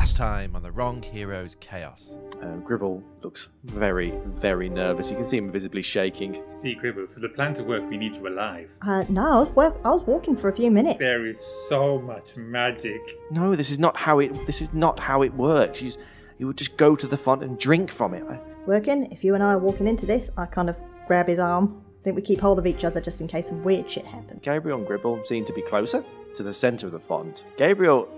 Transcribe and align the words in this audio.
Last 0.00 0.16
time 0.16 0.56
on 0.56 0.62
the 0.62 0.72
Wrong 0.72 1.02
Heroes 1.02 1.56
Chaos. 1.56 2.16
Uh, 2.42 2.56
Gribble 2.64 3.02
looks 3.22 3.50
very, 3.64 4.14
very 4.24 4.70
nervous. 4.70 5.10
You 5.10 5.16
can 5.16 5.26
see 5.26 5.36
him 5.36 5.52
visibly 5.52 5.82
shaking. 5.82 6.42
See, 6.54 6.74
Gribble, 6.74 7.06
for 7.08 7.20
the 7.20 7.28
plan 7.28 7.52
to 7.56 7.62
work, 7.62 7.86
we 7.90 7.98
need 7.98 8.16
you 8.16 8.26
alive. 8.26 8.72
Uh, 8.80 9.04
no, 9.10 9.22
I 9.30 9.38
was, 9.40 9.50
wa- 9.50 9.74
I 9.84 9.90
was 9.90 10.02
walking 10.06 10.38
for 10.38 10.48
a 10.48 10.56
few 10.56 10.70
minutes. 10.70 10.98
There 10.98 11.26
is 11.26 11.38
so 11.68 11.98
much 12.00 12.34
magic. 12.38 13.02
No, 13.30 13.54
this 13.54 13.70
is 13.70 13.78
not 13.78 13.94
how 13.94 14.20
it. 14.20 14.46
This 14.46 14.62
is 14.62 14.72
not 14.72 14.98
how 14.98 15.20
it 15.20 15.34
works. 15.34 15.82
You, 15.82 15.92
you 16.38 16.46
would 16.46 16.56
just 16.56 16.78
go 16.78 16.96
to 16.96 17.06
the 17.06 17.18
font 17.18 17.42
and 17.44 17.58
drink 17.58 17.90
from 17.92 18.14
it. 18.14 18.24
I- 18.26 18.40
Working, 18.66 19.12
if 19.12 19.22
you 19.22 19.34
and 19.34 19.44
I 19.44 19.52
are 19.52 19.58
walking 19.58 19.86
into 19.86 20.06
this, 20.06 20.30
I 20.38 20.46
kind 20.46 20.70
of 20.70 20.78
grab 21.08 21.28
his 21.28 21.38
arm. 21.38 21.84
I 22.00 22.04
think 22.04 22.16
we 22.16 22.22
keep 22.22 22.40
hold 22.40 22.58
of 22.58 22.66
each 22.66 22.84
other 22.84 23.02
just 23.02 23.20
in 23.20 23.28
case 23.28 23.48
some 23.48 23.62
weird 23.62 23.90
shit 23.90 24.06
happens. 24.06 24.40
Gabriel 24.42 24.78
and 24.78 24.86
Gribble 24.86 25.26
seem 25.26 25.44
to 25.44 25.52
be 25.52 25.60
closer 25.60 26.02
to 26.32 26.42
the 26.42 26.54
centre 26.54 26.86
of 26.86 26.92
the 26.92 27.00
font. 27.00 27.44
Gabriel, 27.58 28.08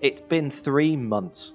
it's 0.00 0.22
been 0.22 0.50
three 0.50 0.96
months. 0.96 1.54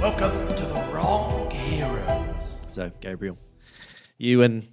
Welcome 0.00 0.48
to 0.56 0.66
the 0.66 0.88
Wrong 0.90 1.50
Heroes. 1.50 2.62
So, 2.68 2.90
Gabriel, 3.00 3.36
you 4.16 4.42
and 4.42 4.68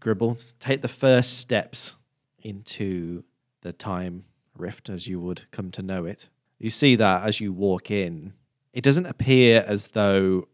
Gribble 0.00 0.36
take 0.58 0.82
the 0.82 0.88
first 0.88 1.38
steps 1.38 1.96
into 2.38 3.24
the 3.62 3.72
time 3.72 4.24
rift 4.56 4.90
as 4.90 5.06
you 5.06 5.18
would 5.20 5.50
come 5.50 5.70
to 5.70 5.82
know 5.82 6.04
it. 6.04 6.28
You 6.58 6.68
see 6.68 6.94
that 6.96 7.26
as 7.26 7.40
you 7.40 7.54
walk 7.54 7.90
in, 7.90 8.34
it 8.72 8.82
doesn't 8.84 9.06
appear 9.06 9.64
as 9.66 9.88
though 9.88 10.48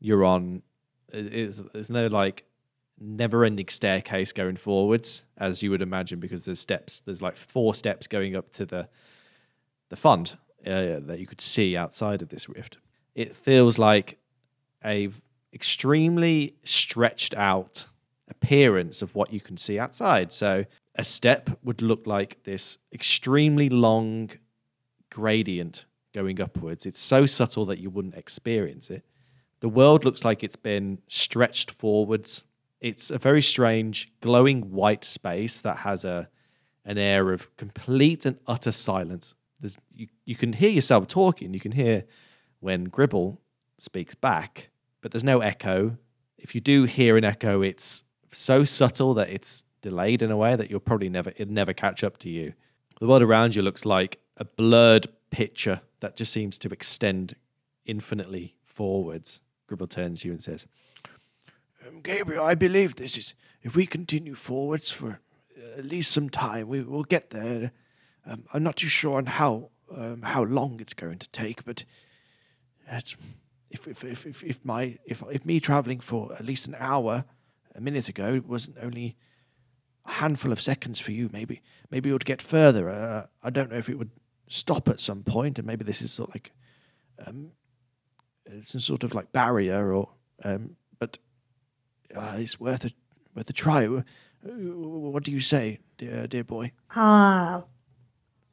you're 0.00 0.24
on. 0.24 0.62
it- 1.12 1.32
It's, 1.34 1.62
there's 1.72 1.90
no 1.90 2.06
like 2.06 2.44
never-ending 2.98 3.68
staircase 3.68 4.32
going 4.32 4.56
forwards 4.56 5.24
as 5.38 5.62
you 5.62 5.70
would 5.70 5.80
imagine 5.82 6.20
because 6.20 6.44
there's 6.44 6.60
steps. 6.60 7.00
There's 7.00 7.22
like 7.22 7.36
four 7.36 7.74
steps 7.74 8.06
going 8.06 8.36
up 8.36 8.50
to 8.52 8.66
the 8.66 8.88
the 9.88 9.96
font 9.96 10.36
uh, 10.66 11.00
that 11.00 11.18
you 11.18 11.26
could 11.26 11.40
see 11.40 11.76
outside 11.76 12.22
of 12.22 12.28
this 12.28 12.48
rift. 12.48 12.76
It 13.14 13.34
feels 13.34 13.78
like 13.78 14.18
a 14.84 15.08
extremely 15.52 16.54
stretched 16.62 17.34
out 17.34 17.86
appearance 18.28 19.02
of 19.02 19.16
what 19.16 19.32
you 19.32 19.40
can 19.40 19.56
see 19.56 19.78
outside. 19.80 20.32
So 20.32 20.64
a 20.94 21.02
step 21.04 21.50
would 21.64 21.82
look 21.82 22.06
like 22.06 22.44
this 22.44 22.78
extremely 22.92 23.68
long 23.68 24.30
gradient 25.10 25.86
going 26.12 26.40
upwards. 26.40 26.86
It's 26.86 27.00
so 27.00 27.26
subtle 27.26 27.64
that 27.66 27.78
you 27.78 27.90
wouldn't 27.90 28.14
experience 28.14 28.90
it. 28.90 29.04
The 29.60 29.68
world 29.68 30.04
looks 30.04 30.24
like 30.24 30.42
it's 30.42 30.56
been 30.56 30.98
stretched 31.08 31.70
forwards. 31.70 32.44
It's 32.80 33.10
a 33.10 33.18
very 33.18 33.42
strange 33.42 34.12
glowing 34.20 34.70
white 34.70 35.04
space 35.04 35.60
that 35.60 35.78
has 35.78 36.04
a 36.04 36.28
an 36.84 36.96
air 36.96 37.30
of 37.32 37.54
complete 37.56 38.24
and 38.24 38.38
utter 38.46 38.72
silence. 38.72 39.34
There's 39.60 39.78
you, 39.94 40.08
you 40.24 40.34
can 40.34 40.54
hear 40.54 40.70
yourself 40.70 41.06
talking, 41.06 41.52
you 41.52 41.60
can 41.60 41.72
hear 41.72 42.04
when 42.60 42.84
Gribble 42.84 43.40
speaks 43.78 44.14
back, 44.14 44.70
but 45.02 45.12
there's 45.12 45.24
no 45.24 45.40
echo. 45.40 45.98
If 46.38 46.54
you 46.54 46.60
do 46.60 46.84
hear 46.84 47.18
an 47.18 47.24
echo, 47.24 47.60
it's 47.60 48.02
so 48.32 48.64
subtle 48.64 49.12
that 49.14 49.28
it's 49.28 49.64
delayed 49.82 50.22
in 50.22 50.30
a 50.30 50.36
way 50.36 50.56
that 50.56 50.70
you'll 50.70 50.80
probably 50.80 51.08
never 51.10 51.32
it'll 51.36 51.52
never 51.52 51.74
catch 51.74 52.02
up 52.02 52.16
to 52.18 52.30
you. 52.30 52.54
The 52.98 53.06
world 53.06 53.22
around 53.22 53.56
you 53.56 53.62
looks 53.62 53.84
like 53.84 54.18
a 54.36 54.44
blurred 54.44 55.06
picture 55.30 55.82
that 56.00 56.16
just 56.16 56.32
seems 56.32 56.58
to 56.60 56.68
extend 56.68 57.36
infinitely 57.84 58.56
forwards. 58.64 59.40
Gribble 59.66 59.86
turns 59.86 60.22
to 60.22 60.28
you 60.28 60.32
and 60.32 60.42
says, 60.42 60.66
um, 61.86 62.00
Gabriel, 62.00 62.44
I 62.44 62.54
believe 62.54 62.96
this 62.96 63.16
is 63.16 63.34
if 63.62 63.76
we 63.76 63.86
continue 63.86 64.34
forwards 64.34 64.90
for 64.90 65.20
uh, 65.56 65.78
at 65.78 65.84
least 65.84 66.10
some 66.10 66.28
time, 66.28 66.68
we 66.68 66.82
will 66.82 67.04
get 67.04 67.30
there. 67.30 67.72
Um, 68.26 68.44
I'm 68.52 68.62
not 68.62 68.76
too 68.76 68.88
sure 68.88 69.16
on 69.18 69.26
how 69.26 69.70
um, 69.94 70.22
how 70.22 70.44
long 70.44 70.78
it's 70.80 70.94
going 70.94 71.18
to 71.18 71.28
take, 71.30 71.64
but 71.64 71.84
if, 73.70 73.86
if, 73.86 74.04
if, 74.04 74.26
if, 74.26 74.42
if 74.42 74.64
my 74.64 74.98
if 75.04 75.22
if 75.30 75.44
me 75.44 75.60
traveling 75.60 76.00
for 76.00 76.32
at 76.34 76.44
least 76.44 76.66
an 76.66 76.76
hour 76.78 77.24
a 77.74 77.80
minute 77.80 78.08
ago 78.08 78.42
wasn't 78.46 78.76
only 78.82 79.16
a 80.04 80.12
handful 80.12 80.52
of 80.52 80.60
seconds 80.60 81.00
for 81.00 81.12
you, 81.12 81.30
maybe 81.32 81.62
maybe 81.90 82.10
it 82.10 82.12
would 82.12 82.24
get 82.24 82.42
further. 82.42 82.90
Uh, 82.90 83.26
I 83.42 83.50
don't 83.50 83.70
know 83.70 83.78
if 83.78 83.88
it 83.88 83.98
would 83.98 84.10
stop 84.50 84.88
at 84.88 85.00
some 85.00 85.22
point, 85.22 85.58
and 85.58 85.66
maybe 85.66 85.84
this 85.84 86.02
is 86.02 86.12
sort 86.12 86.28
of 86.28 86.34
like 86.34 86.52
um, 87.26 87.52
it's 88.44 88.72
some 88.72 88.80
sort 88.80 89.04
of 89.04 89.14
like 89.14 89.32
barrier, 89.32 89.94
or 89.94 90.10
um, 90.44 90.76
but 90.98 91.18
uh, 92.14 92.34
it's 92.36 92.60
worth 92.60 92.84
a 92.84 92.90
worth 93.34 93.48
a 93.48 93.52
try. 93.54 93.86
Uh, 93.86 94.02
What 94.42 95.22
do 95.22 95.30
you 95.30 95.40
say, 95.40 95.78
dear 95.98 96.26
dear 96.26 96.44
boy? 96.44 96.72
Ah, 96.94 97.64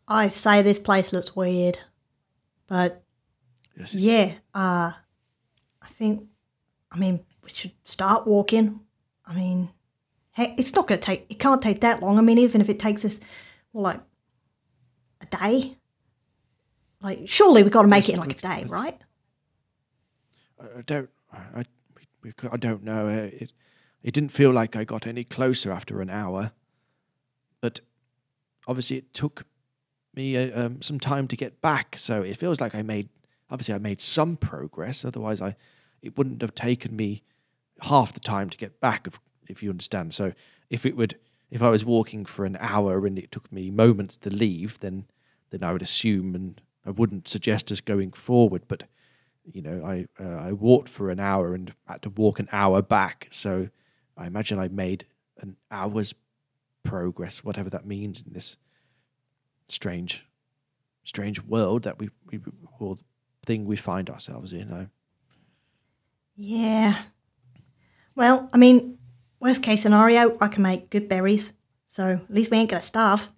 I 0.08 0.30
say 0.30 0.62
this 0.62 0.80
place 0.80 1.12
looks 1.12 1.36
weird, 1.36 1.80
but 2.68 3.04
Yes, 3.78 3.94
yeah, 3.94 4.34
uh, 4.56 4.92
I 5.82 5.88
think, 5.90 6.28
I 6.92 6.98
mean, 6.98 7.24
we 7.44 7.50
should 7.50 7.74
start 7.86 8.26
walking. 8.26 8.80
I 9.26 9.36
mean, 9.36 9.70
heck, 10.32 10.60
it's 10.60 10.74
not 10.74 10.88
going 10.88 11.00
to 11.00 11.06
take, 11.06 11.26
it 11.30 11.40
can't 11.40 11.62
take 11.62 11.82
that 11.82 12.02
long. 12.02 12.18
I 12.18 12.22
mean, 12.22 12.38
even 12.40 12.60
if 12.60 12.70
it 12.70 12.80
takes 12.80 13.06
us, 13.06 13.20
well, 13.72 13.84
like 13.84 14.02
a 15.22 15.26
day, 15.38 15.78
like, 17.02 17.28
surely 17.30 17.64
we've 17.64 17.72
got 17.72 17.84
to 17.84 17.88
make 17.88 18.10
it 18.10 18.14
in 18.14 18.20
like 18.20 18.32
a 18.38 18.42
day, 18.42 18.66
right? 18.70 18.98
I 20.60 20.82
don't. 20.82 21.10
I, 21.32 21.66
we, 21.96 22.04
we, 22.24 22.32
cou- 22.32 22.50
I 22.52 22.58
don't 22.58 22.84
know. 22.84 23.08
Uh, 23.08 23.30
It, 23.32 23.54
it 24.04 24.14
didn't 24.14 24.32
feel 24.32 24.52
like 24.52 24.76
I 24.76 24.84
got 24.84 25.06
any 25.06 25.24
closer 25.24 25.72
after 25.72 26.02
an 26.02 26.10
hour, 26.10 26.52
but 27.62 27.82
obviously 28.68 28.98
it 28.98 29.14
took 29.14 29.46
me 30.16 30.36
uh, 30.38 30.66
um, 30.66 30.82
some 30.82 31.00
time 31.00 31.28
to 31.28 31.36
get 31.36 31.62
back. 31.62 31.96
So 31.98 32.22
it 32.22 32.38
feels 32.38 32.60
like 32.62 32.74
I 32.74 32.82
made. 32.82 33.10
Obviously, 33.50 33.76
I 33.76 33.80
made 33.80 34.02
some 34.02 34.36
progress. 34.38 35.06
Otherwise, 35.06 35.42
I 35.42 35.56
it 36.02 36.18
wouldn't 36.18 36.42
have 36.42 36.56
taken 36.56 36.96
me 36.96 37.24
half 37.82 38.14
the 38.14 38.20
time 38.20 38.50
to 38.50 38.58
get 38.58 38.80
back. 38.80 39.08
If 39.08 39.20
if 39.48 39.62
you 39.62 39.70
understand. 39.70 40.14
So 40.14 40.34
if 40.70 40.86
it 40.86 40.96
would, 40.98 41.18
if 41.52 41.62
I 41.62 41.70
was 41.70 41.86
walking 41.86 42.26
for 42.26 42.46
an 42.46 42.58
hour 42.60 43.06
and 43.06 43.18
it 43.20 43.32
took 43.32 43.52
me 43.52 43.70
moments 43.72 44.18
to 44.18 44.30
leave, 44.30 44.80
then 44.80 45.06
then 45.50 45.64
I 45.64 45.72
would 45.72 45.82
assume 45.82 46.34
and 46.36 46.62
I 46.88 46.92
wouldn't 46.92 47.28
suggest 47.28 47.72
us 47.72 47.82
going 47.82 48.14
forward. 48.14 48.64
But 48.68 48.84
you 49.44 49.62
know, 49.62 49.86
I 49.86 50.08
uh, 50.24 50.38
I 50.38 50.54
walked 50.54 50.90
for 50.90 51.10
an 51.12 51.20
hour 51.20 51.54
and 51.54 51.74
had 51.86 52.02
to 52.04 52.10
walk 52.10 52.40
an 52.40 52.48
hour 52.52 52.82
back. 52.82 53.28
So 53.30 53.70
I 54.16 54.26
imagine 54.26 54.58
I 54.58 54.70
made 54.70 55.06
an 55.40 55.58
hour's 55.70 56.16
progress, 56.84 57.44
whatever 57.44 57.70
that 57.70 57.86
means 57.86 58.24
in 58.26 58.34
this 58.34 58.56
strange, 59.68 60.26
strange 61.04 61.44
world 61.44 61.84
that 61.84 62.00
we 62.00 62.10
we 62.32 62.40
or 62.80 62.98
thing 63.46 63.66
we 63.66 63.76
find 63.76 64.10
ourselves 64.10 64.54
in. 64.54 64.74
I, 64.74 64.88
Yeah. 66.36 66.98
Well, 68.16 68.50
I 68.54 68.58
mean, 68.58 68.98
worst 69.40 69.62
case 69.62 69.82
scenario, 69.82 70.38
I 70.40 70.48
can 70.48 70.64
make 70.64 70.90
good 70.90 71.08
berries. 71.08 71.54
So 71.90 72.10
at 72.10 72.34
least 72.34 72.52
we 72.52 72.58
ain't 72.58 72.70
going 72.70 72.82
to 72.82 72.86
starve. 72.86 73.30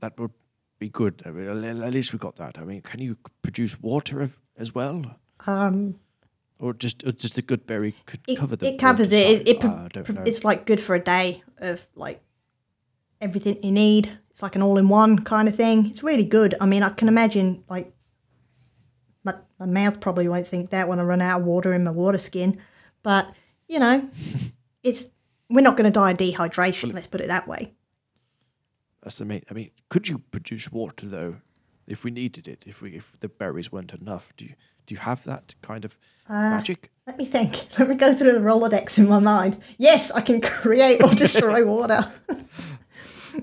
that 0.00 0.18
would 0.18 0.30
be 0.78 0.88
good. 0.88 1.22
I 1.24 1.30
mean, 1.30 1.82
at 1.82 1.92
least 1.92 2.12
we 2.12 2.18
got 2.18 2.36
that. 2.36 2.58
I 2.58 2.64
mean, 2.64 2.82
can 2.82 3.00
you 3.00 3.16
produce 3.42 3.80
water 3.80 4.30
as 4.56 4.74
well, 4.74 5.16
Um, 5.46 5.96
or 6.58 6.72
just 6.74 7.04
or 7.06 7.12
just 7.12 7.34
the 7.34 7.42
good 7.42 7.66
berry 7.66 7.94
could 8.06 8.20
it, 8.26 8.36
cover 8.38 8.56
the 8.56 8.68
it 8.74 8.78
covers 8.78 9.12
it. 9.12 9.26
side? 9.26 9.48
It, 9.48 9.48
it 9.48 9.56
I 9.56 9.60
pro- 9.60 9.88
don't 9.88 10.08
know. 10.14 10.22
it's 10.24 10.44
like 10.44 10.66
good 10.66 10.80
for 10.80 10.94
a 10.94 11.00
day 11.00 11.42
of 11.58 11.86
like 11.94 12.20
everything 13.20 13.62
you 13.62 13.72
need. 13.72 14.18
It's 14.30 14.42
like 14.42 14.56
an 14.56 14.62
all-in-one 14.62 15.20
kind 15.24 15.48
of 15.48 15.54
thing. 15.54 15.86
It's 15.86 16.02
really 16.02 16.24
good. 16.24 16.54
I 16.60 16.66
mean, 16.66 16.82
I 16.82 16.88
can 16.90 17.06
imagine 17.08 17.62
like 17.68 17.92
my, 19.22 19.34
my 19.60 19.66
mouth 19.66 20.00
probably 20.00 20.28
won't 20.28 20.48
think 20.48 20.70
that 20.70 20.88
when 20.88 20.98
I 20.98 21.02
run 21.04 21.22
out 21.22 21.40
of 21.40 21.46
water 21.46 21.72
in 21.72 21.84
my 21.84 21.90
water 21.92 22.18
skin, 22.18 22.58
but 23.02 23.32
you 23.68 23.78
know, 23.78 24.08
it's 24.82 25.08
we're 25.48 25.60
not 25.60 25.76
going 25.76 25.84
to 25.84 25.90
die 25.90 26.10
of 26.12 26.18
dehydration. 26.18 26.92
let's 26.92 27.06
put 27.06 27.20
it 27.20 27.28
that 27.28 27.46
way. 27.46 27.72
That's 29.04 29.18
the 29.18 29.24
main. 29.24 29.42
I 29.50 29.54
mean, 29.54 29.70
could 29.90 30.08
you 30.08 30.18
produce 30.18 30.72
water 30.72 31.06
though, 31.06 31.36
if 31.86 32.02
we 32.04 32.10
needed 32.10 32.48
it? 32.48 32.64
If 32.66 32.82
we 32.82 32.96
if 32.96 33.20
the 33.20 33.28
berries 33.28 33.70
weren't 33.70 33.92
enough, 33.92 34.32
do 34.36 34.46
you 34.46 34.54
do 34.86 34.94
you 34.94 35.00
have 35.00 35.22
that 35.24 35.54
kind 35.62 35.84
of 35.84 35.96
Uh, 36.28 36.32
magic? 36.50 36.90
Let 37.06 37.18
me 37.18 37.26
think. 37.26 37.66
Let 37.78 37.88
me 37.90 37.94
go 37.96 38.14
through 38.14 38.32
the 38.32 38.38
Rolodex 38.40 38.98
in 38.98 39.08
my 39.08 39.18
mind. 39.18 39.58
Yes, 39.78 40.10
I 40.10 40.22
can 40.22 40.40
create 40.62 41.02
or 41.02 41.14
destroy 41.14 41.64
water. 41.76 42.02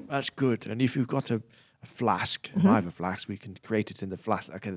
That's 0.10 0.30
good. 0.32 0.66
And 0.68 0.82
if 0.82 0.96
you've 0.96 1.08
got 1.08 1.32
a, 1.32 1.42
a 1.84 1.86
flask, 1.86 2.50
Mm-hmm. 2.52 2.68
I 2.68 2.76
have 2.76 2.88
a 2.88 2.92
flask, 2.92 3.28
we 3.30 3.38
can 3.38 3.58
create 3.64 3.92
it 3.92 4.02
in 4.04 4.10
the 4.10 4.18
flask. 4.18 4.50
Okay, 4.56 4.74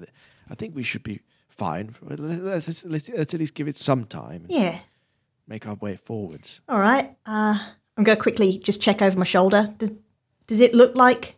I 0.51 0.55
think 0.55 0.75
we 0.75 0.83
should 0.83 1.03
be 1.03 1.21
fine. 1.49 1.95
Let's, 2.03 2.21
let's, 2.67 2.85
let's, 2.85 3.09
let's 3.09 3.35
at 3.35 3.41
least 3.41 3.55
give 3.55 3.69
it 3.69 3.77
some 3.79 4.05
time 4.05 4.47
yeah. 4.49 4.81
make 5.47 5.67
our 5.67 5.75
way 5.77 5.97
forwards. 5.97 6.61
All 6.69 6.81
right. 6.81 7.17
Uh, 7.25 7.59
I'm 7.97 8.05
going 8.05 8.17
to 8.19 8.23
quickly 8.23 8.59
just 8.59 8.83
check 8.83 9.01
over 9.03 9.17
my 9.19 9.25
shoulder. 9.25 9.73
Does 9.79 9.93
does 10.47 10.61
it 10.61 10.75
look 10.75 10.95
like 10.95 11.37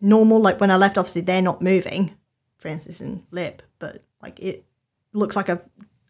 normal? 0.00 0.40
Like 0.40 0.60
when 0.60 0.70
I 0.70 0.76
left, 0.76 0.98
obviously 0.98 1.22
they're 1.22 1.42
not 1.42 1.62
moving, 1.62 2.14
Francis 2.58 3.00
and 3.00 3.24
Lip, 3.30 3.62
but 3.78 4.02
like 4.22 4.38
it 4.40 4.64
looks 5.12 5.36
like 5.36 5.48
a 5.48 5.60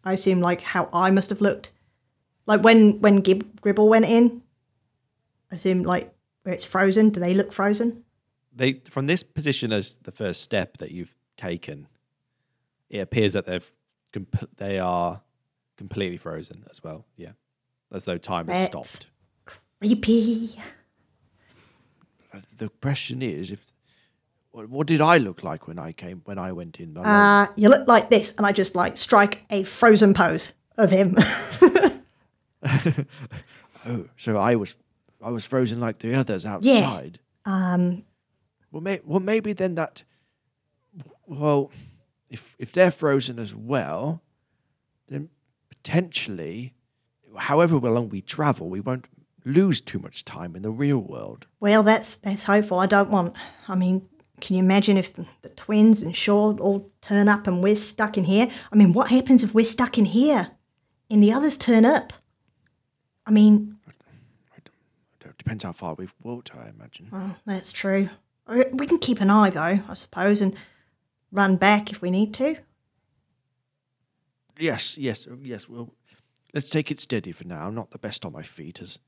I 0.03 0.13
assume 0.13 0.39
like 0.41 0.61
how 0.61 0.89
I 0.93 1.11
must 1.11 1.29
have 1.29 1.41
looked. 1.41 1.71
Like 2.45 2.63
when 2.63 2.99
when 3.01 3.17
Gib- 3.17 3.61
Gribble 3.61 3.87
went 3.89 4.05
in, 4.05 4.41
I 5.51 5.55
assume 5.55 5.83
like 5.83 6.13
where 6.43 6.53
it's 6.55 6.65
frozen. 6.65 7.09
Do 7.09 7.19
they 7.19 7.33
look 7.33 7.51
frozen? 7.53 8.03
They 8.53 8.81
from 8.89 9.07
this 9.07 9.23
position 9.23 9.71
as 9.71 9.95
the 10.03 10.11
first 10.11 10.41
step 10.41 10.77
that 10.77 10.91
you've 10.91 11.15
taken, 11.37 11.87
it 12.89 12.99
appears 12.99 13.33
that 13.33 13.45
they've 13.45 13.71
comp- 14.11 14.49
they 14.57 14.79
are 14.79 15.21
completely 15.77 16.17
frozen 16.17 16.65
as 16.69 16.83
well. 16.83 17.05
Yeah, 17.15 17.31
as 17.91 18.05
though 18.05 18.17
time 18.17 18.47
has 18.47 18.67
That's- 18.67 18.89
stopped. 18.89 19.07
Creepy. 19.79 20.59
The 22.57 22.69
question 22.69 23.21
is, 23.21 23.51
if 23.51 23.73
what, 24.51 24.69
what 24.69 24.87
did 24.87 25.01
I 25.01 25.17
look 25.17 25.43
like 25.43 25.67
when 25.67 25.79
I 25.79 25.91
came 25.91 26.21
when 26.25 26.37
I 26.37 26.51
went 26.51 26.79
in? 26.79 26.97
I 26.97 27.01
Uh, 27.01 27.47
you 27.55 27.69
look 27.69 27.87
like 27.87 28.09
this, 28.09 28.33
and 28.37 28.45
I 28.45 28.51
just 28.51 28.75
like 28.75 28.97
strike 28.97 29.43
a 29.49 29.63
frozen 29.63 30.13
pose 30.13 30.53
of 30.77 30.91
him. 30.91 31.15
oh, 33.85 34.05
so 34.17 34.37
I 34.37 34.55
was 34.55 34.75
I 35.23 35.29
was 35.29 35.45
frozen 35.45 35.79
like 35.79 35.99
the 35.99 36.13
others 36.15 36.45
outside. 36.45 37.19
um, 37.45 38.03
Well, 38.71 38.81
may, 38.81 38.99
well, 39.03 39.19
maybe 39.19 39.53
then 39.53 39.75
that. 39.75 40.03
Well, 41.25 41.71
if 42.29 42.55
if 42.59 42.71
they're 42.71 42.91
frozen 42.91 43.39
as 43.39 43.55
well, 43.55 44.21
then 45.07 45.29
potentially, 45.69 46.73
however 47.37 47.77
long 47.77 48.09
we 48.09 48.21
travel, 48.21 48.69
we 48.69 48.79
won't 48.79 49.05
lose 49.45 49.81
too 49.81 49.99
much 49.99 50.23
time 50.25 50.55
in 50.55 50.61
the 50.61 50.71
real 50.71 50.99
world. 50.99 51.45
well, 51.59 51.83
that's 51.83 52.17
that's 52.17 52.43
hopeful. 52.45 52.79
I 52.79 52.85
don't 52.85 53.09
want. 53.09 53.35
I 53.67 53.75
mean, 53.75 54.07
can 54.39 54.55
you 54.57 54.63
imagine 54.63 54.97
if 54.97 55.13
the, 55.13 55.25
the 55.41 55.49
twins 55.49 56.01
and 56.01 56.15
Shaw 56.15 56.55
all 56.57 56.91
turn 57.01 57.27
up 57.27 57.47
and 57.47 57.61
we're 57.63 57.75
stuck 57.75 58.17
in 58.17 58.23
here? 58.25 58.49
I 58.71 58.75
mean, 58.75 58.93
what 58.93 59.09
happens 59.09 59.43
if 59.43 59.53
we're 59.53 59.65
stuck 59.65 59.97
in 59.97 60.05
here, 60.05 60.51
and 61.09 61.23
the 61.23 61.31
others 61.31 61.57
turn 61.57 61.85
up? 61.85 62.13
I 63.25 63.31
mean, 63.31 63.77
It 65.23 65.37
depends 65.37 65.63
how 65.63 65.71
far 65.73 65.93
we've 65.95 66.13
walked, 66.23 66.53
I 66.55 66.69
imagine. 66.69 67.07
well, 67.11 67.37
that's 67.45 67.71
true. 67.71 68.09
Uh, 68.47 68.63
We 68.73 68.85
can 68.85 68.97
keep 68.99 69.21
an 69.21 69.29
eye, 69.29 69.49
though, 69.51 69.79
I 69.87 69.93
suppose, 69.93 70.41
and 70.41 70.55
run 71.31 71.55
back 71.55 71.91
if 71.91 72.01
we 72.01 72.09
need 72.11 72.33
to. 72.35 72.57
Yes, 74.59 74.97
yes, 74.97 75.27
yes. 75.41 75.67
Well, 75.69 75.93
let's 76.53 76.69
take 76.69 76.91
it 76.91 76.99
steady 76.99 77.31
for 77.31 77.45
now. 77.45 77.67
I'm 77.67 77.75
not 77.75 77.91
the 77.91 77.97
best 77.97 78.25
on 78.25 78.31
my 78.33 78.43
feet 78.43 78.81
as 78.81 78.99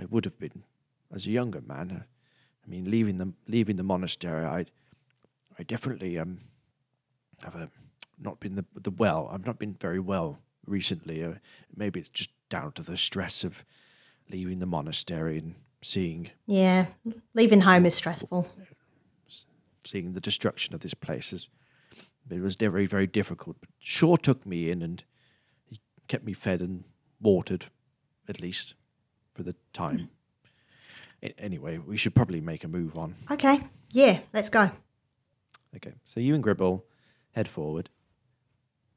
I 0.00 0.06
would 0.06 0.24
have 0.24 0.38
been 0.38 0.64
as 1.14 1.26
a 1.26 1.30
younger 1.30 1.60
man. 1.60 1.90
Uh, 1.90 2.02
I 2.64 2.68
mean, 2.68 2.90
leaving 2.90 3.18
the 3.18 3.32
leaving 3.46 3.76
the 3.76 3.82
monastery, 3.82 4.44
I, 4.44 4.66
I 5.58 5.62
definitely 5.62 6.18
um 6.18 6.40
have 7.42 7.54
a 7.54 7.70
not 8.18 8.40
been 8.40 8.54
the 8.54 8.64
the 8.74 8.90
well. 8.90 9.28
I've 9.32 9.46
not 9.46 9.58
been 9.58 9.74
very 9.74 10.00
well 10.00 10.38
recently. 10.66 11.22
Uh, 11.22 11.34
maybe 11.74 12.00
it's 12.00 12.08
just 12.08 12.30
down 12.48 12.72
to 12.72 12.82
the 12.82 12.96
stress 12.96 13.44
of 13.44 13.64
leaving 14.30 14.58
the 14.58 14.66
monastery 14.66 15.38
and 15.38 15.54
seeing 15.82 16.30
Yeah, 16.46 16.86
leaving 17.34 17.62
home 17.62 17.86
is 17.86 17.94
stressful. 17.94 18.48
seeing 19.84 20.12
the 20.12 20.20
destruction 20.20 20.74
of 20.74 20.80
this 20.80 20.94
place. 20.94 21.32
Is, 21.32 21.48
it 22.30 22.40
was 22.40 22.56
very, 22.56 22.86
very 22.86 23.06
difficult. 23.06 23.56
But 23.60 23.70
Shaw 23.78 24.16
took 24.16 24.46
me 24.46 24.70
in 24.70 24.82
and 24.82 25.02
he 25.64 25.80
kept 26.06 26.24
me 26.24 26.32
fed 26.32 26.60
and 26.60 26.84
watered, 27.20 27.66
at 28.28 28.40
least 28.40 28.74
for 29.34 29.42
the 29.42 29.54
time. 29.72 30.10
Anyway, 31.38 31.78
we 31.78 31.96
should 31.96 32.14
probably 32.14 32.40
make 32.40 32.64
a 32.64 32.68
move 32.68 32.96
on. 32.96 33.14
Okay, 33.30 33.60
yeah, 33.90 34.20
let's 34.32 34.48
go. 34.48 34.70
Okay, 35.76 35.92
so 36.04 36.18
you 36.18 36.34
and 36.34 36.42
Gribble 36.42 36.84
head 37.32 37.46
forward. 37.46 37.90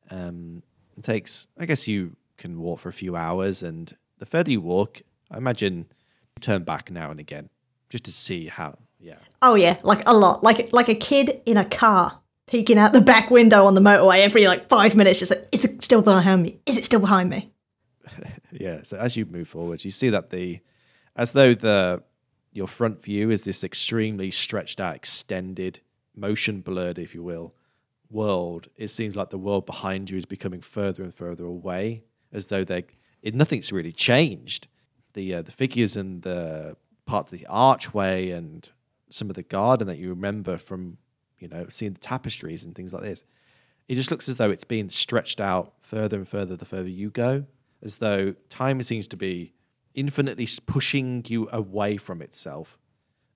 Um, 0.10 0.64
it 0.98 1.04
takes, 1.04 1.48
I 1.58 1.66
guess, 1.66 1.88
you 1.88 2.16
can 2.38 2.60
walk 2.60 2.80
for 2.80 2.90
a 2.90 2.94
few 2.94 3.16
hours, 3.16 3.62
and 3.62 3.96
the 4.20 4.26
further 4.26 4.52
you 4.52 4.62
walk, 4.62 5.02
I 5.30 5.38
imagine 5.38 5.88
you 6.36 6.42
turn 6.42 6.64
back 6.64 6.90
now 6.92 7.12
and 7.12 7.20
again 7.20 7.50
just 7.90 8.06
to 8.06 8.12
see 8.12 8.48
how. 8.48 8.78
Yeah, 9.00 9.18
Oh 9.42 9.56
yeah, 9.56 9.78
like 9.84 10.02
a 10.08 10.14
lot, 10.14 10.44
like 10.44 10.72
like 10.72 10.88
a 10.88 10.96
kid 10.96 11.42
in 11.46 11.58
a 11.58 11.66
car 11.66 12.22
peeking 12.48 12.78
out 12.78 12.94
the 12.94 13.02
back 13.02 13.30
window 13.30 13.66
on 13.66 13.74
the 13.76 13.82
motorway 13.82 14.20
every 14.22 14.48
like 14.48 14.70
five 14.70 14.96
minutes, 14.96 15.20
just 15.20 15.32
like, 15.32 15.48
is 15.52 15.66
it 15.66 15.84
still 15.84 16.02
behind 16.02 16.42
me? 16.42 16.60
Is 16.66 16.78
it 16.78 16.86
still 16.86 17.02
behind 17.02 17.30
me? 17.30 17.52
yeah. 18.60 18.82
So 18.84 18.98
as 18.98 19.16
you 19.18 19.26
move 19.26 19.48
forward, 19.48 19.84
you 19.84 19.92
see 19.92 20.10
that 20.10 20.30
the, 20.30 20.60
as 21.16 21.34
though 21.34 21.54
the 21.54 22.04
your 22.52 22.68
front 22.68 23.04
view 23.04 23.32
is 23.32 23.44
this 23.44 23.64
extremely 23.64 24.30
stretched 24.30 24.80
out, 24.80 24.96
extended, 24.96 25.80
motion 26.16 26.62
blurred, 26.62 27.00
if 27.00 27.16
you 27.16 27.24
will, 27.24 27.54
world. 28.10 28.68
It 28.78 28.90
seems 28.90 29.16
like 29.16 29.32
the 29.32 29.38
world 29.38 29.66
behind 29.66 30.10
you 30.10 30.18
is 30.18 30.26
becoming 30.26 30.62
further 30.62 31.04
and 31.04 31.14
further 31.14 31.46
away, 31.46 32.04
as 32.32 32.48
though 32.48 32.64
they 32.64 32.86
nothing's 33.24 33.72
really 33.72 33.92
changed. 33.92 34.68
The 35.14 35.36
uh, 35.36 35.42
the 35.42 35.52
figures 35.52 35.96
and 35.96 36.22
the 36.22 36.78
part 37.06 37.28
of 37.28 37.32
the 37.32 37.46
archway 37.48 38.30
and 38.30 38.70
some 39.10 39.30
of 39.30 39.36
the 39.36 39.44
garden 39.44 39.88
that 39.88 39.98
you 39.98 40.10
remember 40.10 40.58
from 40.58 40.98
you 41.40 41.48
know 41.48 41.68
seeing 41.70 41.94
the 41.94 42.00
tapestries 42.00 42.64
and 42.64 42.76
things 42.76 42.94
like 42.94 43.04
this. 43.04 43.24
It 43.88 43.96
just 43.96 44.12
looks 44.12 44.30
as 44.30 44.38
though 44.38 44.50
it's 44.50 44.64
being 44.64 44.90
stretched 44.90 45.42
out 45.42 45.74
further 45.82 46.18
and 46.18 46.28
further 46.28 46.56
the 46.56 46.66
further 46.66 46.88
you 46.88 47.10
go, 47.10 47.46
as 47.84 47.98
though 47.98 48.34
time 48.50 48.82
seems 48.82 49.08
to 49.10 49.18
be 49.18 49.54
infinitely 49.94 50.48
pushing 50.66 51.24
you 51.28 51.48
away 51.52 51.98
from 51.98 52.22
itself. 52.22 52.80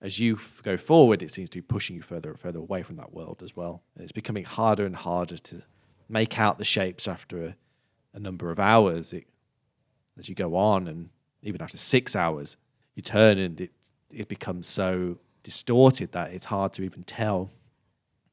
As 0.02 0.20
you 0.20 0.36
f- 0.36 0.62
go 0.64 0.78
forward, 0.78 1.22
it 1.22 1.32
seems 1.32 1.50
to 1.52 1.58
be 1.58 1.62
pushing 1.62 1.96
you 1.96 2.02
further 2.02 2.30
and 2.30 2.40
further 2.40 2.60
away 2.60 2.82
from 2.84 2.96
that 2.96 3.14
world 3.14 3.42
as 3.44 3.56
well. 3.56 3.84
And 3.96 4.04
it's 4.04 4.12
becoming 4.12 4.46
harder 4.46 4.86
and 4.86 4.96
harder 4.96 5.38
to 5.38 5.64
make 6.08 6.40
out 6.40 6.58
the 6.58 6.66
shapes 6.66 7.08
after 7.08 7.44
a, 7.44 7.56
a 8.14 8.20
number 8.20 8.50
of 8.50 8.60
hours. 8.60 9.14
It, 9.14 9.26
as 10.18 10.30
you 10.30 10.36
go 10.36 10.56
on, 10.56 10.88
and 10.88 11.10
even 11.42 11.62
after 11.62 11.78
six 11.78 12.16
hours, 12.16 12.58
you 12.96 13.04
turn 13.04 13.38
and 13.38 13.62
it 13.62 13.72
it 14.12 14.28
becomes 14.28 14.68
so 14.68 15.18
distorted 15.44 16.12
that 16.14 16.32
it's 16.32 16.46
hard 16.46 16.74
to 16.74 16.84
even 16.84 17.04
tell 17.04 17.50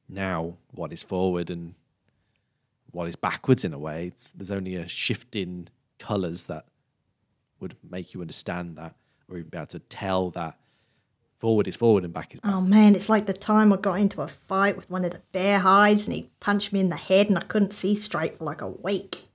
now 0.07 0.57
what 0.71 0.93
is 0.93 1.03
forward 1.03 1.49
and 1.49 1.75
what 2.91 3.07
is 3.07 3.15
backwards 3.15 3.63
in 3.63 3.73
a 3.73 3.79
way. 3.79 4.07
It's, 4.07 4.31
there's 4.31 4.51
only 4.51 4.75
a 4.75 4.87
shift 4.87 5.35
in 5.35 5.67
colours 5.99 6.45
that 6.45 6.65
would 7.59 7.75
make 7.89 8.13
you 8.13 8.21
understand 8.21 8.75
that, 8.77 8.95
or 9.29 9.37
even 9.37 9.49
be 9.49 9.57
able 9.57 9.67
to 9.67 9.79
tell 9.79 10.29
that 10.31 10.57
forward 11.39 11.67
is 11.67 11.75
forward 11.75 12.03
and 12.03 12.13
back 12.13 12.33
is 12.33 12.39
back. 12.39 12.51
Oh 12.53 12.61
man, 12.61 12.95
it's 12.95 13.09
like 13.09 13.25
the 13.25 13.33
time 13.33 13.71
I 13.73 13.77
got 13.77 13.99
into 13.99 14.21
a 14.21 14.27
fight 14.27 14.75
with 14.75 14.89
one 14.89 15.05
of 15.05 15.11
the 15.11 15.21
bear 15.31 15.59
hides 15.59 16.05
and 16.05 16.13
he 16.13 16.29
punched 16.39 16.71
me 16.73 16.79
in 16.79 16.89
the 16.89 16.95
head 16.95 17.27
and 17.27 17.37
I 17.37 17.41
couldn't 17.41 17.73
see 17.73 17.95
straight 17.95 18.37
for 18.37 18.45
like 18.45 18.61
a 18.61 18.67
week. 18.67 19.29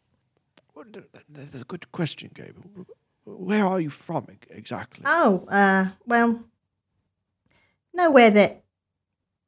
Well, 0.74 0.86
th- 0.92 1.04
th- 1.12 1.24
That's 1.28 1.62
a 1.62 1.64
good 1.64 1.92
question, 1.92 2.30
Gabe. 2.34 2.56
Where 3.24 3.66
are 3.66 3.80
you 3.80 3.90
from 3.90 4.26
exactly? 4.48 5.02
Oh, 5.06 5.46
uh, 5.48 5.90
well, 6.06 6.44
nowhere 7.94 8.30
that 8.30 8.64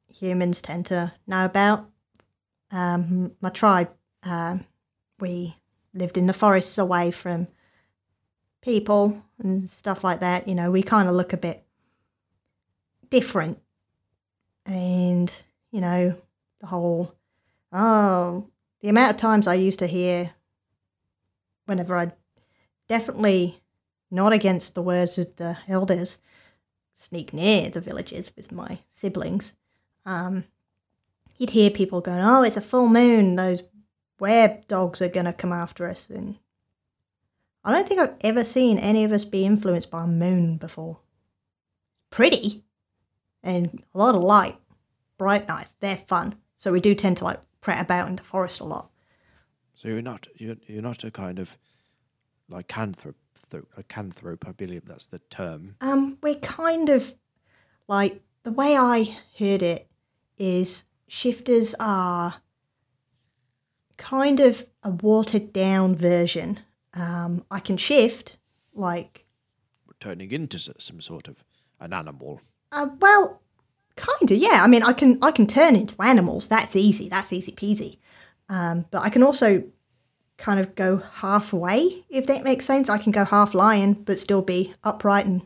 humans 0.07 0.61
tend 0.61 0.85
to 0.87 1.13
know 1.27 1.45
about. 1.45 1.89
Um, 2.71 3.33
my 3.41 3.49
tribe, 3.49 3.89
um, 4.23 4.65
we 5.19 5.57
lived 5.93 6.17
in 6.17 6.27
the 6.27 6.33
forests 6.33 6.77
away 6.77 7.11
from 7.11 7.47
people 8.61 9.23
and 9.39 9.69
stuff 9.69 10.03
like 10.03 10.19
that. 10.21 10.47
You 10.47 10.55
know, 10.55 10.71
we 10.71 10.83
kind 10.83 11.07
of 11.07 11.15
look 11.15 11.33
a 11.33 11.37
bit 11.37 11.63
different. 13.09 13.59
And, 14.65 15.33
you 15.71 15.81
know, 15.81 16.17
the 16.59 16.67
whole, 16.67 17.13
oh, 17.71 18.47
the 18.79 18.89
amount 18.89 19.11
of 19.11 19.17
times 19.17 19.47
I 19.47 19.55
used 19.55 19.79
to 19.79 19.87
hear 19.87 20.31
whenever 21.65 21.97
I 21.97 22.13
definitely 22.87 23.61
not 24.09 24.33
against 24.33 24.75
the 24.75 24.81
words 24.81 25.17
of 25.17 25.35
the 25.35 25.57
elders, 25.67 26.19
sneak 26.95 27.33
near 27.33 27.69
the 27.69 27.81
villages 27.81 28.31
with 28.35 28.51
my 28.51 28.79
siblings, 28.91 29.53
um, 30.05 30.45
you'd 31.37 31.49
hear 31.49 31.69
people 31.69 31.99
going, 32.01 32.19
"Oh, 32.19 32.43
it's 32.43 32.57
a 32.57 32.61
full 32.61 32.87
moon. 32.87 33.35
Those 33.35 33.63
were 34.23 34.59
dogs 34.67 35.01
are 35.01 35.09
going 35.09 35.25
to 35.25 35.33
come 35.33 35.53
after 35.53 35.89
us." 35.89 36.09
And 36.09 36.39
I 37.63 37.71
don't 37.71 37.87
think 37.87 37.99
I've 37.99 38.15
ever 38.21 38.43
seen 38.43 38.77
any 38.77 39.03
of 39.03 39.11
us 39.11 39.25
be 39.25 39.45
influenced 39.45 39.91
by 39.91 40.03
a 40.03 40.07
moon 40.07 40.57
before. 40.57 40.99
Pretty, 42.09 42.63
and 43.41 43.83
a 43.93 43.97
lot 43.97 44.15
of 44.15 44.21
light, 44.21 44.57
bright 45.17 45.47
nights. 45.47 45.75
They're 45.79 45.97
fun. 45.97 46.35
So 46.55 46.71
we 46.71 46.79
do 46.79 46.95
tend 46.95 47.17
to 47.17 47.25
like 47.25 47.39
prat 47.61 47.81
about 47.81 48.07
in 48.07 48.15
the 48.15 48.23
forest 48.23 48.59
a 48.59 48.65
lot. 48.65 48.89
So 49.73 49.87
you're 49.87 50.01
not 50.01 50.27
you're, 50.35 50.57
you're 50.67 50.81
not 50.81 51.03
a 51.03 51.11
kind 51.11 51.39
of 51.39 51.57
lycanthrope, 52.49 53.15
th- 53.49 53.63
lycanthrope. 53.77 54.47
I 54.47 54.51
believe 54.51 54.85
that's 54.85 55.07
the 55.07 55.19
term. 55.19 55.75
Um, 55.81 56.17
we're 56.21 56.35
kind 56.35 56.89
of 56.89 57.15
like 57.87 58.21
the 58.43 58.51
way 58.51 58.77
I 58.77 59.17
heard 59.39 59.61
it 59.61 59.89
is 60.37 60.85
shifters 61.07 61.73
are 61.79 62.35
kind 64.03 64.39
of 64.39 64.65
a 64.83 64.89
watered 64.89 65.53
down 65.53 65.95
version. 65.95 66.59
Um, 66.93 67.43
I 67.49 67.59
can 67.59 67.77
shift 67.77 68.37
like 68.73 69.25
Turning 69.99 70.31
into 70.31 70.59
some 70.59 70.99
sort 71.01 71.27
of 71.29 71.43
an 71.79 71.93
animal. 71.93 72.41
uh, 72.73 72.87
well, 72.99 73.41
kind 73.95 74.29
of 74.31 74.37
yeah. 74.37 74.59
I 74.63 74.67
mean, 74.67 74.83
I 74.83 74.91
can 74.93 75.17
I 75.21 75.31
can 75.31 75.47
turn 75.47 75.75
into 75.77 75.95
animals. 76.01 76.47
That's 76.47 76.75
easy. 76.75 77.07
That's 77.07 77.31
easy 77.31 77.53
peasy. 77.53 77.97
Um, 78.49 78.85
but 78.91 79.01
I 79.01 79.09
can 79.09 79.23
also 79.23 79.63
kind 80.37 80.59
of 80.59 80.75
go 80.75 80.97
halfway, 80.97 82.03
if 82.09 82.25
that 82.27 82.43
makes 82.43 82.65
sense. 82.65 82.89
I 82.89 82.97
can 82.97 83.11
go 83.13 83.23
half 83.23 83.53
lion, 83.53 83.93
but 83.93 84.19
still 84.19 84.41
be 84.41 84.73
upright 84.83 85.25
and 85.25 85.41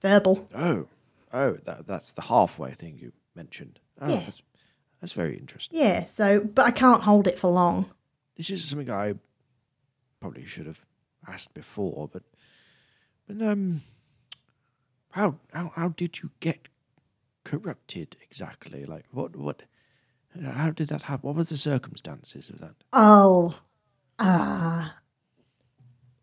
verbal. 0.00 0.46
Oh, 0.54 0.86
oh, 1.32 1.52
that, 1.64 1.86
that's 1.88 2.12
the 2.12 2.22
halfway 2.22 2.72
thing 2.72 2.98
you 3.02 3.12
mentioned. 3.34 3.80
Oh, 4.00 4.08
Yeah. 4.08 4.20
that's, 4.20 4.42
that's 5.00 5.12
very 5.12 5.36
interesting. 5.36 5.78
Yeah, 5.78 6.04
so, 6.04 6.40
but 6.40 6.66
I 6.66 6.70
can't 6.70 7.02
hold 7.02 7.26
it 7.26 7.38
for 7.38 7.50
long. 7.50 7.90
This 8.36 8.50
is 8.50 8.64
something 8.64 8.90
I 8.90 9.14
probably 10.20 10.46
should 10.46 10.66
have 10.66 10.84
asked 11.26 11.54
before, 11.54 12.08
but 12.12 12.22
but 13.26 13.40
um, 13.46 13.82
how 15.12 15.36
how 15.52 15.72
how 15.76 15.88
did 15.88 16.22
you 16.22 16.30
get 16.40 16.68
corrupted 17.44 18.16
exactly? 18.22 18.84
Like 18.84 19.06
what 19.10 19.36
what? 19.36 19.62
How 20.44 20.70
did 20.70 20.88
that 20.88 21.02
happen? 21.02 21.26
What 21.26 21.36
were 21.36 21.44
the 21.44 21.56
circumstances 21.56 22.50
of 22.50 22.60
that? 22.60 22.74
Oh, 22.92 23.58
uh, 24.18 24.88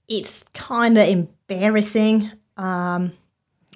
it's 0.07 0.43
kind 0.53 0.97
of 0.97 1.07
embarrassing. 1.07 2.31
Um, 2.55 3.11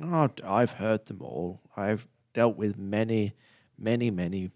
Oh, 0.04 0.30
I've 0.44 0.72
heard 0.74 1.06
them 1.06 1.22
all. 1.22 1.62
I've 1.78 2.08
dealt 2.34 2.58
with 2.58 2.78
many, 2.78 3.34
many, 3.78 4.10
many 4.10 4.50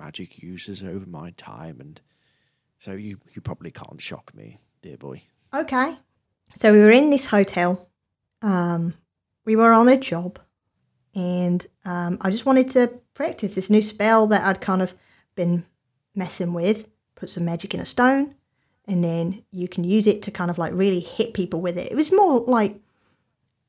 magic 0.00 0.42
users 0.42 0.82
over 0.82 1.06
my 1.06 1.30
time, 1.36 1.80
and 1.80 2.00
so 2.78 2.92
you 2.92 3.18
you 3.34 3.42
probably 3.42 3.70
can't 3.70 4.00
shock 4.00 4.32
me, 4.34 4.58
dear 4.82 4.96
boy. 4.96 5.22
okay. 5.54 5.96
So 6.56 6.72
we 6.72 6.80
were 6.80 6.90
in 6.90 7.10
this 7.10 7.28
hotel. 7.28 7.88
Um, 8.42 8.94
we 9.44 9.54
were 9.54 9.72
on 9.72 9.88
a 9.88 9.96
job, 9.96 10.40
and 11.14 11.64
um, 11.84 12.18
I 12.20 12.30
just 12.30 12.46
wanted 12.46 12.70
to 12.70 12.88
practice 13.14 13.54
this 13.54 13.70
new 13.70 13.82
spell 13.82 14.26
that 14.28 14.44
I'd 14.44 14.60
kind 14.60 14.82
of 14.82 14.94
been 15.36 15.64
messing 16.14 16.52
with. 16.52 16.88
Put 17.14 17.30
some 17.30 17.44
magic 17.44 17.74
in 17.74 17.80
a 17.80 17.84
stone, 17.84 18.34
and 18.86 19.04
then 19.04 19.44
you 19.52 19.68
can 19.68 19.84
use 19.84 20.06
it 20.06 20.22
to 20.22 20.30
kind 20.30 20.50
of 20.50 20.58
like 20.58 20.72
really 20.72 21.00
hit 21.00 21.34
people 21.34 21.60
with 21.60 21.78
it. 21.78 21.92
It 21.92 21.96
was 21.96 22.10
more 22.10 22.40
like, 22.40 22.80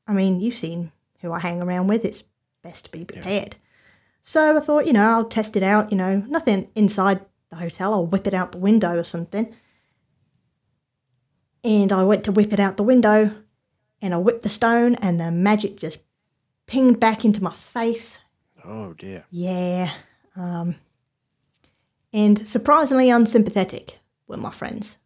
I 0.08 0.12
mean, 0.12 0.40
you've 0.40 0.54
seen 0.54 0.90
who 1.20 1.32
I 1.32 1.38
hang 1.38 1.62
around 1.62 1.86
with. 1.86 2.04
It's 2.04 2.24
best 2.62 2.86
to 2.86 2.90
be 2.90 3.04
prepared. 3.04 3.56
So 4.22 4.56
I 4.56 4.60
thought, 4.60 4.86
you 4.86 4.92
know, 4.92 5.08
I'll 5.10 5.24
test 5.24 5.56
it 5.56 5.62
out. 5.62 5.90
You 5.90 5.96
know, 5.98 6.16
nothing 6.28 6.68
inside 6.74 7.20
the 7.50 7.56
hotel. 7.56 7.92
I'll 7.92 8.06
whip 8.06 8.26
it 8.26 8.34
out 8.34 8.52
the 8.52 8.58
window 8.58 8.96
or 8.96 9.02
something. 9.02 9.52
And 11.64 11.92
I 11.92 12.02
went 12.04 12.24
to 12.24 12.32
whip 12.32 12.52
it 12.52 12.58
out 12.60 12.76
the 12.76 12.82
window, 12.82 13.30
and 14.00 14.14
I 14.14 14.16
whipped 14.16 14.42
the 14.42 14.48
stone, 14.48 14.96
and 14.96 15.20
the 15.20 15.30
magic 15.30 15.76
just 15.78 16.00
pinged 16.66 16.98
back 16.98 17.24
into 17.24 17.42
my 17.42 17.52
face. 17.52 18.18
Oh 18.64 18.94
dear. 18.94 19.24
Yeah. 19.30 19.92
Um, 20.36 20.76
and 22.12 22.46
surprisingly 22.48 23.10
unsympathetic 23.10 24.00
were 24.26 24.36
my 24.36 24.50
friends. 24.52 24.98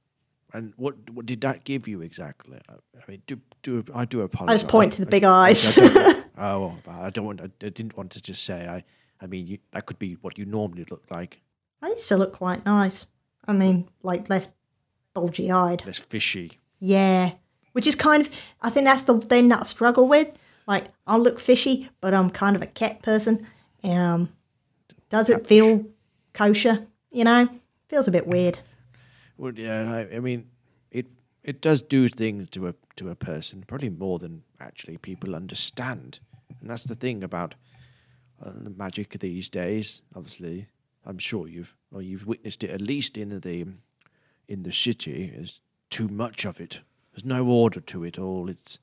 And 0.53 0.73
what 0.77 0.95
what 1.11 1.27
did 1.27 1.43
that 1.43 1.65
give 1.65 1.87
you 1.87 2.01
exactly? 2.01 2.59
I, 2.69 2.73
I 2.99 3.03
mean, 3.11 3.23
do 3.27 3.39
do 3.63 3.85
I 3.95 4.07
do 4.07 4.23
apologize? 4.23 4.55
I 4.55 4.57
just 4.63 4.71
point 4.71 4.93
to 4.95 5.01
the 5.05 5.11
big 5.11 5.25
I- 5.25 5.31
I 5.31 5.49
eyes. 5.51 5.75
don't- 5.75 6.25
oh, 6.39 6.75
I 6.89 7.11
don't 7.11 7.27
want. 7.27 7.41
I 7.43 7.49
didn't 7.59 7.97
want 7.97 8.13
to 8.13 8.23
just 8.23 8.43
say. 8.45 8.67
I. 8.67 8.85
I 9.21 9.27
mean, 9.27 9.47
you, 9.47 9.59
that 9.73 9.87
could 9.87 9.99
be 9.99 10.15
what 10.15 10.39
you 10.39 10.45
normally 10.45 10.87
look 10.91 11.05
like. 11.11 11.41
I 11.83 11.89
used 11.89 12.09
to 12.09 12.17
look 12.17 12.33
quite 12.33 12.65
nice. 12.65 13.07
I 13.47 13.53
mean, 13.53 13.89
like 14.03 14.29
less 14.29 14.53
bulgy 15.15 15.51
eyed. 15.51 15.85
Less 15.87 15.99
fishy. 15.99 16.59
Yeah. 16.81 17.33
Which 17.73 17.87
is 17.87 17.95
kind 17.95 18.27
of, 18.27 18.31
I 18.61 18.71
think 18.71 18.87
that's 18.87 19.03
the 19.05 19.19
thing 19.21 19.49
that 19.49 19.61
I 19.61 19.65
struggle 19.65 20.09
with. 20.09 20.37
Like, 20.67 20.87
I 21.07 21.17
look 21.17 21.39
fishy, 21.39 21.91
but 22.01 22.13
I'm 22.15 22.31
kind 22.31 22.57
of 22.57 22.63
a 22.63 22.67
cat 22.67 23.03
person. 23.03 23.47
Um, 23.85 24.33
does 25.11 25.29
it 25.29 25.47
feel 25.47 25.87
kosher? 26.33 26.87
You 27.13 27.25
know, 27.25 27.49
feels 27.89 28.09
a 28.09 28.11
bit 28.11 28.27
weird. 28.27 28.59
Well, 29.37 29.53
yeah. 29.55 29.93
I, 29.93 30.17
I 30.17 30.21
mean, 30.21 30.49
it 30.91 31.07
it 31.45 31.61
does 31.61 31.83
do 31.83 32.09
things 32.09 32.49
to 32.49 32.69
a 32.69 32.75
to 32.97 33.11
a 33.11 33.15
person, 33.15 33.65
probably 33.67 33.91
more 33.91 34.19
than 34.19 34.43
actually 34.59 34.97
people 34.97 35.37
understand. 35.37 36.19
And 36.61 36.69
that's 36.69 36.85
the 36.85 36.95
thing 36.95 37.23
about 37.23 37.55
uh, 38.43 38.53
the 38.55 38.71
magic 38.71 39.15
of 39.15 39.21
these 39.21 39.49
days. 39.51 40.03
Obviously, 40.15 40.69
I'm 41.05 41.19
sure 41.19 41.49
you've 41.49 41.75
or 41.93 42.03
you've 42.03 42.27
witnessed 42.27 42.65
it 42.65 42.71
at 42.71 42.81
least 42.81 43.17
in 43.17 43.41
the 43.41 43.67
in 44.49 44.63
the 44.63 44.73
city. 44.73 45.33
There's 45.35 45.61
too 45.91 46.09
much 46.09 46.45
of 46.45 46.61
it. 46.61 46.81
There's 47.13 47.25
no 47.25 47.47
order 47.47 47.81
to 47.81 48.05
it 48.05 48.19
all. 48.19 48.49
It's 48.51 48.79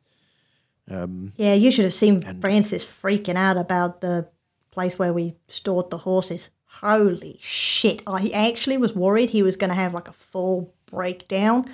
um, 0.89 1.33
Yeah, 1.36 1.53
you 1.53 1.72
should 1.72 1.86
have 1.86 1.93
seen 1.93 2.39
Francis 2.41 2.86
freaking 2.86 3.36
out 3.36 3.57
about 3.57 4.01
the 4.01 4.27
place 4.72 4.98
where 4.98 5.13
we 5.13 5.36
stored 5.48 5.89
the 5.91 6.00
horses. 6.00 6.50
Holy 6.81 7.38
shit. 7.41 8.01
I 8.07 8.29
actually 8.33 8.77
was 8.77 8.95
worried 8.95 9.29
he 9.29 9.43
was 9.43 9.55
going 9.55 9.69
to 9.69 9.75
have 9.75 9.93
like 9.93 10.07
a 10.07 10.13
full 10.13 10.74
breakdown. 10.88 11.69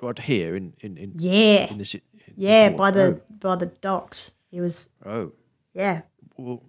what 0.00 0.18
here 0.20 0.56
in 0.56 0.72
in 0.80 0.96
in, 0.96 1.12
Yeah. 1.16 1.70
in 1.70 1.78
the 1.78 1.84
city. 1.84 2.04
Yeah, 2.36 2.70
by 2.70 2.90
the 2.90 3.20
by 3.28 3.56
the 3.56 3.66
docks. 3.66 4.32
He 4.50 4.60
was 4.60 4.88
oh. 5.04 5.32
yeah. 5.74 6.02
Well, 6.36 6.62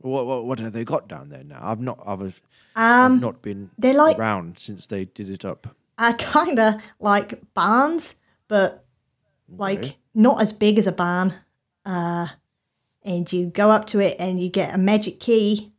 what, 0.00 0.26
what 0.26 0.44
what 0.44 0.58
have 0.58 0.72
they 0.72 0.84
got 0.84 1.08
down 1.08 1.28
there 1.30 1.44
now? 1.44 1.60
I've 1.62 1.80
not 1.80 1.98
I've, 2.06 2.40
Um 2.74 3.14
I've 3.14 3.20
not 3.20 3.42
been 3.42 3.70
they're 3.78 3.94
like- 3.94 4.18
around 4.18 4.58
since 4.58 4.86
they 4.86 5.06
did 5.06 5.28
it 5.30 5.44
up. 5.44 5.74
I 5.98 6.12
kind 6.12 6.58
of 6.58 6.74
like 7.00 7.40
barns, 7.54 8.14
but 8.48 8.84
like 9.48 9.78
Okay. 9.78 9.96
not 10.14 10.42
as 10.42 10.52
big 10.52 10.78
as 10.78 10.86
a 10.86 10.92
barn. 10.92 11.32
Uh, 11.86 12.28
and 13.02 13.32
you 13.32 13.46
go 13.46 13.70
up 13.70 13.86
to 13.86 14.00
it 14.00 14.16
and 14.18 14.42
you 14.42 14.50
get 14.50 14.74
a 14.74 14.78
magic 14.78 15.20
key 15.20 15.72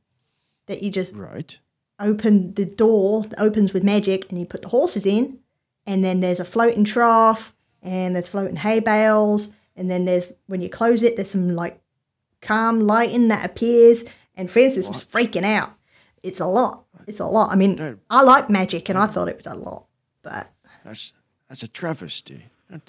that 0.66 0.82
you 0.82 0.90
just 0.90 1.14
Right. 1.16 1.60
open 2.00 2.54
the 2.56 2.66
door 2.66 3.24
that 3.24 3.40
opens 3.40 3.74
with 3.74 3.84
magic 3.84 4.26
and 4.30 4.40
you 4.40 4.46
put 4.46 4.62
the 4.64 4.70
horses 4.70 5.06
in. 5.06 5.40
And 5.86 6.04
then 6.04 6.20
there's 6.22 6.40
a 6.40 6.46
floating 6.46 6.84
trough 6.84 7.54
and 7.84 8.16
there's 8.16 8.28
floating 8.28 8.56
hay 8.58 8.80
bales. 8.80 9.50
And 9.76 9.90
then 9.92 10.06
there's, 10.06 10.32
when 10.48 10.62
you 10.62 10.70
close 10.70 11.04
it, 11.04 11.16
there's 11.16 11.30
some 11.32 11.56
like 11.56 11.80
calm 12.42 12.82
lighting 12.82 13.28
that 13.30 13.46
appears. 13.46 14.04
And 14.36 14.52
Francis 14.52 14.88
was 14.88 15.04
freaking 15.04 15.44
out. 15.44 15.72
It's 16.22 16.40
a 16.40 16.46
lot. 16.46 16.86
It's 17.08 17.20
a 17.20 17.26
lot. 17.26 17.52
I 17.52 17.56
mean, 17.56 17.76
No. 17.76 17.98
I 18.10 18.22
like 18.22 18.50
magic 18.50 18.90
and 18.90 18.98
I 18.98 19.08
thought 19.08 19.30
it 19.30 19.38
was 19.38 19.48
a 19.48 19.56
lot. 19.56 19.86
But 20.22 20.52
That's 20.84 21.14
that's 21.48 21.64
a 21.64 21.68
travesty. 21.68 22.46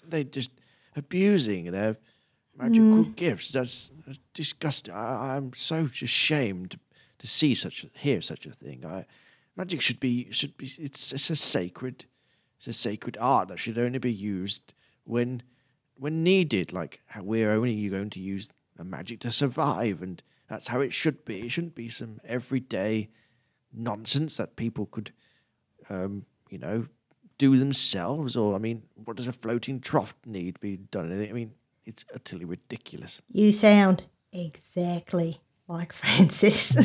They 0.06 0.24
just 0.24 0.50
abusing 0.96 1.70
their 1.70 1.96
magical 2.56 3.04
mm. 3.04 3.16
gifts. 3.16 3.52
That's, 3.52 3.90
that's 4.06 4.18
disgusting. 4.34 4.92
I, 4.92 5.36
I'm 5.36 5.52
so 5.54 5.88
ashamed 6.02 6.78
to 7.18 7.26
see 7.26 7.54
such 7.54 7.86
hear 7.94 8.20
such 8.20 8.46
a 8.46 8.50
thing. 8.50 8.84
I, 8.84 9.06
magic 9.56 9.80
should 9.80 10.00
be 10.00 10.30
should 10.32 10.56
be 10.56 10.66
it's 10.78 11.12
it's 11.12 11.30
a 11.30 11.36
sacred 11.36 12.06
it's 12.56 12.66
a 12.66 12.72
sacred 12.72 13.16
art 13.20 13.48
that 13.48 13.58
should 13.58 13.78
only 13.78 13.98
be 13.98 14.12
used 14.12 14.74
when 15.04 15.42
when 15.94 16.24
needed. 16.24 16.72
Like 16.72 17.00
how 17.06 17.22
we're 17.22 17.52
only 17.52 17.88
going 17.88 18.10
to 18.10 18.20
use 18.20 18.52
the 18.78 18.84
magic 18.84 19.20
to 19.20 19.30
survive, 19.30 20.00
and 20.00 20.22
that's 20.48 20.68
how 20.68 20.80
it 20.80 20.94
should 20.94 21.24
be. 21.26 21.40
It 21.42 21.50
shouldn't 21.50 21.74
be 21.74 21.90
some 21.90 22.20
everyday 22.24 23.10
nonsense 23.72 24.38
that 24.38 24.56
people 24.56 24.86
could 24.86 25.12
um, 25.90 26.24
you 26.50 26.58
know, 26.58 26.86
do 27.38 27.56
themselves? 27.56 28.36
Or, 28.36 28.54
I 28.54 28.58
mean, 28.58 28.82
what 29.04 29.16
does 29.16 29.28
a 29.28 29.32
floating 29.32 29.80
trough 29.80 30.14
need 30.24 30.60
be 30.60 30.76
done? 30.76 31.12
I 31.12 31.32
mean, 31.32 31.52
it's 31.84 32.04
utterly 32.14 32.44
ridiculous. 32.44 33.22
you 33.32 33.52
sound 33.52 34.04
exactly 34.32 35.40
like 35.66 35.92
Francis. 36.02 36.76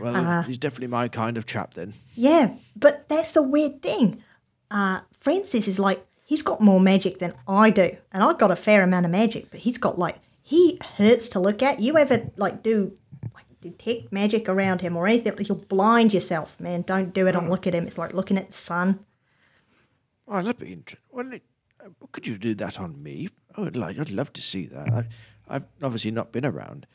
Well, 0.00 0.42
he's 0.42 0.58
definitely 0.58 0.88
my 0.88 1.08
kind 1.08 1.36
of 1.36 1.46
chap 1.46 1.74
then. 1.74 1.94
yeah, 2.14 2.54
but 2.76 3.08
that's 3.08 3.32
the 3.32 3.42
weird 3.42 3.82
thing. 3.82 4.22
Uh, 4.70 5.00
Francis 5.20 5.68
is 5.68 5.78
like, 5.78 6.04
he's 6.24 6.42
got 6.42 6.60
more 6.60 6.80
magic 6.80 7.18
than 7.18 7.34
I 7.46 7.70
do. 7.70 7.96
And 8.12 8.22
I've 8.22 8.38
got 8.38 8.50
a 8.50 8.56
fair 8.56 8.82
amount 8.82 9.06
of 9.06 9.12
magic, 9.12 9.50
but 9.50 9.60
he's 9.60 9.78
got 9.78 9.98
like, 9.98 10.16
he 10.46 10.78
hurts 10.98 11.30
to 11.30 11.40
look 11.40 11.62
at. 11.62 11.80
You 11.80 11.96
ever 11.96 12.30
like 12.36 12.62
do 12.62 12.98
like 13.34 13.46
detect 13.62 14.12
magic 14.12 14.46
around 14.46 14.82
him 14.82 14.94
or 14.94 15.06
anything? 15.06 15.34
Like, 15.34 15.48
you'll 15.48 15.64
blind 15.64 16.12
yourself, 16.12 16.60
man. 16.60 16.82
Don't 16.82 17.14
do 17.14 17.26
it 17.26 17.34
and 17.34 17.48
look 17.48 17.66
at 17.66 17.74
him. 17.74 17.86
It's 17.86 17.96
like 17.96 18.12
looking 18.12 18.36
at 18.36 18.48
the 18.48 18.56
sun. 18.56 19.06
Oh, 20.28 20.42
that'd 20.42 20.58
be 20.58 20.74
interesting. 20.74 21.08
Well, 21.10 21.32
uh, 21.82 21.88
could 22.12 22.26
you 22.26 22.36
do 22.36 22.54
that 22.56 22.78
on 22.78 23.02
me? 23.02 23.30
Oh, 23.56 23.64
I'd, 23.64 23.74
like, 23.74 23.98
I'd 23.98 24.10
love 24.10 24.34
to 24.34 24.42
see 24.42 24.66
that. 24.66 24.92
I, 24.92 25.06
I've 25.48 25.64
obviously 25.82 26.10
not 26.10 26.30
been 26.30 26.44
around 26.44 26.86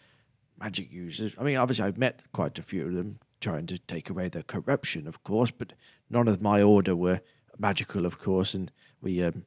magic 0.60 0.92
users. 0.92 1.34
I 1.40 1.44
mean, 1.44 1.58
obviously, 1.58 1.86
I've 1.86 1.98
met 1.98 2.22
quite 2.32 2.60
a 2.60 2.64
few 2.64 2.86
of 2.86 2.94
them 2.94 3.18
trying 3.42 3.66
to 3.66 3.80
take 3.80 4.12
away 4.12 4.30
the 4.30 4.44
corruption, 4.44 5.08
of 5.08 5.24
course, 5.24 5.50
but 5.50 5.74
none 6.08 6.28
of 6.28 6.40
my 6.40 6.62
order 6.62 6.96
were 6.96 7.22
magical, 7.58 8.06
of 8.06 8.20
course. 8.20 8.54
And 8.54 8.72
we, 9.02 9.24
um, 9.24 9.46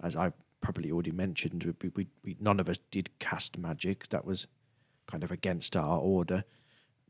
as 0.00 0.14
I've 0.14 0.34
probably 0.60 0.90
already 0.90 1.12
mentioned, 1.12 1.74
we, 1.82 1.90
we, 1.94 2.06
we 2.24 2.36
none 2.40 2.60
of 2.60 2.68
us 2.68 2.78
did 2.90 3.18
cast 3.18 3.58
magic. 3.58 4.08
That 4.10 4.24
was 4.24 4.46
kind 5.06 5.24
of 5.24 5.30
against 5.30 5.76
our 5.76 5.98
order. 5.98 6.44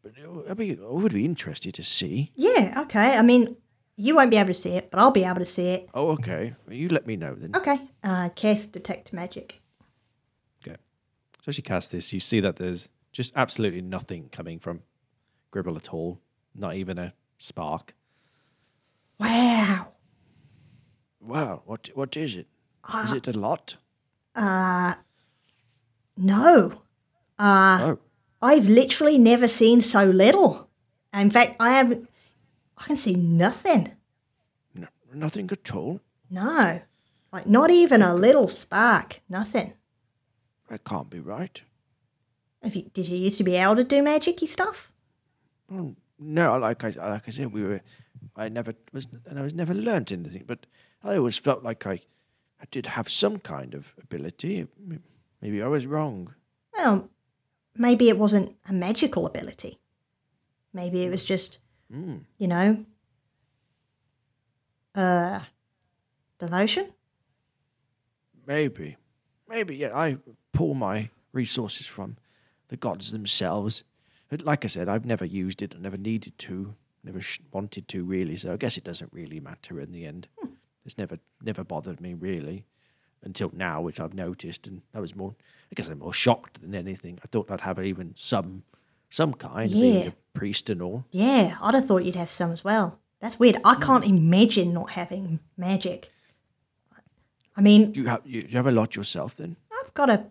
But 0.02 0.12
uh, 0.24 0.50
I 0.50 0.54
mean, 0.54 0.78
I 0.82 0.92
would 0.92 1.12
be 1.12 1.24
interested 1.24 1.74
to 1.74 1.82
see. 1.82 2.32
Yeah, 2.34 2.82
okay. 2.82 3.16
I 3.16 3.22
mean, 3.22 3.56
you 3.96 4.16
won't 4.16 4.30
be 4.30 4.38
able 4.38 4.48
to 4.48 4.54
see 4.54 4.70
it, 4.70 4.90
but 4.90 4.98
I'll 4.98 5.10
be 5.10 5.24
able 5.24 5.40
to 5.40 5.46
see 5.46 5.68
it. 5.68 5.88
Oh, 5.92 6.10
okay. 6.12 6.54
Well, 6.66 6.74
you 6.74 6.88
let 6.88 7.06
me 7.06 7.16
know 7.16 7.34
then. 7.34 7.54
Okay. 7.54 7.80
Uh, 8.02 8.30
cast 8.30 8.72
detect 8.72 9.12
magic. 9.12 9.60
Okay. 10.62 10.76
So 11.42 11.48
as 11.48 11.58
you 11.58 11.62
cast 11.62 11.92
this, 11.92 12.12
you 12.12 12.20
see 12.20 12.40
that 12.40 12.56
there's 12.56 12.88
just 13.12 13.32
absolutely 13.36 13.82
nothing 13.82 14.28
coming 14.30 14.58
from 14.58 14.82
Gribble 15.50 15.76
at 15.76 15.92
all. 15.92 16.20
Not 16.54 16.76
even 16.76 16.98
a 16.98 17.12
spark. 17.36 17.94
Wow. 19.18 19.88
Wow. 21.20 21.62
what 21.66 21.90
what 21.94 22.16
is 22.16 22.34
it? 22.34 22.46
Ah. 22.92 23.04
Is 23.04 23.12
it 23.12 23.28
a 23.28 23.32
lot? 23.32 23.76
No, 26.16 26.72
oh, 27.38 27.98
I've 28.42 28.68
literally 28.68 29.16
never 29.16 29.48
seen 29.48 29.80
so 29.80 30.04
little. 30.04 30.68
In 31.14 31.30
fact, 31.30 31.56
I 31.60 31.72
haven't. 31.72 32.08
I 32.76 32.84
can 32.84 32.96
see 32.96 33.14
nothing. 33.14 33.92
no, 34.74 34.88
nothing 35.14 35.48
at 35.52 35.74
all. 35.74 36.00
No, 36.30 36.80
like 37.32 37.46
not 37.46 37.70
even 37.70 38.02
a 38.02 38.14
little 38.14 38.48
spark. 38.48 39.20
Nothing. 39.28 39.74
That 40.68 40.84
can't 40.84 41.10
be 41.10 41.20
right. 41.20 41.60
You, 42.62 42.82
did 42.92 43.08
you 43.08 43.16
used 43.16 43.38
to 43.38 43.44
be 43.44 43.56
able 43.56 43.76
to 43.76 43.84
do 43.84 44.02
magicy 44.02 44.46
stuff? 44.46 44.92
Well, 45.68 45.96
no, 46.18 46.58
like 46.58 46.84
I 46.84 46.90
like 46.90 47.28
I 47.28 47.30
said, 47.30 47.52
we 47.52 47.62
were. 47.62 47.80
I 48.36 48.48
never 48.48 48.74
was, 48.92 49.08
and 49.26 49.38
I 49.38 49.42
was 49.42 49.54
never 49.54 49.74
learnt 49.74 50.12
anything. 50.12 50.44
But 50.46 50.66
I 51.02 51.16
always 51.16 51.38
felt 51.38 51.62
like 51.62 51.86
I, 51.86 52.00
I 52.60 52.64
did 52.70 52.86
have 52.86 53.08
some 53.08 53.38
kind 53.38 53.74
of 53.74 53.94
ability. 54.02 54.66
Maybe 55.40 55.62
I 55.62 55.66
was 55.66 55.86
wrong. 55.86 56.34
Well, 56.76 57.08
maybe 57.74 58.08
it 58.08 58.18
wasn't 58.18 58.56
a 58.68 58.72
magical 58.72 59.26
ability. 59.26 59.78
Maybe 60.72 61.02
it 61.02 61.10
was 61.10 61.24
just, 61.24 61.58
you 61.90 62.46
know, 62.46 62.84
uh, 64.94 65.40
devotion. 66.38 66.92
Maybe, 68.46 68.96
maybe. 69.48 69.76
Yeah, 69.76 69.96
I 69.96 70.18
pull 70.52 70.74
my 70.74 71.10
resources 71.32 71.86
from 71.86 72.16
the 72.68 72.76
gods 72.76 73.12
themselves. 73.12 73.84
But 74.28 74.42
like 74.44 74.64
I 74.64 74.68
said, 74.68 74.88
I've 74.88 75.04
never 75.04 75.24
used 75.24 75.62
it. 75.62 75.74
I 75.76 75.78
never 75.80 75.96
needed 75.96 76.38
to. 76.38 76.74
Never 77.02 77.20
sh- 77.20 77.40
wanted 77.52 77.88
to 77.88 78.04
really. 78.04 78.36
So 78.36 78.52
I 78.52 78.56
guess 78.56 78.76
it 78.76 78.84
doesn't 78.84 79.12
really 79.12 79.40
matter 79.40 79.80
in 79.80 79.92
the 79.92 80.04
end. 80.06 80.28
It's 80.84 80.98
never 80.98 81.18
never 81.42 81.64
bothered 81.64 82.00
me 82.00 82.14
really 82.14 82.66
until 83.22 83.50
now, 83.54 83.80
which 83.82 84.00
I've 84.00 84.14
noticed, 84.14 84.66
and 84.66 84.82
I 84.94 85.00
was 85.00 85.14
more. 85.14 85.34
I 85.70 85.74
guess 85.74 85.88
I'm 85.88 85.98
more 85.98 86.12
shocked 86.12 86.60
than 86.62 86.74
anything. 86.74 87.18
I 87.22 87.26
thought 87.28 87.50
I'd 87.50 87.60
have 87.62 87.78
even 87.78 88.12
some 88.16 88.62
some 89.08 89.34
kind, 89.34 89.70
being 89.70 90.08
a 90.08 90.14
priest 90.34 90.70
and 90.70 90.80
all. 90.80 91.04
Yeah, 91.10 91.56
I'd 91.60 91.74
have 91.74 91.86
thought 91.86 92.04
you'd 92.04 92.14
have 92.14 92.30
some 92.30 92.52
as 92.52 92.64
well. 92.64 92.98
That's 93.20 93.38
weird. 93.38 93.58
I 93.64 93.74
can't 93.74 94.04
imagine 94.06 94.72
not 94.72 94.90
having 94.90 95.40
magic. 95.56 96.10
I 97.56 97.60
mean, 97.60 97.92
Do 97.92 98.00
you 98.00 98.06
have 98.08 98.22
you, 98.24 98.42
do 98.42 98.48
you 98.48 98.56
have 98.56 98.66
a 98.66 98.72
lot 98.72 98.96
yourself 98.96 99.36
then? 99.36 99.56
I've 99.82 99.92
got 99.92 100.08
a, 100.08 100.26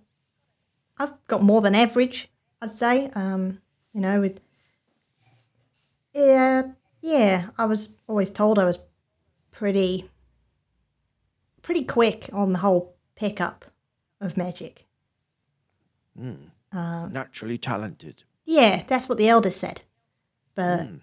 I've 0.98 1.13
got 1.27 1.44
more 1.44 1.62
than 1.62 1.75
average, 1.75 2.29
I'd 2.62 2.72
say. 2.72 3.12
Um, 3.13 3.60
you 3.94 4.01
know, 4.01 4.22
with, 4.22 4.39
yeah, 6.13 6.63
yeah. 7.01 7.50
I 7.58 7.65
was 7.65 7.98
always 8.08 8.32
told 8.32 8.58
I 8.58 8.65
was 8.65 8.79
pretty, 9.51 10.10
pretty 11.69 11.85
quick 11.85 12.27
on 12.33 12.51
the 12.51 12.57
whole 12.57 12.95
pickup 13.15 13.63
of 14.19 14.35
magic. 14.35 14.88
Hmm. 16.17 16.47
Uh, 16.73 17.05
Naturally 17.09 17.59
talented. 17.59 18.23
Yeah, 18.43 18.81
that's 18.88 19.07
what 19.07 19.19
the 19.19 19.29
elders 19.29 19.55
said. 19.55 19.81
But 20.55 20.88
hmm. 20.88 20.95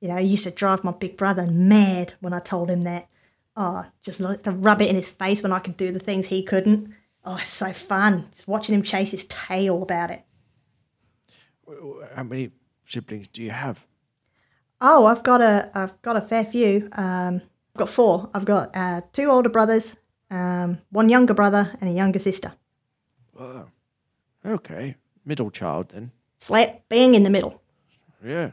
you 0.00 0.08
know, 0.08 0.16
I 0.16 0.20
used 0.20 0.42
to 0.42 0.50
drive 0.50 0.82
my 0.82 0.90
big 0.90 1.16
brother 1.16 1.46
mad 1.46 2.14
when 2.18 2.32
I 2.32 2.40
told 2.40 2.70
him 2.70 2.80
that. 2.80 3.08
Oh, 3.56 3.86
just 4.02 4.18
like 4.18 4.42
to 4.42 4.50
rub 4.50 4.82
it 4.82 4.90
in 4.90 4.96
his 4.96 5.08
face 5.08 5.44
when 5.44 5.52
I 5.52 5.60
could 5.60 5.76
do 5.76 5.92
the 5.92 6.00
things 6.00 6.26
he 6.26 6.42
couldn't. 6.42 6.92
Oh, 7.24 7.36
it's 7.36 7.50
so 7.50 7.72
fun. 7.72 8.30
Just 8.34 8.48
watching 8.48 8.74
him 8.74 8.82
chase 8.82 9.12
his 9.12 9.26
tail 9.28 9.80
about 9.80 10.10
it. 10.10 10.24
How 12.16 12.24
many 12.24 12.50
siblings 12.84 13.28
do 13.28 13.44
you 13.44 13.52
have? 13.52 13.86
Oh, 14.80 15.06
I've 15.06 15.22
got 15.22 15.40
a 15.40 15.70
I've 15.72 16.02
got 16.02 16.16
a 16.16 16.20
fair 16.20 16.44
few. 16.44 16.88
Um, 16.94 17.42
I've 17.74 17.78
got 17.78 17.88
four. 17.88 18.30
I've 18.32 18.44
got 18.44 18.76
uh, 18.76 19.00
two 19.12 19.26
older 19.26 19.48
brothers, 19.48 19.96
um, 20.30 20.78
one 20.90 21.08
younger 21.08 21.34
brother, 21.34 21.72
and 21.80 21.90
a 21.90 21.92
younger 21.92 22.20
sister. 22.20 22.52
Oh, 23.38 23.66
okay. 24.46 24.94
Middle 25.24 25.50
child 25.50 25.88
then. 25.88 26.12
Slap 26.38 26.88
bang 26.88 27.14
in 27.14 27.24
the 27.24 27.30
middle. 27.30 27.60
Yeah. 28.24 28.52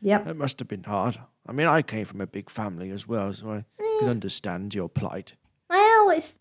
Yep. 0.00 0.26
That 0.26 0.36
must 0.36 0.58
have 0.60 0.68
been 0.68 0.84
hard. 0.84 1.18
I 1.46 1.52
mean, 1.52 1.66
I 1.66 1.82
came 1.82 2.04
from 2.04 2.20
a 2.20 2.26
big 2.26 2.50
family 2.50 2.90
as 2.90 3.08
well, 3.08 3.32
so 3.32 3.50
I 3.50 3.64
can 3.98 4.08
understand 4.08 4.74
your 4.74 4.88
plight. 4.88 5.34
Well, 5.68 6.10
it's 6.10 6.38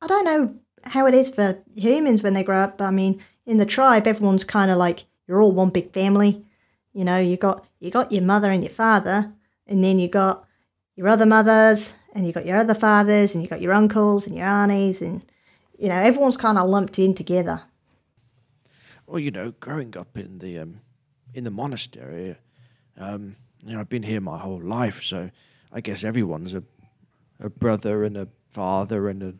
I 0.00 0.06
don't 0.06 0.24
know 0.24 0.54
how 0.84 1.06
it 1.06 1.14
is 1.14 1.30
for 1.30 1.58
humans 1.74 2.22
when 2.22 2.34
they 2.34 2.44
grow 2.44 2.60
up. 2.60 2.78
But 2.78 2.84
I 2.84 2.90
mean, 2.92 3.20
in 3.46 3.58
the 3.58 3.66
tribe, 3.66 4.06
everyone's 4.06 4.44
kind 4.44 4.70
of 4.70 4.78
like 4.78 5.06
you're 5.26 5.40
all 5.40 5.50
one 5.52 5.70
big 5.70 5.92
family. 5.92 6.44
You 6.92 7.04
know, 7.04 7.18
you 7.18 7.36
got 7.36 7.66
you 7.80 7.90
got 7.90 8.12
your 8.12 8.22
mother 8.22 8.48
and 8.48 8.62
your 8.62 8.70
father, 8.70 9.32
and 9.66 9.82
then 9.82 9.98
you 9.98 10.08
got 10.08 10.47
your 10.98 11.06
other 11.06 11.24
mothers, 11.26 11.94
and 12.12 12.26
you've 12.26 12.34
got 12.34 12.44
your 12.44 12.56
other 12.56 12.74
fathers, 12.74 13.32
and 13.32 13.40
you've 13.40 13.50
got 13.50 13.60
your 13.60 13.72
uncles 13.72 14.26
and 14.26 14.34
your 14.36 14.46
aunties, 14.46 15.00
and 15.00 15.22
you 15.78 15.88
know, 15.88 15.94
everyone's 15.94 16.36
kind 16.36 16.58
of 16.58 16.68
lumped 16.68 16.98
in 16.98 17.14
together. 17.14 17.62
Well, 19.06 19.20
you 19.20 19.30
know, 19.30 19.52
growing 19.60 19.96
up 19.96 20.18
in 20.18 20.40
the 20.40 20.58
um, 20.58 20.80
in 21.32 21.44
the 21.44 21.52
monastery, 21.52 22.34
um, 22.96 23.36
you 23.64 23.74
know, 23.74 23.80
I've 23.80 23.88
been 23.88 24.02
here 24.02 24.20
my 24.20 24.38
whole 24.38 24.60
life, 24.60 25.04
so 25.04 25.30
I 25.72 25.80
guess 25.80 26.02
everyone's 26.02 26.52
a 26.52 26.64
a 27.38 27.48
brother 27.48 28.02
and 28.02 28.16
a 28.16 28.26
father 28.50 29.08
and 29.08 29.22
a, 29.22 29.34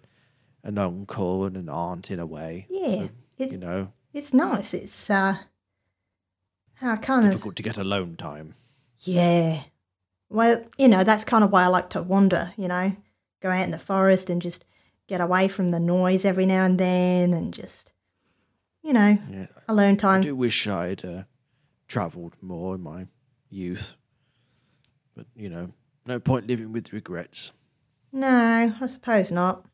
an 0.62 0.78
uncle 0.78 1.44
and 1.44 1.56
an 1.56 1.68
aunt 1.68 2.08
in 2.08 2.20
a 2.20 2.26
way. 2.26 2.68
Yeah, 2.70 3.06
So, 3.06 3.08
it's 3.38 3.52
you 3.52 3.58
know, 3.58 3.92
it's 4.14 4.32
nice. 4.32 4.74
It's 4.74 5.10
uh, 5.10 5.38
I 6.80 6.96
kind 6.98 7.26
of 7.26 7.32
difficult 7.32 7.56
to 7.56 7.64
get 7.64 7.78
alone 7.78 8.14
time. 8.14 8.54
Yeah. 9.00 9.64
Well, 10.30 10.64
you 10.76 10.88
know, 10.88 11.04
that's 11.04 11.24
kind 11.24 11.42
of 11.42 11.50
why 11.50 11.64
I 11.64 11.68
like 11.68 11.90
to 11.90 12.02
wander, 12.02 12.52
you 12.56 12.68
know, 12.68 12.96
go 13.40 13.50
out 13.50 13.64
in 13.64 13.70
the 13.70 13.78
forest 13.78 14.28
and 14.28 14.42
just 14.42 14.64
get 15.06 15.20
away 15.20 15.48
from 15.48 15.70
the 15.70 15.80
noise 15.80 16.24
every 16.24 16.44
now 16.44 16.64
and 16.64 16.78
then 16.78 17.32
and 17.32 17.52
just, 17.52 17.90
you 18.82 18.92
know, 18.92 19.18
Yeah, 19.30 19.46
alone 19.66 19.96
time. 19.96 20.20
I 20.20 20.24
do 20.24 20.36
wish 20.36 20.66
I'd 20.66 21.04
uh, 21.04 21.22
travelled 21.86 22.34
more 22.42 22.74
in 22.74 22.82
my 22.82 23.06
youth, 23.48 23.94
but 25.16 25.26
you 25.34 25.48
know, 25.48 25.72
no 26.06 26.20
point 26.20 26.46
living 26.46 26.72
with 26.72 26.92
regrets. 26.92 27.52
No, 28.12 28.74
I 28.80 28.86
suppose 28.86 29.30
not. 29.30 29.64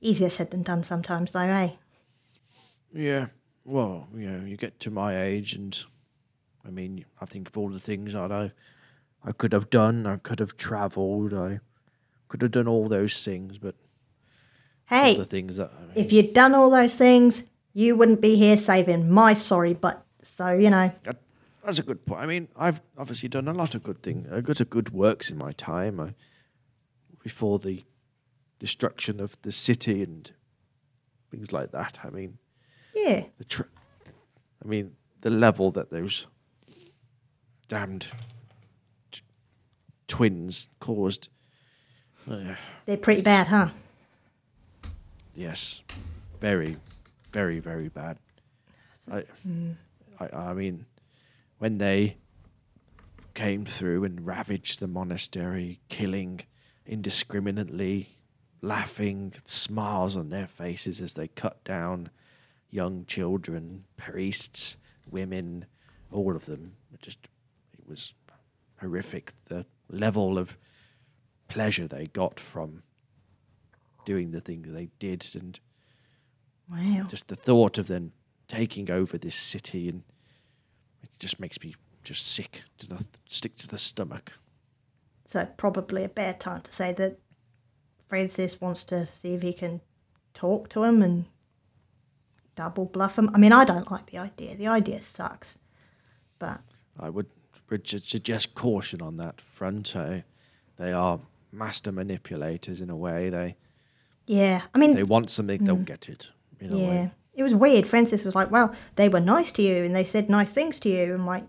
Easier 0.00 0.30
said 0.30 0.50
than 0.50 0.62
done 0.62 0.82
sometimes, 0.82 1.32
though, 1.32 1.40
eh? 1.40 1.70
Yeah. 2.92 3.26
Well, 3.64 4.08
you 4.14 4.28
know, 4.28 4.44
you 4.44 4.56
get 4.56 4.80
to 4.80 4.90
my 4.90 5.22
age, 5.22 5.54
and 5.54 5.84
I 6.66 6.70
mean, 6.70 7.04
I 7.20 7.26
think 7.26 7.48
of 7.48 7.56
all 7.56 7.68
the 7.68 7.78
things 7.78 8.14
that 8.14 8.32
I, 9.24 9.32
could 9.32 9.52
have 9.52 9.70
done. 9.70 10.06
I 10.06 10.16
could 10.16 10.40
have 10.40 10.56
travelled. 10.56 11.34
I 11.34 11.60
could 12.28 12.42
have 12.42 12.50
done 12.50 12.68
all 12.68 12.88
those 12.88 13.24
things, 13.24 13.58
but 13.58 13.74
Hey, 14.86 15.16
the 15.16 15.24
things 15.24 15.56
that 15.56 15.70
I 15.76 15.80
mean, 15.82 15.92
if 15.94 16.12
you'd 16.12 16.34
done 16.34 16.54
all 16.54 16.70
those 16.70 16.94
things, 16.94 17.44
you 17.72 17.96
wouldn't 17.96 18.20
be 18.20 18.36
here 18.36 18.58
saving 18.58 19.10
my 19.10 19.34
sorry 19.34 19.74
butt. 19.74 20.04
So, 20.22 20.52
you 20.52 20.70
know, 20.70 20.92
that, 21.04 21.16
that's 21.64 21.78
a 21.78 21.82
good 21.82 22.04
point. 22.04 22.20
I 22.20 22.26
mean, 22.26 22.48
I've 22.56 22.80
obviously 22.98 23.28
done 23.28 23.48
a 23.48 23.52
lot 23.54 23.74
of 23.74 23.82
good 23.82 24.02
things. 24.02 24.30
I 24.30 24.40
got 24.40 24.60
a 24.60 24.64
good 24.64 24.90
works 24.90 25.30
in 25.30 25.38
my 25.38 25.52
time. 25.52 25.98
I, 25.98 26.14
before 27.22 27.58
the 27.58 27.84
destruction 28.58 29.20
of 29.20 29.40
the 29.42 29.52
city 29.52 30.02
and 30.02 30.32
things 31.30 31.52
like 31.52 31.72
that. 31.72 31.98
I 32.04 32.10
mean, 32.10 32.38
yeah. 32.94 33.24
the 33.38 33.44
tr- 33.44 33.62
I 34.62 34.68
mean, 34.68 34.96
the 35.20 35.30
level 35.30 35.70
that 35.72 35.90
those 35.90 36.26
damned 37.68 38.10
twins 40.12 40.68
caused. 40.78 41.30
Uh, 42.30 42.54
They're 42.84 42.98
pretty 42.98 43.22
bad, 43.22 43.46
huh? 43.46 43.68
yes, 45.34 45.80
very, 46.38 46.76
very, 47.32 47.60
very 47.60 47.88
bad. 47.88 48.18
I, 49.10 49.24
I, 50.20 50.28
I 50.36 50.52
mean, 50.52 50.84
when 51.56 51.78
they 51.78 52.18
came 53.32 53.64
through 53.64 54.04
and 54.04 54.26
ravaged 54.26 54.80
the 54.80 54.86
monastery, 54.86 55.80
killing 55.88 56.42
indiscriminately, 56.84 58.18
laughing, 58.60 59.32
smiles 59.44 60.14
on 60.14 60.28
their 60.28 60.46
faces 60.46 61.00
as 61.00 61.14
they 61.14 61.28
cut 61.28 61.64
down 61.64 62.10
young 62.68 63.06
children, 63.06 63.84
priests, 63.96 64.76
women, 65.10 65.64
all 66.10 66.36
of 66.36 66.44
them. 66.44 66.74
It 66.92 67.00
just, 67.00 67.28
it 67.72 67.88
was 67.88 68.12
horrific. 68.78 69.32
The 69.46 69.64
level 69.92 70.38
of 70.38 70.56
pleasure 71.48 71.86
they 71.86 72.06
got 72.06 72.40
from 72.40 72.82
doing 74.04 74.30
the 74.32 74.40
things 74.40 74.72
they 74.72 74.88
did, 74.98 75.26
and 75.34 75.60
Wow. 76.68 77.06
just 77.08 77.28
the 77.28 77.36
thought 77.36 77.78
of 77.78 77.86
them 77.86 78.12
taking 78.48 78.90
over 78.90 79.18
this 79.18 79.36
city, 79.36 79.88
and 79.88 80.02
it 81.02 81.10
just 81.18 81.38
makes 81.38 81.62
me 81.62 81.74
just 82.02 82.26
sick 82.26 82.62
to 82.78 82.88
the 82.88 83.06
stick 83.28 83.54
to 83.56 83.68
the 83.68 83.78
stomach. 83.78 84.32
So, 85.24 85.46
probably 85.56 86.04
a 86.04 86.08
bad 86.08 86.40
time 86.40 86.62
to 86.62 86.72
say 86.72 86.92
that 86.94 87.18
Francis 88.08 88.60
wants 88.60 88.82
to 88.84 89.06
see 89.06 89.34
if 89.34 89.42
he 89.42 89.52
can 89.52 89.80
talk 90.34 90.68
to 90.70 90.82
him 90.84 91.00
and 91.02 91.26
double 92.54 92.84
bluff 92.86 93.18
him. 93.18 93.30
I 93.34 93.38
mean, 93.38 93.52
I 93.52 93.64
don't 93.64 93.90
like 93.90 94.06
the 94.06 94.18
idea. 94.18 94.56
The 94.56 94.66
idea 94.66 95.00
sucks. 95.00 95.58
But 96.38 96.60
I 96.98 97.08
would, 97.08 97.26
would 97.72 97.88
suggest 97.88 98.54
caution 98.54 99.02
on 99.02 99.16
that 99.16 99.40
front. 99.40 99.96
I, 99.96 100.24
they 100.78 100.92
are 100.92 101.18
master 101.50 101.90
manipulators 101.90 102.80
in 102.80 102.90
a 102.90 102.96
way. 102.96 103.30
They 103.30 103.56
Yeah. 104.26 104.62
I 104.74 104.78
mean, 104.78 104.94
they 104.94 105.02
want 105.02 105.30
something, 105.30 105.64
they'll 105.64 105.76
mm. 105.76 105.84
get 105.84 106.08
it. 106.08 106.30
Yeah. 106.60 106.70
way. 106.70 107.10
It 107.34 107.42
was 107.42 107.54
weird. 107.54 107.86
Francis 107.86 108.24
was 108.24 108.34
like, 108.34 108.50
well, 108.50 108.74
they 108.96 109.08
were 109.08 109.20
nice 109.20 109.50
to 109.52 109.62
you 109.62 109.84
and 109.84 109.96
they 109.96 110.04
said 110.04 110.28
nice 110.30 110.52
things 110.52 110.78
to 110.80 110.88
you. 110.88 111.14
I'm 111.14 111.26
like, 111.26 111.44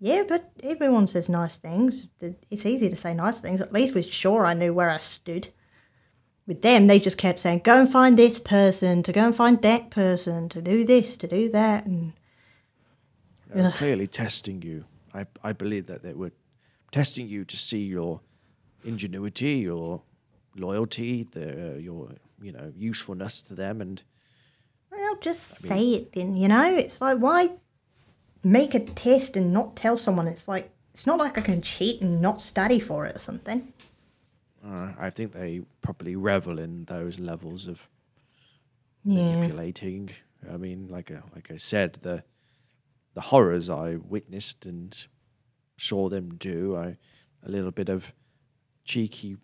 yeah, 0.00 0.22
but 0.26 0.52
everyone 0.62 1.08
says 1.08 1.28
nice 1.28 1.58
things. 1.58 2.06
It's 2.20 2.64
easy 2.64 2.88
to 2.88 2.96
say 2.96 3.14
nice 3.14 3.40
things. 3.40 3.60
At 3.60 3.72
least 3.72 3.94
with 3.94 4.06
Shaw 4.06 4.42
I 4.42 4.54
knew 4.54 4.72
where 4.72 4.90
I 4.90 4.98
stood. 4.98 5.48
With 6.46 6.62
them, 6.62 6.86
they 6.86 6.98
just 6.98 7.18
kept 7.18 7.40
saying, 7.40 7.60
go 7.62 7.80
and 7.80 7.92
find 7.92 8.16
this 8.18 8.38
person, 8.38 9.02
to 9.02 9.12
go 9.12 9.26
and 9.26 9.36
find 9.36 9.60
that 9.60 9.90
person, 9.90 10.48
to 10.48 10.62
do 10.62 10.82
this, 10.82 11.14
to 11.18 11.26
do 11.26 11.50
that. 11.50 11.84
And 11.84 12.14
They're 13.54 13.70
clearly 13.72 14.06
testing 14.06 14.62
you. 14.62 14.84
I 15.14 15.26
I 15.42 15.52
believe 15.52 15.86
that 15.86 16.02
they 16.02 16.14
were 16.14 16.32
testing 16.92 17.28
you 17.28 17.44
to 17.44 17.56
see 17.56 17.84
your 17.84 18.20
ingenuity, 18.84 19.58
your 19.58 20.02
loyalty, 20.56 21.24
the 21.24 21.78
your 21.80 22.10
you 22.40 22.52
know 22.52 22.72
usefulness 22.76 23.42
to 23.42 23.54
them, 23.54 23.80
and 23.80 24.02
Well, 24.90 25.16
just 25.20 25.42
say 25.60 25.90
it 25.92 26.12
then, 26.12 26.36
you 26.36 26.48
know? 26.48 26.76
It's 26.76 27.00
like, 27.00 27.18
why 27.18 27.50
make 28.42 28.74
a 28.74 28.80
test 28.80 29.36
and 29.36 29.52
not 29.52 29.76
tell 29.76 29.96
someone? 29.96 30.28
It's 30.28 30.48
like, 30.48 30.70
it's 30.94 31.06
not 31.06 31.18
like 31.18 31.36
I 31.38 31.42
can 31.42 31.60
cheat 31.62 32.00
and 32.02 32.20
not 32.22 32.40
study 32.42 32.80
for 32.80 33.06
it 33.06 33.16
or 33.16 33.18
something. 33.18 33.72
uh, 34.64 34.92
I 34.98 35.10
think 35.10 35.32
they 35.32 35.62
probably 35.82 36.16
revel 36.16 36.58
in 36.58 36.84
those 36.86 37.18
levels 37.20 37.66
of 37.68 37.88
Yeah. 39.04 39.34
manipulating. 39.34 40.10
I 40.52 40.56
mean, 40.56 40.88
like 40.88 41.10
I, 41.10 41.20
like 41.34 41.50
I 41.50 41.56
said, 41.58 41.98
the 42.02 42.22
the 43.18 43.22
horrors 43.22 43.68
I 43.68 43.96
witnessed 43.96 44.64
and 44.64 44.96
saw 45.76 46.08
them 46.08 46.36
do, 46.36 46.76
I 46.76 46.96
a 47.44 47.50
little 47.50 47.72
bit 47.72 47.88
of 47.88 48.12
cheeky 48.84 49.38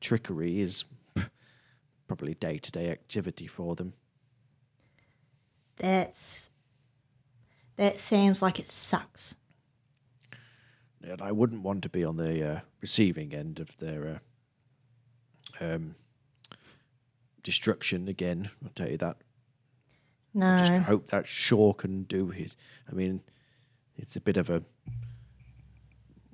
trickery 0.00 0.60
is 0.60 0.84
probably 2.06 2.34
day 2.34 2.58
to 2.58 2.70
day 2.70 2.88
activity 2.92 3.48
for 3.48 3.74
them. 3.74 3.94
That's. 5.74 6.52
That 7.78 7.98
sounds 7.98 8.42
like 8.42 8.60
it 8.60 8.66
sucks. 8.66 9.34
And 11.02 11.20
I 11.20 11.32
wouldn't 11.32 11.62
want 11.62 11.82
to 11.82 11.88
be 11.88 12.04
on 12.04 12.16
the 12.16 12.48
uh, 12.48 12.60
receiving 12.80 13.34
end 13.34 13.58
of 13.58 13.76
their 13.78 14.20
uh, 15.60 15.64
um, 15.64 15.96
destruction 17.42 18.06
again. 18.06 18.50
I'll 18.62 18.70
tell 18.72 18.88
you 18.88 18.98
that. 18.98 19.16
Just 20.58 20.82
hope 20.82 21.06
that 21.08 21.26
Shaw 21.26 21.72
can 21.72 22.02
do 22.04 22.28
his. 22.28 22.56
I 22.90 22.94
mean, 22.94 23.22
it's 23.96 24.16
a 24.16 24.20
bit 24.20 24.36
of 24.36 24.50
a 24.50 24.62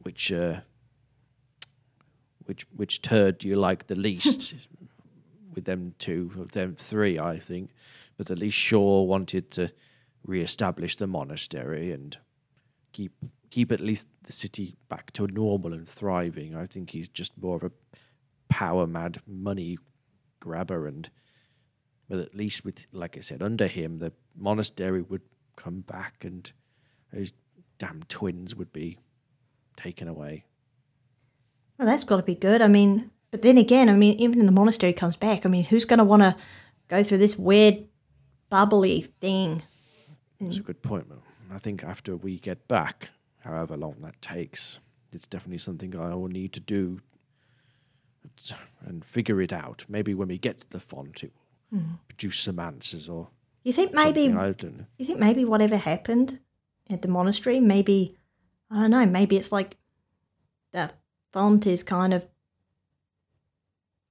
which 0.02 0.32
uh, 0.32 0.60
which 2.44 2.66
which 2.74 3.02
turd 3.02 3.38
do 3.38 3.48
you 3.48 3.56
like 3.56 3.86
the 3.86 3.94
least 3.94 4.54
with 5.54 5.64
them 5.64 5.94
two 5.98 6.32
of 6.38 6.52
them 6.52 6.76
three, 6.76 7.18
I 7.18 7.38
think. 7.38 7.70
But 8.16 8.30
at 8.30 8.38
least 8.38 8.56
Shaw 8.56 9.02
wanted 9.02 9.50
to 9.52 9.70
re-establish 10.24 10.96
the 10.96 11.06
monastery 11.06 11.92
and 11.92 12.16
keep 12.92 13.12
keep 13.50 13.70
at 13.70 13.80
least 13.80 14.06
the 14.24 14.32
city 14.32 14.76
back 14.88 15.12
to 15.12 15.26
normal 15.26 15.72
and 15.72 15.88
thriving. 15.88 16.56
I 16.56 16.66
think 16.66 16.90
he's 16.90 17.08
just 17.08 17.32
more 17.40 17.56
of 17.56 17.64
a 17.64 17.72
power 18.48 18.86
mad 18.86 19.20
money 19.26 19.78
grabber 20.40 20.86
and 20.86 21.08
but 22.12 22.20
at 22.20 22.34
least 22.34 22.62
with 22.62 22.86
like 22.92 23.16
I 23.16 23.22
said, 23.22 23.40
under 23.40 23.66
him 23.66 23.96
the 23.96 24.12
monastery 24.36 25.00
would 25.00 25.22
come 25.56 25.80
back 25.80 26.26
and 26.26 26.52
those 27.10 27.32
damn 27.78 28.02
twins 28.02 28.54
would 28.54 28.70
be 28.70 28.98
taken 29.76 30.08
away. 30.08 30.44
Well, 31.78 31.88
that's 31.88 32.04
got 32.04 32.18
to 32.18 32.22
be 32.22 32.34
good. 32.34 32.60
I 32.60 32.68
mean, 32.68 33.10
but 33.30 33.40
then 33.40 33.56
again, 33.56 33.88
I 33.88 33.94
mean, 33.94 34.18
even 34.18 34.40
if 34.40 34.44
the 34.44 34.52
monastery 34.52 34.92
comes 34.92 35.16
back, 35.16 35.46
I 35.46 35.48
mean, 35.48 35.64
who's 35.64 35.86
going 35.86 36.00
to 36.00 36.04
want 36.04 36.20
to 36.20 36.36
go 36.88 37.02
through 37.02 37.16
this 37.16 37.38
weird, 37.38 37.86
bubbly 38.50 39.00
thing? 39.00 39.62
That's 40.38 40.58
a 40.58 40.60
good 40.60 40.82
point. 40.82 41.06
I 41.50 41.58
think 41.58 41.82
after 41.82 42.14
we 42.14 42.38
get 42.38 42.68
back, 42.68 43.08
however 43.40 43.74
long 43.74 43.96
that 44.02 44.20
takes, 44.20 44.80
it's 45.12 45.26
definitely 45.26 45.58
something 45.58 45.96
I 45.96 46.14
will 46.14 46.28
need 46.28 46.52
to 46.52 46.60
do 46.60 47.00
and 48.84 49.02
figure 49.02 49.40
it 49.40 49.50
out. 49.52 49.86
Maybe 49.88 50.12
when 50.12 50.28
we 50.28 50.36
get 50.36 50.58
to 50.60 50.68
the 50.68 50.80
font, 50.80 51.24
it 51.24 51.32
will 51.72 52.00
produce 52.08 52.38
some 52.38 52.58
answers 52.58 53.08
or 53.08 53.28
You 53.64 53.72
think 53.72 53.92
maybe. 53.94 54.28
I 54.28 54.52
don't 54.52 54.78
know. 54.78 54.86
You 54.98 55.06
think 55.06 55.18
maybe 55.18 55.44
whatever 55.44 55.76
happened 55.76 56.38
at 56.90 57.02
the 57.02 57.08
monastery, 57.08 57.60
maybe, 57.60 58.16
I 58.70 58.82
don't 58.82 58.90
know, 58.90 59.06
maybe 59.06 59.36
it's 59.36 59.52
like 59.52 59.76
the 60.72 60.90
font 61.32 61.66
is 61.66 61.82
kind 61.82 62.12
of 62.12 62.26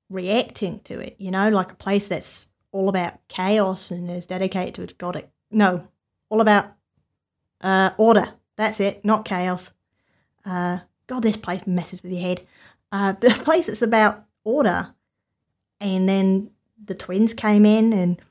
reacting 0.09 0.79
to 0.81 0.99
it, 0.99 1.15
you 1.19 1.31
know, 1.31 1.49
like 1.49 1.71
a 1.71 1.75
place 1.75 2.07
that's 2.07 2.47
all 2.71 2.89
about 2.89 3.19
chaos 3.27 3.91
and 3.91 4.09
is 4.09 4.25
dedicated 4.25 4.75
to 4.75 4.83
its 4.83 4.93
god. 4.93 5.27
No, 5.51 5.87
all 6.29 6.41
about 6.41 6.73
uh, 7.61 7.91
order. 7.97 8.33
That's 8.57 8.79
it, 8.79 9.03
not 9.03 9.25
chaos. 9.25 9.71
Uh, 10.45 10.79
God, 11.07 11.23
this 11.23 11.37
place 11.37 11.65
messes 11.67 12.03
with 12.03 12.11
your 12.11 12.21
head. 12.21 12.47
Uh, 12.91 13.13
the 13.19 13.29
place 13.31 13.67
that's 13.67 13.81
about 13.81 14.25
order. 14.43 14.93
And 15.79 16.07
then 16.07 16.51
the 16.83 16.95
twins 16.95 17.33
came 17.33 17.65
in 17.65 17.93
and 17.93 18.21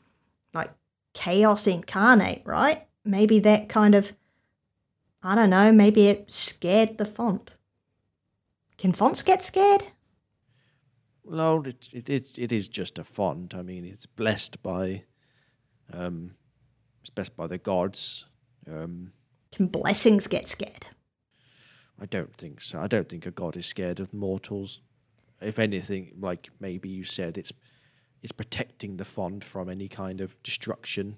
like 0.53 0.71
chaos 1.13 1.67
incarnate, 1.67 2.43
right? 2.45 2.87
Maybe 3.05 3.39
that 3.41 3.69
kind 3.69 3.95
of, 3.95 4.13
I 5.23 5.35
don't 5.35 5.51
know, 5.51 5.73
maybe 5.73 6.09
it 6.09 6.33
scared 6.33 6.99
the 6.99 7.05
font. 7.05 7.51
Can 8.79 8.93
fonts 8.93 9.23
get 9.23 9.43
scared? 9.43 9.85
Well, 11.23 11.67
it, 11.67 11.89
it, 11.93 12.11
it, 12.11 12.39
it 12.39 12.53
is 12.53 12.69
just 12.69 12.99
a 12.99 13.05
font. 13.05 13.55
I 13.55 13.63
mean, 13.63 13.85
it's 13.85 14.07
blessed 14.07 14.63
by, 14.63 15.05
um, 15.93 16.33
it's 17.01 17.11
blessed 17.11 17.37
by 17.37 17.47
the 17.47 17.59
gods. 17.59 18.27
Um, 18.67 19.13
Can 19.53 19.67
blessings 19.67 20.27
get 20.27 20.49
scared? 20.49 20.87
I 22.01 22.07
don't 22.07 22.35
think 22.35 22.63
so. 22.63 22.81
I 22.81 22.87
don't 22.87 23.09
think 23.09 23.27
a 23.27 23.31
god 23.31 23.57
is 23.57 23.67
scared 23.67 24.01
of 24.01 24.15
mortals. 24.15 24.81
If 25.41 25.59
anything, 25.59 26.13
like 26.19 26.51
maybe 26.59 26.89
you 26.89 27.05
said, 27.05 27.37
it's 27.37 27.53
it's 28.23 28.33
protecting 28.33 28.97
the 28.97 29.05
font 29.05 29.45
from 29.45 29.69
any 29.69 29.89
kind 29.89 30.21
of 30.21 30.41
destruction. 30.43 31.17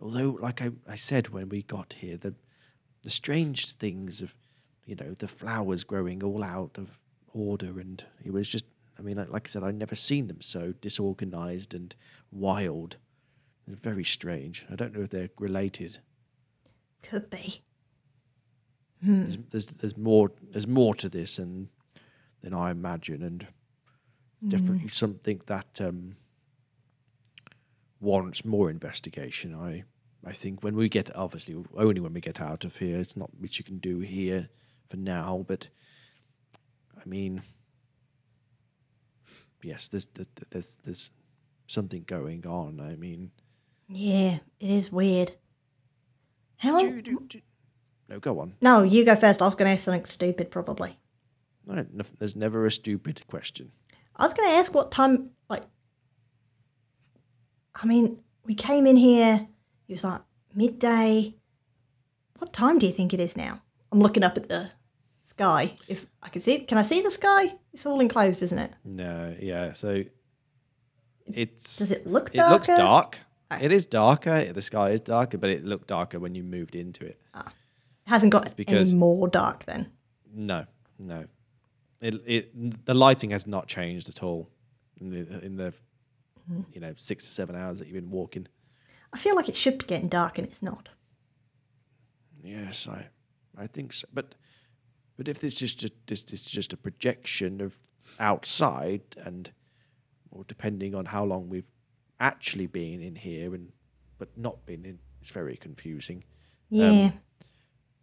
Although, 0.00 0.38
like 0.40 0.62
I, 0.62 0.70
I 0.86 0.94
said 0.94 1.28
when 1.28 1.48
we 1.48 1.62
got 1.62 1.94
here, 1.94 2.16
the 2.16 2.34
the 3.02 3.10
strange 3.10 3.72
things 3.74 4.20
of 4.20 4.34
you 4.84 4.94
know 4.96 5.14
the 5.14 5.28
flowers 5.28 5.84
growing 5.84 6.22
all 6.22 6.42
out 6.44 6.76
of 6.76 6.98
order, 7.32 7.80
and 7.80 8.04
it 8.24 8.32
was 8.32 8.48
just. 8.48 8.66
I 8.98 9.00
mean, 9.00 9.24
like, 9.30 9.46
I 9.46 9.48
said, 9.48 9.62
I've 9.62 9.76
never 9.76 9.94
seen 9.94 10.26
them 10.26 10.40
so 10.40 10.74
disorganized 10.80 11.72
and 11.72 11.94
wild. 12.32 12.96
It's 13.68 13.80
very 13.80 14.02
strange. 14.02 14.66
I 14.68 14.74
don't 14.74 14.92
know 14.92 15.02
if 15.02 15.10
they're 15.10 15.30
related. 15.38 15.98
Could 17.02 17.30
be. 17.30 17.62
there's, 19.00 19.38
there's 19.50 19.66
there's 19.66 19.96
more 19.96 20.32
there's 20.50 20.66
more 20.66 20.96
to 20.96 21.08
this 21.08 21.38
and 21.38 21.68
than 22.42 22.54
I 22.54 22.70
imagine, 22.70 23.22
and 23.22 23.46
definitely 24.46 24.88
something 24.88 25.40
that 25.46 25.80
um, 25.80 26.16
warrants 28.00 28.44
more 28.44 28.70
investigation. 28.70 29.54
I 29.54 29.84
I 30.24 30.32
think 30.32 30.62
when 30.62 30.76
we 30.76 30.88
get 30.88 31.14
obviously 31.14 31.56
only 31.76 32.00
when 32.00 32.12
we 32.12 32.20
get 32.20 32.40
out 32.40 32.64
of 32.64 32.76
here, 32.76 32.98
it's 32.98 33.16
not 33.16 33.30
much 33.40 33.58
you 33.58 33.64
can 33.64 33.78
do 33.78 34.00
here 34.00 34.48
for 34.88 34.96
now, 34.96 35.44
but 35.46 35.68
I 37.00 37.08
mean, 37.08 37.42
yes, 39.62 39.88
there's 39.88 40.06
there's 40.50 40.76
there's, 40.84 41.10
something 41.66 42.02
going 42.04 42.46
on. 42.46 42.80
I 42.80 42.96
mean, 42.96 43.30
Yeah, 43.90 44.38
it 44.58 44.70
is 44.70 44.90
weird. 44.90 45.32
How 46.56 46.80
do, 46.80 47.02
do, 47.02 47.26
do, 47.28 47.40
no, 48.08 48.18
go 48.18 48.40
on. 48.40 48.54
No, 48.62 48.82
you 48.82 49.04
go 49.04 49.14
first. 49.14 49.42
I 49.42 49.44
was 49.44 49.54
going 49.54 49.66
to 49.66 49.72
ask 49.72 49.84
something 49.84 50.06
stupid, 50.06 50.50
probably. 50.50 50.98
No, 51.66 51.84
there's 52.18 52.34
never 52.34 52.64
a 52.64 52.70
stupid 52.70 53.26
question. 53.26 53.72
I 54.18 54.24
was 54.24 54.32
going 54.32 54.48
to 54.48 54.56
ask 54.56 54.74
what 54.74 54.90
time, 54.90 55.28
like, 55.48 55.62
I 57.74 57.86
mean, 57.86 58.18
we 58.44 58.54
came 58.54 58.86
in 58.86 58.96
here, 58.96 59.46
it 59.86 59.92
was 59.92 60.04
like 60.04 60.22
midday. 60.54 61.34
What 62.38 62.52
time 62.52 62.78
do 62.78 62.86
you 62.86 62.92
think 62.92 63.14
it 63.14 63.20
is 63.20 63.36
now? 63.36 63.62
I'm 63.92 64.00
looking 64.00 64.24
up 64.24 64.36
at 64.36 64.48
the 64.48 64.70
sky. 65.24 65.74
If 65.86 66.06
I 66.22 66.28
can 66.28 66.40
see 66.40 66.54
it, 66.54 66.68
can 66.68 66.78
I 66.78 66.82
see 66.82 67.00
the 67.00 67.10
sky? 67.10 67.54
It's 67.72 67.86
all 67.86 68.00
enclosed, 68.00 68.42
isn't 68.42 68.58
it? 68.58 68.72
No, 68.84 69.34
yeah. 69.40 69.72
So 69.74 70.04
it's 71.32 71.78
Does 71.78 71.90
it 71.90 72.06
look 72.06 72.34
it 72.34 72.38
looks 72.38 72.66
dark. 72.68 73.18
Ah. 73.50 73.58
It 73.60 73.72
is 73.72 73.86
darker. 73.86 74.44
The 74.52 74.62
sky 74.62 74.90
is 74.90 75.00
darker, 75.00 75.38
but 75.38 75.48
it 75.50 75.64
looked 75.64 75.88
darker 75.88 76.18
when 76.18 76.34
you 76.34 76.42
moved 76.42 76.74
into 76.74 77.06
it. 77.06 77.20
It 77.34 77.44
hasn't 78.06 78.32
got 78.32 78.56
because- 78.56 78.90
any 78.90 78.98
more 78.98 79.28
dark 79.28 79.64
then. 79.64 79.90
No, 80.34 80.66
no. 80.98 81.24
It 82.00 82.14
it 82.26 82.84
the 82.86 82.94
lighting 82.94 83.30
has 83.30 83.46
not 83.46 83.66
changed 83.66 84.08
at 84.08 84.22
all 84.22 84.48
in 85.00 85.10
the 85.10 85.44
in 85.44 85.56
the 85.56 85.74
Hmm. 86.48 86.62
you 86.72 86.80
know 86.80 86.94
six 86.96 87.24
to 87.24 87.30
seven 87.30 87.56
hours 87.56 87.78
that 87.78 87.88
you've 87.88 87.94
been 88.02 88.10
walking. 88.10 88.46
I 89.12 89.18
feel 89.18 89.36
like 89.36 89.48
it 89.48 89.56
should 89.56 89.78
be 89.78 89.84
getting 89.84 90.08
dark 90.08 90.38
and 90.38 90.46
it's 90.46 90.62
not. 90.62 90.88
Yes, 92.42 92.88
I, 92.88 93.08
I 93.56 93.66
think 93.66 93.92
so. 93.92 94.08
But, 94.12 94.34
but 95.16 95.28
if 95.28 95.40
this 95.40 95.60
is 95.60 95.74
just 95.74 95.92
this, 96.06 96.22
this 96.22 96.46
is 96.46 96.50
just 96.50 96.72
a 96.72 96.76
projection 96.76 97.60
of 97.60 97.78
outside, 98.18 99.02
and 99.24 99.50
or 100.30 100.44
depending 100.44 100.94
on 100.94 101.06
how 101.06 101.24
long 101.24 101.48
we've 101.48 101.70
actually 102.20 102.66
been 102.66 103.02
in 103.02 103.16
here 103.16 103.54
and 103.54 103.72
but 104.18 104.28
not 104.36 104.64
been 104.66 104.84
in, 104.84 104.98
it's 105.20 105.30
very 105.30 105.56
confusing. 105.56 106.24
Yeah. 106.70 107.10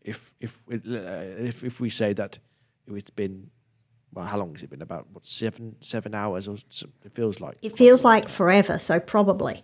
If 0.02 0.34
if 0.40 0.62
it, 0.70 0.84
uh, 0.86 1.44
if 1.44 1.64
if 1.64 1.80
we 1.80 1.90
say 1.90 2.14
that 2.14 2.38
it's 2.88 3.10
been 3.10 3.50
well, 4.16 4.26
how 4.26 4.38
long 4.38 4.54
has 4.56 4.64
it 4.64 4.70
been? 4.72 4.82
About 4.82 5.06
what 5.14 5.26
seven 5.26 5.76
seven 5.82 6.16
hours 6.16 6.48
or 6.48 6.58
so, 6.70 6.88
it 7.04 7.14
feels 7.14 7.40
like. 7.40 7.58
it 7.62 7.78
feels 7.78 8.04
like 8.04 8.28
forever, 8.30 8.78
so 8.80 9.00
probably. 9.00 9.64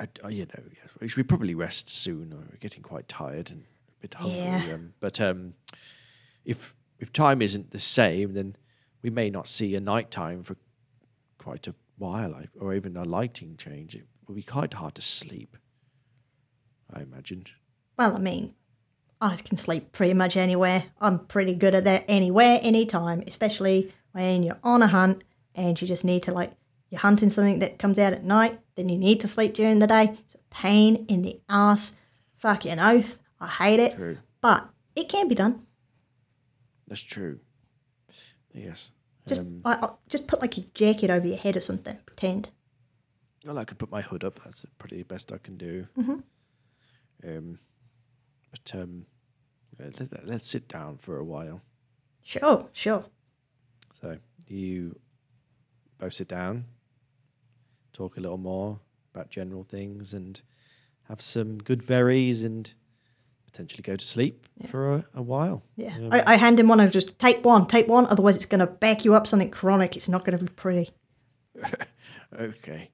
I, 0.00 0.08
I- 0.24 0.28
you 0.30 0.46
know, 0.46 0.62
yes, 0.74 0.88
we 1.00 1.08
should 1.08 1.28
probably 1.28 1.54
rest 1.54 1.88
soon. 1.88 2.32
Or 2.32 2.38
we're 2.50 2.58
getting 2.58 2.82
quite 2.82 3.06
tired 3.08 3.50
and 3.50 3.62
a 3.62 4.00
bit 4.02 4.14
hungry. 4.14 4.38
Yeah. 4.38 4.74
Um, 4.74 4.94
but 4.98 5.20
um, 5.20 5.54
if 6.44 6.74
if 6.98 7.12
time 7.12 7.42
isn't 7.42 7.70
the 7.70 7.78
same, 7.78 8.32
then 8.34 8.56
we 9.02 9.10
may 9.10 9.30
not 9.30 9.46
see 9.46 9.74
a 9.76 9.80
night 9.80 10.10
time 10.10 10.42
for 10.42 10.56
quite 11.36 11.68
a 11.68 11.74
while, 11.98 12.34
I- 12.34 12.48
or 12.58 12.74
even 12.74 12.96
a 12.96 13.04
lighting 13.04 13.56
change. 13.56 13.94
It 13.94 14.06
will 14.26 14.34
be 14.36 14.42
quite 14.42 14.72
hard 14.74 14.94
to 14.96 15.02
sleep. 15.02 15.56
I 16.92 17.02
imagine. 17.02 17.44
Well, 17.98 18.16
I 18.16 18.18
mean, 18.20 18.54
I 19.20 19.36
can 19.36 19.56
sleep 19.56 19.92
pretty 19.92 20.14
much 20.14 20.36
anywhere. 20.36 20.84
I'm 21.00 21.20
pretty 21.26 21.54
good 21.54 21.74
at 21.74 21.84
that 21.84 22.04
anywhere, 22.08 22.60
anytime, 22.62 23.22
especially 23.26 23.92
when 24.12 24.42
you're 24.42 24.58
on 24.62 24.82
a 24.82 24.86
hunt 24.88 25.24
and 25.54 25.80
you 25.80 25.88
just 25.88 26.04
need 26.04 26.22
to, 26.24 26.32
like, 26.32 26.52
you're 26.90 27.00
hunting 27.00 27.28
something 27.30 27.58
that 27.58 27.78
comes 27.78 27.98
out 27.98 28.12
at 28.12 28.24
night, 28.24 28.60
then 28.76 28.88
you 28.88 28.96
need 28.96 29.20
to 29.20 29.28
sleep 29.28 29.54
during 29.54 29.80
the 29.80 29.86
day. 29.86 30.16
It's 30.26 30.34
a 30.36 30.38
pain 30.50 31.04
in 31.08 31.22
the 31.22 31.40
ass. 31.48 31.96
Fucking 32.38 32.78
oath. 32.78 33.18
I 33.40 33.48
hate 33.48 33.80
it. 33.80 33.96
True. 33.96 34.18
But 34.40 34.68
it 34.94 35.08
can 35.08 35.26
be 35.28 35.34
done. 35.34 35.66
That's 36.86 37.00
true. 37.02 37.40
Yes. 38.54 38.92
Just, 39.26 39.40
um, 39.40 39.60
I, 39.64 39.74
I, 39.74 39.90
just 40.08 40.26
put, 40.28 40.40
like, 40.40 40.56
a 40.56 40.62
jacket 40.74 41.10
over 41.10 41.26
your 41.26 41.36
head 41.36 41.56
or 41.56 41.60
something. 41.60 41.98
Pretend. 42.06 42.48
well, 43.44 43.58
I 43.58 43.64
can 43.64 43.76
put 43.76 43.90
my 43.90 44.00
hood 44.00 44.22
up. 44.24 44.40
That's 44.44 44.64
probably 44.78 44.98
the 44.98 45.04
best 45.04 45.32
I 45.32 45.38
can 45.38 45.56
do. 45.56 45.86
Mhm. 45.98 46.22
Um, 47.26 47.58
but 48.64 48.80
um, 48.80 49.06
let, 49.78 50.26
let's 50.26 50.48
sit 50.48 50.68
down 50.68 50.98
for 50.98 51.18
a 51.18 51.24
while. 51.24 51.62
Sure, 52.22 52.68
sure. 52.72 53.04
So 54.00 54.18
you 54.46 54.98
both 55.98 56.14
sit 56.14 56.28
down, 56.28 56.66
talk 57.92 58.16
a 58.16 58.20
little 58.20 58.38
more 58.38 58.80
about 59.14 59.30
general 59.30 59.64
things, 59.64 60.12
and 60.12 60.40
have 61.08 61.20
some 61.20 61.58
good 61.58 61.86
berries, 61.86 62.44
and 62.44 62.72
potentially 63.46 63.82
go 63.82 63.96
to 63.96 64.04
sleep 64.04 64.46
for 64.70 64.94
a, 64.94 65.04
a 65.14 65.22
while. 65.22 65.62
Yeah. 65.76 65.96
Um, 65.96 66.12
I, 66.12 66.34
I 66.34 66.36
hand 66.36 66.60
him 66.60 66.68
one. 66.68 66.80
I 66.80 66.86
just 66.88 67.18
take 67.18 67.44
one, 67.44 67.66
take 67.66 67.88
one. 67.88 68.06
Otherwise, 68.06 68.36
it's 68.36 68.46
going 68.46 68.60
to 68.60 68.66
back 68.66 69.04
you 69.04 69.14
up 69.14 69.26
something 69.26 69.50
chronic. 69.50 69.96
It's 69.96 70.08
not 70.08 70.24
going 70.24 70.38
to 70.38 70.44
be 70.44 70.52
pretty. 70.52 70.90
okay. 72.38 72.90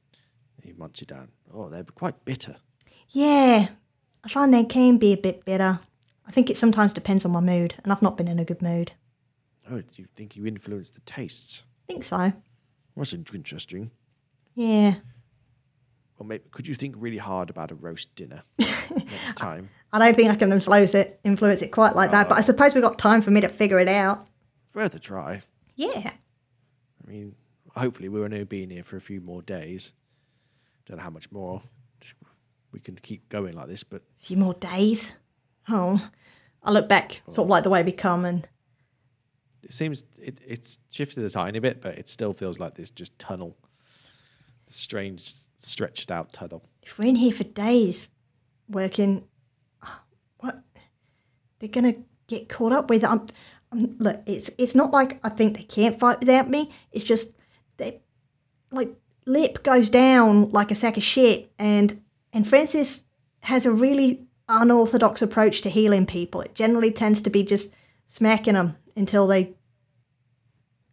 He 0.62 0.72
munch 0.72 1.03
it 1.03 1.09
down. 1.09 1.29
Oh, 1.53 1.68
they're 1.68 1.85
quite 1.85 2.24
bitter. 2.24 2.57
Yeah, 3.11 3.68
I 4.24 4.28
find 4.28 4.52
they 4.52 4.64
can 4.64 4.96
be 4.96 5.12
a 5.12 5.18
bit 5.18 5.44
better. 5.44 5.80
I 6.26 6.30
think 6.30 6.48
it 6.48 6.56
sometimes 6.56 6.92
depends 6.94 7.24
on 7.24 7.30
my 7.32 7.40
mood, 7.40 7.74
and 7.82 7.92
I've 7.92 8.02
not 8.02 8.16
been 8.16 8.28
in 8.28 8.38
a 8.38 8.44
good 8.44 8.62
mood. 8.62 8.92
Oh, 9.70 9.78
do 9.78 9.87
you 9.96 10.06
think 10.16 10.37
you 10.37 10.46
influence 10.46 10.90
the 10.90 11.00
tastes? 11.00 11.64
I 11.88 11.92
think 11.92 12.04
so. 12.04 12.32
That's 12.96 13.12
in- 13.12 13.26
interesting. 13.34 13.90
Yeah. 14.54 14.94
Well, 16.18 16.26
maybe 16.26 16.44
could 16.50 16.66
you 16.66 16.74
think 16.74 16.94
really 16.98 17.18
hard 17.18 17.50
about 17.50 17.70
a 17.70 17.74
roast 17.74 18.14
dinner 18.14 18.42
next 18.58 19.37
time? 19.37 19.68
I 19.92 19.98
don't 19.98 20.16
think 20.16 20.30
I 20.30 20.37
can 20.37 20.52
influence 20.52 20.94
it, 20.94 21.20
influence 21.24 21.60
it 21.60 21.68
quite 21.68 21.94
like 21.94 22.12
that, 22.12 22.28
but 22.28 22.37
I 22.37 22.38
oh. 22.38 22.42
suppose 22.42 22.74
we've 22.74 22.84
got 22.84 22.98
time 22.98 23.20
for 23.20 23.30
me 23.30 23.40
to 23.40 23.48
figure 23.48 23.78
it 23.78 23.88
out. 23.88 24.26
Worth 24.74 24.94
a 24.94 24.98
try. 24.98 25.42
Yeah. 25.76 26.12
I 27.06 27.10
mean, 27.10 27.34
hopefully 27.76 28.08
we're 28.08 28.24
only 28.24 28.44
being 28.44 28.70
here 28.70 28.84
for 28.84 28.96
a 28.96 29.00
few 29.00 29.20
more 29.20 29.42
days. 29.42 29.92
Don't 30.87 30.96
know 30.96 31.02
how 31.02 31.10
much 31.10 31.30
more 31.30 31.62
we 32.74 32.80
can 32.80 32.96
keep 32.96 33.28
going 33.28 33.54
like 33.54 33.68
this, 33.68 33.84
but 33.84 34.02
A 34.20 34.24
few 34.24 34.37
more 34.37 34.54
days. 34.54 35.12
Oh. 35.68 36.10
I 36.62 36.72
look 36.72 36.88
back, 36.88 37.22
sort 37.28 37.46
of 37.46 37.50
like 37.50 37.62
the 37.62 37.70
way 37.70 37.82
we 37.82 37.92
come, 37.92 38.24
and 38.24 38.48
It 39.62 39.72
seems 39.72 40.04
it, 40.20 40.40
it's 40.46 40.78
shifted 40.90 41.22
a 41.24 41.30
tiny 41.30 41.60
bit, 41.60 41.80
but 41.80 41.96
it 41.96 42.08
still 42.08 42.32
feels 42.32 42.58
like 42.58 42.74
this 42.74 42.90
just 42.90 43.18
tunnel, 43.18 43.56
strange 44.68 45.32
stretched 45.58 46.10
out 46.10 46.32
tunnel. 46.32 46.64
if 46.82 46.98
we're 46.98 47.06
in 47.06 47.16
here 47.16 47.32
for 47.32 47.44
days 47.44 48.08
working, 48.68 49.24
what? 50.38 50.62
They're 51.58 51.68
to 51.68 51.96
get 52.26 52.48
caught 52.48 52.72
up 52.72 52.90
with. 52.90 53.04
I'm, 53.04 53.26
I'm, 53.70 53.96
look, 53.98 54.22
it's 54.26 54.50
it's 54.58 54.74
not 54.74 54.90
like 54.90 55.20
I 55.22 55.28
think 55.28 55.56
they 55.56 55.62
can't 55.64 55.98
fight 55.98 56.20
without 56.20 56.48
me. 56.48 56.70
It's 56.92 57.04
just 57.04 57.34
they, 57.76 58.00
like, 58.70 58.96
Lip 59.26 59.62
goes 59.62 59.90
down 59.90 60.50
like 60.50 60.70
a 60.70 60.74
sack 60.74 60.96
of 60.96 61.02
shit, 61.02 61.52
and 61.58 62.00
and 62.35 62.47
Francis 62.47 63.05
has 63.44 63.64
a 63.64 63.70
really 63.70 64.27
unorthodox 64.49 65.23
approach 65.23 65.62
to 65.62 65.70
healing 65.70 66.05
people. 66.05 66.42
It 66.42 66.55
generally 66.55 66.90
tends 66.90 67.23
to 67.23 67.31
be 67.31 67.44
just 67.44 67.75
smacking 68.09 68.55
them 68.55 68.77
until 68.94 69.27
they, 69.27 69.55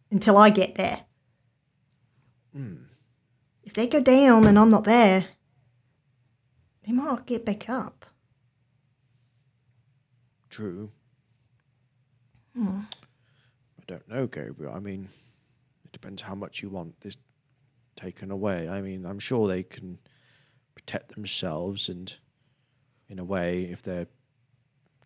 until 0.10 0.38
I 0.38 0.52
get 0.52 0.76
there. 0.76 1.02
Hmm. 2.56 2.76
If 3.64 3.74
they 3.74 3.88
go 3.88 4.00
down 4.00 4.46
and 4.46 4.58
I'm 4.58 4.70
not 4.70 4.84
there, 4.84 5.26
they 6.86 6.94
might 6.94 7.06
not 7.06 7.26
get 7.26 7.46
back 7.46 7.70
up. 7.70 8.06
true. 10.52 10.92
Hmm. 12.56 12.82
I 13.80 13.84
don't 13.88 14.08
know, 14.10 14.28
Gabriel. 14.28 14.74
I 14.74 14.80
mean, 14.80 15.08
it 15.86 15.92
depends 15.92 16.22
how 16.22 16.36
much 16.36 16.62
you 16.62 16.70
want 16.70 17.00
this 17.00 17.18
taken 17.96 18.30
away. 18.30 18.68
I 18.68 18.82
mean, 18.82 19.06
I'm 19.06 19.20
sure 19.20 19.48
they 19.48 19.64
can 19.64 19.98
protect 20.76 21.16
themselves, 21.16 21.90
and 21.90 22.16
in 23.10 23.20
a 23.20 23.24
way, 23.24 23.64
if 23.64 23.82
they're, 23.82 24.08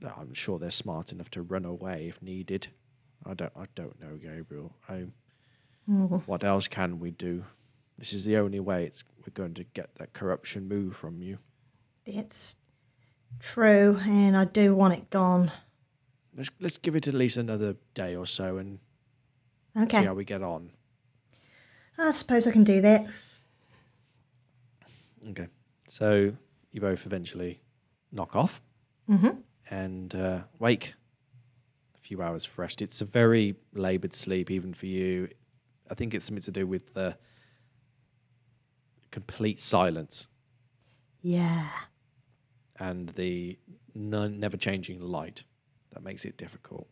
I'm 0.03 0.33
sure 0.33 0.59
they're 0.59 0.71
smart 0.71 1.11
enough 1.11 1.29
to 1.31 1.41
run 1.41 1.65
away 1.65 2.07
if 2.07 2.21
needed. 2.21 2.67
I 3.25 3.33
don't, 3.33 3.53
I 3.55 3.65
don't 3.75 3.99
know, 3.99 4.17
Gabriel. 4.17 4.73
I, 4.87 5.05
mm. 5.89 6.21
what 6.27 6.43
else 6.43 6.67
can 6.67 6.99
we 6.99 7.11
do? 7.11 7.45
This 7.97 8.13
is 8.13 8.25
the 8.25 8.37
only 8.37 8.59
way 8.59 8.85
it's 8.85 9.03
we're 9.19 9.33
going 9.33 9.53
to 9.55 9.63
get 9.63 9.95
that 9.95 10.13
corruption 10.13 10.67
move 10.67 10.95
from 10.95 11.21
you. 11.21 11.39
It's 12.05 12.57
true, 13.39 13.99
and 14.03 14.35
I 14.35 14.45
do 14.45 14.75
want 14.75 14.93
it 14.93 15.09
gone. 15.09 15.51
Let's 16.37 16.51
let's 16.59 16.77
give 16.77 16.95
it 16.95 17.07
at 17.07 17.13
least 17.13 17.37
another 17.37 17.77
day 17.93 18.15
or 18.15 18.25
so 18.25 18.57
and 18.57 18.79
see 19.89 20.03
how 20.03 20.13
we 20.13 20.25
get 20.25 20.43
on. 20.43 20.71
I 21.97 22.11
suppose 22.11 22.45
I 22.45 22.51
can 22.51 22.65
do 22.65 22.81
that. 22.81 23.07
Okay. 25.29 25.47
So 25.95 26.35
you 26.73 26.81
both 26.81 27.05
eventually 27.05 27.61
knock 28.11 28.35
off 28.35 28.61
Mhm. 29.07 29.43
and 29.69 30.13
uh, 30.13 30.43
wake 30.59 30.93
a 31.95 31.97
few 31.99 32.21
hours 32.21 32.57
rest. 32.57 32.81
It's 32.81 32.99
a 32.99 33.05
very 33.05 33.55
laboured 33.71 34.13
sleep, 34.13 34.51
even 34.51 34.73
for 34.73 34.87
you. 34.87 35.29
I 35.89 35.93
think 35.93 36.13
it's 36.13 36.25
something 36.25 36.41
to 36.43 36.51
do 36.51 36.67
with 36.67 36.95
the 36.95 37.17
complete 39.09 39.61
silence 39.61 40.27
Yeah. 41.21 41.71
and 42.77 43.07
the 43.11 43.57
non, 43.93 44.37
never 44.37 44.57
changing 44.57 44.99
light 44.99 45.45
that 45.91 46.03
makes 46.03 46.25
it 46.25 46.35
difficult. 46.35 46.89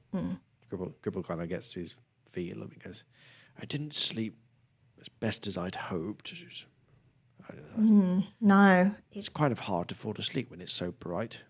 Gribble, 0.70 0.96
Gribble 1.02 1.24
kind 1.24 1.42
of 1.42 1.50
gets 1.50 1.74
to 1.74 1.82
his 1.82 1.98
feet 2.32 2.52
a 2.52 2.56
little 2.56 2.70
bit 2.70 2.76
and 2.78 2.84
goes, 2.86 3.04
I 3.60 3.66
didn't 3.66 3.96
sleep 3.96 4.38
as 5.02 5.10
best 5.10 5.46
as 5.46 5.58
I'd 5.58 5.76
hoped. 5.76 6.34
I- 7.78 8.28
No, 8.40 8.96
It's 9.12 9.28
it's 9.28 9.30
kind 9.30 9.52
of 9.52 9.60
hard 9.60 9.88
to 9.90 9.96
fall 9.96 10.14
asleep 10.18 10.50
when 10.52 10.62
it's 10.62 10.74
so 10.74 10.92
bright. 10.92 11.42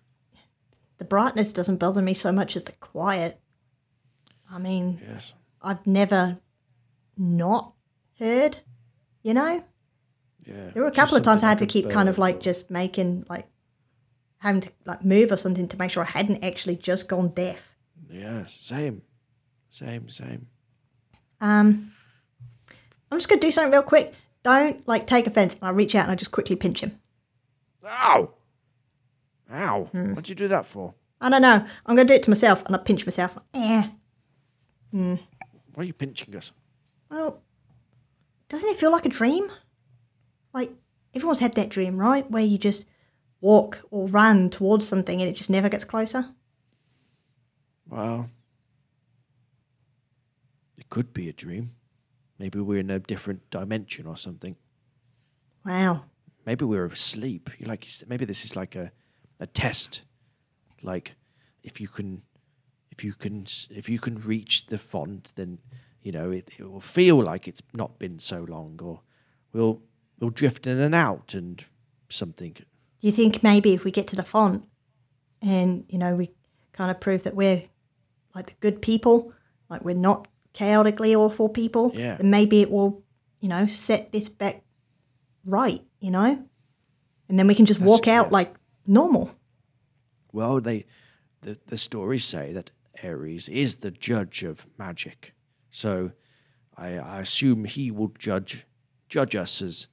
the 0.99 1.05
brightness 1.05 1.51
doesn't 1.51 1.77
bother 1.77 2.01
me 2.01 2.13
so 2.13 2.31
much 2.31 2.55
as 2.55 2.63
the 2.63 2.71
quiet. 2.73 3.41
I 4.49 4.57
mean, 4.59 5.01
Yes. 5.05 5.33
I've 5.61 5.85
never 5.87 6.39
not 7.17 7.73
heard, 8.19 8.59
you 9.21 9.33
know? 9.33 9.63
Yeah. 10.45 10.69
There 10.73 10.83
were 10.83 10.89
a 10.89 10.93
couple 10.93 11.17
of 11.17 11.23
times 11.23 11.43
I 11.43 11.49
had 11.49 11.59
to 11.59 11.65
keep 11.65 11.89
kind 11.89 12.07
of 12.07 12.17
like 12.17 12.39
just 12.41 12.69
making 12.69 13.25
like 13.29 13.47
having 14.37 14.61
to 14.61 14.71
like 14.85 15.03
move 15.03 15.31
or 15.31 15.37
something 15.37 15.67
to 15.69 15.77
make 15.77 15.89
sure 15.91 16.03
I 16.03 16.09
hadn't 16.11 16.43
actually 16.43 16.75
just 16.75 17.07
gone 17.09 17.29
deaf. 17.29 17.73
Yeah, 18.09 18.45
same. 18.45 19.01
Same, 19.71 20.07
same. 20.09 20.47
Um, 21.41 21.91
I'm 23.11 23.17
just 23.17 23.27
gonna 23.29 23.41
do 23.41 23.51
something 23.51 23.71
real 23.71 23.81
quick. 23.83 24.13
Don't 24.43 24.85
like 24.87 25.07
take 25.07 25.25
offense. 25.25 25.57
I 25.61 25.69
reach 25.69 25.95
out 25.95 26.03
and 26.03 26.11
I 26.11 26.15
just 26.15 26.31
quickly 26.31 26.55
pinch 26.55 26.81
him. 26.81 26.99
Ow! 27.85 28.31
Ow! 29.51 29.83
Hmm. 29.91 30.09
What'd 30.11 30.29
you 30.29 30.35
do 30.35 30.47
that 30.49 30.65
for? 30.65 30.93
I 31.21 31.29
don't 31.29 31.41
know. 31.41 31.65
I'm 31.85 31.95
gonna 31.95 32.05
do 32.05 32.13
it 32.13 32.23
to 32.23 32.29
myself 32.29 32.63
and 32.65 32.75
I 32.75 32.79
pinch 32.79 33.05
myself. 33.05 33.37
Eh. 33.53 33.87
Why 34.91 35.17
are 35.77 35.83
you 35.83 35.93
pinching 35.93 36.35
us? 36.35 36.51
Well, 37.09 37.41
doesn't 38.49 38.69
it 38.69 38.77
feel 38.79 38.91
like 38.91 39.05
a 39.05 39.09
dream? 39.09 39.49
Like 40.53 40.71
everyone's 41.15 41.39
had 41.39 41.53
that 41.55 41.69
dream, 41.69 41.97
right? 41.97 42.29
Where 42.29 42.43
you 42.43 42.57
just 42.57 42.85
walk 43.41 43.81
or 43.89 44.07
run 44.07 44.49
towards 44.49 44.87
something 44.87 45.21
and 45.21 45.29
it 45.29 45.35
just 45.35 45.49
never 45.49 45.69
gets 45.69 45.83
closer. 45.83 46.29
Well, 47.89 48.29
it 50.77 50.89
could 50.89 51.13
be 51.13 51.29
a 51.29 51.33
dream. 51.33 51.71
Maybe 52.39 52.59
we're 52.59 52.79
in 52.79 52.89
a 52.89 52.99
different 52.99 53.49
dimension 53.49 54.07
or 54.07 54.17
something. 54.17 54.55
Wow. 55.65 56.05
Maybe 56.45 56.65
we're 56.65 56.85
asleep. 56.85 57.49
You 57.57 57.67
like 57.67 57.87
maybe 58.07 58.25
this 58.25 58.45
is 58.45 58.55
like 58.55 58.75
a 58.75 58.91
a 59.39 59.47
test. 59.47 60.03
Like 60.81 61.15
if 61.63 61.79
you 61.79 61.87
can 61.87 62.23
if 62.91 63.03
you 63.03 63.13
can 63.13 63.45
if 63.69 63.89
you 63.89 63.99
can 63.99 64.19
reach 64.19 64.67
the 64.67 64.77
font, 64.77 65.31
then 65.35 65.59
you 66.01 66.11
know 66.11 66.31
it, 66.31 66.49
it 66.57 66.69
will 66.69 66.81
feel 66.81 67.21
like 67.23 67.47
it's 67.47 67.61
not 67.73 67.97
been 67.97 68.19
so 68.19 68.45
long, 68.47 68.79
or 68.83 69.01
we'll 69.53 69.81
we'll 70.19 70.29
drift 70.29 70.67
in 70.67 70.79
and 70.79 70.95
out 70.95 71.33
and 71.33 71.65
something. 72.09 72.53
Do 72.53 72.63
you 73.01 73.11
think 73.11 73.43
maybe 73.43 73.73
if 73.73 73.83
we 73.83 73.91
get 73.91 74.07
to 74.07 74.15
the 74.15 74.23
font 74.23 74.65
and, 75.41 75.83
you 75.89 75.97
know, 75.97 76.13
we 76.13 76.31
kind 76.71 76.89
of 76.89 77.01
prove 77.01 77.23
that 77.23 77.35
we're 77.35 77.63
like 78.33 78.47
the 78.47 78.53
good 78.61 78.81
people, 78.81 79.33
like 79.69 79.83
we're 79.83 79.95
not 79.95 80.27
chaotically 80.53 81.15
awful 81.15 81.49
people, 81.49 81.91
Yeah. 81.93 82.15
then 82.17 82.29
maybe 82.29 82.61
it 82.61 82.71
will, 82.71 83.03
you 83.39 83.49
know, 83.49 83.65
set 83.65 84.11
this 84.11 84.29
back 84.29 84.63
right, 85.45 85.83
you 85.99 86.11
know? 86.11 86.47
And 87.27 87.39
then 87.39 87.47
we 87.47 87.55
can 87.55 87.65
just 87.65 87.79
walk 87.79 88.07
out 88.07 88.27
yes. 88.27 88.33
like 88.33 88.55
normal. 88.85 89.31
Well, 90.31 90.61
they 90.61 90.85
the 91.41 91.57
the 91.67 91.77
stories 91.77 92.25
say 92.25 92.53
that 92.53 92.71
Ares 93.03 93.49
is 93.49 93.77
the 93.77 93.91
judge 93.91 94.43
of 94.43 94.67
magic, 94.77 95.33
so 95.69 96.11
I, 96.77 96.97
I 96.97 97.21
assume 97.21 97.65
he 97.65 97.91
will 97.91 98.11
judge 98.17 98.65
judge 99.09 99.35
us 99.35 99.61
as 99.61 99.87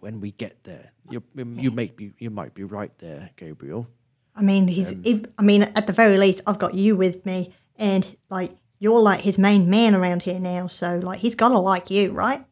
when 0.00 0.20
we 0.20 0.32
get 0.32 0.64
there. 0.64 0.92
You 1.10 1.22
you 1.34 1.70
might 1.70 1.96
be 1.96 2.12
you 2.18 2.30
might 2.30 2.54
be 2.54 2.64
right 2.64 2.96
there, 2.98 3.30
Gabriel. 3.36 3.88
I 4.34 4.42
mean, 4.42 4.66
he's. 4.68 4.92
Um, 4.92 5.02
if, 5.04 5.20
I 5.38 5.42
mean, 5.42 5.62
at 5.62 5.86
the 5.86 5.92
very 5.92 6.18
least, 6.18 6.40
I've 6.46 6.58
got 6.58 6.74
you 6.74 6.96
with 6.96 7.24
me, 7.26 7.52
and 7.76 8.16
like 8.30 8.56
you're 8.82 9.00
like 9.00 9.20
his 9.20 9.38
main 9.38 9.70
man 9.70 9.94
around 9.94 10.22
here 10.22 10.40
now. 10.40 10.66
So 10.66 10.98
like 11.00 11.20
he's 11.20 11.36
gotta 11.36 11.56
like 11.58 11.88
you, 11.88 12.10
right? 12.10 12.44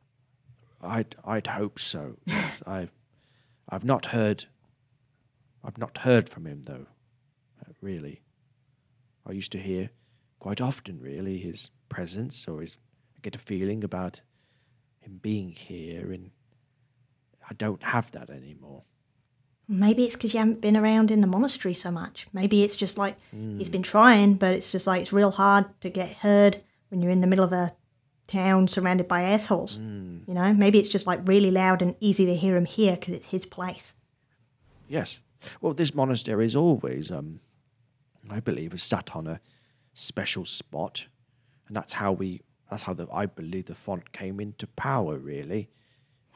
I'd 0.81 1.17
I'd 1.25 1.49
hope 1.49 1.81
so. 1.81 2.19
Yes, 2.25 2.63
I've 2.67 2.93
I've 3.69 3.83
not 3.85 4.07
heard 4.07 4.45
I've 5.65 5.77
not 5.77 5.99
heard 5.99 6.29
from 6.29 6.47
him 6.47 6.63
though. 6.67 6.87
uh, 7.61 7.73
Really, 7.83 8.23
I 9.27 9.33
used 9.33 9.51
to 9.53 9.59
hear 9.59 9.91
quite 10.39 10.61
often. 10.61 11.01
Really, 11.01 11.39
his 11.39 11.71
presence 11.89 12.47
or 12.47 12.61
his 12.61 12.77
I 13.17 13.21
get 13.23 13.35
a 13.35 13.41
feeling 13.41 13.83
about 13.83 14.21
him 15.01 15.19
being 15.21 15.51
here, 15.51 16.13
and 16.13 16.31
I 17.51 17.55
don't 17.55 17.83
have 17.83 18.13
that 18.13 18.31
anymore. 18.31 18.85
Maybe 19.73 20.05
it's 20.05 20.17
because 20.17 20.35
you 20.35 20.41
haven't 20.41 20.61
been 20.61 20.77
around 20.77 21.13
in 21.13 21.21
the 21.21 21.29
monastery 21.29 21.75
so 21.75 21.93
much. 21.93 22.27
Maybe 22.33 22.65
it's 22.65 22.75
just 22.75 22.99
like 22.99 23.17
he's 23.57 23.69
been 23.69 23.85
trying, 23.85 24.35
but 24.35 24.53
it's 24.53 24.73
just 24.73 24.85
like 24.85 25.01
it's 25.01 25.13
real 25.13 25.31
hard 25.31 25.67
to 25.83 25.89
get 25.89 26.09
heard 26.17 26.61
when 26.89 27.01
you're 27.01 27.13
in 27.13 27.21
the 27.21 27.29
middle 27.29 27.45
of 27.45 27.53
a 27.53 27.73
town 28.27 28.67
surrounded 28.67 29.07
by 29.07 29.23
assholes. 29.23 29.77
You 30.27 30.35
know, 30.35 30.53
maybe 30.55 30.81
it's 30.81 30.89
just 30.89 31.07
like 31.07 31.21
really 31.25 31.53
loud 31.53 31.83
and 31.83 31.95
easy 32.01 32.27
to 32.27 32.35
hear 32.35 32.57
him 32.57 32.65
here 32.65 32.97
because 32.97 33.15
it's 33.15 33.27
his 33.27 33.47
place. 33.47 33.95
Yes. 34.89 35.21
Well, 35.61 35.73
this 35.73 35.95
monastery 35.95 36.47
is 36.47 36.57
always, 36.57 37.13
um, 37.13 37.39
I 38.29 38.41
believe, 38.41 38.75
is 38.75 38.83
sat 38.83 39.15
on 39.15 39.29
a 39.29 39.41
special 39.95 40.45
spot, 40.45 41.07
and 41.69 41.77
that's 41.77 41.93
how 41.93 42.11
we. 42.11 42.43
That's 42.69 42.83
how 42.83 42.95
the 42.95 43.07
I 43.13 43.27
believe 43.27 43.67
the 43.67 43.77
font 43.77 44.11
came 44.13 44.41
into 44.41 44.67
power. 44.67 45.17
Really, 45.17 45.69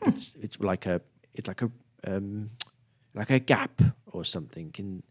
it's 0.02 0.36
it's 0.40 0.60
like 0.60 0.86
a 0.86 1.00
it's 1.34 1.48
like 1.48 1.62
a 1.62 1.70
um, 2.06 2.50
like 3.14 3.30
a 3.30 3.38
gap 3.38 3.80
or 4.06 4.24
something 4.24 4.74
in 4.78 5.02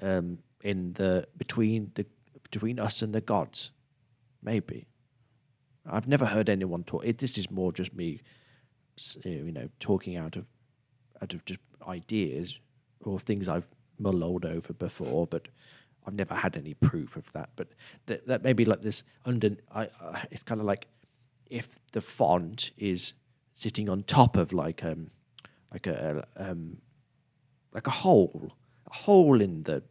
um, 0.00 0.38
in 0.62 0.94
the 0.94 1.26
between 1.36 1.90
the 1.94 2.06
between 2.42 2.78
us 2.78 3.02
and 3.02 3.14
the 3.14 3.20
gods. 3.20 3.72
Maybe. 4.42 4.86
I've 5.86 6.08
never 6.08 6.26
heard 6.26 6.48
anyone 6.48 6.84
talk. 6.84 7.04
It, 7.04 7.18
this 7.18 7.36
is 7.36 7.50
more 7.50 7.72
just 7.72 7.94
me, 7.94 8.20
you 9.24 9.52
know, 9.52 9.68
talking 9.80 10.16
out 10.16 10.36
of 10.36 10.46
out 11.20 11.34
of 11.34 11.44
just 11.44 11.60
ideas 11.86 12.58
or 13.00 13.18
things 13.18 13.48
I've 13.48 13.68
mulled 13.98 14.44
over 14.44 14.72
before, 14.72 15.26
but 15.26 15.48
I've 16.06 16.14
never 16.14 16.34
had 16.34 16.56
any 16.56 16.74
proof 16.74 17.16
of 17.16 17.32
that. 17.32 17.50
But 17.56 17.68
that, 18.06 18.42
may 18.42 18.52
be 18.52 18.64
like 18.64 18.82
this 18.82 19.02
under. 19.24 19.56
I, 19.72 19.88
uh, 20.00 20.20
it's 20.30 20.42
kind 20.42 20.60
of 20.60 20.66
like 20.66 20.88
if 21.46 21.80
the 21.92 22.00
font 22.00 22.72
is 22.76 23.14
sitting 23.54 23.88
on 23.88 24.02
top 24.02 24.36
of 24.36 24.52
like 24.52 24.82
um 24.82 25.10
like 25.72 25.86
a 25.86 26.26
um 26.36 26.78
like 27.74 27.86
a 27.86 27.90
hole, 27.90 28.52
a 28.90 28.94
hole 28.94 29.40
in 29.40 29.64
the 29.64 29.82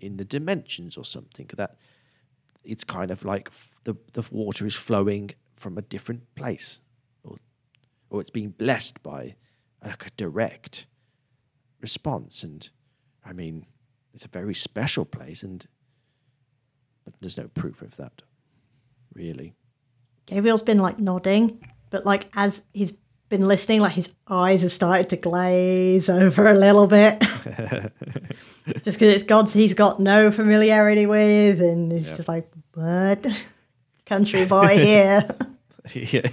in 0.00 0.16
the 0.16 0.24
dimensions 0.24 0.96
or 0.96 1.04
something 1.04 1.50
that 1.56 1.76
it's 2.64 2.84
kind 2.84 3.10
of 3.10 3.24
like 3.24 3.50
the 3.84 3.94
the 4.14 4.24
water 4.30 4.66
is 4.66 4.74
flowing 4.74 5.30
from 5.56 5.76
a 5.76 5.82
different 5.82 6.34
place 6.34 6.80
or 7.22 7.36
or 8.10 8.20
it's 8.20 8.30
being 8.30 8.50
blessed 8.50 9.02
by 9.02 9.36
like 9.84 10.06
a 10.06 10.10
direct 10.16 10.86
response. 11.80 12.42
And 12.42 12.68
i 13.24 13.32
mean 13.32 13.66
it's 14.14 14.24
a 14.24 14.28
very 14.28 14.54
special 14.54 15.04
place 15.04 15.42
and 15.42 15.66
but 17.04 17.14
there's 17.20 17.36
no 17.36 17.48
proof 17.48 17.82
of 17.82 17.96
that 17.96 18.22
really. 19.14 19.54
Gabriel's 20.26 20.62
been 20.62 20.78
like 20.78 20.98
nodding, 20.98 21.64
but 21.90 22.04
like 22.04 22.28
as 22.34 22.64
he's 22.72 22.94
been 23.28 23.46
listening, 23.46 23.80
like 23.80 23.92
his 23.92 24.12
eyes 24.26 24.62
have 24.62 24.72
started 24.72 25.10
to 25.10 25.16
glaze 25.16 26.08
over 26.08 26.46
a 26.46 26.54
little 26.54 26.86
bit. 26.86 27.20
just 28.82 28.98
because 28.98 29.14
it's 29.14 29.22
gods 29.22 29.52
he's 29.52 29.74
got 29.74 30.00
no 30.00 30.30
familiarity 30.30 31.06
with, 31.06 31.60
and 31.60 31.92
he's 31.92 32.10
just 32.10 32.28
like, 32.28 32.50
what? 32.74 33.26
Country 34.06 34.46
boy 34.46 34.68
here. 34.68 35.28
yeah. 35.92 36.28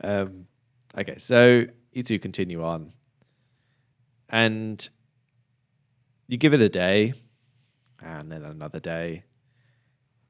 Um, 0.00 0.46
okay, 0.96 1.18
so 1.18 1.64
you 1.92 2.02
two 2.02 2.18
continue 2.18 2.62
on, 2.62 2.92
and 4.28 4.88
you 6.28 6.36
give 6.36 6.54
it 6.54 6.60
a 6.60 6.68
day, 6.68 7.14
and 8.00 8.30
then 8.30 8.44
another 8.44 8.80
day, 8.80 9.24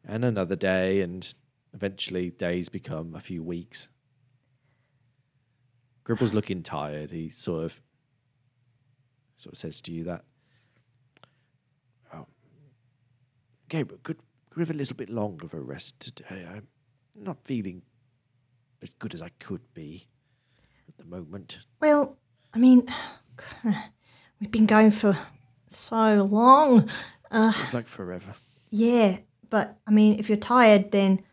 and 0.06 0.24
another 0.24 0.56
day, 0.56 1.02
and 1.02 1.34
eventually 1.74 2.30
days 2.30 2.68
become 2.68 3.14
a 3.14 3.20
few 3.20 3.42
weeks. 3.42 3.88
Gribble's 6.04 6.34
looking 6.34 6.62
tired. 6.62 7.10
He 7.10 7.30
sort 7.30 7.64
of 7.64 7.80
sort 9.36 9.54
of 9.54 9.58
says 9.58 9.80
to 9.82 9.92
you 9.92 10.04
that, 10.04 10.24
"Oh, 12.12 12.26
Gabriel, 13.68 14.00
could 14.02 14.18
could 14.50 14.56
we 14.58 14.62
have 14.62 14.70
a 14.70 14.78
little 14.78 14.96
bit 14.96 15.10
longer 15.10 15.46
of 15.46 15.54
a 15.54 15.60
rest 15.60 15.98
today? 15.98 16.46
I'm 16.48 16.68
not 17.16 17.38
feeling 17.44 17.82
as 18.82 18.90
good 18.90 19.14
as 19.14 19.22
I 19.22 19.30
could 19.40 19.62
be 19.74 20.06
at 20.88 20.96
the 20.98 21.04
moment. 21.04 21.58
well, 21.80 22.18
I 22.52 22.58
mean, 22.58 22.86
we've 24.40 24.50
been 24.50 24.66
going 24.66 24.90
for 24.90 25.18
so 25.70 26.22
long. 26.30 26.88
Uh, 27.30 27.52
it's 27.62 27.74
like 27.74 27.88
forever. 27.88 28.34
Yeah, 28.70 29.18
but 29.50 29.78
I 29.86 29.90
mean, 29.90 30.18
if 30.18 30.28
you're 30.28 30.38
tired, 30.38 30.92
then 30.92 31.24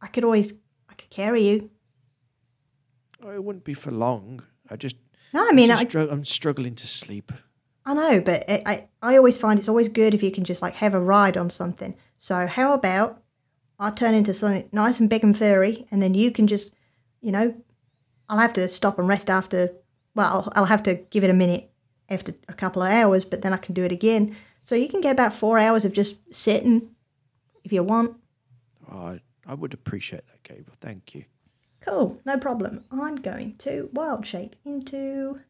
I 0.00 0.08
could 0.08 0.24
always, 0.24 0.54
I 0.88 0.94
could 0.94 1.10
carry 1.10 1.46
you. 1.46 1.70
Oh, 3.26 3.32
it 3.32 3.42
wouldn't 3.42 3.64
be 3.64 3.74
for 3.74 3.90
long. 3.90 4.42
I 4.70 4.76
just. 4.76 4.96
No, 5.32 5.46
I 5.46 5.52
mean, 5.52 5.70
I'm, 5.70 5.86
I, 5.94 6.00
I'm 6.08 6.24
struggling 6.24 6.76
to 6.76 6.86
sleep. 6.86 7.32
I 7.84 7.94
know, 7.94 8.20
but 8.20 8.48
I, 8.48 8.62
I, 8.64 8.88
I 9.02 9.16
always 9.16 9.36
find 9.36 9.58
it's 9.58 9.68
always 9.68 9.88
good 9.88 10.14
if 10.14 10.22
you 10.22 10.30
can 10.30 10.44
just 10.44 10.62
like 10.62 10.74
have 10.74 10.94
a 10.94 11.00
ride 11.00 11.36
on 11.36 11.50
something. 11.50 11.96
So 12.16 12.46
how 12.46 12.72
about 12.72 13.22
I 13.78 13.90
turn 13.90 14.14
into 14.14 14.32
something 14.32 14.68
nice 14.72 15.00
and 15.00 15.10
big 15.10 15.24
and 15.24 15.36
furry, 15.36 15.86
and 15.90 16.00
then 16.00 16.14
you 16.14 16.30
can 16.30 16.46
just, 16.46 16.72
you 17.20 17.32
know, 17.32 17.54
I'll 18.28 18.38
have 18.38 18.52
to 18.54 18.68
stop 18.68 18.98
and 18.98 19.08
rest 19.08 19.28
after. 19.28 19.72
Well, 20.14 20.26
I'll, 20.26 20.52
I'll 20.54 20.66
have 20.66 20.82
to 20.84 20.94
give 20.94 21.24
it 21.24 21.30
a 21.30 21.34
minute 21.34 21.70
after 22.08 22.34
a 22.48 22.54
couple 22.54 22.82
of 22.82 22.92
hours, 22.92 23.24
but 23.24 23.42
then 23.42 23.52
I 23.52 23.56
can 23.58 23.74
do 23.74 23.84
it 23.84 23.92
again. 23.92 24.36
So 24.62 24.74
you 24.74 24.88
can 24.88 25.00
get 25.00 25.12
about 25.12 25.34
four 25.34 25.58
hours 25.58 25.84
of 25.84 25.92
just 25.92 26.18
sitting, 26.34 26.90
if 27.64 27.72
you 27.72 27.82
want. 27.82 28.16
Oh, 28.90 28.98
I, 28.98 29.20
I 29.44 29.54
would 29.54 29.74
appreciate 29.74 30.26
that, 30.28 30.42
Gabriel. 30.44 30.76
Thank 30.80 31.14
you. 31.14 31.24
Cool, 31.86 32.20
no 32.24 32.36
problem. 32.36 32.84
I'm 32.90 33.14
going 33.16 33.54
to 33.58 33.88
wild 33.92 34.26
shape 34.26 34.56
into 34.64 35.40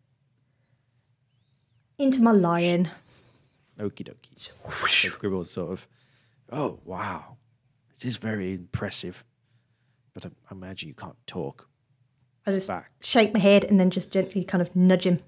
into 1.99 2.21
my 2.21 2.33
lion. 2.33 2.91
Okie 3.79 4.07
dokie. 4.07 4.39
So 4.39 5.11
Gribble's 5.19 5.51
sort 5.51 5.73
of. 5.73 5.89
Oh, 6.53 6.79
wow. 6.85 7.37
This 7.95 8.05
is 8.05 8.17
very 8.19 8.53
impressive. 8.53 9.25
But 10.13 10.27
I, 10.27 10.29
I 10.51 10.55
imagine 10.55 10.89
you 10.89 10.95
can't 10.95 11.17
talk 11.27 11.69
I 12.47 12.53
just 12.53 12.69
back. 12.69 12.91
shake 13.01 13.33
my 13.33 13.41
head 13.41 13.65
and 13.65 13.81
then 13.81 13.91
just 13.91 14.13
gently 14.13 14.45
kind 14.45 14.61
of 14.61 14.77
nudge 14.77 15.07
him. 15.07 15.21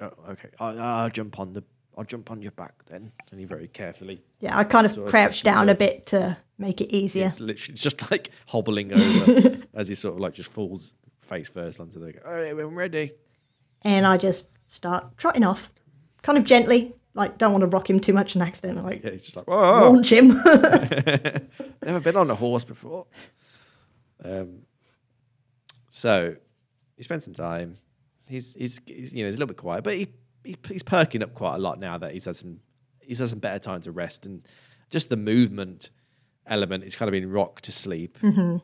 Oh, 0.00 0.10
okay. 0.30 0.48
I, 0.58 0.70
I'll 0.70 1.10
jump 1.10 1.38
on 1.38 1.52
the. 1.52 1.62
I'll 1.98 2.04
jump 2.04 2.30
on 2.30 2.40
your 2.40 2.52
back 2.52 2.74
then. 2.86 3.12
And 3.30 3.40
he 3.40 3.44
very 3.44 3.68
carefully. 3.68 4.22
Yeah, 4.40 4.56
I 4.56 4.64
kind 4.64 4.86
of 4.86 4.92
Sort 4.92 5.06
of 5.06 5.10
crouch 5.10 5.42
down 5.42 5.68
a 5.68 5.74
bit 5.74 6.06
to 6.06 6.38
make 6.60 6.80
it 6.80 6.94
easier. 6.94 7.26
It's 7.26 7.40
literally 7.40 7.76
just 7.76 8.10
like 8.10 8.30
hobbling 8.46 8.92
over 8.92 9.58
as 9.74 9.88
he 9.88 9.94
sort 9.94 10.14
of 10.14 10.20
like 10.20 10.34
just 10.34 10.52
falls 10.52 10.92
face 11.22 11.48
first 11.48 11.80
onto 11.80 11.98
the. 11.98 12.14
All 12.26 12.32
right, 12.34 12.50
I'm 12.50 12.76
ready. 12.76 13.12
And 13.82 14.06
I 14.06 14.16
just 14.18 14.48
start 14.66 15.16
trotting 15.16 15.42
off, 15.42 15.70
kind 16.22 16.36
of 16.38 16.44
gently. 16.44 16.94
Like, 17.14 17.38
don't 17.38 17.50
want 17.50 17.62
to 17.62 17.66
rock 17.66 17.90
him 17.90 17.98
too 17.98 18.12
much 18.12 18.34
and 18.34 18.42
accidentally 18.42 18.84
like, 18.84 19.04
Yeah, 19.04 19.10
he's 19.10 19.22
just 19.22 19.36
like, 19.36 19.48
whoa, 19.48 19.90
launch 19.90 20.12
him. 20.12 20.28
Never 21.82 22.00
been 22.00 22.16
on 22.16 22.30
a 22.30 22.34
horse 22.36 22.64
before. 22.64 23.06
Um, 24.24 24.60
So 25.88 26.36
he 26.96 27.02
spent 27.02 27.22
some 27.24 27.34
time. 27.34 27.78
He's, 28.28 28.54
he's, 28.54 28.80
he's 28.86 29.12
you 29.12 29.24
know 29.24 29.26
he's 29.28 29.34
a 29.36 29.38
little 29.38 29.48
bit 29.48 29.56
quiet, 29.56 29.82
but 29.82 29.94
he, 29.94 30.06
he 30.44 30.56
he's 30.68 30.84
perking 30.84 31.22
up 31.22 31.34
quite 31.34 31.56
a 31.56 31.58
lot 31.58 31.80
now 31.80 31.98
that 31.98 32.12
he's 32.12 32.26
had 32.26 32.36
some 32.36 32.60
he's 33.00 33.18
had 33.18 33.28
some 33.28 33.40
better 33.40 33.58
time 33.58 33.80
to 33.80 33.90
rest 33.90 34.24
and 34.24 34.46
just 34.88 35.08
the 35.08 35.16
movement 35.16 35.90
element. 36.46 36.84
He's 36.84 36.96
kind 36.96 37.08
of 37.08 37.12
been 37.12 37.30
rocked 37.30 37.64
to 37.64 37.72
sleep. 37.72 38.18
Mm-hmm. 38.20 38.58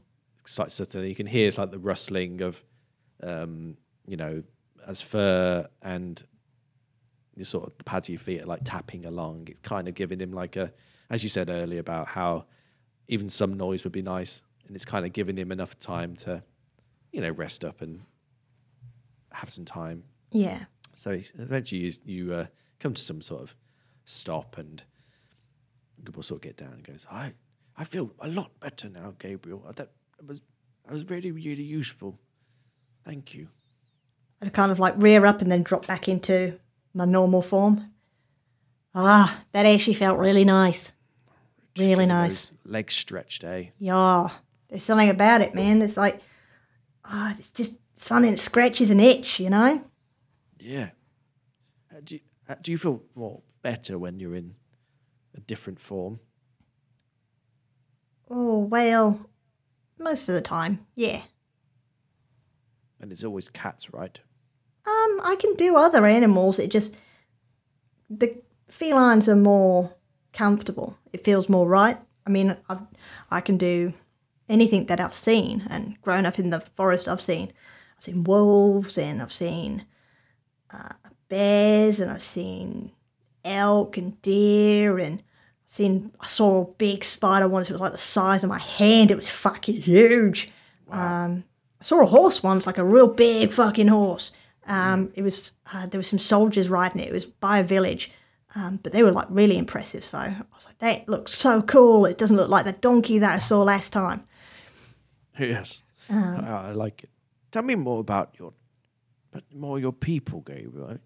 Suddenly, 0.44 1.08
you 1.08 1.14
can 1.14 1.26
hear 1.26 1.48
it's 1.48 1.58
like 1.58 1.72
the 1.72 1.78
rustling 1.78 2.40
of, 2.40 2.62
um, 3.22 3.76
you 4.06 4.16
know, 4.16 4.42
as 4.86 5.02
fur 5.02 5.66
and 5.82 6.22
the 7.36 7.44
sort 7.44 7.66
of 7.66 7.76
the 7.78 7.84
pads 7.84 8.08
of 8.08 8.12
your 8.14 8.20
feet 8.20 8.42
are 8.42 8.46
like 8.46 8.62
tapping 8.64 9.04
along. 9.04 9.48
It's 9.48 9.60
kind 9.60 9.88
of 9.88 9.94
giving 9.94 10.20
him 10.20 10.32
like 10.32 10.56
a, 10.56 10.72
as 11.10 11.22
you 11.22 11.28
said 11.28 11.50
earlier 11.50 11.80
about 11.80 12.08
how 12.08 12.46
even 13.08 13.28
some 13.28 13.54
noise 13.54 13.84
would 13.84 13.92
be 13.92 14.02
nice, 14.02 14.42
and 14.66 14.74
it's 14.74 14.84
kind 14.84 15.04
of 15.04 15.12
giving 15.12 15.36
him 15.36 15.52
enough 15.52 15.78
time 15.78 16.16
to, 16.16 16.42
you 17.12 17.20
know, 17.20 17.30
rest 17.30 17.64
up 17.64 17.82
and 17.82 18.02
have 19.32 19.50
some 19.50 19.64
time. 19.64 20.04
Yeah. 20.30 20.64
So 20.94 21.18
eventually 21.38 21.82
you, 21.82 21.92
you 22.04 22.34
uh, 22.34 22.46
come 22.80 22.94
to 22.94 23.02
some 23.02 23.20
sort 23.20 23.42
of 23.42 23.56
stop, 24.04 24.56
and 24.58 24.82
Gabriel 26.04 26.22
sort 26.22 26.38
of 26.38 26.42
get 26.42 26.56
down 26.56 26.72
and 26.72 26.84
goes, 26.84 27.06
"I 27.10 27.32
I 27.76 27.84
feel 27.84 28.12
a 28.20 28.28
lot 28.28 28.58
better 28.60 28.88
now, 28.88 29.14
Gabriel. 29.18 29.62
That 29.74 29.90
was 30.26 30.40
that 30.84 30.94
was 30.94 31.08
really 31.08 31.30
really 31.30 31.62
useful. 31.62 32.18
Thank 33.04 33.34
you." 33.34 33.48
I'd 34.40 34.52
kind 34.52 34.70
of 34.70 34.78
like 34.78 34.94
rear 34.96 35.24
up 35.24 35.40
and 35.40 35.50
then 35.50 35.62
drop 35.62 35.86
back 35.86 36.08
into 36.08 36.58
my 36.92 37.04
normal 37.04 37.42
form. 37.42 37.90
Ah, 38.94 39.44
that 39.52 39.66
actually 39.66 39.94
felt 39.94 40.18
really 40.18 40.44
nice. 40.44 40.92
Really 41.78 42.06
nice. 42.06 42.52
Legs 42.64 42.94
stretched, 42.94 43.44
eh? 43.44 43.66
Yeah, 43.78 44.28
there's 44.68 44.82
something 44.82 45.10
about 45.10 45.42
it, 45.42 45.54
man. 45.54 45.82
It's 45.82 45.96
like, 45.96 46.22
ah, 47.04 47.34
it's 47.38 47.50
just 47.50 47.78
something 47.96 48.30
that 48.32 48.38
scratches 48.38 48.90
an 48.90 49.00
itch, 49.00 49.38
you 49.38 49.50
know? 49.50 49.84
Yeah. 50.58 50.90
Uh, 51.94 52.00
do, 52.02 52.14
you, 52.16 52.20
uh, 52.48 52.54
do 52.62 52.72
you 52.72 52.78
feel 52.78 53.02
more 53.14 53.42
better 53.62 53.98
when 53.98 54.18
you're 54.20 54.34
in 54.34 54.54
a 55.34 55.40
different 55.40 55.80
form? 55.80 56.20
Oh, 58.28 58.58
well, 58.58 59.20
most 59.98 60.28
of 60.28 60.34
the 60.34 60.40
time, 60.40 60.86
yeah. 60.94 61.22
And 63.00 63.12
it's 63.12 63.24
always 63.24 63.48
cats, 63.48 63.92
right? 63.92 64.18
Um, 64.86 65.20
I 65.22 65.36
can 65.38 65.54
do 65.54 65.76
other 65.76 66.06
animals. 66.06 66.58
It 66.58 66.70
just 66.70 66.96
the 68.08 68.36
felines 68.68 69.28
are 69.28 69.36
more 69.36 69.94
comfortable. 70.32 70.96
It 71.12 71.24
feels 71.24 71.48
more 71.48 71.68
right. 71.68 71.98
I 72.26 72.30
mean, 72.30 72.56
I've, 72.68 72.82
I 73.30 73.40
can 73.40 73.56
do 73.56 73.94
anything 74.48 74.86
that 74.86 75.00
I've 75.00 75.14
seen 75.14 75.66
and 75.68 76.00
grown 76.02 76.26
up 76.26 76.38
in 76.38 76.50
the 76.50 76.60
forest. 76.60 77.08
I've 77.08 77.20
seen, 77.20 77.52
I've 77.96 78.04
seen 78.04 78.24
wolves 78.24 78.98
and 78.98 79.22
I've 79.22 79.32
seen 79.32 79.86
uh, 80.72 80.94
bears 81.28 82.00
and 82.00 82.10
I've 82.10 82.22
seen 82.22 82.92
elk 83.44 83.96
and 83.96 84.20
deer 84.22 84.98
and 84.98 85.22
seen. 85.66 86.12
I 86.20 86.26
saw 86.26 86.62
a 86.62 86.64
big 86.64 87.04
spider 87.04 87.48
once. 87.48 87.68
It 87.68 87.74
was 87.74 87.80
like 87.80 87.92
the 87.92 87.98
size 87.98 88.42
of 88.42 88.48
my 88.50 88.58
hand. 88.58 89.10
It 89.10 89.16
was 89.16 89.28
fucking 89.28 89.82
huge. 89.82 90.50
Um, 90.90 91.44
I 91.80 91.84
saw 91.84 92.00
a 92.00 92.06
horse 92.06 92.42
once, 92.42 92.66
like 92.66 92.78
a 92.78 92.84
real 92.84 93.08
big 93.08 93.52
fucking 93.52 93.88
horse. 93.88 94.32
Um, 94.66 95.12
it 95.14 95.22
was 95.22 95.52
uh, 95.72 95.86
there 95.86 95.98
were 95.98 96.02
some 96.02 96.18
soldiers 96.18 96.68
riding 96.68 97.00
it. 97.00 97.08
It 97.08 97.12
was 97.12 97.26
by 97.26 97.58
a 97.58 97.64
village, 97.64 98.10
um, 98.54 98.80
but 98.82 98.92
they 98.92 99.02
were 99.02 99.12
like 99.12 99.26
really 99.30 99.58
impressive. 99.58 100.04
So 100.04 100.18
I 100.18 100.36
was 100.54 100.66
like, 100.66 100.78
that 100.78 101.08
looks 101.08 101.34
so 101.34 101.62
cool. 101.62 102.06
It 102.06 102.18
doesn't 102.18 102.36
look 102.36 102.50
like 102.50 102.64
the 102.64 102.72
donkey 102.72 103.18
that 103.18 103.34
I 103.34 103.38
saw 103.38 103.62
last 103.62 103.92
time. 103.92 104.26
Yes. 105.38 105.82
I, 106.08 106.68
I 106.68 106.72
like 106.72 107.04
it. 107.04 107.10
Tell 107.50 107.62
me 107.62 107.74
more 107.74 108.00
about 108.00 108.34
your, 108.38 108.52
but 109.30 109.44
more 109.52 109.78
your 109.78 109.92
people, 109.92 110.40
Gabriel. 110.40 110.98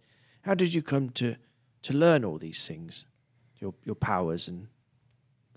How 0.43 0.55
did 0.55 0.73
you 0.73 0.83
come 0.83 1.11
to 1.11 1.37
to 1.83 1.95
learn 1.95 2.25
all 2.25 2.39
these 2.39 2.67
things, 2.67 3.07
your 3.61 3.75
your 3.85 3.95
powers 3.95 4.49
and 4.49 4.69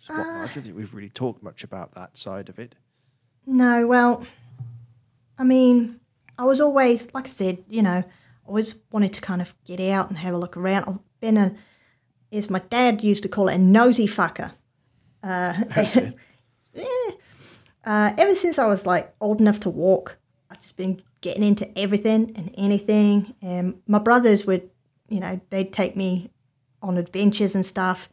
whatnot? 0.08 0.50
I 0.50 0.54
don't 0.54 0.64
think 0.64 0.76
we've 0.76 0.94
really 0.94 1.10
talked 1.10 1.44
much 1.44 1.64
about 1.64 1.94
that 1.94 2.18
side 2.18 2.50
of 2.50 2.60
it. 2.60 2.76
No, 3.46 3.88
well, 3.88 4.26
I 5.38 5.44
mean, 5.44 6.00
I 6.38 6.46
was 6.46 6.62
always, 6.62 7.14
like 7.14 7.26
I 7.26 7.30
said, 7.30 7.64
you 7.68 7.82
know, 7.82 8.04
I 8.04 8.06
always 8.48 8.82
wanted 8.92 9.14
to 9.14 9.22
kind 9.22 9.42
of 9.42 9.54
get 9.66 9.80
out 9.80 10.10
and 10.10 10.18
have 10.18 10.34
a 10.34 10.38
look 10.38 10.56
around. 10.56 10.86
I've 10.88 11.00
been 11.20 11.38
a, 11.38 11.56
as 12.32 12.50
my 12.50 12.60
dad 12.60 13.04
used 13.04 13.24
to 13.24 13.30
call 13.30 13.50
it, 13.50 13.56
a 13.56 13.58
nosy 13.58 14.08
fucker. 14.08 14.52
Uh, 15.22 15.54
eh, 15.76 16.12
uh, 17.86 18.14
ever 18.18 18.36
since 18.36 18.58
I 18.58 18.68
was 18.68 18.86
like 18.86 19.14
old 19.20 19.42
enough 19.42 19.60
to 19.62 19.70
walk, 19.70 20.18
I've 20.50 20.62
just 20.62 20.78
been 20.78 21.02
getting 21.22 21.44
into 21.44 21.78
everything 21.78 22.32
and 22.36 22.54
anything. 22.58 23.36
And 23.42 23.82
my 23.88 24.00
brothers 24.00 24.46
would, 24.46 24.70
you 25.10 25.20
know, 25.20 25.42
they'd 25.50 25.74
take 25.74 25.96
me 25.96 26.32
on 26.84 26.98
adventures 26.98 27.56
and 27.56 27.66
stuff. 27.66 28.10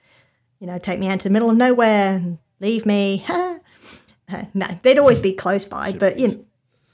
You 0.58 0.66
know, 0.66 0.78
take 0.78 0.98
me 0.98 1.08
out 1.08 1.20
to 1.20 1.24
the 1.24 1.32
middle 1.32 1.50
of 1.50 1.56
nowhere 1.56 2.14
and 2.14 2.38
leave 2.60 2.86
me. 2.86 3.24
no, 4.54 4.66
they'd 4.82 4.98
always 4.98 5.18
be 5.18 5.32
close 5.32 5.64
by, 5.64 5.92
but 5.92 6.18
you 6.18 6.28
know, 6.28 6.44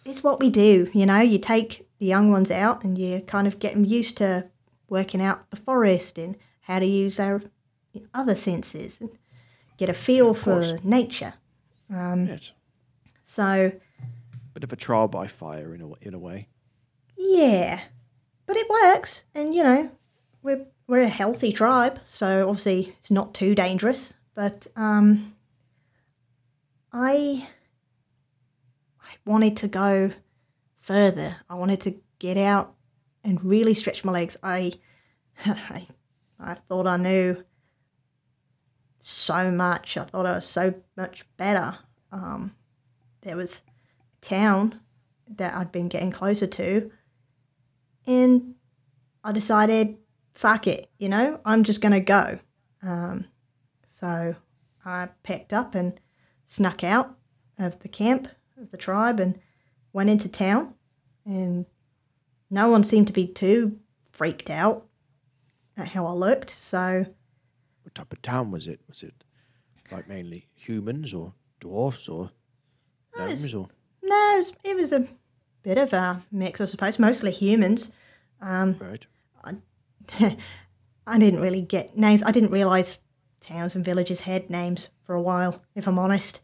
it's 0.04 0.22
what 0.24 0.40
we 0.40 0.50
do. 0.50 0.90
You 0.94 1.06
know, 1.06 1.20
you 1.20 1.38
take 1.38 1.86
the 1.98 2.06
young 2.06 2.30
ones 2.30 2.50
out 2.50 2.84
and 2.84 2.96
you 2.96 3.20
kind 3.20 3.46
of 3.46 3.58
get 3.58 3.74
them 3.74 3.84
used 3.84 4.16
to 4.18 4.46
working 4.88 5.20
out 5.20 5.50
the 5.50 5.56
forest 5.56 6.16
and 6.18 6.36
how 6.62 6.78
to 6.78 6.86
use 6.86 7.18
our 7.20 7.42
other 8.14 8.34
senses 8.34 9.00
and 9.00 9.10
get 9.76 9.88
a 9.88 9.94
feel 9.94 10.32
for 10.34 10.78
nature. 10.82 11.34
Um, 11.92 12.26
yes. 12.26 12.52
So, 13.26 13.72
Bit 14.54 14.64
of 14.64 14.72
a 14.72 14.76
trial 14.76 15.08
by 15.08 15.26
fire 15.26 15.74
in 15.74 15.82
a 15.82 15.92
in 16.00 16.14
a 16.14 16.18
way. 16.18 16.48
yeah, 17.18 17.80
but 18.46 18.56
it 18.56 18.68
works, 18.70 19.24
and 19.34 19.54
you 19.54 19.62
know, 19.62 19.90
we're 20.42 20.66
we're 20.86 21.02
a 21.02 21.08
healthy 21.08 21.52
tribe, 21.52 22.00
so 22.04 22.48
obviously 22.48 22.94
it's 22.98 23.10
not 23.10 23.34
too 23.34 23.54
dangerous. 23.54 24.14
But 24.34 24.66
um, 24.76 25.34
I 26.92 27.48
I 29.00 29.14
wanted 29.24 29.56
to 29.58 29.68
go 29.68 30.10
further. 30.78 31.36
I 31.48 31.54
wanted 31.54 31.80
to 31.82 31.96
get 32.18 32.36
out 32.36 32.74
and 33.24 33.44
really 33.44 33.74
stretch 33.74 34.04
my 34.04 34.12
legs. 34.12 34.36
I 34.42 34.72
I, 35.46 35.86
I 36.38 36.54
thought 36.54 36.86
I 36.86 36.96
knew 36.96 37.44
so 39.00 39.50
much. 39.50 39.96
I 39.96 40.04
thought 40.04 40.26
I 40.26 40.34
was 40.34 40.46
so 40.46 40.74
much 40.96 41.24
better. 41.36 41.78
Um, 42.12 42.54
there 43.22 43.36
was 43.36 43.62
a 44.22 44.26
town 44.26 44.80
that 45.28 45.54
I'd 45.54 45.72
been 45.72 45.88
getting 45.88 46.12
closer 46.12 46.46
to, 46.46 46.90
and 48.06 48.54
I 49.24 49.32
decided, 49.32 49.98
fuck 50.36 50.66
it, 50.66 50.90
you 50.98 51.08
know, 51.08 51.40
I'm 51.44 51.64
just 51.64 51.80
gonna 51.80 52.00
go. 52.00 52.38
Um, 52.82 53.24
so 53.86 54.36
I 54.84 55.08
packed 55.22 55.52
up 55.52 55.74
and 55.74 55.98
snuck 56.46 56.84
out 56.84 57.16
of 57.58 57.80
the 57.80 57.88
camp 57.88 58.28
of 58.56 58.70
the 58.70 58.76
tribe 58.76 59.18
and 59.18 59.38
went 59.92 60.10
into 60.10 60.28
town, 60.28 60.74
and 61.24 61.66
no 62.50 62.68
one 62.70 62.84
seemed 62.84 63.06
to 63.08 63.12
be 63.12 63.26
too 63.26 63.78
freaked 64.12 64.50
out 64.50 64.86
at 65.76 65.88
how 65.88 66.06
I 66.06 66.12
looked. 66.12 66.50
So 66.50 67.06
What 67.82 67.94
type 67.94 68.12
of 68.12 68.22
town 68.22 68.50
was 68.50 68.68
it? 68.68 68.80
Was 68.88 69.02
it 69.02 69.24
like 69.90 70.08
mainly 70.08 70.48
humans 70.54 71.14
or 71.14 71.32
dwarfs 71.60 72.08
or 72.08 72.30
gnomes 73.16 73.54
or 73.54 73.68
no, 74.02 74.34
it 74.34 74.38
was, 74.38 74.52
it 74.62 74.76
was 74.76 74.92
a 74.92 75.08
bit 75.62 75.78
of 75.78 75.92
a 75.92 76.22
mix, 76.30 76.60
I 76.60 76.66
suppose. 76.66 76.98
Mostly 76.98 77.32
humans. 77.32 77.90
right? 78.80 79.06
I 79.42 79.54
didn't 81.18 81.40
really 81.40 81.62
get 81.62 81.96
names. 81.96 82.22
I 82.24 82.32
didn't 82.32 82.50
realise 82.50 82.98
towns 83.40 83.74
and 83.74 83.84
villages 83.84 84.22
had 84.22 84.50
names 84.50 84.90
for 85.04 85.14
a 85.14 85.22
while, 85.22 85.62
if 85.74 85.86
I'm 85.86 85.98
honest. 85.98 86.40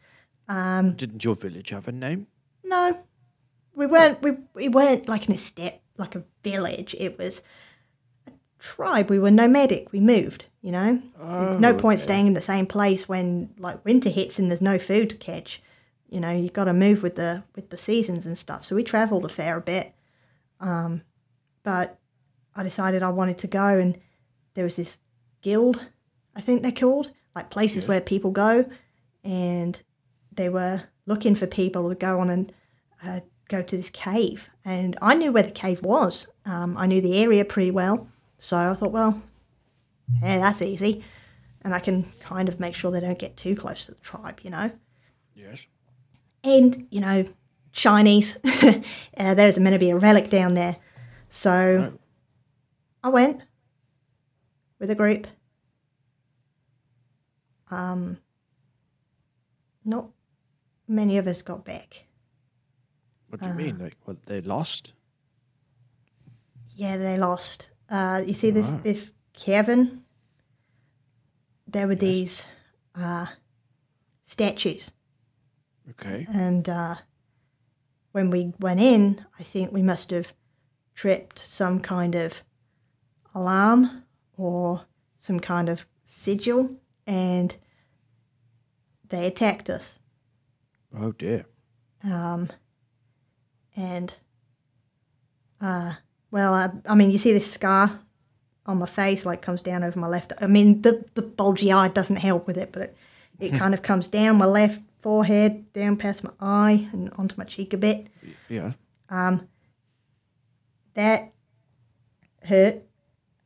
Didn't 0.96 1.24
your 1.24 1.34
village 1.34 1.70
have 1.70 1.88
a 1.88 1.92
name? 1.92 2.26
No, 2.64 3.04
we 3.74 3.86
weren't. 3.86 4.22
We, 4.22 4.32
we 4.54 4.68
weren't 4.68 5.08
like 5.08 5.26
an 5.26 5.34
estate, 5.34 5.80
like 5.96 6.14
a 6.14 6.24
village. 6.42 6.94
It 6.98 7.18
was 7.18 7.42
a 8.26 8.32
tribe. 8.58 9.10
We 9.10 9.18
were 9.18 9.30
nomadic. 9.30 9.92
We 9.92 10.00
moved. 10.00 10.46
You 10.60 10.70
know, 10.70 11.02
there's 11.18 11.58
no 11.58 11.74
point 11.74 11.98
staying 11.98 12.28
in 12.28 12.34
the 12.34 12.40
same 12.40 12.66
place 12.66 13.08
when 13.08 13.52
like 13.58 13.84
winter 13.84 14.10
hits 14.10 14.38
and 14.38 14.48
there's 14.48 14.60
no 14.60 14.78
food 14.78 15.10
to 15.10 15.16
catch. 15.16 15.60
You 16.08 16.20
know, 16.20 16.30
you 16.30 16.50
got 16.50 16.64
to 16.64 16.72
move 16.72 17.02
with 17.02 17.16
the 17.16 17.42
with 17.56 17.70
the 17.70 17.76
seasons 17.76 18.26
and 18.26 18.38
stuff. 18.38 18.64
So 18.64 18.76
we 18.76 18.84
travelled 18.84 19.24
a 19.24 19.28
fair 19.28 19.58
bit. 19.58 19.92
Um, 20.60 21.02
but 21.64 21.98
I 22.54 22.62
decided 22.62 23.02
I 23.02 23.10
wanted 23.10 23.38
to 23.38 23.46
go, 23.46 23.78
and 23.78 23.98
there 24.54 24.64
was 24.64 24.76
this 24.76 24.98
guild, 25.40 25.88
I 26.34 26.40
think 26.40 26.62
they're 26.62 26.72
called, 26.72 27.12
like 27.34 27.50
places 27.50 27.86
where 27.86 28.00
people 28.00 28.30
go, 28.30 28.66
and 29.24 29.80
they 30.30 30.48
were 30.48 30.84
looking 31.06 31.34
for 31.34 31.46
people 31.46 31.88
to 31.88 31.94
go 31.94 32.20
on 32.20 32.30
and 32.30 32.52
uh, 33.04 33.20
go 33.48 33.62
to 33.62 33.76
this 33.76 33.90
cave. 33.90 34.50
And 34.64 34.96
I 35.00 35.14
knew 35.14 35.32
where 35.32 35.42
the 35.42 35.50
cave 35.50 35.82
was. 35.82 36.26
Um, 36.44 36.76
I 36.76 36.86
knew 36.86 37.00
the 37.00 37.22
area 37.22 37.44
pretty 37.44 37.70
well, 37.70 38.08
so 38.38 38.56
I 38.56 38.74
thought, 38.74 38.92
well, 38.92 39.22
yeah, 40.22 40.38
that's 40.38 40.62
easy, 40.62 41.04
and 41.62 41.74
I 41.74 41.78
can 41.78 42.04
kind 42.20 42.48
of 42.48 42.60
make 42.60 42.74
sure 42.74 42.90
they 42.90 43.00
don't 43.00 43.18
get 43.18 43.36
too 43.36 43.56
close 43.56 43.86
to 43.86 43.92
the 43.92 43.98
tribe, 43.98 44.40
you 44.42 44.50
know. 44.50 44.72
Yes. 45.34 45.60
And, 46.44 46.86
you 46.90 47.00
know, 47.00 47.24
Chinese. 47.72 48.36
uh, 48.44 49.34
there's 49.34 49.58
meant 49.58 49.74
to 49.74 49.78
be 49.78 49.90
a 49.90 49.96
relic 49.96 50.30
down 50.30 50.54
there. 50.54 50.76
So 51.30 51.98
I 53.02 53.08
went 53.08 53.42
with 54.78 54.90
a 54.90 54.94
group. 54.94 55.26
Um, 57.70 58.18
not 59.84 60.10
many 60.86 61.18
of 61.18 61.26
us 61.26 61.42
got 61.42 61.64
back. 61.64 62.06
What 63.28 63.40
do 63.40 63.48
you 63.48 63.54
mean? 63.54 63.78
Like, 63.78 63.96
what, 64.04 64.26
they 64.26 64.40
lost? 64.42 64.92
Yeah, 66.74 66.96
they 66.98 67.16
lost. 67.16 67.70
Uh, 67.88 68.22
you 68.26 68.34
see 68.34 68.50
this 68.50 68.70
this 68.82 69.12
Kevin. 69.32 70.02
There 71.66 71.86
were 71.86 71.94
these 71.94 72.46
uh, 72.94 73.26
statues, 74.24 74.90
Okay. 75.90 76.26
and 76.30 76.68
uh, 76.68 76.96
when 78.12 78.28
we 78.30 78.52
went 78.60 78.80
in, 78.80 79.24
I 79.38 79.42
think 79.42 79.72
we 79.72 79.82
must 79.82 80.10
have 80.10 80.34
tripped 80.94 81.38
some 81.38 81.80
kind 81.80 82.14
of 82.14 82.42
alarm 83.34 84.04
or 84.36 84.82
some 85.16 85.40
kind 85.40 85.68
of 85.68 85.86
sigil, 86.04 86.76
and 87.06 87.56
they 89.08 89.26
attacked 89.26 89.70
us. 89.70 89.98
Oh 90.98 91.12
dear. 91.12 91.46
Um, 92.04 92.50
and, 93.76 94.14
uh, 95.60 95.94
well, 96.30 96.52
I, 96.54 96.70
I 96.86 96.94
mean, 96.94 97.10
you 97.10 97.18
see 97.18 97.32
this 97.32 97.50
scar 97.50 98.00
on 98.66 98.78
my 98.78 98.86
face, 98.86 99.24
like 99.24 99.40
comes 99.42 99.62
down 99.62 99.84
over 99.84 99.98
my 99.98 100.08
left. 100.08 100.32
I 100.40 100.46
mean, 100.46 100.82
the, 100.82 101.04
the 101.14 101.22
bulgy 101.22 101.72
eye 101.72 101.88
doesn't 101.88 102.16
help 102.16 102.46
with 102.46 102.58
it, 102.58 102.72
but 102.72 102.82
it, 102.82 102.96
it 103.40 103.54
kind 103.54 103.74
of 103.74 103.82
comes 103.82 104.06
down 104.06 104.36
my 104.36 104.46
left 104.46 104.80
forehead, 105.00 105.72
down 105.72 105.96
past 105.96 106.22
my 106.22 106.30
eye, 106.40 106.88
and 106.92 107.10
onto 107.16 107.34
my 107.36 107.44
cheek 107.44 107.72
a 107.72 107.76
bit. 107.78 108.06
Yeah. 108.48 108.72
Um, 109.08 109.48
That 110.94 111.32
hurt, 112.44 112.82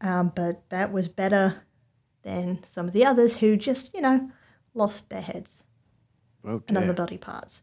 um, 0.00 0.32
but 0.34 0.68
that 0.70 0.92
was 0.92 1.08
better 1.08 1.62
than 2.22 2.62
some 2.64 2.86
of 2.86 2.92
the 2.92 3.04
others 3.04 3.38
who 3.38 3.56
just, 3.56 3.94
you 3.94 4.00
know, 4.00 4.30
lost 4.74 5.08
their 5.10 5.20
heads 5.22 5.64
Oh 6.44 6.62
and 6.68 6.76
other 6.76 6.92
body 6.92 7.18
parts. 7.18 7.62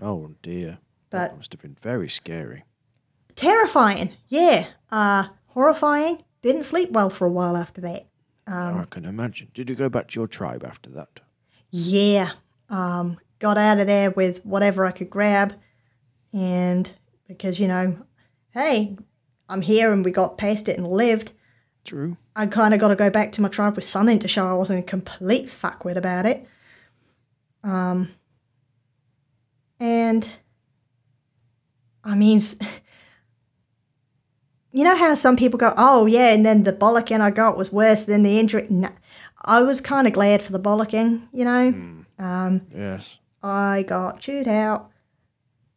Oh 0.00 0.32
dear. 0.42 0.78
But- 1.10 1.28
that 1.28 1.36
must 1.36 1.52
have 1.52 1.62
been 1.62 1.76
very 1.80 2.08
scary. 2.08 2.64
Terrifying, 3.36 4.14
yeah. 4.28 4.66
Uh, 4.90 5.28
horrifying. 5.48 6.22
Didn't 6.42 6.64
sleep 6.64 6.90
well 6.90 7.08
for 7.08 7.26
a 7.26 7.30
while 7.30 7.56
after 7.56 7.80
that. 7.82 8.06
I 8.46 8.84
can 8.90 9.04
imagine. 9.04 9.48
Did 9.54 9.70
you 9.70 9.76
go 9.76 9.88
back 9.88 10.08
to 10.08 10.20
your 10.20 10.26
tribe 10.26 10.64
after 10.64 10.90
that? 10.90 11.20
Yeah. 11.70 12.32
Um, 12.68 13.18
got 13.38 13.56
out 13.56 13.78
of 13.78 13.86
there 13.86 14.10
with 14.10 14.44
whatever 14.44 14.84
I 14.84 14.90
could 14.90 15.08
grab. 15.08 15.54
And 16.32 16.92
because, 17.28 17.58
you 17.60 17.68
know, 17.68 18.04
hey, 18.50 18.96
I'm 19.48 19.62
here 19.62 19.92
and 19.92 20.04
we 20.04 20.10
got 20.10 20.36
past 20.38 20.68
it 20.68 20.76
and 20.76 20.86
lived, 20.86 21.32
True. 21.84 22.16
I 22.36 22.46
kind 22.46 22.72
of 22.74 22.80
got 22.80 22.88
to 22.88 22.96
go 22.96 23.10
back 23.10 23.32
to 23.32 23.42
my 23.42 23.48
tribe 23.48 23.76
with 23.76 23.84
something 23.84 24.18
to 24.20 24.28
show 24.28 24.46
I 24.46 24.52
wasn't 24.52 24.78
a 24.80 24.82
complete 24.82 25.46
fuckwit 25.46 25.96
about 25.96 26.26
it. 26.26 26.46
Um, 27.64 28.10
and 29.80 30.28
I 32.04 32.14
mean, 32.14 32.40
you 34.72 34.84
know 34.84 34.96
how 34.96 35.14
some 35.14 35.36
people 35.36 35.58
go, 35.58 35.74
oh 35.76 36.06
yeah, 36.06 36.32
and 36.32 36.46
then 36.46 36.62
the 36.62 36.72
bollocking 36.72 37.20
I 37.20 37.30
got 37.30 37.56
was 37.58 37.72
worse 37.72 38.04
than 38.04 38.22
the 38.22 38.38
injury. 38.38 38.66
No, 38.70 38.90
I 39.42 39.62
was 39.62 39.80
kind 39.80 40.06
of 40.06 40.12
glad 40.12 40.42
for 40.42 40.52
the 40.52 40.60
bollocking, 40.60 41.28
you 41.32 41.44
know. 41.44 41.68
um 42.18 42.62
Yes. 42.74 43.18
I 43.42 43.84
got 43.86 44.20
chewed 44.20 44.46
out 44.46 44.90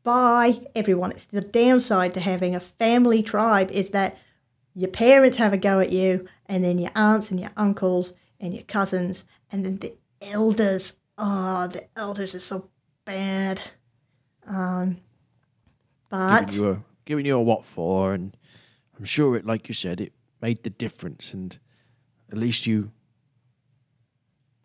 by 0.03 0.61
everyone. 0.75 1.11
It's 1.11 1.25
the 1.25 1.41
downside 1.41 2.13
to 2.13 2.19
having 2.19 2.53
a 2.55 2.59
family 2.59 3.23
tribe 3.23 3.71
is 3.71 3.89
that 3.89 4.17
your 4.75 4.89
parents 4.89 5.37
have 5.37 5.53
a 5.53 5.57
go 5.57 5.79
at 5.79 5.91
you, 5.91 6.27
and 6.45 6.63
then 6.63 6.77
your 6.77 6.91
aunts 6.95 7.31
and 7.31 7.39
your 7.39 7.51
uncles 7.55 8.13
and 8.39 8.53
your 8.53 8.63
cousins, 8.63 9.25
and 9.51 9.65
then 9.65 9.77
the 9.77 9.95
elders. 10.21 10.97
Oh, 11.17 11.67
the 11.67 11.85
elders 11.97 12.35
are 12.35 12.41
so 12.41 12.69
bad. 13.05 13.61
Um, 14.45 14.99
but 16.09 16.47
Giving 16.47 16.61
you 16.61 16.69
a 16.69 16.83
giving 17.05 17.25
you 17.25 17.35
a 17.37 17.41
what 17.41 17.65
for, 17.65 18.13
and 18.13 18.35
I'm 18.97 19.05
sure 19.05 19.35
it, 19.35 19.45
like 19.45 19.67
you 19.69 19.73
said, 19.73 20.01
it 20.01 20.11
made 20.41 20.63
the 20.63 20.69
difference, 20.69 21.33
and 21.33 21.57
at 22.31 22.37
least 22.37 22.67
you, 22.67 22.91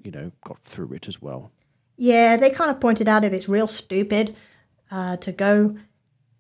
you 0.02 0.10
know, 0.10 0.32
got 0.44 0.60
through 0.60 0.92
it 0.94 1.06
as 1.06 1.22
well. 1.22 1.52
Yeah, 1.96 2.36
they 2.36 2.50
kind 2.50 2.70
of 2.70 2.80
pointed 2.80 3.08
out 3.08 3.22
that 3.22 3.32
it's 3.32 3.48
real 3.48 3.66
stupid 3.66 4.34
uh, 4.90 5.18
to 5.18 5.32
go 5.32 5.76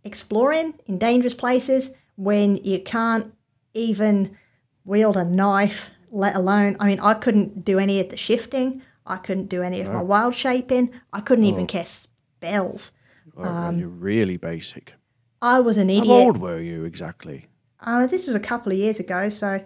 exploring 0.02 0.74
in 0.86 0.98
dangerous 0.98 1.34
places 1.34 1.90
when 2.16 2.56
you 2.56 2.80
can't 2.80 3.34
even 3.74 4.36
wield 4.84 5.16
a 5.16 5.24
knife, 5.24 5.90
let 6.10 6.34
alone. 6.34 6.76
I 6.80 6.86
mean, 6.86 7.00
I 7.00 7.14
couldn't 7.14 7.64
do 7.64 7.78
any 7.78 8.00
of 8.00 8.08
the 8.08 8.16
shifting, 8.16 8.82
I 9.06 9.16
couldn't 9.16 9.48
do 9.48 9.62
any 9.62 9.80
of 9.80 9.88
my 9.88 10.02
wild 10.02 10.34
shaping, 10.34 10.90
I 11.12 11.20
couldn't 11.20 11.44
even 11.44 11.66
cast 11.66 12.08
spells. 12.36 12.92
Oh, 13.36 13.42
well, 13.42 13.74
you're 13.74 13.88
really 13.88 14.36
basic. 14.36 14.94
I 15.42 15.60
was 15.60 15.78
an 15.78 15.88
idiot. 15.88 16.06
How 16.06 16.26
old 16.26 16.36
were 16.36 16.60
you 16.60 16.84
exactly? 16.84 17.46
Uh, 17.80 18.06
this 18.06 18.26
was 18.26 18.36
a 18.36 18.40
couple 18.40 18.72
of 18.72 18.78
years 18.78 19.00
ago, 19.00 19.28
so 19.28 19.64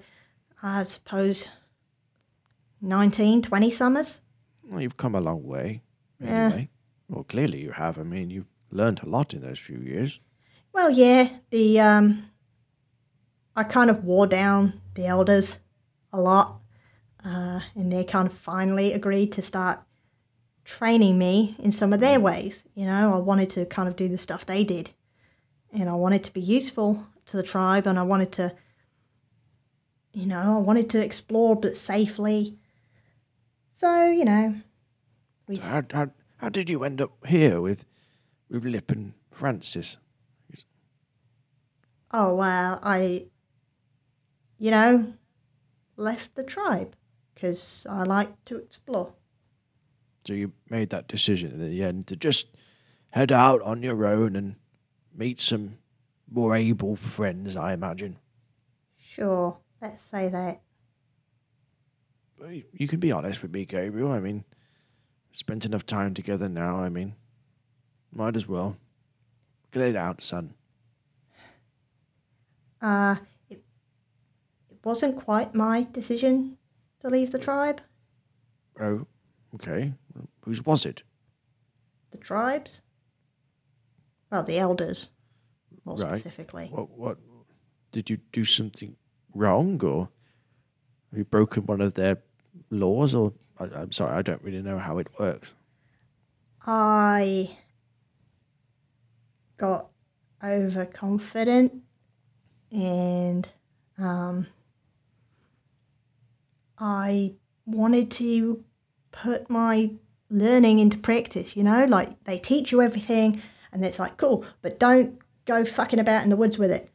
I 0.62 0.82
suppose 0.84 1.48
19, 2.80 3.42
20 3.42 3.70
summers. 3.70 4.20
Well, 4.68 4.80
you've 4.80 4.96
come 4.96 5.14
a 5.14 5.20
long 5.20 5.42
way. 5.42 5.82
Yeah. 6.20 6.46
Anyway. 6.46 6.68
Well, 7.08 7.24
clearly 7.24 7.62
you 7.62 7.72
have. 7.72 7.98
I 7.98 8.02
mean, 8.02 8.30
you've 8.30 8.48
learned 8.70 9.02
a 9.02 9.08
lot 9.08 9.34
in 9.34 9.42
those 9.42 9.58
few 9.58 9.78
years. 9.78 10.20
Well, 10.72 10.90
yeah, 10.90 11.28
the 11.50 11.80
um, 11.80 12.30
I 13.56 13.64
kind 13.64 13.90
of 13.90 14.04
wore 14.04 14.26
down 14.26 14.80
the 14.94 15.06
elders 15.06 15.58
a 16.12 16.20
lot, 16.20 16.60
uh, 17.24 17.60
and 17.74 17.92
they 17.92 18.04
kind 18.04 18.26
of 18.26 18.32
finally 18.32 18.92
agreed 18.92 19.32
to 19.32 19.42
start 19.42 19.80
training 20.64 21.18
me 21.18 21.56
in 21.58 21.70
some 21.72 21.92
of 21.92 22.00
their 22.00 22.18
ways. 22.18 22.64
You 22.74 22.86
know, 22.86 23.14
I 23.14 23.18
wanted 23.18 23.50
to 23.50 23.66
kind 23.66 23.88
of 23.88 23.96
do 23.96 24.08
the 24.08 24.18
stuff 24.18 24.44
they 24.44 24.64
did, 24.64 24.90
and 25.72 25.88
I 25.88 25.94
wanted 25.94 26.24
to 26.24 26.32
be 26.32 26.40
useful 26.40 27.06
to 27.26 27.36
the 27.36 27.42
tribe, 27.42 27.86
and 27.86 27.98
I 27.98 28.02
wanted 28.02 28.32
to, 28.32 28.54
you 30.12 30.26
know, 30.26 30.56
I 30.56 30.60
wanted 30.60 30.90
to 30.90 31.04
explore 31.04 31.54
but 31.56 31.76
safely. 31.76 32.58
So 33.70 34.06
you 34.06 34.24
know, 34.24 34.54
we 35.48 35.56
How, 35.56 35.82
how, 35.92 36.10
how 36.38 36.48
did 36.48 36.68
you 36.68 36.84
end 36.84 37.00
up 37.00 37.12
here 37.26 37.60
with, 37.60 37.84
with 38.48 38.64
Lip 38.64 38.90
and 38.90 39.14
Francis? 39.30 39.98
oh 42.12 42.34
wow, 42.34 42.78
I, 42.82 43.26
you 44.58 44.70
know, 44.70 45.14
left 45.96 46.34
the 46.34 46.42
tribe 46.42 46.96
because 47.34 47.86
I 47.88 48.02
like 48.04 48.44
to 48.46 48.56
explore. 48.56 49.14
So 50.26 50.32
you 50.32 50.52
made 50.70 50.90
that 50.90 51.08
decision 51.08 51.52
at 51.52 51.58
the 51.58 51.82
end 51.82 52.06
to 52.06 52.16
just 52.16 52.46
head 53.10 53.30
out 53.30 53.60
on 53.62 53.82
your 53.82 54.06
own 54.06 54.36
and 54.36 54.56
meet 55.14 55.38
some 55.38 55.78
more 56.30 56.56
able 56.56 56.96
friends, 56.96 57.56
I 57.56 57.72
imagine. 57.72 58.18
Sure, 58.96 59.58
let's 59.80 60.02
say 60.02 60.28
that. 60.28 60.60
You- 62.72 62.88
can 62.88 63.00
be 63.00 63.12
honest 63.12 63.42
with 63.42 63.52
me, 63.52 63.64
Gabriel. 63.64 64.10
I 64.12 64.20
mean, 64.20 64.44
spent 65.32 65.64
enough 65.64 65.86
time 65.86 66.14
together 66.14 66.48
now. 66.48 66.76
I 66.76 66.88
mean, 66.88 67.14
might 68.12 68.36
as 68.36 68.46
well. 68.48 68.76
Get 69.70 69.88
it 69.88 69.96
out, 69.96 70.22
son. 70.22 70.54
Uh, 72.80 73.16
wasn't 74.84 75.16
quite 75.16 75.54
my 75.54 75.86
decision 75.92 76.58
to 77.00 77.08
leave 77.08 77.30
the 77.32 77.38
tribe. 77.38 77.80
Oh, 78.80 79.06
okay. 79.54 79.94
Whose 80.42 80.64
was 80.64 80.84
it? 80.84 81.02
The 82.10 82.18
tribes? 82.18 82.82
Well, 84.30 84.42
the 84.42 84.58
elders, 84.58 85.08
more 85.84 85.96
Right. 85.96 86.16
specifically. 86.16 86.68
What? 86.68 86.90
What? 86.90 87.18
Did 87.92 88.10
you 88.10 88.18
do 88.32 88.44
something 88.44 88.96
wrong, 89.32 89.82
or 89.84 90.08
have 91.10 91.18
you 91.18 91.24
broken 91.24 91.66
one 91.66 91.80
of 91.80 91.94
their 91.94 92.22
laws? 92.70 93.14
Or 93.14 93.32
I, 93.58 93.64
I'm 93.66 93.92
sorry, 93.92 94.16
I 94.16 94.22
don't 94.22 94.42
really 94.42 94.62
know 94.62 94.78
how 94.78 94.98
it 94.98 95.08
works. 95.18 95.54
I 96.66 97.56
got 99.56 99.90
overconfident 100.42 101.82
and 102.72 103.48
um, 103.98 104.46
I 106.84 107.32
wanted 107.64 108.10
to 108.10 108.62
put 109.10 109.48
my 109.48 109.92
learning 110.28 110.80
into 110.80 110.98
practice, 110.98 111.56
you 111.56 111.62
know, 111.62 111.86
like 111.86 112.22
they 112.24 112.38
teach 112.38 112.72
you 112.72 112.82
everything 112.82 113.40
and 113.72 113.82
it's 113.82 113.98
like, 113.98 114.18
cool, 114.18 114.44
but 114.60 114.78
don't 114.78 115.18
go 115.46 115.64
fucking 115.64 115.98
about 115.98 116.24
in 116.24 116.30
the 116.30 116.36
woods 116.36 116.58
with 116.58 116.70
it. 116.70 116.90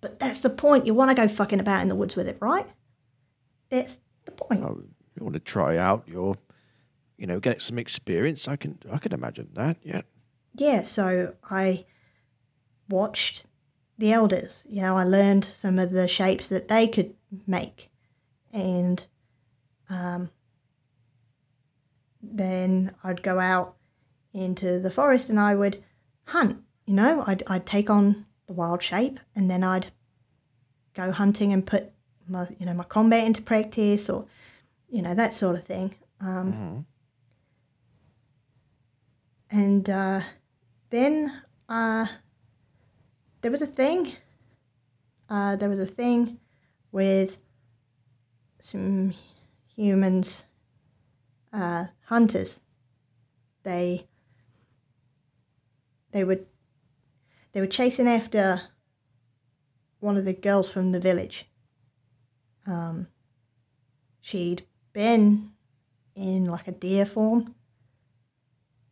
But 0.00 0.20
that's 0.20 0.40
the 0.40 0.48
point. 0.48 0.86
You 0.86 0.94
want 0.94 1.10
to 1.10 1.16
go 1.16 1.26
fucking 1.26 1.58
about 1.58 1.82
in 1.82 1.88
the 1.88 1.96
woods 1.96 2.14
with 2.14 2.28
it, 2.28 2.36
right? 2.40 2.68
That's 3.68 4.00
the 4.26 4.30
point. 4.30 4.62
Oh, 4.62 4.80
you 5.16 5.24
want 5.24 5.34
to 5.34 5.40
try 5.40 5.76
out 5.76 6.04
your, 6.06 6.36
you 7.18 7.26
know, 7.26 7.40
get 7.40 7.62
some 7.62 7.80
experience. 7.80 8.46
I 8.46 8.54
can, 8.54 8.78
I 8.92 8.98
can 8.98 9.12
imagine 9.12 9.48
that. 9.54 9.78
Yeah. 9.82 10.02
yeah, 10.54 10.82
so 10.82 11.34
I 11.50 11.84
watched 12.88 13.44
the 13.98 14.12
elders. 14.12 14.64
You 14.68 14.82
know, 14.82 14.96
I 14.96 15.02
learned 15.02 15.48
some 15.52 15.80
of 15.80 15.90
the 15.90 16.06
shapes 16.06 16.48
that 16.48 16.68
they 16.68 16.86
could 16.86 17.14
make, 17.46 17.89
and 18.52 19.04
um, 19.88 20.30
then 22.22 22.94
I'd 23.02 23.22
go 23.22 23.38
out 23.38 23.76
into 24.32 24.78
the 24.78 24.90
forest 24.90 25.28
and 25.28 25.38
I 25.40 25.54
would 25.54 25.82
hunt. 26.26 26.62
You 26.86 26.94
know, 26.94 27.24
I'd 27.26 27.42
I'd 27.46 27.66
take 27.66 27.90
on 27.90 28.26
the 28.46 28.52
wild 28.52 28.82
shape, 28.82 29.20
and 29.34 29.50
then 29.50 29.62
I'd 29.62 29.92
go 30.94 31.12
hunting 31.12 31.52
and 31.52 31.64
put 31.66 31.92
my 32.28 32.48
you 32.58 32.66
know 32.66 32.74
my 32.74 32.84
combat 32.84 33.26
into 33.26 33.42
practice, 33.42 34.08
or 34.10 34.26
you 34.88 35.02
know 35.02 35.14
that 35.14 35.34
sort 35.34 35.56
of 35.56 35.64
thing. 35.64 35.94
Um, 36.20 36.86
And 39.52 39.90
uh, 39.90 40.20
then 40.90 41.32
uh, 41.68 42.06
there 43.40 43.50
was 43.50 43.62
a 43.62 43.66
thing. 43.66 44.12
Uh, 45.28 45.56
there 45.56 45.68
was 45.68 45.80
a 45.80 45.86
thing 45.86 46.38
with 46.92 47.38
some 48.60 49.14
humans, 49.74 50.44
uh, 51.52 51.86
hunters. 52.04 52.60
They 53.62 54.06
they 56.12 56.24
would 56.24 56.46
they 57.52 57.60
were 57.60 57.66
chasing 57.66 58.08
after 58.08 58.62
one 59.98 60.16
of 60.16 60.24
the 60.24 60.32
girls 60.32 60.70
from 60.70 60.92
the 60.92 61.00
village. 61.00 61.46
Um, 62.66 63.08
she'd 64.20 64.66
been 64.92 65.52
in 66.14 66.46
like 66.46 66.68
a 66.68 66.72
deer 66.72 67.06
form, 67.06 67.54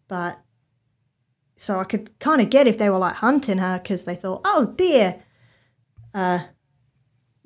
but 0.07 0.41
so 1.57 1.79
I 1.79 1.85
could 1.85 2.19
kind 2.19 2.41
of 2.41 2.51
get 2.51 2.67
if 2.67 2.79
they 2.79 2.89
were 2.89 2.99
like 2.99 3.17
hunting 3.17 3.59
her 3.59 3.79
because 3.79 4.05
they 4.05 4.15
thought, 4.15 4.43
oh 4.45 4.75
dear, 4.77 5.23
uh, 6.15 6.41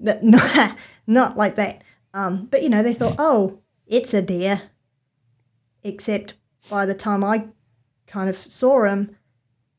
th- 0.04 0.18
not 0.22 0.76
not 1.06 1.36
like 1.36 1.54
that. 1.56 1.82
Um, 2.14 2.46
but 2.50 2.62
you 2.62 2.68
know 2.68 2.82
they 2.82 2.94
thought, 2.94 3.16
oh, 3.18 3.60
it's 3.86 4.12
a 4.14 4.22
deer. 4.22 4.62
Except 5.82 6.34
by 6.70 6.86
the 6.86 6.94
time 6.94 7.24
I 7.24 7.46
kind 8.06 8.28
of 8.30 8.36
saw 8.36 8.84
him, 8.84 9.16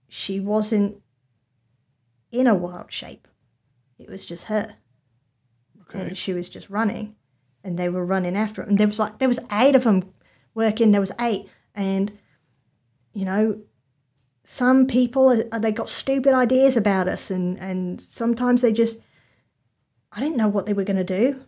she 0.10 0.40
wasn't 0.40 1.02
in 2.32 2.46
a 2.48 2.56
wild 2.56 2.92
shape. 2.92 3.28
It 3.98 4.10
was 4.10 4.26
just 4.26 4.46
her, 4.46 4.76
Okay. 5.84 6.02
and 6.08 6.18
she 6.18 6.34
was 6.34 6.50
just 6.50 6.70
running, 6.70 7.16
and 7.64 7.78
they 7.80 7.88
were 7.88 8.06
running 8.06 8.36
after 8.36 8.62
him. 8.64 8.70
And 8.70 8.78
there 8.78 8.88
was 8.88 9.00
like 9.00 9.20
there 9.20 9.28
was 9.30 9.40
eight 9.52 9.76
of 9.76 9.84
them 9.86 10.12
working. 10.54 10.92
There 10.92 11.00
was 11.00 11.12
eight, 11.22 11.48
and 11.74 12.12
you 13.14 13.24
know 13.26 13.62
some 14.46 14.88
people 14.88 15.30
uh, 15.52 15.60
they 15.60 15.72
got 15.72 15.88
stupid 15.90 16.34
ideas 16.34 16.76
about 16.76 17.08
us 17.08 17.32
and 17.32 17.58
and 17.60 18.02
sometimes 18.02 18.62
they 18.62 18.74
just 18.74 19.00
i 20.12 20.20
didn't 20.20 20.36
know 20.36 20.50
what 20.50 20.66
they 20.66 20.74
were 20.74 20.84
going 20.84 20.98
to 20.98 21.04
do 21.06 21.46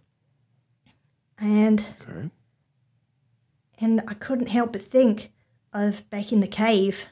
and 1.40 1.86
Okay. 2.02 2.30
and 3.80 4.02
i 4.08 4.14
couldn't 4.14 4.48
help 4.48 4.72
but 4.74 4.82
think 4.84 5.32
of 5.74 6.10
back 6.10 6.32
in 6.32 6.40
the 6.40 6.48
cave 6.48 7.06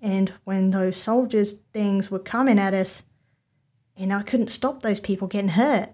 and 0.00 0.32
when 0.44 0.70
those 0.70 0.96
soldiers 0.96 1.54
things 1.72 2.10
were 2.10 2.18
coming 2.18 2.58
at 2.58 2.74
us 2.74 3.02
and 3.96 4.12
i 4.12 4.22
couldn't 4.22 4.48
stop 4.50 4.82
those 4.82 5.00
people 5.00 5.28
getting 5.28 5.50
hurt 5.50 5.90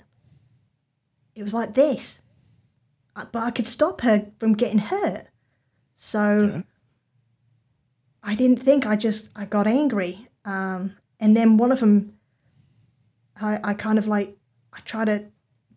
it 1.35 1.43
was 1.43 1.55
like 1.55 1.75
this 1.75 2.21
but 3.15 3.37
i 3.43 3.51
could 3.51 3.67
stop 3.67 4.01
her 4.01 4.31
from 4.39 4.55
getting 4.55 4.79
hurt 4.79 5.27
so 5.95 6.43
Yeah. 6.53 6.63
I 8.23 8.35
didn't 8.35 8.59
think. 8.63 8.85
I 8.87 8.97
just 8.97 9.31
I 9.35 9.47
got 9.47 9.67
angry, 9.67 10.29
um, 10.45 10.95
and 11.19 11.35
then 11.35 11.57
one 11.57 11.73
of 11.73 11.81
them, 11.81 12.19
I, 13.41 13.59
I 13.65 13.73
kind 13.73 13.99
of 13.99 14.07
like 14.07 14.37
I 14.75 14.81
try 14.81 15.07
to 15.07 15.25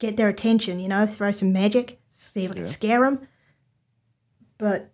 get 0.03 0.17
their 0.17 0.27
attention, 0.27 0.81
you 0.81 0.89
know, 0.89 1.07
throw 1.07 1.31
some 1.31 1.53
magic, 1.53 1.97
see 2.11 2.43
if 2.43 2.51
I 2.51 2.55
can 2.55 2.63
Yeah. 2.63 2.69
scare 2.69 3.01
them. 3.05 3.25
But 4.57 4.91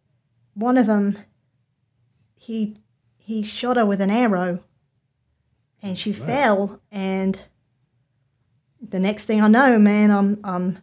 one 0.54 0.78
of 0.78 0.86
them, 0.86 1.18
he 2.36 2.76
he 3.18 3.42
shot 3.42 3.76
her 3.78 3.86
with 3.88 4.02
an 4.02 4.12
arrow, 4.12 4.64
and 5.82 5.98
she 5.98 6.14
fell. 6.14 6.80
And 6.92 7.40
the 8.80 9.00
next 9.00 9.26
thing 9.26 9.42
I 9.42 9.48
know, 9.48 9.80
man, 9.80 10.12
I'm 10.12 10.40
I'm 10.44 10.78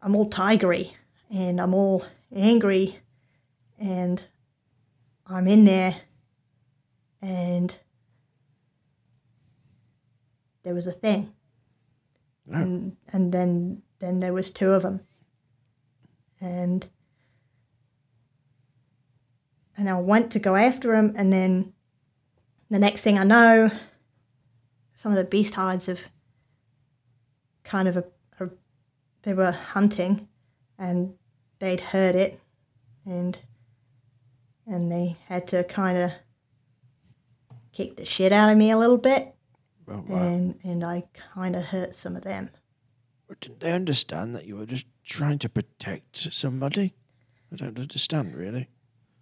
I'm 0.00 0.14
all 0.14 0.30
tigery, 0.30 0.92
and 1.28 1.60
I'm 1.60 1.74
all 1.74 2.04
angry, 2.30 3.00
and 3.78 4.22
I'm 5.26 5.48
in 5.48 5.64
there 5.64 5.96
and 7.20 7.76
there 10.64 10.74
was 10.74 10.86
a 10.86 10.92
thing. 10.92 11.32
Oh. 12.52 12.56
And 12.56 12.96
and 13.12 13.32
then 13.32 13.82
then 13.98 14.18
there 14.18 14.32
was 14.32 14.50
two 14.50 14.72
of 14.72 14.82
them. 14.82 15.00
And 16.40 16.86
and 19.76 19.88
I 19.88 20.00
went 20.00 20.32
to 20.32 20.38
go 20.38 20.56
after 20.56 20.94
him 20.94 21.14
and 21.16 21.32
then 21.32 21.72
the 22.70 22.78
next 22.78 23.02
thing 23.02 23.18
I 23.18 23.24
know 23.24 23.70
some 24.94 25.12
of 25.12 25.16
the 25.16 25.24
beast 25.24 25.54
hides 25.54 25.86
have 25.86 26.00
kind 27.64 27.88
of 27.88 27.96
a, 27.96 28.04
a 28.40 28.50
they 29.22 29.34
were 29.34 29.52
hunting 29.52 30.28
and 30.78 31.14
they'd 31.58 31.80
heard 31.80 32.14
it 32.14 32.40
and 33.06 33.38
and 34.66 34.90
they 34.90 35.16
had 35.26 35.46
to 35.48 35.64
kind 35.64 35.98
of 35.98 36.12
kick 37.72 37.96
the 37.96 38.04
shit 38.04 38.32
out 38.32 38.50
of 38.50 38.56
me 38.56 38.70
a 38.70 38.78
little 38.78 38.98
bit, 38.98 39.34
Well, 39.86 40.04
wow. 40.06 40.22
and 40.22 40.58
and 40.62 40.84
I 40.84 41.04
kind 41.34 41.56
of 41.56 41.64
hurt 41.64 41.94
some 41.94 42.16
of 42.16 42.22
them. 42.22 42.50
But 43.28 43.40
didn't 43.40 43.60
they 43.60 43.72
understand 43.72 44.34
that 44.34 44.46
you 44.46 44.56
were 44.56 44.66
just 44.66 44.86
trying 45.04 45.38
to 45.40 45.48
protect 45.48 46.32
somebody? 46.32 46.94
I 47.52 47.56
don't 47.56 47.78
understand, 47.78 48.34
really. 48.34 48.68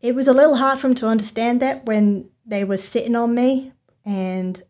It 0.01 0.15
was 0.15 0.29
a 0.29 0.33
little 0.33 0.57
hard 0.57 0.79
for 0.79 0.89
them 0.89 0.95
to 0.97 1.07
understand 1.07 1.61
that 1.63 1.85
when 1.85 2.31
they 2.47 2.65
were 2.65 2.77
sitting 2.77 3.15
on 3.15 3.35
me, 3.35 3.73
and 4.05 4.63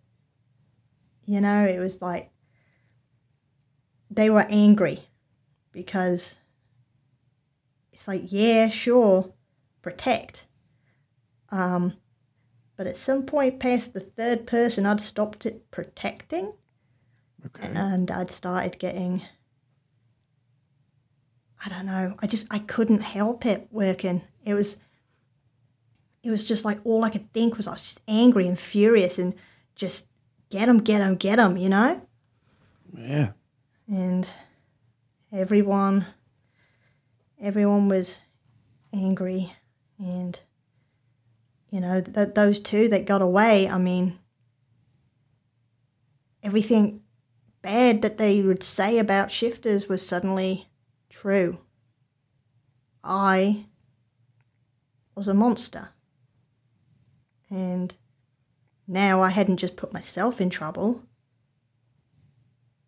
you 1.24 1.40
know, 1.40 1.64
it 1.64 1.78
was 1.78 2.02
like 2.02 2.30
they 4.10 4.28
were 4.28 4.46
angry 4.48 5.04
because 5.72 6.36
it's 7.92 8.08
like, 8.08 8.24
yeah, 8.26 8.68
sure, 8.68 9.32
protect. 9.82 10.46
Um, 11.50 11.94
but 12.80 12.86
at 12.86 12.96
some 12.96 13.24
point 13.24 13.60
past 13.60 13.92
the 13.92 14.00
third 14.00 14.46
person, 14.46 14.86
I'd 14.86 15.02
stopped 15.02 15.44
it 15.44 15.70
protecting. 15.70 16.54
Okay. 17.44 17.68
and 17.74 18.10
I'd 18.10 18.30
started 18.30 18.78
getting 18.78 19.20
I 21.62 21.68
don't 21.68 21.84
know, 21.84 22.14
I 22.20 22.26
just 22.26 22.46
I 22.50 22.58
couldn't 22.58 23.02
help 23.02 23.44
it 23.44 23.68
working. 23.70 24.22
It 24.46 24.54
was 24.54 24.78
it 26.22 26.30
was 26.30 26.42
just 26.42 26.64
like 26.64 26.78
all 26.82 27.04
I 27.04 27.10
could 27.10 27.30
think 27.34 27.58
was 27.58 27.68
I 27.68 27.72
was 27.72 27.82
just 27.82 28.00
angry 28.08 28.48
and 28.48 28.58
furious 28.58 29.18
and 29.18 29.34
just 29.74 30.06
get 30.48 30.64
them, 30.64 30.78
get 30.78 31.00
them, 31.00 31.16
get 31.16 31.36
them, 31.36 31.58
you 31.58 31.68
know? 31.68 32.00
yeah. 32.96 33.32
And 33.86 34.26
everyone 35.30 36.06
everyone 37.38 37.90
was 37.90 38.20
angry 38.90 39.52
and 39.98 40.40
you 41.70 41.80
know 41.80 42.00
th- 42.00 42.34
those 42.34 42.58
two 42.58 42.88
that 42.88 43.06
got 43.06 43.22
away 43.22 43.68
i 43.68 43.78
mean 43.78 44.18
everything 46.42 47.02
bad 47.62 48.02
that 48.02 48.18
they 48.18 48.40
would 48.42 48.62
say 48.62 48.98
about 48.98 49.30
shifters 49.30 49.88
was 49.88 50.06
suddenly 50.06 50.68
true. 51.10 51.58
I 53.04 53.66
was 55.14 55.28
a 55.28 55.34
monster. 55.34 55.90
And 57.50 57.94
now 58.86 59.22
i 59.22 59.28
hadn't 59.30 59.58
just 59.58 59.76
put 59.76 59.92
myself 59.92 60.40
in 60.40 60.48
trouble. 60.50 61.02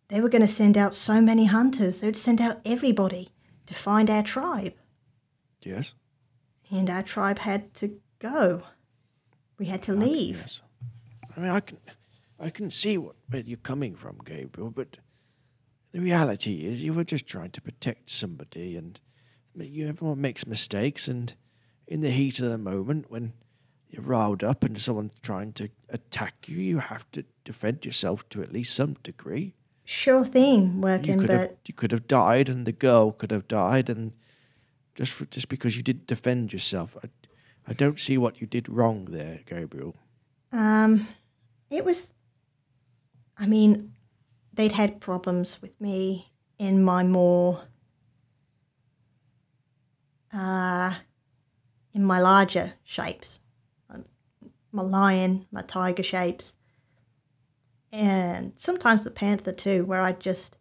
They 0.09 0.19
were 0.21 0.29
going 0.29 0.41
to 0.45 0.47
send 0.47 0.77
out 0.77 0.95
so 0.95 1.21
many 1.21 1.45
hunters. 1.45 1.99
They 1.99 2.07
would 2.07 2.17
send 2.17 2.41
out 2.41 2.59
everybody 2.65 3.29
to 3.67 3.73
find 3.73 4.09
our 4.09 4.23
tribe. 4.23 4.73
Yes. 5.61 5.93
and 6.69 6.89
our 6.89 7.03
tribe 7.03 7.39
had 7.39 7.73
to 7.75 7.99
go. 8.19 8.63
We 9.57 9.67
had 9.67 9.83
to 9.83 9.93
leave. 9.93 10.37
Yes. 10.41 10.61
I 11.35 11.39
mean, 11.39 11.49
I 11.49 11.59
can, 11.59 11.77
I 12.39 12.49
can 12.49 12.71
see 12.71 12.97
what, 12.97 13.15
where 13.29 13.41
you're 13.41 13.57
coming 13.57 13.95
from, 13.95 14.19
Gabriel, 14.25 14.69
but 14.69 14.97
the 15.91 15.99
reality 15.99 16.65
is 16.65 16.83
you 16.83 16.93
were 16.93 17.03
just 17.03 17.27
trying 17.27 17.51
to 17.51 17.61
protect 17.61 18.09
somebody, 18.09 18.75
and 18.75 18.99
you, 19.55 19.87
everyone 19.87 20.21
makes 20.21 20.47
mistakes, 20.47 21.07
and 21.07 21.35
in 21.87 22.01
the 22.01 22.09
heat 22.09 22.39
of 22.39 22.49
the 22.49 22.57
moment, 22.57 23.11
when 23.11 23.33
you're 23.89 24.01
riled 24.01 24.43
up 24.43 24.63
and 24.63 24.81
someone's 24.81 25.13
trying 25.21 25.53
to 25.53 25.69
attack 25.89 26.47
you, 26.47 26.57
you 26.57 26.79
have 26.79 27.09
to 27.11 27.23
defend 27.43 27.85
yourself 27.85 28.27
to 28.29 28.41
at 28.41 28.51
least 28.51 28.73
some 28.75 28.95
degree. 29.03 29.53
Sure 29.85 30.25
thing, 30.25 30.75
You 30.75 30.81
working, 30.81 31.19
could 31.19 31.27
but 31.27 31.39
have, 31.39 31.53
you 31.67 31.73
could 31.73 31.91
have 31.91 32.07
died, 32.07 32.49
and 32.49 32.65
the 32.65 32.71
girl 32.71 33.11
could 33.11 33.31
have 33.31 33.47
died, 33.47 33.89
and 33.89 34.13
just 34.95 35.11
for, 35.11 35.25
just 35.25 35.49
because 35.49 35.75
you 35.75 35.83
didn't 35.83 36.07
defend 36.07 36.53
yourself, 36.53 36.97
I, 37.03 37.09
I 37.67 37.73
don't 37.73 37.99
see 37.99 38.17
what 38.17 38.41
you 38.41 38.47
did 38.47 38.67
wrong 38.67 39.05
there, 39.05 39.41
Gabriel. 39.45 39.95
Um, 40.51 41.07
it 41.69 41.85
was. 41.85 42.13
I 43.37 43.47
mean, 43.47 43.93
they'd 44.53 44.73
had 44.73 45.01
problems 45.01 45.61
with 45.61 45.79
me 45.79 46.31
in 46.59 46.83
my 46.83 47.03
more. 47.03 47.63
Uh, 50.33 50.95
in 51.93 52.03
my 52.03 52.19
larger 52.19 52.73
shapes, 52.83 53.39
my 54.71 54.81
lion, 54.81 55.45
my 55.51 55.61
tiger 55.61 56.01
shapes, 56.01 56.55
and 57.91 58.53
sometimes 58.57 59.03
the 59.03 59.11
panther 59.11 59.51
too, 59.51 59.85
where 59.85 60.01
I 60.01 60.13
just, 60.13 60.57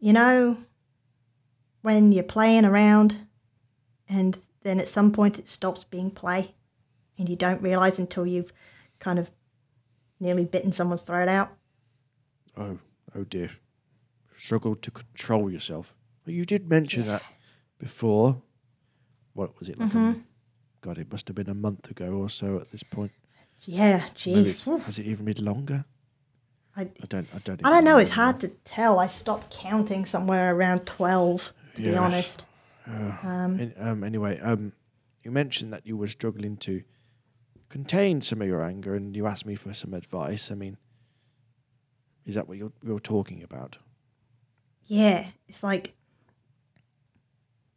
you 0.00 0.12
know, 0.12 0.58
when 1.82 2.10
you're 2.10 2.24
playing 2.24 2.64
around, 2.64 3.28
and 4.08 4.36
then 4.62 4.80
at 4.80 4.88
some 4.88 5.12
point 5.12 5.38
it 5.38 5.48
stops 5.48 5.84
being 5.84 6.10
play, 6.10 6.54
and 7.18 7.28
you 7.28 7.36
don't 7.36 7.62
realize 7.62 7.98
until 7.98 8.26
you've 8.26 8.52
kind 8.98 9.18
of 9.18 9.30
nearly 10.18 10.44
bitten 10.44 10.72
someone's 10.72 11.02
throat 11.02 11.28
out. 11.28 11.50
Oh, 12.56 12.78
oh 13.14 13.24
dear. 13.24 13.50
Struggled 14.36 14.82
to 14.82 14.90
control 14.90 15.50
yourself. 15.50 15.94
Well, 16.26 16.34
you 16.34 16.44
did 16.44 16.68
mention 16.68 17.06
that 17.06 17.22
before. 17.78 18.42
What 19.32 19.58
was 19.58 19.68
it 19.68 19.78
like? 19.78 19.92
a- 19.92 19.96
mm-hmm. 19.96 20.20
God, 20.82 20.98
it 20.98 21.10
must 21.12 21.28
have 21.28 21.34
been 21.34 21.50
a 21.50 21.54
month 21.54 21.90
ago 21.90 22.12
or 22.12 22.30
so 22.30 22.58
at 22.58 22.70
this 22.70 22.82
point. 22.82 23.12
Yeah, 23.62 24.04
jeez. 24.14 24.64
has 24.84 24.98
it 24.98 25.06
even 25.06 25.26
been 25.26 25.44
longer? 25.44 25.84
I, 26.74 26.82
I 26.82 27.06
don't. 27.08 27.28
I 27.34 27.38
don't. 27.38 27.60
I 27.66 27.70
don't 27.70 27.84
know. 27.84 27.98
It's 27.98 28.12
hard 28.12 28.40
to 28.40 28.48
tell. 28.48 28.98
I 28.98 29.06
stopped 29.06 29.54
counting 29.54 30.06
somewhere 30.06 30.54
around 30.54 30.86
twelve, 30.86 31.52
to 31.74 31.82
be 31.82 31.96
honest. 31.96 32.44
An- 33.60 33.74
um, 33.78 34.04
anyway, 34.04 34.38
um, 34.40 34.72
you 35.22 35.30
mentioned 35.30 35.72
that 35.72 35.86
you 35.86 35.96
were 35.96 36.08
struggling 36.08 36.56
to 36.58 36.82
contain 37.68 38.20
some 38.20 38.42
of 38.42 38.48
your 38.48 38.64
anger, 38.64 38.94
and 38.94 39.14
you 39.14 39.26
asked 39.26 39.46
me 39.46 39.54
for 39.54 39.72
some 39.74 39.94
advice. 39.94 40.50
I 40.50 40.54
mean, 40.54 40.76
is 42.26 42.34
that 42.34 42.48
what 42.48 42.58
you're 42.58 42.72
you're 42.82 43.00
talking 43.00 43.42
about? 43.42 43.76
Yeah, 44.84 45.26
it's 45.48 45.62
like 45.62 45.94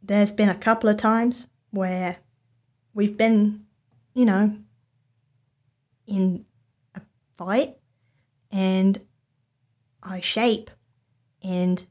there's 0.01 0.31
been 0.31 0.49
a 0.49 0.55
couple 0.55 0.89
of 0.89 0.97
times 0.97 1.47
where 1.71 2.17
we've 2.93 3.17
been, 3.17 3.65
you 4.13 4.25
know, 4.25 4.57
in 6.05 6.45
a 6.95 7.01
fight 7.35 7.77
and 8.51 8.99
I 10.01 10.19
shape 10.19 10.69
and 11.41 11.85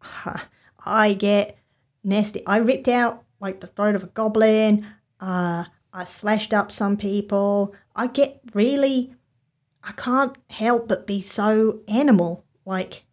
I 0.86 1.14
get 1.14 1.58
nasty. 2.04 2.46
I 2.46 2.58
ripped 2.58 2.88
out 2.88 3.24
like 3.40 3.60
the 3.60 3.66
throat 3.66 3.94
of 3.94 4.04
a 4.04 4.08
goblin. 4.08 4.86
Uh, 5.20 5.64
I 5.92 6.04
slashed 6.04 6.52
up 6.52 6.70
some 6.70 6.96
people. 6.96 7.74
I 7.96 8.08
get 8.08 8.40
really, 8.52 9.14
I 9.82 9.92
can't 9.92 10.36
help 10.50 10.88
but 10.88 11.06
be 11.06 11.20
so 11.20 11.80
animal. 11.88 12.44
Like, 12.64 13.04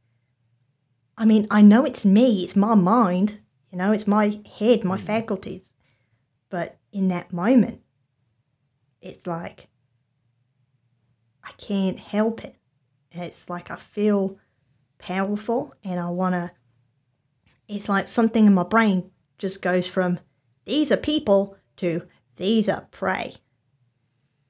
I 1.18 1.26
mean, 1.26 1.48
I 1.52 1.62
know 1.62 1.86
it's 1.86 2.06
me, 2.06 2.44
it's 2.44 2.56
my 2.56 2.74
mind, 2.74 3.40
you 3.72 3.78
know, 3.78 3.92
it's 3.92 4.08
my 4.08 4.40
head, 4.58 4.84
my 4.84 4.98
faculties. 4.98 5.74
But 6.50 6.78
in 6.92 7.08
that 7.10 7.32
moment, 7.32 7.82
it's 9.02 9.28
like, 9.28 9.68
I 11.44 11.52
can't 11.54 12.00
help 12.00 12.44
it. 12.44 12.56
It's 13.12 13.50
like 13.50 13.70
I 13.70 13.76
feel 13.76 14.38
powerful 14.98 15.74
and 15.84 16.00
I 16.00 16.10
want 16.10 16.34
to, 16.34 16.52
it's 17.72 17.88
like 17.88 18.08
something 18.08 18.46
in 18.46 18.54
my 18.54 18.64
brain 18.64 19.10
just 19.38 19.62
goes 19.62 19.88
from 19.88 20.20
these 20.66 20.92
are 20.92 20.98
people 20.98 21.56
to 21.78 22.04
these 22.36 22.68
are 22.68 22.88
prey. 22.92 23.36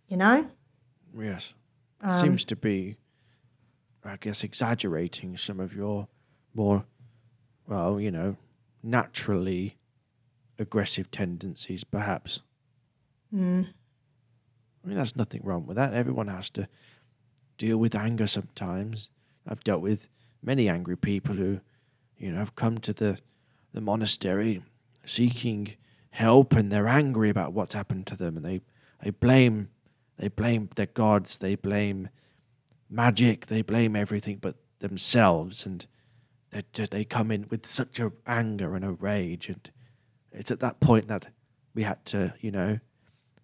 You 0.07 0.17
know? 0.17 0.49
Yes, 1.17 1.53
Um, 2.01 2.13
seems 2.13 2.43
to 2.45 2.55
be, 2.55 2.97
I 4.03 4.17
guess, 4.17 4.43
exaggerating 4.43 5.37
some 5.37 5.59
of 5.59 5.73
your 5.73 6.07
more, 6.53 6.85
well, 7.67 7.99
you 7.99 8.11
know, 8.11 8.37
naturally 8.83 9.77
aggressive 10.57 11.11
tendencies, 11.11 11.83
perhaps. 11.83 12.41
Mm. 13.33 13.67
I 14.83 14.87
mean, 14.87 14.97
there's 14.97 15.15
nothing 15.15 15.41
wrong 15.43 15.65
with 15.65 15.77
that. 15.77 15.93
Everyone 15.93 16.27
has 16.27 16.49
to 16.51 16.67
deal 17.57 17.77
with 17.77 17.95
anger 17.95 18.27
sometimes. 18.27 19.09
I've 19.47 19.63
dealt 19.63 19.81
with 19.81 20.09
many 20.41 20.67
angry 20.67 20.97
people 20.97 21.35
who, 21.35 21.61
you 22.21 22.31
know, 22.31 22.37
have 22.37 22.55
come 22.55 22.77
to 22.77 22.93
the, 22.93 23.17
the 23.73 23.81
monastery 23.81 24.61
seeking 25.05 25.75
help 26.11 26.53
and 26.53 26.71
they're 26.71 26.87
angry 26.87 27.29
about 27.29 27.51
what's 27.51 27.73
happened 27.73 28.05
to 28.05 28.15
them 28.15 28.37
and 28.37 28.45
they, 28.45 28.61
they 29.03 29.09
blame 29.09 29.69
they 30.17 30.27
blame 30.27 30.69
their 30.75 30.85
gods, 30.85 31.39
they 31.39 31.55
blame 31.55 32.09
magic, 32.87 33.47
they 33.47 33.63
blame 33.63 33.95
everything 33.95 34.37
but 34.39 34.55
themselves 34.77 35.65
and 35.65 35.87
they 36.51 36.63
they 36.91 37.03
come 37.03 37.31
in 37.31 37.47
with 37.49 37.65
such 37.65 37.99
a 37.99 38.11
anger 38.27 38.75
and 38.75 38.85
a 38.85 38.91
rage 38.91 39.49
and 39.49 39.71
it's 40.31 40.51
at 40.51 40.59
that 40.59 40.79
point 40.79 41.07
that 41.07 41.29
we 41.73 41.81
had 41.83 42.05
to, 42.05 42.35
you 42.39 42.51
know, 42.51 42.79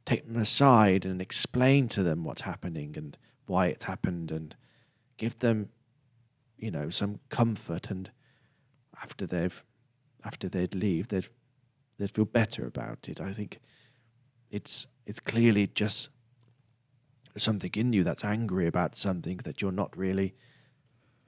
take 0.05 0.27
them 0.27 0.37
aside 0.37 1.03
and 1.03 1.19
explain 1.19 1.87
to 1.87 2.03
them 2.03 2.23
what's 2.23 2.41
happening 2.41 2.93
and 2.95 3.17
why 3.47 3.67
it's 3.67 3.85
happened 3.85 4.29
and 4.29 4.55
give 5.17 5.39
them 5.39 5.69
you 6.57 6.69
know 6.69 6.89
some 6.91 7.19
comfort 7.29 7.89
and 7.89 8.11
after 9.01 9.25
they've 9.25 9.63
after 10.23 10.49
they'd 10.49 10.75
leave 10.75 11.07
they'd 11.07 11.29
they'd 11.97 12.11
feel 12.11 12.25
better 12.25 12.65
about 12.65 13.07
it. 13.09 13.19
I 13.19 13.33
think 13.33 13.59
it's 14.49 14.87
it's 15.05 15.19
clearly 15.19 15.67
just 15.67 16.09
something 17.35 17.71
in 17.75 17.93
you 17.93 18.03
that's 18.03 18.23
angry 18.23 18.67
about 18.67 18.95
something 18.95 19.37
that 19.43 19.61
you're 19.61 19.71
not 19.71 19.95
really 19.95 20.33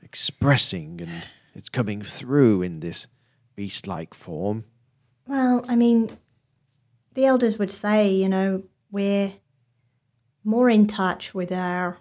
expressing 0.01 1.01
and 1.01 1.27
it's 1.53 1.69
coming 1.69 2.01
through 2.01 2.61
in 2.61 2.79
this 2.79 3.07
beast 3.55 3.85
like 3.87 4.13
form. 4.13 4.63
Well, 5.27 5.63
I 5.67 5.75
mean, 5.75 6.17
the 7.13 7.25
elders 7.25 7.59
would 7.59 7.71
say, 7.71 8.09
you 8.09 8.29
know, 8.29 8.63
we're 8.91 9.33
more 10.43 10.69
in 10.69 10.87
touch 10.87 11.33
with 11.35 11.51
our 11.51 11.97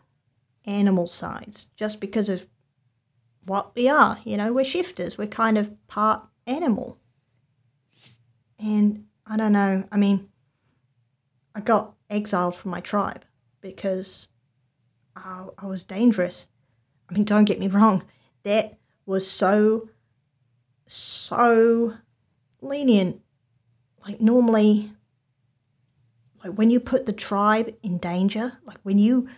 animal 0.65 1.07
sides 1.07 1.67
just 1.77 2.01
because 2.01 2.29
of 2.29 2.47
what 3.49 3.75
we 3.75 3.89
are. 3.89 4.19
You 4.25 4.37
know, 4.37 4.53
we're 4.53 4.65
shifters, 4.65 5.19
we're 5.19 5.27
kind 5.27 5.59
of 5.59 5.75
part 5.89 6.23
animal. 6.47 6.99
And 8.59 9.07
I 9.27 9.37
don't 9.37 9.53
know, 9.53 9.85
I 9.91 9.97
mean, 9.97 10.29
I 11.55 11.61
got 11.61 11.95
exiled 12.11 12.57
from 12.57 12.71
my 12.71 12.81
tribe 12.81 13.25
because 13.61 14.29
I, 15.17 15.47
I 15.59 15.67
was 15.67 15.83
dangerous. 15.83 16.49
I 17.09 17.15
mean, 17.15 17.25
don't 17.25 17.45
get 17.45 17.59
me 17.59 17.69
wrong, 17.69 18.05
that 18.45 18.79
was 19.07 19.29
so, 19.29 19.89
so 20.87 21.95
lenient. 22.61 23.23
Like 24.07 24.21
normally, 24.21 24.93
like 26.45 26.53
when 26.53 26.71
you 26.71 26.81
put 26.81 27.07
the 27.07 27.13
tribe 27.13 27.75
in 27.83 27.99
danger, 27.99 28.59
like 28.65 28.79
when 28.83 28.99
you 28.99 29.29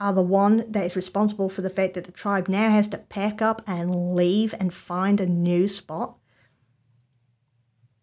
are 0.00 0.12
the 0.14 0.22
one 0.22 0.64
that 0.66 0.84
is 0.86 0.96
responsible 0.96 1.48
for 1.50 1.60
the 1.62 1.70
fact 1.70 1.94
that 1.94 2.04
the 2.04 2.12
tribe 2.12 2.48
now 2.48 2.70
has 2.70 2.88
to 2.88 2.98
pack 2.98 3.42
up 3.42 3.62
and 3.66 4.14
leave 4.14 4.54
and 4.58 4.72
find 4.72 5.20
a 5.20 5.26
new 5.26 5.68
spot, 5.68 6.16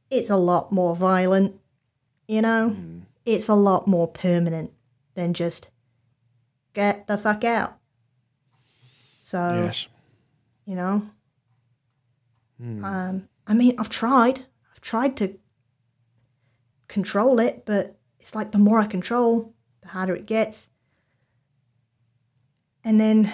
it's 0.09 0.29
a 0.29 0.37
lot 0.37 0.71
more 0.71 0.95
violent, 0.95 1.59
you 2.27 2.41
know? 2.41 2.67
It's 3.25 3.49
a 3.49 3.55
lot 3.55 3.87
more 3.87 4.07
permanent 4.07 4.71
than 5.15 5.33
just 5.33 5.69
get 6.73 7.07
the 7.07 7.17
fuck 7.17 7.43
out. 7.43 7.77
So, 9.19 9.63
yes 9.65 9.87
you 10.67 10.75
know, 10.75 11.09
um, 12.83 13.29
I 13.47 13.53
mean, 13.53 13.75
I've 13.79 13.89
tried. 13.89 14.45
I've 14.73 14.81
tried 14.81 15.15
to 15.17 15.39
control 16.89 17.39
it, 17.39 17.63
but 17.65 17.97
it's 18.19 18.35
like 18.35 18.51
the 18.51 18.57
more 18.57 18.81
I 18.81 18.85
control, 18.85 19.53
the 19.81 19.87
harder 19.87 20.13
it 20.13 20.25
gets. 20.25 20.69
And 22.87 23.01
then, 23.01 23.33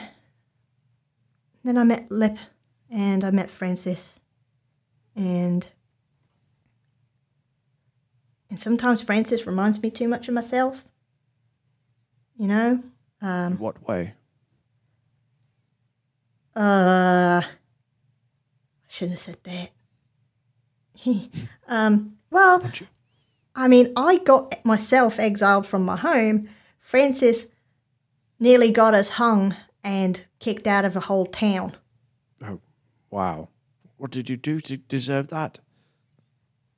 then 1.64 1.78
I 1.78 1.84
met 1.84 2.08
Lip, 2.10 2.38
and 2.90 3.24
I 3.24 3.30
met 3.30 3.52
Francis, 3.52 4.20
and 5.16 5.70
and 8.50 8.60
sometimes 8.60 9.04
Francis 9.04 9.46
reminds 9.46 9.80
me 9.80 9.92
too 9.92 10.08
much 10.08 10.28
of 10.28 10.34
myself. 10.34 10.86
You 12.36 12.48
know, 12.48 12.84
in 13.22 13.60
what 13.60 13.88
way 13.88 14.16
Uh, 16.56 17.44
I 17.44 17.46
shouldn't 18.88 19.20
have 19.20 19.38
said 19.38 19.38
that. 19.44 19.70
um, 21.68 22.18
well, 22.32 22.64
I 23.54 23.68
mean, 23.68 23.94
I 23.96 24.18
got 24.18 24.66
myself 24.66 25.20
exiled 25.20 25.68
from 25.68 25.86
my 25.86 25.98
home. 25.98 26.50
Francis 26.80 27.52
nearly 28.44 28.72
got 28.72 28.94
us 28.94 29.10
hung 29.12 29.56
and 29.84 30.26
kicked 30.40 30.68
out 30.68 30.86
of 30.86 30.96
a 30.96 31.06
whole 31.08 31.26
town. 31.26 31.76
oh 32.46 32.60
wow 33.10 33.48
what 33.98 34.12
did 34.12 34.30
you 34.30 34.38
do 34.38 34.60
to 34.60 34.78
deserve 34.78 35.30
that 35.30 35.60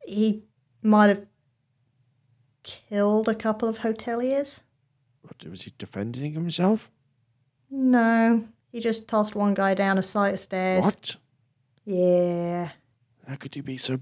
He 0.05 0.43
might 0.83 1.07
have 1.07 1.25
killed 2.65 3.27
a 3.29 3.35
couple 3.35 3.69
of 3.69 3.79
hoteliers. 3.79 4.59
What, 5.21 5.43
was 5.49 5.63
he 5.63 5.73
defending 5.77 6.33
himself? 6.33 6.89
No, 7.69 8.47
he 8.71 8.79
just 8.79 9.07
tossed 9.07 9.35
one 9.35 9.53
guy 9.53 9.73
down 9.73 9.97
a 9.97 10.03
flight 10.03 10.33
of 10.35 10.39
stairs. 10.39 10.83
What? 10.83 11.15
Yeah. 11.85 12.71
How 13.27 13.35
could 13.35 13.55
he 13.55 13.61
be 13.61 13.77
so, 13.77 13.99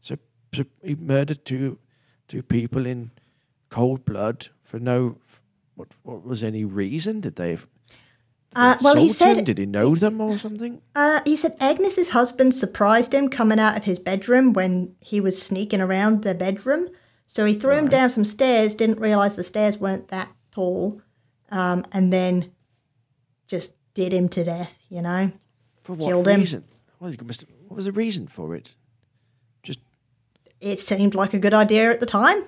so, 0.00 0.16
so 0.54 0.64
he 0.82 0.94
murdered 0.94 1.44
two, 1.44 1.78
two 2.28 2.42
people 2.42 2.86
in 2.86 3.10
cold 3.68 4.04
blood 4.04 4.48
for 4.62 4.78
no, 4.78 5.18
what, 5.78 5.88
what 6.02 6.24
was 6.24 6.42
any 6.42 6.64
reason? 6.64 7.20
Did 7.20 7.36
they? 7.36 7.56
Uh, 8.56 8.76
well, 8.82 8.96
he 8.96 9.08
assault 9.10 9.30
him? 9.30 9.36
said- 9.36 9.44
Did 9.44 9.58
he 9.58 9.66
know 9.66 9.94
them 9.94 10.20
or 10.20 10.38
something? 10.38 10.80
Uh, 10.94 11.20
he 11.24 11.36
said 11.36 11.56
Agnes's 11.60 12.10
husband 12.10 12.54
surprised 12.54 13.14
him 13.14 13.28
coming 13.28 13.58
out 13.60 13.76
of 13.76 13.84
his 13.84 13.98
bedroom 13.98 14.52
when 14.52 14.96
he 15.00 15.20
was 15.20 15.40
sneaking 15.40 15.80
around 15.80 16.22
the 16.22 16.34
bedroom. 16.34 16.88
So 17.26 17.44
he 17.44 17.54
threw 17.54 17.72
him 17.72 17.88
down 17.88 18.08
some 18.10 18.24
stairs, 18.24 18.74
didn't 18.74 19.00
realize 19.00 19.36
the 19.36 19.44
stairs 19.44 19.78
weren't 19.78 20.08
that 20.08 20.28
tall, 20.50 21.02
um, 21.50 21.84
and 21.92 22.10
then 22.12 22.50
just 23.46 23.72
did 23.94 24.12
him 24.14 24.28
to 24.30 24.44
death, 24.44 24.74
you 24.88 25.02
know? 25.02 25.32
For 25.84 25.92
what 25.92 26.06
Killed 26.08 26.26
reason? 26.26 26.64
Well, 26.98 27.10
he 27.10 27.18
must 27.22 27.42
have- 27.42 27.50
what 27.68 27.76
was 27.76 27.84
the 27.84 27.92
reason 27.92 28.26
for 28.28 28.54
it? 28.54 28.74
Just 29.62 29.80
It 30.60 30.80
seemed 30.80 31.14
like 31.14 31.34
a 31.34 31.38
good 31.38 31.54
idea 31.54 31.90
at 31.92 32.00
the 32.00 32.06
time. 32.06 32.44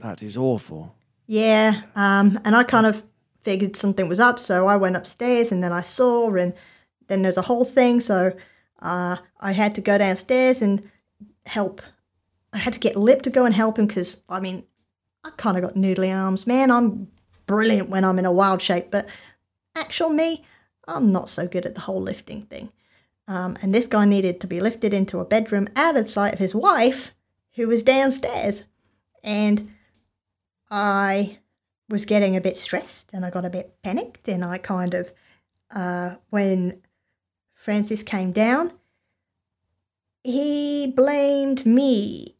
that 0.00 0.22
is 0.22 0.36
awful. 0.38 0.96
Yeah, 1.26 1.82
um, 1.94 2.38
and 2.44 2.54
I 2.54 2.64
kind 2.64 2.86
of 2.86 3.04
figured 3.42 3.76
something 3.76 4.08
was 4.08 4.20
up, 4.20 4.38
so 4.38 4.66
I 4.66 4.76
went 4.76 4.96
upstairs 4.96 5.50
and 5.52 5.62
then 5.62 5.72
I 5.72 5.80
saw, 5.80 6.34
and 6.34 6.54
then 7.08 7.22
there's 7.22 7.36
a 7.36 7.42
whole 7.42 7.64
thing, 7.64 8.00
so 8.00 8.32
uh, 8.80 9.16
I 9.40 9.52
had 9.52 9.74
to 9.76 9.80
go 9.80 9.98
downstairs 9.98 10.62
and 10.62 10.90
help. 11.46 11.80
I 12.52 12.58
had 12.58 12.74
to 12.74 12.80
get 12.80 12.96
Lip 12.96 13.22
to 13.22 13.30
go 13.30 13.44
and 13.44 13.54
help 13.54 13.78
him 13.78 13.86
because, 13.86 14.22
I 14.28 14.40
mean, 14.40 14.64
I 15.24 15.30
kind 15.36 15.56
of 15.56 15.62
got 15.62 15.74
noodly 15.74 16.14
arms. 16.14 16.46
Man, 16.46 16.70
I'm 16.70 17.08
brilliant 17.46 17.88
when 17.88 18.04
I'm 18.04 18.18
in 18.18 18.26
a 18.26 18.32
wild 18.32 18.60
shape, 18.60 18.90
but 18.90 19.08
actual 19.74 20.10
me, 20.10 20.44
I'm 20.86 21.12
not 21.12 21.30
so 21.30 21.46
good 21.46 21.64
at 21.64 21.74
the 21.74 21.82
whole 21.82 22.00
lifting 22.00 22.42
thing. 22.42 22.72
Um, 23.28 23.56
and 23.62 23.72
this 23.72 23.86
guy 23.86 24.04
needed 24.04 24.40
to 24.40 24.46
be 24.46 24.60
lifted 24.60 24.92
into 24.92 25.20
a 25.20 25.24
bedroom 25.24 25.68
out 25.76 25.96
of 25.96 26.10
sight 26.10 26.34
of 26.34 26.38
his 26.40 26.54
wife, 26.54 27.12
who 27.54 27.68
was 27.68 27.82
downstairs. 27.82 28.64
And 29.22 29.72
I 30.74 31.38
was 31.90 32.06
getting 32.06 32.34
a 32.34 32.40
bit 32.40 32.56
stressed 32.56 33.10
and 33.12 33.26
I 33.26 33.30
got 33.30 33.44
a 33.44 33.50
bit 33.50 33.76
panicked 33.82 34.26
and 34.26 34.42
I 34.42 34.56
kind 34.56 34.94
of 34.94 35.12
uh, 35.70 36.14
when 36.30 36.80
Francis 37.54 38.02
came 38.02 38.32
down, 38.32 38.72
he 40.24 40.86
blamed 40.86 41.66
me. 41.66 42.36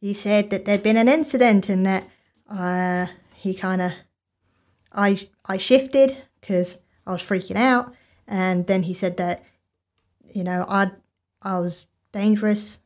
He 0.00 0.14
said 0.14 0.50
that 0.50 0.64
there'd 0.64 0.84
been 0.84 0.96
an 0.96 1.08
incident 1.08 1.68
and 1.68 1.84
that 1.84 2.08
uh, 2.48 3.06
he 3.34 3.52
kind 3.52 3.82
of 3.82 3.92
I 4.92 5.28
I 5.44 5.56
shifted 5.56 6.18
because 6.40 6.78
I 7.04 7.12
was 7.12 7.22
freaking 7.22 7.56
out, 7.56 7.94
and 8.26 8.66
then 8.66 8.84
he 8.84 8.94
said 8.94 9.16
that 9.18 9.44
you 10.32 10.44
know 10.44 10.64
I 10.68 10.92
I 11.42 11.58
was 11.58 11.86
dangerous 12.12 12.78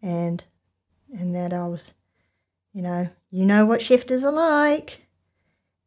and 0.00 0.44
and 1.16 1.34
that 1.34 1.52
I 1.52 1.66
was, 1.66 1.92
you 2.72 2.82
know, 2.82 3.08
you 3.30 3.44
know 3.44 3.64
what 3.64 3.82
shifters 3.82 4.24
are 4.24 4.32
like. 4.32 5.06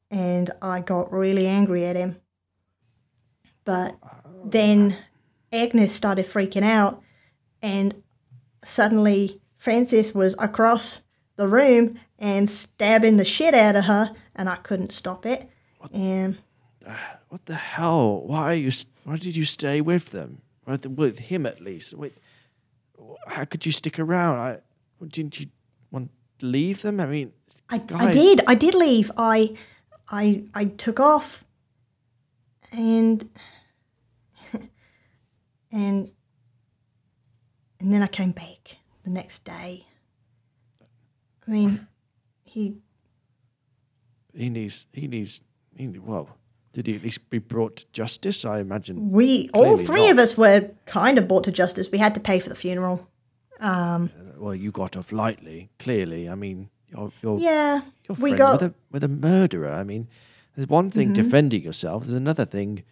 And 0.10 0.52
I 0.62 0.80
got 0.80 1.12
really 1.12 1.48
angry 1.48 1.86
at 1.86 1.96
him. 1.96 2.18
But 3.66 3.98
then 4.46 4.98
Agnes 5.52 5.92
started 5.92 6.26
freaking 6.26 6.64
out, 6.64 7.04
and 7.62 8.02
suddenly 8.64 9.42
Francis 9.58 10.16
was 10.16 10.34
across 10.40 11.02
the 11.36 11.48
room 11.48 12.00
and 12.18 12.50
stabbing 12.50 13.18
the 13.18 13.26
shit 13.26 13.54
out 13.54 13.76
of 13.76 13.86
her, 13.86 14.16
and 14.34 14.48
I 14.48 14.56
couldn't 14.56 14.94
stop 14.94 15.26
it. 15.26 15.50
And 15.94 16.38
What 17.30 17.46
the 17.46 17.56
hell? 17.56 18.22
Why 18.26 18.54
are 18.54 18.56
you? 18.56 18.72
Why 19.04 19.18
did 19.18 19.36
you 19.36 19.46
stay 19.46 19.82
with 19.82 20.12
them? 20.12 20.42
With, 20.66 20.86
with 20.86 21.20
him 21.20 21.46
at 21.46 21.62
least. 21.62 21.94
Wait, 21.94 22.14
how 23.28 23.46
could 23.46 23.66
you 23.66 23.72
stick 23.72 24.00
around? 24.00 24.40
I 24.40 24.58
didn't 25.06 25.40
you 25.40 25.48
want 25.92 26.12
to 26.40 26.46
leave 26.46 26.82
them? 26.82 27.00
I 27.00 27.06
mean, 27.06 27.34
I, 27.70 27.82
I 27.94 28.12
did. 28.12 28.42
I 28.48 28.56
did 28.56 28.74
leave. 28.74 29.12
I, 29.18 29.56
I, 30.10 30.44
I 30.54 30.66
took 30.66 31.00
off, 31.00 31.44
and 32.72 33.30
and 35.72 36.12
and 37.80 37.94
then 37.94 38.02
I 38.02 38.08
came 38.08 38.32
back 38.32 38.78
the 39.04 39.10
next 39.10 39.44
day. 39.44 39.86
I 41.48 41.52
mean, 41.52 41.88
he. 42.44 42.78
he 44.34 44.50
needs. 44.50 44.88
He 44.92 45.08
needs. 45.08 45.42
He, 45.76 45.88
well, 45.88 46.38
did 46.74 46.88
he 46.88 46.96
at 46.96 47.04
least 47.04 47.30
be 47.30 47.40
brought 47.40 47.78
to 47.78 47.86
justice? 47.92 48.46
I 48.46 48.60
imagine. 48.60 49.12
We 49.12 49.50
all 49.54 49.78
three 49.78 50.08
not. 50.08 50.12
of 50.12 50.20
us 50.20 50.38
were 50.38 50.72
kind 50.86 51.18
of 51.18 51.28
brought 51.28 51.44
to 51.46 51.52
justice. 51.52 51.92
We 51.92 51.98
had 51.98 52.14
to 52.16 52.20
pay 52.20 52.40
for 52.40 52.50
the 52.50 52.56
funeral. 52.56 53.10
Um, 53.60 54.12
Well, 54.38 54.56
you 54.56 54.72
got 54.72 54.96
off 54.98 55.12
lightly. 55.12 55.70
Clearly, 55.80 56.30
I 56.30 56.36
mean, 56.36 56.70
you're 56.90 57.12
you're, 57.22 57.40
Yeah, 57.40 57.82
you're 58.08 58.16
we 58.18 58.34
got. 58.34 58.60
Mm-hmm. 58.60 58.66
with 58.66 58.74
a 58.74 58.76
with 58.92 59.04
a 59.04 59.08
murderer. 59.08 59.72
I 59.74 59.84
mean, 59.84 60.08
there's 60.56 60.70
one 60.70 60.92
thing 60.92 61.14
defending 61.14 61.64
yourself. 61.64 62.04
There's 62.04 62.14
another 62.18 62.46
thing 62.46 62.84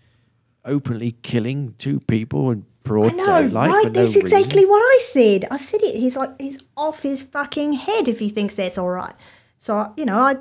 openly 0.63 1.11
killing 1.21 1.75
two 1.77 1.99
people 2.01 2.49
I 2.51 2.55
broad 2.83 3.15
know, 3.15 3.25
daylight 3.25 3.53
right? 3.71 3.85
no 3.85 3.89
That's 3.89 4.15
reason. 4.15 4.21
exactly 4.21 4.65
what 4.65 4.79
I 4.79 4.99
said. 5.03 5.45
I 5.51 5.57
said 5.57 5.81
it. 5.83 5.95
He's 5.95 6.15
like, 6.15 6.39
he's 6.41 6.59
off 6.75 7.01
his 7.03 7.21
fucking 7.23 7.73
head 7.73 8.07
if 8.07 8.19
he 8.19 8.29
thinks 8.29 8.55
that's 8.55 8.77
all 8.77 8.89
right. 8.89 9.13
So 9.57 9.93
you 9.97 10.05
know, 10.05 10.17
I 10.19 10.31
I 10.31 10.37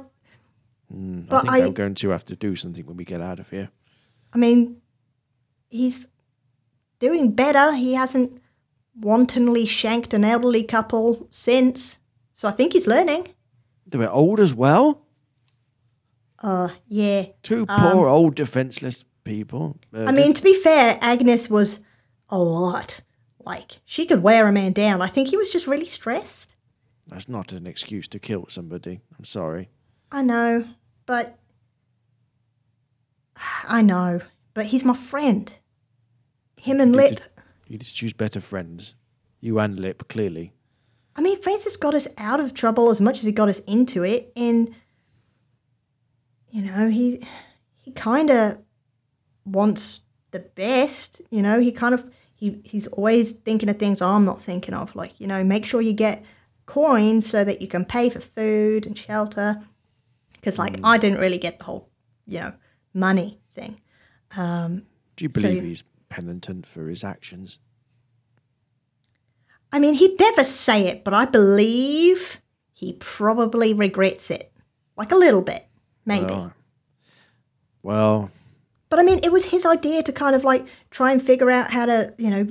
but 0.90 1.40
think 1.42 1.52
I- 1.52 1.62
I'm 1.64 1.72
going 1.72 1.94
to 1.96 2.08
have 2.10 2.24
to 2.26 2.36
do 2.36 2.56
something 2.56 2.84
when 2.86 2.96
we 2.96 3.04
get 3.04 3.20
out 3.20 3.38
of 3.40 3.50
here. 3.50 3.70
I 4.32 4.38
mean, 4.38 4.80
he's 5.70 6.08
doing 6.98 7.32
better. 7.32 7.72
He 7.72 7.94
hasn't 7.94 8.40
wantonly 8.98 9.66
shanked 9.66 10.14
an 10.14 10.24
elderly 10.24 10.62
couple 10.62 11.26
since. 11.30 11.98
So 12.32 12.48
I 12.48 12.52
think 12.52 12.72
he's 12.72 12.86
learning. 12.86 13.28
They 13.86 13.98
were 13.98 14.10
old 14.10 14.40
as 14.40 14.54
well. 14.54 15.02
Uh, 16.42 16.70
yeah. 16.88 17.26
Two 17.42 17.66
poor 17.66 18.08
old 18.08 18.34
defenseless 18.34 19.04
people. 19.24 19.76
I 19.94 20.12
mean, 20.12 20.34
to 20.34 20.42
be 20.42 20.54
fair, 20.54 20.98
Agnes 21.00 21.48
was 21.48 21.80
a 22.28 22.38
lot. 22.38 23.00
Like, 23.44 23.80
she 23.84 24.06
could 24.06 24.22
wear 24.22 24.46
a 24.46 24.52
man 24.52 24.72
down. 24.72 25.02
I 25.02 25.06
think 25.06 25.28
he 25.28 25.36
was 25.36 25.50
just 25.50 25.66
really 25.66 25.84
stressed. 25.84 26.54
that's 27.06 27.28
not 27.28 27.52
an 27.52 27.66
excuse 27.66 28.08
to 28.08 28.18
kill 28.18 28.46
somebody. 28.48 29.00
I'm 29.18 29.24
sorry. 29.24 29.68
I 30.10 30.22
know, 30.22 30.64
but. 31.06 31.38
I 33.64 33.82
know, 33.82 34.20
but 34.54 34.66
he's 34.66 34.84
my 34.84 34.94
friend. 34.94 35.52
Him 36.56 36.80
and 36.80 36.94
Lip. 36.96 37.20
You 37.68 37.78
just 37.78 37.96
choose 37.96 38.12
better 38.12 38.40
friends. 38.40 38.94
You 39.40 39.58
and 39.58 39.78
Lip, 39.78 40.08
clearly. 40.08 40.52
I 41.16 41.20
mean, 41.20 41.40
Francis 41.40 41.76
got 41.76 41.94
us 41.94 42.08
out 42.18 42.40
of 42.40 42.54
trouble 42.54 42.90
as 42.90 43.00
much 43.00 43.18
as 43.18 43.24
he 43.24 43.32
got 43.32 43.48
us 43.48 43.60
into 43.60 44.02
it, 44.02 44.32
and 44.36 44.74
you 46.50 46.62
know, 46.62 46.88
he 46.88 47.26
he 47.76 47.92
kind 47.92 48.30
of 48.30 48.58
wants 49.44 50.00
the 50.30 50.40
best. 50.40 51.20
You 51.30 51.42
know, 51.42 51.60
he 51.60 51.70
kind 51.72 51.94
of 51.94 52.10
he 52.34 52.60
he's 52.64 52.86
always 52.88 53.32
thinking 53.32 53.68
of 53.68 53.78
things 53.78 54.02
I'm 54.02 54.24
not 54.24 54.42
thinking 54.42 54.74
of, 54.74 54.94
like 54.96 55.18
you 55.20 55.26
know, 55.26 55.44
make 55.44 55.64
sure 55.66 55.80
you 55.80 55.92
get 55.92 56.24
coins 56.66 57.28
so 57.28 57.44
that 57.44 57.60
you 57.60 57.68
can 57.68 57.84
pay 57.84 58.08
for 58.08 58.20
food 58.20 58.86
and 58.86 58.96
shelter. 58.96 59.62
Because 60.32 60.58
like 60.58 60.76
mm. 60.76 60.80
I 60.84 60.98
didn't 60.98 61.18
really 61.20 61.38
get 61.38 61.58
the 61.58 61.64
whole 61.64 61.88
you 62.26 62.40
know 62.40 62.54
money 62.92 63.40
thing. 63.54 63.80
Um, 64.36 64.82
Do 65.16 65.24
you 65.24 65.30
So- 65.32 65.40
believe 65.42 65.62
he's 65.62 65.84
penitent 66.14 66.64
for 66.66 66.88
his 66.88 67.02
actions? 67.02 67.58
I 69.72 69.80
mean, 69.80 69.94
he'd 69.94 70.20
never 70.20 70.44
say 70.44 70.86
it, 70.86 71.02
but 71.02 71.12
I 71.12 71.24
believe 71.24 72.40
he 72.72 72.92
probably 73.00 73.74
regrets 73.74 74.30
it, 74.30 74.52
like 74.96 75.10
a 75.10 75.16
little 75.16 75.42
bit, 75.42 75.66
maybe. 76.06 76.32
Well, 76.32 76.52
well, 77.82 78.30
But 78.88 79.00
I 79.00 79.02
mean, 79.02 79.18
it 79.24 79.32
was 79.32 79.46
his 79.46 79.66
idea 79.66 80.04
to 80.04 80.12
kind 80.12 80.36
of 80.36 80.44
like 80.44 80.64
try 80.90 81.10
and 81.10 81.20
figure 81.20 81.50
out 81.50 81.72
how 81.72 81.86
to, 81.86 82.14
you 82.16 82.30
know, 82.30 82.46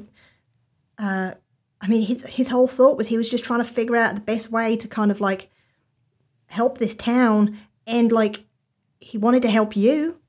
uh, 0.98 1.32
I 1.80 1.88
mean, 1.88 2.06
his 2.06 2.24
his 2.24 2.50
whole 2.50 2.68
thought 2.68 2.98
was 2.98 3.08
he 3.08 3.18
was 3.18 3.30
just 3.30 3.46
trying 3.46 3.64
to 3.64 3.74
figure 3.74 3.96
out 3.96 4.16
the 4.16 4.22
best 4.22 4.52
way 4.52 4.76
to 4.76 4.88
kind 4.88 5.10
of 5.10 5.22
like 5.22 5.50
help 6.48 6.78
this 6.78 6.96
town, 6.96 7.58
and 7.88 8.12
like 8.12 8.44
he 9.00 9.18
wanted 9.18 9.42
to 9.44 9.50
help 9.50 9.78
you, 9.78 10.20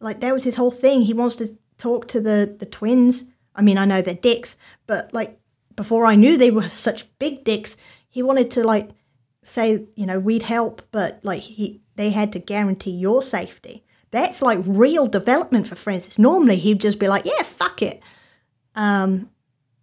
like 0.00 0.20
that 0.20 0.34
was 0.34 0.44
his 0.44 0.56
whole 0.56 0.70
thing. 0.70 1.02
He 1.02 1.14
wants 1.14 1.36
to 1.36 1.56
talk 1.78 2.08
to 2.08 2.20
the 2.20 2.54
the 2.58 2.66
twins. 2.66 3.24
I 3.54 3.62
mean, 3.62 3.78
I 3.78 3.84
know 3.84 4.02
they're 4.02 4.14
dicks, 4.14 4.56
but 4.86 5.12
like 5.12 5.38
before 5.76 6.06
I 6.06 6.14
knew 6.14 6.36
they 6.36 6.50
were 6.50 6.68
such 6.68 7.06
big 7.18 7.44
dicks, 7.44 7.76
he 8.08 8.22
wanted 8.22 8.50
to 8.52 8.64
like 8.64 8.90
say, 9.42 9.84
you 9.94 10.06
know, 10.06 10.18
we'd 10.18 10.44
help, 10.44 10.82
but 10.90 11.20
like 11.22 11.42
he 11.42 11.82
they 11.96 12.10
had 12.10 12.32
to 12.32 12.38
guarantee 12.38 12.90
your 12.90 13.22
safety. 13.22 13.84
That's 14.10 14.40
like 14.40 14.60
real 14.64 15.06
development 15.06 15.66
for 15.66 15.74
Francis. 15.74 16.18
Normally 16.18 16.56
he'd 16.56 16.80
just 16.80 16.98
be 16.98 17.08
like, 17.08 17.24
yeah, 17.24 17.42
fuck 17.42 17.82
it. 17.82 18.00
Um, 18.76 19.30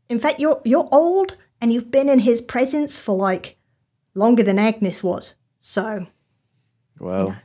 in 0.09 0.19
fact, 0.19 0.39
you're 0.39 0.61
you're 0.63 0.89
old 0.91 1.37
and 1.59 1.71
you've 1.71 1.91
been 1.91 2.09
in 2.09 2.19
his 2.19 2.41
presence 2.41 2.99
for 2.99 3.15
like 3.15 3.57
longer 4.15 4.43
than 4.43 4.59
Agnes 4.59 5.03
was. 5.03 5.35
So 5.61 6.07
Well, 6.99 7.37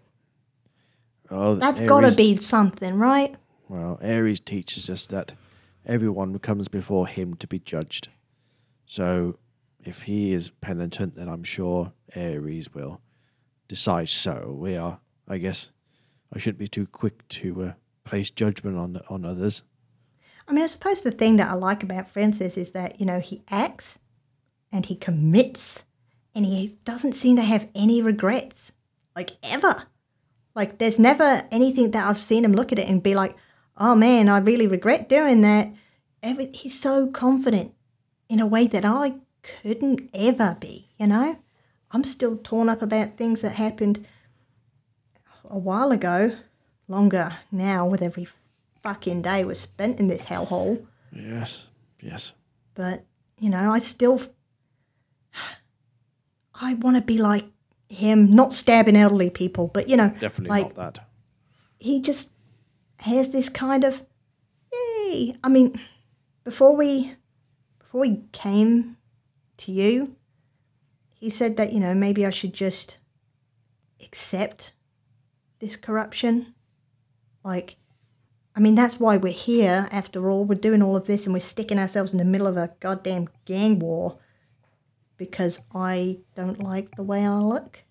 oh, 1.31 1.55
that's 1.57 1.81
got 1.81 2.01
to 2.01 2.15
be 2.15 2.37
something, 2.43 2.95
right? 2.95 3.37
Well, 3.69 3.99
Aries 4.01 4.41
teaches 4.41 4.89
us 4.89 5.07
that 5.07 5.35
everyone 5.85 6.39
comes 6.39 6.69
before 6.69 7.07
him 7.07 7.35
to 7.35 7.47
be 7.47 7.59
judged. 7.59 8.09
So, 8.85 9.39
if 9.85 10.03
he 10.03 10.33
is 10.33 10.51
penitent, 10.61 11.17
then 11.17 11.29
I'm 11.29 11.45
sure 11.45 11.93
Aries 12.15 12.73
will 12.73 13.01
decide 13.69 14.09
so. 14.09 14.57
We 14.59 14.77
are, 14.77 15.01
I 15.29 15.39
guess, 15.39 15.71
I 16.33 16.39
shouldn't 16.39 16.59
be 16.59 16.69
too 16.69 16.87
quick 16.87 17.27
to 17.29 17.63
uh, 17.63 17.73
place 18.05 18.31
judgment 18.31 18.77
on 18.77 19.01
on 19.09 19.25
others. 19.25 19.63
I 20.49 20.53
mean, 20.53 20.63
I 20.63 20.69
suppose 20.69 21.03
the 21.03 21.11
thing 21.11 21.37
that 21.37 21.49
I 21.49 21.55
like 21.55 21.83
about 21.83 22.09
Francis 22.09 22.57
is 22.57 22.73
that, 22.73 23.01
you 23.01 23.07
know, 23.07 23.19
he 23.19 23.43
acts 23.51 23.99
and 24.71 24.87
he 24.87 24.95
commits 24.95 25.85
and 26.35 26.47
he 26.47 26.79
doesn't 26.85 27.15
seem 27.15 27.37
to 27.37 27.43
have 27.43 27.69
any 27.75 28.01
regrets, 28.01 28.73
like 29.17 29.33
ever. 29.43 29.85
Like, 30.55 30.79
there's 30.79 30.99
never 30.99 31.47
anything 31.51 31.91
that 31.91 32.09
I've 32.09 32.21
seen 32.21 32.45
him 32.45 32.53
look 32.53 32.73
at 32.73 32.79
it 32.79 32.89
and 32.89 33.03
be 33.03 33.15
like, 33.15 33.35
oh 33.79 33.95
man, 33.95 34.29
I 34.29 34.39
really 34.39 34.67
regret 34.67 35.09
doing 35.09 35.41
that. 35.43 35.73
Every, 36.23 36.51
he's 36.53 36.79
so 36.79 37.07
confident 37.09 37.75
in 38.29 38.41
a 38.41 38.47
way 38.47 38.67
that 38.67 38.85
I 38.85 39.15
couldn't 39.43 40.11
ever 40.15 40.57
be, 40.61 40.89
you 40.97 41.07
know? 41.07 41.39
I'm 41.93 42.03
still 42.05 42.37
torn 42.37 42.69
up 42.69 42.83
about 42.83 43.17
things 43.17 43.43
that 43.43 43.53
happened 43.53 44.07
a 45.49 45.59
while 45.59 45.93
ago, 45.93 46.33
longer 46.89 47.33
now 47.53 47.87
with 47.87 48.03
every 48.03 48.27
fucking 48.83 49.23
day 49.23 49.45
was 49.45 49.61
spent 49.61 50.01
in 50.01 50.09
this 50.09 50.25
hellhole. 50.25 50.87
Yes, 51.13 51.67
yes. 52.03 52.33
But, 52.75 53.05
you 53.39 53.49
know, 53.51 53.73
I 53.73 53.79
still. 53.79 54.21
I 56.59 56.75
want 56.75 56.97
to 56.97 57.03
be 57.03 57.19
like 57.19 57.45
him, 57.89 58.31
not 58.31 58.53
stabbing 58.53 58.97
elderly 58.97 59.31
people, 59.31 59.69
but, 59.69 59.89
you 59.89 59.97
know, 59.97 60.09
Definitely 60.19 60.49
like 60.49 60.77
not 60.77 60.95
that. 60.95 61.09
he 61.79 62.01
just 62.01 62.33
has 63.01 63.31
this 63.31 63.49
kind 63.49 63.85
of 63.85 64.05
yay. 64.73 65.37
I 65.43 65.49
mean, 65.49 65.81
before 66.45 66.75
we 66.75 67.15
before 67.79 68.01
we 68.03 68.23
came 68.33 68.97
to 69.59 69.73
you, 69.73 70.17
he 71.15 71.31
said 71.31 71.57
that, 71.57 71.73
you 71.73 71.81
know, 71.81 71.95
maybe 71.95 72.27
I 72.27 72.31
should 72.31 72.55
just 72.55 72.99
accept 74.03 74.73
this 75.61 75.77
corruption. 75.77 76.55
Like 77.45 77.77
I 78.57 78.61
mean, 78.61 78.75
that's 78.75 78.99
why 78.99 79.19
we're 79.19 79.33
here 79.33 79.87
after 79.91 80.31
all. 80.31 80.47
We're 80.47 80.55
doing 80.55 80.83
all 80.83 80.97
of 80.97 81.07
this 81.07 81.27
and 81.27 81.35
we're 81.35 81.41
sticking 81.41 81.79
ourselves 81.79 82.13
in 82.13 82.19
the 82.19 82.25
middle 82.25 82.47
of 82.47 82.57
a 82.57 82.73
goddamn 82.81 83.29
gang 83.45 83.79
war 83.79 84.19
because 85.19 85.61
I 85.75 86.21
don't 86.35 86.63
like 86.63 86.97
the 86.97 87.03
way 87.03 87.27
I 87.27 87.37
look. 87.37 87.85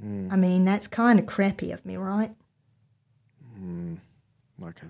Hmm. 0.00 0.28
I 0.30 0.36
mean, 0.36 0.64
that's 0.64 0.86
kind 0.86 1.18
of 1.18 1.26
crappy 1.26 1.72
of 1.72 1.84
me, 1.84 1.96
right? 1.96 2.34
Like, 4.60 4.82
I, 4.82 4.86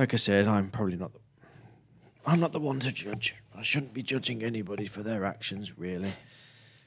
like 0.00 0.14
I 0.14 0.16
said, 0.16 0.46
I'm 0.48 0.70
probably 0.70 0.96
not. 0.96 1.12
The, 1.12 1.20
I'm 2.24 2.40
not 2.40 2.52
the 2.52 2.60
one 2.60 2.80
to 2.80 2.92
judge. 2.92 3.34
I 3.54 3.62
shouldn't 3.62 3.92
be 3.92 4.02
judging 4.02 4.42
anybody 4.42 4.86
for 4.86 5.02
their 5.02 5.24
actions. 5.24 5.76
Really, 5.76 6.12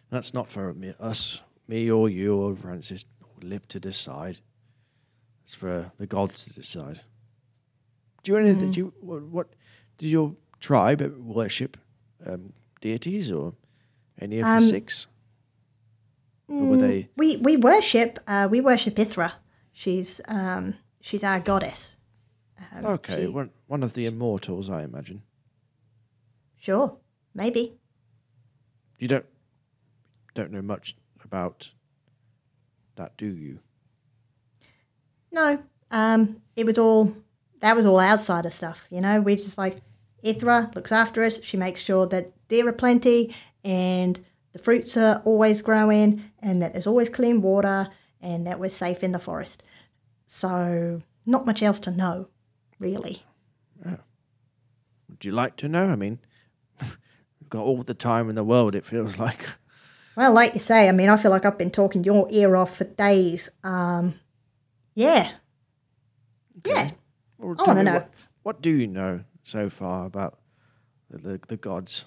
that's 0.09 0.33
not 0.33 0.49
for 0.49 0.73
me, 0.73 0.93
us, 0.99 1.41
me 1.67 1.91
or 1.91 2.09
you 2.09 2.35
or 2.37 2.55
Francis 2.55 3.05
or 3.21 3.45
Lib 3.47 3.67
to 3.67 3.79
decide. 3.79 4.39
It's 5.43 5.53
for 5.53 5.91
the 5.99 6.07
gods 6.07 6.45
to 6.45 6.53
decide. 6.53 7.01
Do 8.23 8.31
you 8.31 8.37
anything? 8.37 8.71
Do 8.71 8.79
you 8.79 8.93
what, 9.01 9.23
what? 9.23 9.47
Did 9.97 10.07
your 10.07 10.35
tribe 10.59 11.01
worship 11.19 11.77
um, 12.25 12.53
deities 12.81 13.31
or 13.31 13.53
any 14.19 14.39
of 14.39 14.45
Um, 14.45 14.61
the 14.61 14.67
six? 14.67 15.07
Or 16.47 16.65
were 16.67 16.77
they? 16.77 17.09
We 17.17 17.37
we 17.37 17.57
worship 17.57 18.19
uh, 18.27 18.47
we 18.49 18.61
worship 18.61 18.97
Ithra. 18.97 19.33
She's 19.73 20.21
um 20.27 20.75
she's 21.05 21.23
our 21.23 21.39
goddess. 21.39 21.95
Um, 22.73 22.85
Okay, 22.85 23.21
she- 23.23 23.27
one 23.27 23.51
one 23.67 23.83
of 23.83 23.93
the 23.93 24.05
immortals, 24.05 24.69
I 24.69 24.83
imagine. 24.83 25.21
sure, 26.57 26.97
maybe. 27.33 27.77
You 28.99 29.07
don't 29.07 29.25
don't 30.33 30.51
know 30.51 30.61
much 30.61 30.95
about 31.23 31.71
that, 32.95 33.15
do 33.17 33.27
you? 33.27 33.59
No, 35.31 35.63
um, 35.91 36.41
it 36.55 36.65
was 36.65 36.77
all 36.77 37.15
that 37.59 37.75
was 37.75 37.85
all 37.85 37.99
outsider 37.99 38.49
stuff. 38.49 38.87
You 38.89 39.01
know, 39.01 39.21
we're 39.21 39.35
just 39.35 39.57
like 39.57 39.77
Ithra 40.23 40.71
looks 40.75 40.91
after 40.91 41.23
us. 41.23 41.41
She 41.43 41.57
makes 41.57 41.81
sure 41.81 42.07
that 42.07 42.31
there 42.47 42.67
are 42.67 42.71
plenty 42.73 43.33
and 43.63 44.23
the 44.53 44.59
fruits 44.59 44.95
are 44.97 45.21
always 45.25 45.61
growing 45.61 46.23
and 46.39 46.61
that 46.61 46.73
there's 46.73 46.87
always 46.87 47.09
clean 47.09 47.41
water 47.41 47.89
and 48.21 48.45
that 48.47 48.59
we're 48.59 48.69
safe 48.69 49.03
in 49.03 49.11
the 49.11 49.19
forest. 49.19 49.61
So 50.35 50.99
not 51.25 51.45
much 51.45 51.63
else 51.63 51.79
to 51.79 51.91
know, 51.91 52.27
really. 52.77 53.23
Would 53.85 55.23
you 55.23 55.31
like 55.31 55.55
to 55.57 55.69
know? 55.69 55.85
I 55.87 55.95
mean, 55.95 56.19
we've 56.81 57.49
got 57.49 57.61
all 57.63 57.81
the 57.83 57.93
time 57.93 58.27
in 58.27 58.35
the 58.35 58.43
world. 58.43 58.75
It 58.75 58.85
feels 58.85 59.17
like. 59.25 59.47
Well, 60.17 60.33
like 60.33 60.53
you 60.53 60.59
say, 60.59 60.89
I 60.89 60.91
mean, 60.91 61.07
I 61.07 61.15
feel 61.15 61.31
like 61.31 61.45
I've 61.45 61.57
been 61.57 61.71
talking 61.71 62.03
your 62.03 62.27
ear 62.31 62.57
off 62.57 62.75
for 62.75 62.83
days. 62.83 63.47
Um, 63.63 64.15
yeah, 64.93 65.31
yeah. 66.65 66.91
Well, 67.37 67.55
I 67.59 67.63
wanna 67.63 67.83
know. 67.83 67.93
What, 67.93 68.09
what 68.43 68.61
do 68.61 68.71
you 68.71 68.87
know 68.87 69.21
so 69.45 69.69
far 69.69 70.05
about 70.05 70.37
the 71.09 71.17
the, 71.17 71.39
the 71.47 71.55
gods? 71.57 72.03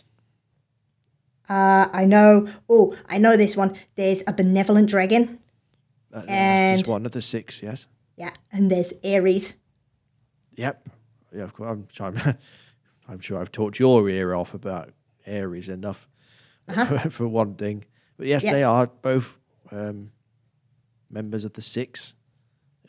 Uh, 1.48 1.86
I 1.94 2.04
know. 2.04 2.46
Oh, 2.68 2.94
I 3.06 3.16
know 3.16 3.38
this 3.38 3.56
one. 3.56 3.74
There's 3.94 4.22
a 4.26 4.34
benevolent 4.34 4.90
dragon. 4.90 5.38
Uh, 6.12 6.24
And- 6.28 6.86
one 6.86 7.06
of 7.06 7.12
the 7.12 7.22
six, 7.22 7.62
yes. 7.62 7.86
Yeah, 8.18 8.32
and 8.52 8.68
there's 8.70 8.92
Aries. 9.04 9.54
Yep. 10.56 10.88
Yeah, 11.34 11.44
of 11.44 11.54
course. 11.54 11.70
I'm, 11.70 11.86
I'm, 12.04 12.34
I'm 13.08 13.20
sure 13.20 13.40
I've 13.40 13.52
talked 13.52 13.78
your 13.78 14.08
ear 14.08 14.34
off 14.34 14.54
about 14.54 14.90
Aries 15.24 15.68
enough 15.68 16.08
for, 16.68 16.98
for 17.10 17.28
one 17.28 17.54
thing. 17.54 17.84
But 18.16 18.26
yes, 18.26 18.42
Uh-huh. 18.42 18.52
They 18.52 18.62
are 18.64 18.86
both 18.86 19.38
um, 19.70 20.10
members 21.08 21.44
of 21.44 21.52
the 21.52 21.62
six. 21.62 22.14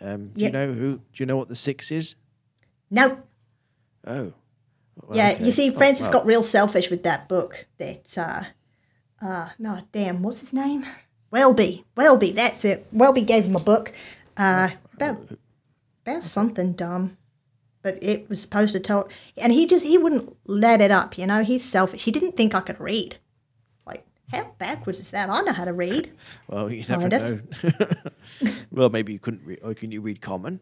Um, 0.01 0.29
do 0.29 0.41
Yeah. 0.41 0.47
you 0.47 0.51
know 0.53 0.73
who? 0.73 0.95
Do 0.97 1.03
you 1.17 1.25
know 1.27 1.37
what 1.37 1.47
the 1.49 1.55
six 1.55 1.91
is? 1.91 2.15
No, 2.89 3.19
Oh. 4.07 4.33
Well, 4.95 5.15
yeah. 5.17 5.31
okay. 5.33 5.45
You 5.45 5.51
see, 5.51 5.69
Oh, 5.69 5.77
Francis 5.77 6.07
well, 6.07 6.13
got 6.13 6.25
real 6.25 6.41
selfish 6.43 6.89
with 6.89 7.03
that 7.03 7.29
book. 7.29 7.67
That 7.77 8.17
uh, 8.17 8.43
uh, 9.23 9.49
no, 9.59 9.81
damn, 9.91 10.23
what's 10.23 10.39
his 10.39 10.53
name? 10.53 10.85
Welby. 11.29 11.85
Welby. 11.95 12.31
That's 12.31 12.65
it. 12.65 12.87
Welby 12.91 13.21
gave 13.21 13.45
him 13.45 13.55
a 13.55 13.59
book. 13.59 13.93
Uh, 14.35 14.69
about 15.01 15.37
about 16.05 16.23
something 16.23 16.73
dumb. 16.73 17.17
But 17.81 17.97
it 18.03 18.27
was 18.27 18.41
supposed 18.41 18.73
to 18.73 18.79
tell, 18.79 19.07
and 19.37 19.53
he 19.53 19.65
just 19.65 19.85
he 19.85 19.97
wouldn't 19.97 20.35
let 20.45 20.81
it 20.81 20.91
up. 20.91 21.17
You 21.17 21.25
know, 21.25 21.43
he's 21.43 21.63
selfish. 21.63 22.03
He 22.03 22.11
didn't 22.11 22.35
think 22.35 22.53
I 22.53 22.59
could 22.59 22.79
read. 22.79 23.17
Like, 23.85 24.05
how 24.33 24.53
backwards 24.57 24.99
is 24.99 25.11
that? 25.11 25.29
I 25.29 25.39
know 25.41 25.53
how 25.53 25.63
to 25.63 25.71
read. 25.71 26.11
Well, 26.49 26.69
you 26.69 26.83
never 26.89 27.09
Kind 27.09 27.47
know. 27.63 28.51
well, 28.71 28.89
maybe 28.89 29.13
you 29.13 29.19
couldn't 29.19 29.45
read. 29.45 29.59
Or 29.63 29.73
can 29.73 29.91
you 29.93 30.01
read 30.01 30.19
common? 30.21 30.59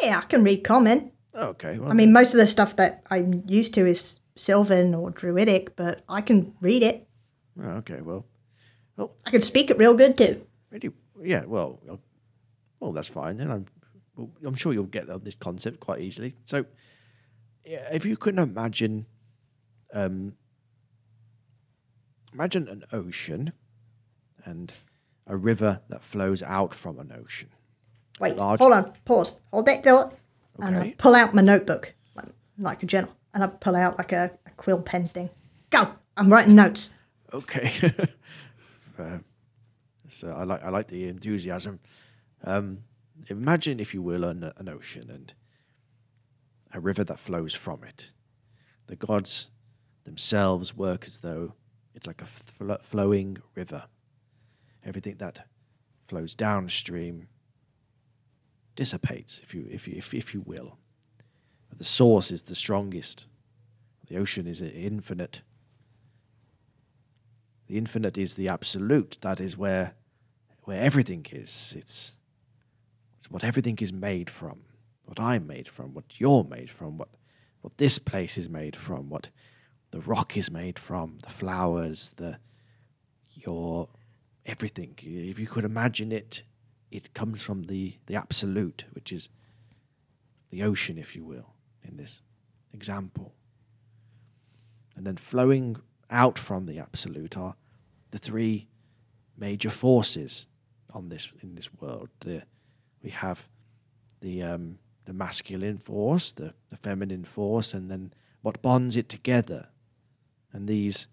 Yeah, 0.00 0.18
I 0.18 0.26
can 0.26 0.44
read 0.44 0.62
common. 0.62 1.10
Okay. 1.34 1.78
Well, 1.78 1.90
I 1.90 1.94
mean, 1.94 2.12
most 2.12 2.34
of 2.34 2.38
the 2.38 2.46
stuff 2.46 2.76
that 2.76 3.02
I'm 3.10 3.42
used 3.48 3.74
to 3.74 3.84
is 3.84 4.20
Sylvan 4.36 4.94
or 4.94 5.10
Druidic, 5.10 5.74
but 5.74 6.02
I 6.08 6.20
can 6.20 6.54
read 6.60 6.84
it. 6.84 7.08
oh, 7.60 7.68
okay. 7.82 8.00
Well, 8.00 8.26
I 9.26 9.30
can 9.30 9.42
speak 9.42 9.70
it 9.70 9.78
real 9.78 9.94
good 9.94 10.16
too. 10.16 10.46
Really? 10.70 10.92
Yeah. 11.20 11.46
Well, 11.46 11.80
uh, 11.90 11.96
well, 12.82 12.90
that's 12.92 13.06
fine 13.06 13.36
then. 13.36 13.48
I'm, 13.48 13.66
well, 14.16 14.28
I'm 14.44 14.54
sure 14.54 14.72
you'll 14.72 14.84
get 14.84 15.06
this 15.22 15.36
concept 15.36 15.78
quite 15.78 16.00
easily. 16.00 16.34
So, 16.44 16.64
yeah, 17.64 17.86
if 17.92 18.04
you 18.04 18.16
can 18.16 18.40
imagine, 18.40 19.06
um, 19.94 20.34
imagine 22.34 22.66
an 22.66 22.82
ocean 22.92 23.52
and 24.44 24.72
a 25.28 25.36
river 25.36 25.80
that 25.90 26.02
flows 26.02 26.42
out 26.42 26.74
from 26.74 26.98
an 26.98 27.12
ocean. 27.16 27.50
Wait, 28.18 28.36
Large- 28.36 28.58
hold 28.58 28.72
on, 28.72 28.92
pause, 29.04 29.38
hold 29.52 29.66
that 29.66 29.84
thought, 29.84 30.14
and 30.58 30.76
I 30.76 30.94
pull 30.98 31.14
out 31.14 31.32
my 31.34 31.42
notebook 31.42 31.94
like, 32.16 32.26
like 32.58 32.82
a 32.82 32.86
journal, 32.86 33.14
and 33.32 33.44
I 33.44 33.46
pull 33.46 33.76
out 33.76 33.96
like 33.96 34.10
a, 34.10 34.32
a 34.44 34.50
quill 34.56 34.82
pen 34.82 35.06
thing. 35.06 35.30
Go, 35.70 35.88
I'm 36.16 36.32
writing 36.32 36.56
notes. 36.56 36.96
Okay. 37.32 37.72
uh, 38.98 39.18
so 40.08 40.30
I 40.30 40.42
like 40.42 40.64
I 40.64 40.68
like 40.68 40.88
the 40.88 41.06
enthusiasm. 41.08 41.78
Um, 42.44 42.78
imagine, 43.28 43.80
if 43.80 43.94
you 43.94 44.02
will, 44.02 44.24
an, 44.24 44.52
an 44.56 44.68
ocean 44.68 45.10
and 45.10 45.34
a 46.72 46.80
river 46.80 47.04
that 47.04 47.18
flows 47.18 47.54
from 47.54 47.84
it. 47.84 48.10
The 48.86 48.96
gods 48.96 49.50
themselves 50.04 50.76
work 50.76 51.04
as 51.04 51.20
though 51.20 51.54
it's 51.94 52.06
like 52.06 52.22
a 52.22 52.26
fl- 52.26 52.72
flowing 52.82 53.38
river. 53.54 53.84
Everything 54.84 55.16
that 55.18 55.46
flows 56.08 56.34
downstream 56.34 57.28
dissipates, 58.74 59.40
if 59.42 59.54
you 59.54 59.66
if 59.70 59.86
you 59.86 59.94
if, 59.96 60.12
if 60.14 60.34
you 60.34 60.40
will. 60.40 60.78
But 61.68 61.78
the 61.78 61.84
source 61.84 62.30
is 62.30 62.42
the 62.42 62.54
strongest. 62.54 63.26
The 64.08 64.16
ocean 64.16 64.46
is 64.46 64.60
infinite. 64.60 65.42
The 67.68 67.78
infinite 67.78 68.18
is 68.18 68.34
the 68.34 68.48
absolute. 68.48 69.18
That 69.20 69.40
is 69.40 69.56
where 69.56 69.94
where 70.62 70.82
everything 70.82 71.24
is. 71.30 71.74
It's 71.76 72.14
it's 73.22 73.30
what 73.30 73.44
everything 73.44 73.78
is 73.80 73.92
made 73.92 74.28
from. 74.28 74.62
What 75.04 75.20
I'm 75.20 75.46
made 75.46 75.68
from. 75.68 75.94
What 75.94 76.18
you're 76.18 76.42
made 76.42 76.70
from. 76.70 76.98
What 76.98 77.10
what 77.60 77.78
this 77.78 78.00
place 78.00 78.36
is 78.36 78.48
made 78.48 78.74
from. 78.74 79.10
What 79.10 79.28
the 79.92 80.00
rock 80.00 80.36
is 80.36 80.50
made 80.50 80.76
from. 80.76 81.18
The 81.22 81.30
flowers. 81.30 82.10
The 82.16 82.38
your 83.30 83.90
everything. 84.44 84.98
If 85.00 85.38
you 85.38 85.46
could 85.46 85.64
imagine 85.64 86.10
it, 86.10 86.42
it 86.90 87.14
comes 87.14 87.42
from 87.42 87.62
the 87.64 87.94
the 88.06 88.16
absolute, 88.16 88.86
which 88.92 89.12
is 89.12 89.28
the 90.50 90.64
ocean, 90.64 90.98
if 90.98 91.14
you 91.14 91.22
will, 91.22 91.54
in 91.84 91.98
this 91.98 92.22
example. 92.74 93.34
And 94.96 95.06
then 95.06 95.16
flowing 95.16 95.76
out 96.10 96.40
from 96.40 96.66
the 96.66 96.80
absolute 96.80 97.36
are 97.36 97.54
the 98.10 98.18
three 98.18 98.66
major 99.36 99.70
forces 99.70 100.48
on 100.92 101.08
this 101.08 101.28
in 101.40 101.54
this 101.54 101.72
world. 101.72 102.08
The, 102.18 102.42
we 103.02 103.10
have 103.10 103.48
the 104.20 104.42
um, 104.42 104.78
the 105.04 105.12
masculine 105.12 105.78
force, 105.78 106.32
the, 106.32 106.54
the 106.70 106.76
feminine 106.76 107.24
force, 107.24 107.74
and 107.74 107.90
then 107.90 108.12
what 108.40 108.62
bonds 108.62 108.96
it 108.96 109.08
together. 109.08 109.68
And 110.52 110.68
these 110.68 111.08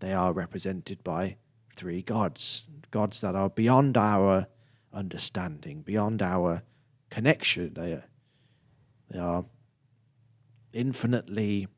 they 0.00 0.12
are 0.12 0.32
represented 0.32 1.04
by 1.04 1.36
three 1.74 2.02
gods, 2.02 2.66
gods 2.90 3.20
that 3.20 3.36
are 3.36 3.48
beyond 3.48 3.96
our 3.96 4.48
understanding, 4.92 5.82
beyond 5.82 6.20
our 6.20 6.62
connection. 7.08 7.74
They 7.74 7.92
are, 7.92 8.04
they 9.08 9.18
are 9.20 9.44
infinitely 10.72 11.68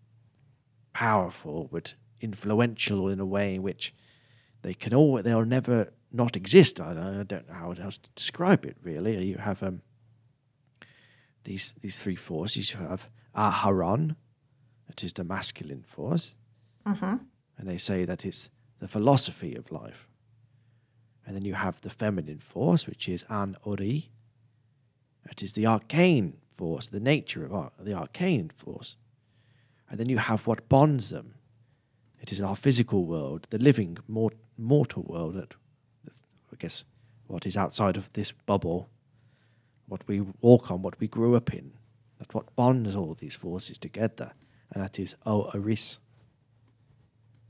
powerful, 0.95 1.69
but 1.71 1.95
influential 2.21 3.09
in 3.09 3.21
a 3.21 3.27
way 3.27 3.57
in 3.57 3.63
which 3.63 3.95
they 4.63 4.73
can 4.73 4.95
all 4.95 5.21
they 5.23 5.33
are 5.33 5.45
never 5.45 5.93
not 6.15 6.37
exist. 6.37 6.81
I, 6.81 6.91
I 6.93 7.23
don't 7.25 7.49
know 7.49 7.55
how 7.55 7.73
else 7.73 7.99
to 7.99 8.11
describe 8.15 8.65
it. 8.65 8.77
Really, 8.83 9.25
you 9.25 9.39
have 9.39 9.63
um, 9.63 9.83
these 11.45 11.75
these 11.81 12.01
three 12.03 12.17
forces. 12.17 12.73
You 12.73 12.81
have 12.87 13.09
Aharon, 13.35 14.17
that 14.87 15.03
is 15.05 15.13
the 15.13 15.25
masculine 15.25 15.83
force, 15.83 16.35
Mm-hmm. 16.87 17.17
and 17.59 17.69
they 17.69 17.79
say 17.79 18.05
that 18.05 18.25
it's 18.25 18.51
the 18.79 18.89
philosophy 18.89 19.55
of 19.57 19.73
life. 19.73 20.07
And 21.27 21.35
then 21.35 21.45
you 21.45 21.55
have 21.55 21.81
the 21.81 21.89
feminine 21.91 22.39
force, 22.41 22.87
which 22.87 23.09
is 23.09 23.25
An 23.29 23.57
Ori. 23.65 24.11
That 25.27 25.43
is 25.43 25.55
the 25.55 25.67
arcane 25.67 26.35
force, 26.55 26.89
the 26.91 27.01
nature 27.01 27.47
of 27.51 27.71
the 27.79 27.95
arcane 27.95 28.51
force. 28.55 28.97
And 29.89 29.99
then 29.99 30.11
you 30.11 30.19
have 30.19 30.47
what 30.47 30.69
bonds 30.69 31.09
them. 31.09 31.35
It 32.21 32.31
is 32.33 32.41
our 32.43 32.57
physical 32.57 33.07
world, 33.07 33.47
the 33.49 33.59
living, 33.59 33.97
mor- 34.07 34.33
mortal 34.59 35.03
world, 35.05 35.35
that 35.37 35.55
I 36.55 36.57
guess 36.57 36.85
what 37.27 37.47
is 37.47 37.57
outside 37.57 37.97
of 37.97 38.13
this 38.13 38.31
bubble, 38.31 38.89
what 39.87 40.07
we 40.07 40.21
walk 40.41 40.71
on, 40.71 40.83
what 40.83 40.99
we 41.01 41.09
grew 41.09 41.35
up 41.35 41.53
in. 41.53 41.73
That's 42.19 42.33
what 42.33 42.55
bonds 42.55 42.95
all 42.95 43.15
these 43.15 43.35
forces 43.35 43.77
together. 43.77 44.33
And 44.73 44.83
that 44.83 45.01
is 45.01 45.17
O 45.27 45.51
Aris. 45.53 45.99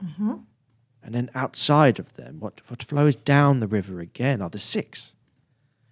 Mm-hmm. 0.03 0.33
And 1.03 1.13
then 1.13 1.29
outside 1.35 1.99
of 1.99 2.13
them, 2.15 2.39
what, 2.39 2.61
what 2.67 2.81
flows 2.81 3.15
down 3.15 3.59
the 3.59 3.67
river 3.67 3.99
again 3.99 4.41
are 4.41 4.49
the 4.49 4.57
six. 4.57 5.13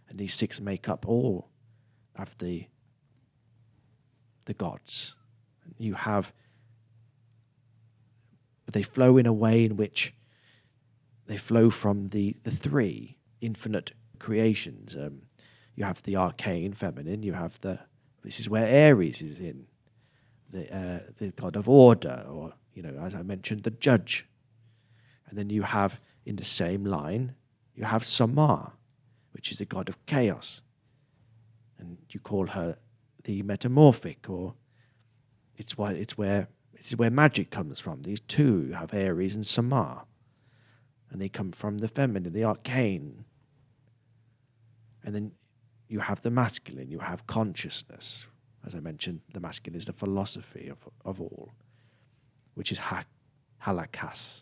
And 0.09 0.17
these 0.17 0.33
six 0.33 0.59
make 0.59 0.89
up 0.89 1.07
all 1.07 1.49
of 2.15 2.35
the, 2.39 2.65
the 4.45 4.55
gods. 4.55 5.15
You 5.77 5.93
have, 5.93 6.33
they 8.71 8.81
flow 8.81 9.17
in 9.17 9.27
a 9.27 9.33
way 9.33 9.63
in 9.65 9.77
which 9.77 10.15
they 11.27 11.37
flow 11.37 11.69
from 11.69 12.09
the, 12.09 12.35
the 12.43 12.51
three 12.51 13.17
infinite 13.41 13.93
creations. 14.19 14.95
Um, 14.95 15.23
you 15.75 15.85
have 15.85 16.03
the 16.03 16.15
arcane 16.15 16.73
feminine, 16.73 17.23
you 17.23 17.33
have 17.33 17.59
the, 17.61 17.79
this 18.23 18.39
is 18.39 18.49
where 18.49 18.65
Aries 18.65 19.21
is 19.21 19.39
in, 19.39 19.65
the, 20.49 20.75
uh, 20.75 20.99
the 21.17 21.31
god 21.31 21.55
of 21.55 21.67
order, 21.67 22.25
or, 22.29 22.53
you 22.73 22.83
know, 22.83 22.95
as 23.01 23.15
I 23.15 23.23
mentioned, 23.23 23.63
the 23.63 23.71
judge. 23.71 24.27
And 25.27 25.37
then 25.37 25.49
you 25.49 25.63
have 25.63 25.99
in 26.25 26.35
the 26.35 26.45
same 26.45 26.85
line, 26.85 27.35
you 27.75 27.85
have 27.85 28.05
Samar, 28.05 28.73
which 29.31 29.51
is 29.51 29.57
the 29.57 29.65
god 29.65 29.89
of 29.89 30.05
chaos. 30.05 30.61
And 31.79 31.97
you 32.11 32.19
call 32.19 32.47
her 32.47 32.77
the 33.23 33.41
metamorphic, 33.41 34.29
or 34.29 34.53
it's 35.57 35.77
why 35.77 35.93
it's 35.93 36.17
where 36.17 36.47
it's 36.73 36.91
where 36.91 37.09
magic 37.09 37.49
comes 37.49 37.79
from. 37.79 38.03
These 38.03 38.19
two 38.21 38.73
have 38.77 38.93
Aries 38.93 39.35
and 39.35 39.45
Samar. 39.45 40.05
And 41.13 41.21
they 41.21 41.29
come 41.29 41.51
from 41.51 41.77
the 41.77 41.87
feminine, 41.87 42.33
the 42.33 42.43
arcane. 42.43 43.25
And 45.03 45.13
then 45.13 45.31
you 45.87 45.99
have 45.99 46.23
the 46.23 46.31
masculine, 46.31 46.89
you 46.89 46.99
have 46.99 47.27
consciousness. 47.27 48.25
As 48.65 48.73
I 48.73 48.79
mentioned, 48.79 49.21
the 49.31 49.39
masculine 49.39 49.77
is 49.77 49.85
the 49.85 49.93
philosophy 49.93 50.69
of, 50.69 50.89
of 51.05 51.21
all, 51.21 51.51
which 52.55 52.71
is 52.71 52.79
ha- 52.79 53.05
halakas 53.63 54.41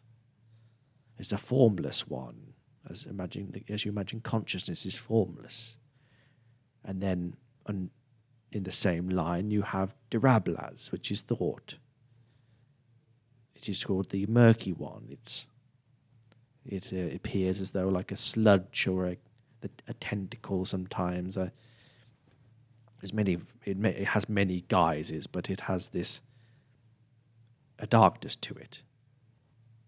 It's 1.20 1.32
the 1.32 1.38
formless 1.38 2.08
one. 2.08 2.54
As 2.90 3.06
imagine 3.06 3.64
as 3.70 3.84
you 3.84 3.92
imagine 3.92 4.22
consciousness 4.22 4.86
is 4.86 4.96
formless. 4.96 5.78
And 6.86 7.02
then 7.02 7.36
in 7.68 8.64
the 8.64 8.72
same 8.72 9.10
line 9.10 9.52
you 9.52 9.64
have 9.64 9.94
Dirablas, 10.10 10.92
which 10.92 11.12
is 11.12 11.20
thought. 11.22 11.76
It 13.56 13.68
is 13.68 13.84
called 13.84 14.10
the 14.10 14.26
murky 14.28 14.72
one. 14.72 15.08
It's 15.12 15.48
it 16.66 16.92
uh, 16.94 17.16
appears 17.16 17.60
as 17.60 17.72
though 17.72 17.88
like 17.88 18.12
a 18.12 18.18
sludge 18.18 18.88
or 18.88 19.08
a, 19.08 19.18
a, 19.64 19.70
a 19.88 19.94
tentacle 19.96 20.66
sometimes. 20.66 21.38
Uh, 21.38 21.50
there's 23.00 23.14
many 23.14 23.40
it, 23.66 23.78
may, 23.78 23.90
it 23.92 24.10
has 24.10 24.30
many 24.30 24.64
guises, 24.68 25.28
but 25.28 25.50
it 25.50 25.62
has 25.62 25.90
this 25.90 26.22
a 27.80 27.88
darkness 27.88 28.36
to 28.36 28.54
it. 28.56 28.84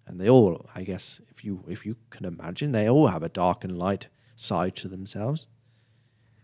And 0.05 0.19
they 0.19 0.27
all 0.27 0.65
i 0.75 0.83
guess 0.83 1.21
if 1.29 1.45
you 1.45 1.63
if 1.67 1.85
you 1.85 1.95
can 2.09 2.25
imagine 2.25 2.71
they 2.71 2.89
all 2.89 3.07
have 3.07 3.23
a 3.23 3.29
dark 3.29 3.63
and 3.63 3.77
light 3.77 4.07
side 4.35 4.75
to 4.77 4.87
themselves. 4.87 5.47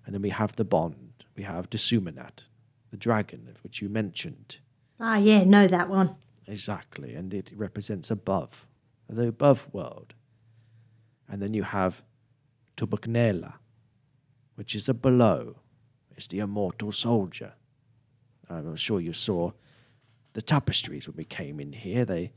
And 0.06 0.14
then 0.14 0.22
we 0.22 0.30
have 0.30 0.56
the 0.56 0.66
bond. 0.66 1.26
We 1.36 1.44
have 1.44 1.70
Desumanat, 1.70 2.46
the 2.90 2.98
dragon 2.98 3.48
of 3.50 3.64
which 3.64 3.82
you 3.82 3.90
mentioned. 3.90 4.58
Ah, 5.00 5.18
yeah, 5.18 5.44
know 5.44 5.68
that 5.68 5.90
one. 5.90 6.16
exactly 6.48 7.14
and 7.14 7.34
it 7.34 7.52
represents 7.56 8.10
above 8.12 8.66
the 9.08 9.28
above 9.28 9.68
world 9.74 10.14
and 11.30 11.42
then 11.42 11.54
you 11.54 11.64
have 11.64 12.02
Tubuknela, 12.78 13.54
which 14.56 14.76
is 14.76 14.86
the 14.86 14.94
below 14.94 15.58
it's 16.20 16.28
the 16.28 16.40
immortal 16.40 16.92
soldier 16.92 17.54
i'm 18.50 18.76
sure 18.76 19.00
you 19.00 19.14
saw 19.14 19.52
the 20.34 20.42
tapestries 20.42 21.08
when 21.08 21.16
we 21.16 21.24
came 21.24 21.62
in 21.62 21.72
here 21.72 22.04
they 22.04 22.32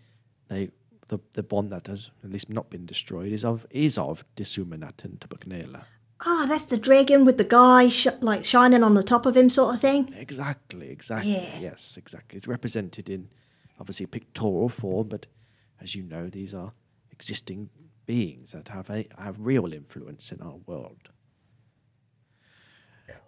they 0.48 0.70
the, 1.08 1.18
the 1.32 1.42
bond 1.42 1.70
that 1.70 1.88
has 1.88 2.10
at 2.22 2.30
least 2.30 2.48
not 2.48 2.70
been 2.70 2.86
destroyed 2.86 3.32
is 3.32 3.44
of 3.44 3.66
is 3.70 3.98
of 3.98 4.24
Disumanat 4.36 5.04
and 5.04 5.20
Tubuknela. 5.20 5.82
Ah, 6.24 6.46
that's 6.48 6.66
the 6.66 6.78
dragon 6.78 7.24
with 7.26 7.36
the 7.36 7.44
guy 7.44 7.88
sh- 7.88 8.06
like 8.20 8.44
shining 8.44 8.82
on 8.82 8.94
the 8.94 9.02
top 9.02 9.26
of 9.26 9.36
him, 9.36 9.50
sort 9.50 9.74
of 9.74 9.80
thing. 9.80 10.14
Exactly, 10.16 10.88
exactly. 10.88 11.32
Yeah. 11.32 11.58
Yes, 11.60 11.96
exactly. 11.98 12.36
It's 12.36 12.46
represented 12.46 13.10
in 13.10 13.28
obviously 13.78 14.06
pictorial 14.06 14.70
form, 14.70 15.08
but 15.08 15.26
as 15.82 15.94
you 15.94 16.02
know, 16.02 16.28
these 16.28 16.54
are 16.54 16.72
existing 17.10 17.68
beings 18.06 18.52
that 18.52 18.68
have 18.68 18.90
a 18.90 19.08
have 19.18 19.36
real 19.38 19.72
influence 19.72 20.32
in 20.32 20.40
our 20.40 20.58
world. 20.66 21.10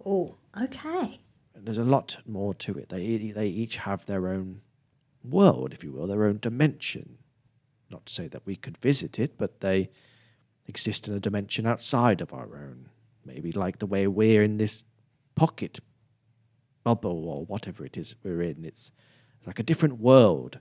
Cool. 0.02 0.38
Okay. 0.60 1.20
And 1.54 1.66
there's 1.66 1.78
a 1.78 1.84
lot 1.84 2.18
more 2.26 2.54
to 2.54 2.76
it. 2.78 2.88
They 2.88 3.16
they 3.34 3.48
each 3.48 3.78
have 3.78 4.06
their 4.06 4.28
own 4.28 4.60
world, 5.22 5.72
if 5.72 5.82
you 5.82 5.92
will, 5.92 6.06
their 6.06 6.24
own 6.24 6.38
dimension. 6.38 7.18
Not 7.90 8.06
to 8.06 8.12
say 8.12 8.28
that 8.28 8.46
we 8.46 8.56
could 8.56 8.76
visit 8.78 9.18
it, 9.18 9.38
but 9.38 9.60
they 9.60 9.90
exist 10.66 11.06
in 11.08 11.14
a 11.14 11.20
dimension 11.20 11.66
outside 11.66 12.20
of 12.20 12.32
our 12.32 12.56
own. 12.56 12.88
Maybe 13.24 13.52
like 13.52 13.78
the 13.78 13.86
way 13.86 14.06
we're 14.06 14.42
in 14.42 14.56
this 14.56 14.84
pocket 15.34 15.80
bubble 16.82 17.28
or 17.28 17.44
whatever 17.46 17.84
it 17.84 17.96
is 17.96 18.14
we're 18.22 18.42
in. 18.42 18.64
It's 18.64 18.90
like 19.46 19.58
a 19.58 19.62
different 19.62 20.00
world. 20.00 20.58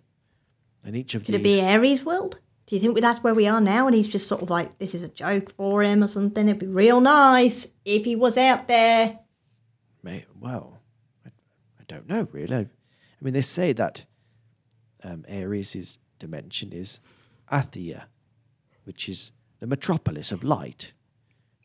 And 0.84 0.96
each 0.96 1.16
of 1.16 1.26
Could 1.26 1.36
these 1.36 1.40
it 1.40 1.44
be 1.44 1.62
Aries' 1.62 2.04
world? 2.04 2.40
Do 2.66 2.76
you 2.76 2.82
think 2.82 3.00
that's 3.00 3.24
where 3.24 3.34
we 3.34 3.48
are 3.48 3.60
now? 3.60 3.88
And 3.88 3.96
he's 3.96 4.08
just 4.08 4.28
sort 4.28 4.42
of 4.42 4.50
like, 4.50 4.80
this 4.80 4.96
is 4.96 5.04
a 5.04 5.10
joke 5.10 5.52
for 5.52 5.84
him 5.84 6.04
or 6.04 6.08
something. 6.08 6.48
It'd 6.48 6.60
be 6.60 6.68
real 6.68 7.02
nice 7.02 7.74
if 7.84 8.06
he 8.06 8.16
was 8.16 8.38
out 8.38 8.68
there. 8.68 9.20
Well, 10.40 10.80
I, 11.26 11.84
don't 11.88 12.08
know 12.08 12.28
really. 12.32 12.56
I 12.56 12.68
mean, 13.22 13.34
they 13.34 13.42
say 13.42 13.74
that 13.74 14.06
um, 15.04 15.26
Aries' 15.28 16.00
dimension 16.20 16.72
is 16.72 17.00
Athia, 17.52 18.04
which 18.86 19.08
is 19.08 19.32
the 19.60 19.68
metropolis 19.68 20.32
of 20.32 20.44
light. 20.44 20.94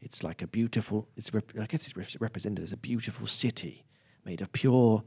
It's 0.01 0.23
like 0.23 0.43
a 0.43 0.47
beautiful. 0.47 1.09
It's 1.17 1.33
rep- 1.35 1.53
I 1.61 1.67
guess 1.67 1.87
it's 1.87 1.97
rep- 1.97 2.21
represented 2.21 2.63
as 2.63 2.73
a 2.73 2.77
beautiful 2.77 3.27
city 3.27 3.85
made 4.25 4.41
of 4.41 4.53
pure 4.53 5.03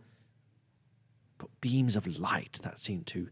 beams 1.62 1.96
of 1.96 2.08
light 2.20 2.60
that 2.64 2.80
seem 2.80 3.04
to 3.04 3.30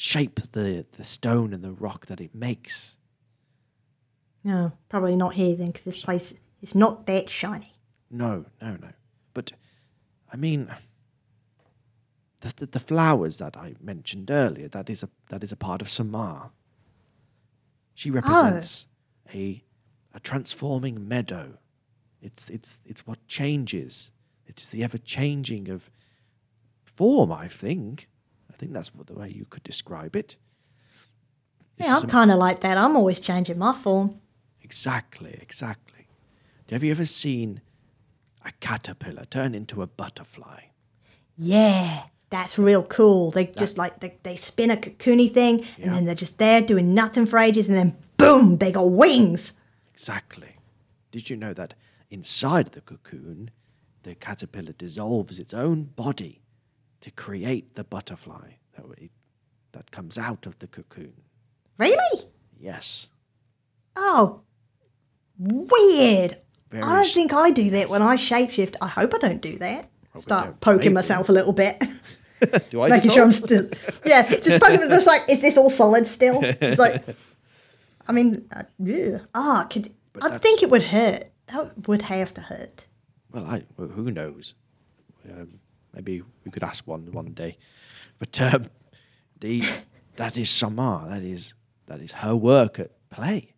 shape 0.00 0.40
the, 0.52 0.86
the 0.92 1.04
stone 1.04 1.52
and 1.52 1.62
the 1.62 1.72
rock 1.72 2.06
that 2.06 2.22
it 2.22 2.34
makes. 2.34 2.96
No, 4.42 4.72
probably 4.88 5.14
not 5.14 5.34
here 5.34 5.54
then, 5.54 5.66
because 5.66 5.84
this 5.84 6.02
place 6.02 6.32
is 6.62 6.74
not 6.74 7.06
that 7.06 7.28
shiny. 7.28 7.74
No, 8.10 8.46
no, 8.62 8.76
no. 8.80 8.88
But 9.34 9.52
I 10.32 10.36
mean, 10.36 10.74
the, 12.40 12.54
the, 12.56 12.66
the 12.66 12.80
flowers 12.80 13.36
that 13.38 13.58
I 13.58 13.74
mentioned 13.78 14.30
earlier, 14.30 14.68
that 14.68 14.88
is 14.88 15.02
a 15.02 15.10
that 15.28 15.44
is 15.44 15.52
a 15.52 15.56
part 15.56 15.82
of 15.82 15.90
Samar. 15.90 16.50
She 17.94 18.10
oh. 18.10 18.14
represents 18.14 18.86
a 19.34 19.62
a 20.14 20.20
transforming 20.20 21.06
meadow. 21.06 21.58
It's 22.22 22.48
it's 22.48 22.78
it's 22.86 23.06
what 23.06 23.26
changes. 23.28 24.10
It's 24.46 24.66
the 24.68 24.82
ever 24.82 24.96
changing 24.96 25.68
of 25.68 25.90
form. 26.84 27.30
I 27.30 27.48
think. 27.48 28.08
I 28.60 28.64
think 28.64 28.74
that's 28.74 28.90
the 29.06 29.14
way 29.14 29.30
you 29.30 29.46
could 29.48 29.62
describe 29.62 30.14
it. 30.14 30.36
It's 31.78 31.86
Yeah, 31.88 31.94
I'm 31.94 32.00
some- 32.02 32.10
kind 32.10 32.30
of 32.30 32.36
like 32.38 32.60
that. 32.60 32.76
I'm 32.76 32.94
always 32.94 33.18
changing 33.18 33.56
my 33.56 33.72
form. 33.74 34.20
Exactly, 34.62 35.38
exactly. 35.40 36.08
Have 36.70 36.84
you 36.84 36.90
ever 36.90 37.06
seen 37.06 37.62
a 38.44 38.52
caterpillar 38.60 39.24
turn 39.24 39.54
into 39.54 39.80
a 39.80 39.86
butterfly? 39.86 40.64
Yeah, 41.36 42.02
that's 42.28 42.58
real 42.58 42.82
cool. 42.82 43.30
They 43.30 43.46
just 43.46 43.78
like 43.78 44.00
they, 44.00 44.18
they 44.24 44.36
spin 44.36 44.70
a 44.70 44.76
cocoony 44.76 45.32
thing, 45.32 45.60
Yeah. 45.78 45.86
and 45.86 45.94
then 45.94 46.04
they're 46.04 46.14
just 46.14 46.36
there 46.36 46.60
doing 46.60 46.92
nothing 46.92 47.24
for 47.24 47.38
ages, 47.38 47.66
and 47.66 47.78
then 47.78 47.96
boom, 48.18 48.58
they 48.58 48.70
got 48.72 48.90
wings. 48.90 49.54
Exactly. 49.94 50.56
Did 51.12 51.30
you 51.30 51.36
know 51.38 51.54
that 51.54 51.72
inside 52.10 52.72
the 52.72 52.82
cocoon, 52.82 53.52
the 54.02 54.14
caterpillar 54.14 54.72
dissolves 54.72 55.38
its 55.38 55.54
own 55.54 55.84
body 55.84 56.39
to 57.00 57.10
create 57.10 57.74
the 57.74 57.84
butterfly 57.84 58.52
that, 58.76 58.84
it, 58.98 59.10
that 59.72 59.90
comes 59.90 60.18
out 60.18 60.46
of 60.46 60.58
the 60.58 60.66
cocoon? 60.66 61.14
Really? 61.78 62.28
Yes. 62.58 63.08
Oh, 63.96 64.42
weird. 65.38 66.38
Very 66.70 66.82
I 66.82 67.02
don't 67.02 67.12
think 67.12 67.32
I 67.32 67.50
do 67.50 67.70
that 67.70 67.88
when 67.88 68.02
I 68.02 68.16
shapeshift. 68.16 68.76
I 68.80 68.88
hope 68.88 69.14
I 69.14 69.18
don't 69.18 69.42
do 69.42 69.58
that. 69.58 69.90
Start 70.18 70.60
poking 70.60 70.78
Maybe. 70.78 70.94
myself 70.94 71.28
a 71.28 71.32
little 71.32 71.52
bit, 71.52 71.80
Do 72.70 72.82
I 72.82 72.88
making 72.88 73.10
sure 73.10 73.24
I'm 73.24 73.32
still. 73.32 73.68
Yeah, 74.04 74.22
just 74.36 74.62
poking. 74.62 74.88
Just 74.88 75.06
like, 75.06 75.22
is 75.28 75.42
this 75.42 75.56
all 75.56 75.70
solid 75.70 76.06
still? 76.06 76.40
It's 76.42 76.78
like, 76.78 77.04
I 78.08 78.12
mean, 78.12 78.48
uh, 78.54 78.62
ugh. 78.82 79.20
ah, 79.34 79.66
could 79.70 79.92
But 80.12 80.32
I 80.32 80.38
think 80.38 80.62
it 80.62 80.70
would 80.70 80.84
hurt. 80.84 81.30
That 81.48 81.86
would 81.88 82.02
have 82.02 82.32
to 82.34 82.40
hurt. 82.40 82.86
Well, 83.30 83.44
I, 83.44 83.64
well 83.76 83.88
who 83.88 84.10
knows? 84.10 84.54
Um, 85.28 85.60
maybe 85.94 86.22
we 86.44 86.50
could 86.50 86.62
ask 86.64 86.86
one 86.86 87.10
one 87.12 87.32
day. 87.32 87.56
But 88.18 88.40
um, 88.40 88.70
the 89.40 89.64
that 90.16 90.36
is 90.36 90.50
Samar. 90.50 91.08
That 91.08 91.22
is 91.22 91.54
that 91.86 92.00
is 92.00 92.12
her 92.12 92.36
work 92.36 92.78
at 92.78 92.90
play. 93.10 93.54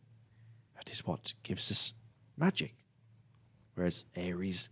That 0.77 0.91
is 0.91 1.07
what 1.07 1.35
gives 1.43 1.71
us 1.71 1.95
magic. 2.37 2.75
Whereas 3.75 4.05
Aries 4.17 4.69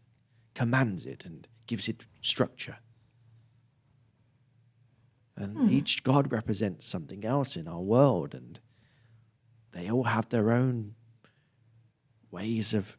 commands 0.54 1.06
it 1.06 1.24
and 1.24 1.48
gives 1.66 1.88
it 1.88 2.04
structure. 2.20 2.78
And 5.36 5.70
each 5.70 6.02
god 6.02 6.32
represents 6.32 6.86
something 6.86 7.24
else 7.24 7.56
in 7.56 7.66
our 7.66 7.80
world, 7.80 8.34
and 8.34 8.60
they 9.72 9.90
all 9.90 10.04
have 10.04 10.28
their 10.28 10.52
own 10.52 10.96
ways 12.30 12.74
of 12.74 12.98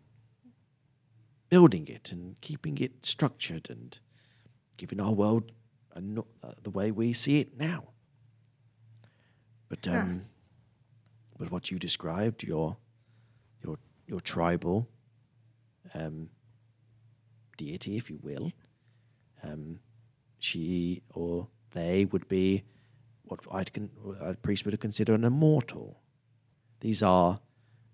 building 1.49 1.88
it 1.88 2.11
and 2.11 2.39
keeping 2.41 2.77
it 2.79 3.05
structured 3.05 3.69
and 3.69 3.99
giving 4.81 4.99
our 4.99 5.11
world 5.11 5.51
a 5.93 6.01
no- 6.01 6.25
uh, 6.43 6.53
the 6.63 6.71
way 6.71 6.89
we 6.89 7.13
see 7.13 7.39
it 7.39 7.55
now. 7.55 7.83
But 9.69 9.87
um, 9.87 10.25
but 11.37 11.51
what 11.51 11.69
you 11.69 11.77
described, 11.77 12.41
your 12.43 12.77
your 13.63 13.77
your 14.07 14.19
tribal 14.21 14.87
um, 15.93 16.29
deity, 17.57 17.95
if 17.95 18.09
you 18.09 18.19
will, 18.23 18.51
um, 19.43 19.79
she 20.39 21.03
or 21.13 21.47
they 21.71 22.05
would 22.05 22.27
be 22.27 22.63
what 23.23 23.39
I'd 23.51 23.71
con- 23.71 23.91
a 24.19 24.33
priest 24.33 24.65
would 24.65 24.79
consider 24.79 25.13
an 25.13 25.23
immortal. 25.23 26.01
These 26.79 27.03
are 27.03 27.39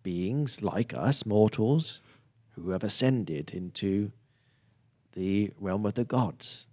beings 0.03 0.61
like 0.61 0.93
us, 0.93 1.26
mortals, 1.26 2.01
who 2.55 2.69
have 2.72 2.84
ascended 2.84 3.51
into 3.51 4.14
the 5.11 5.51
realm 5.59 5.85
of 5.85 5.95
the 5.95 6.05
gods. 6.05 6.68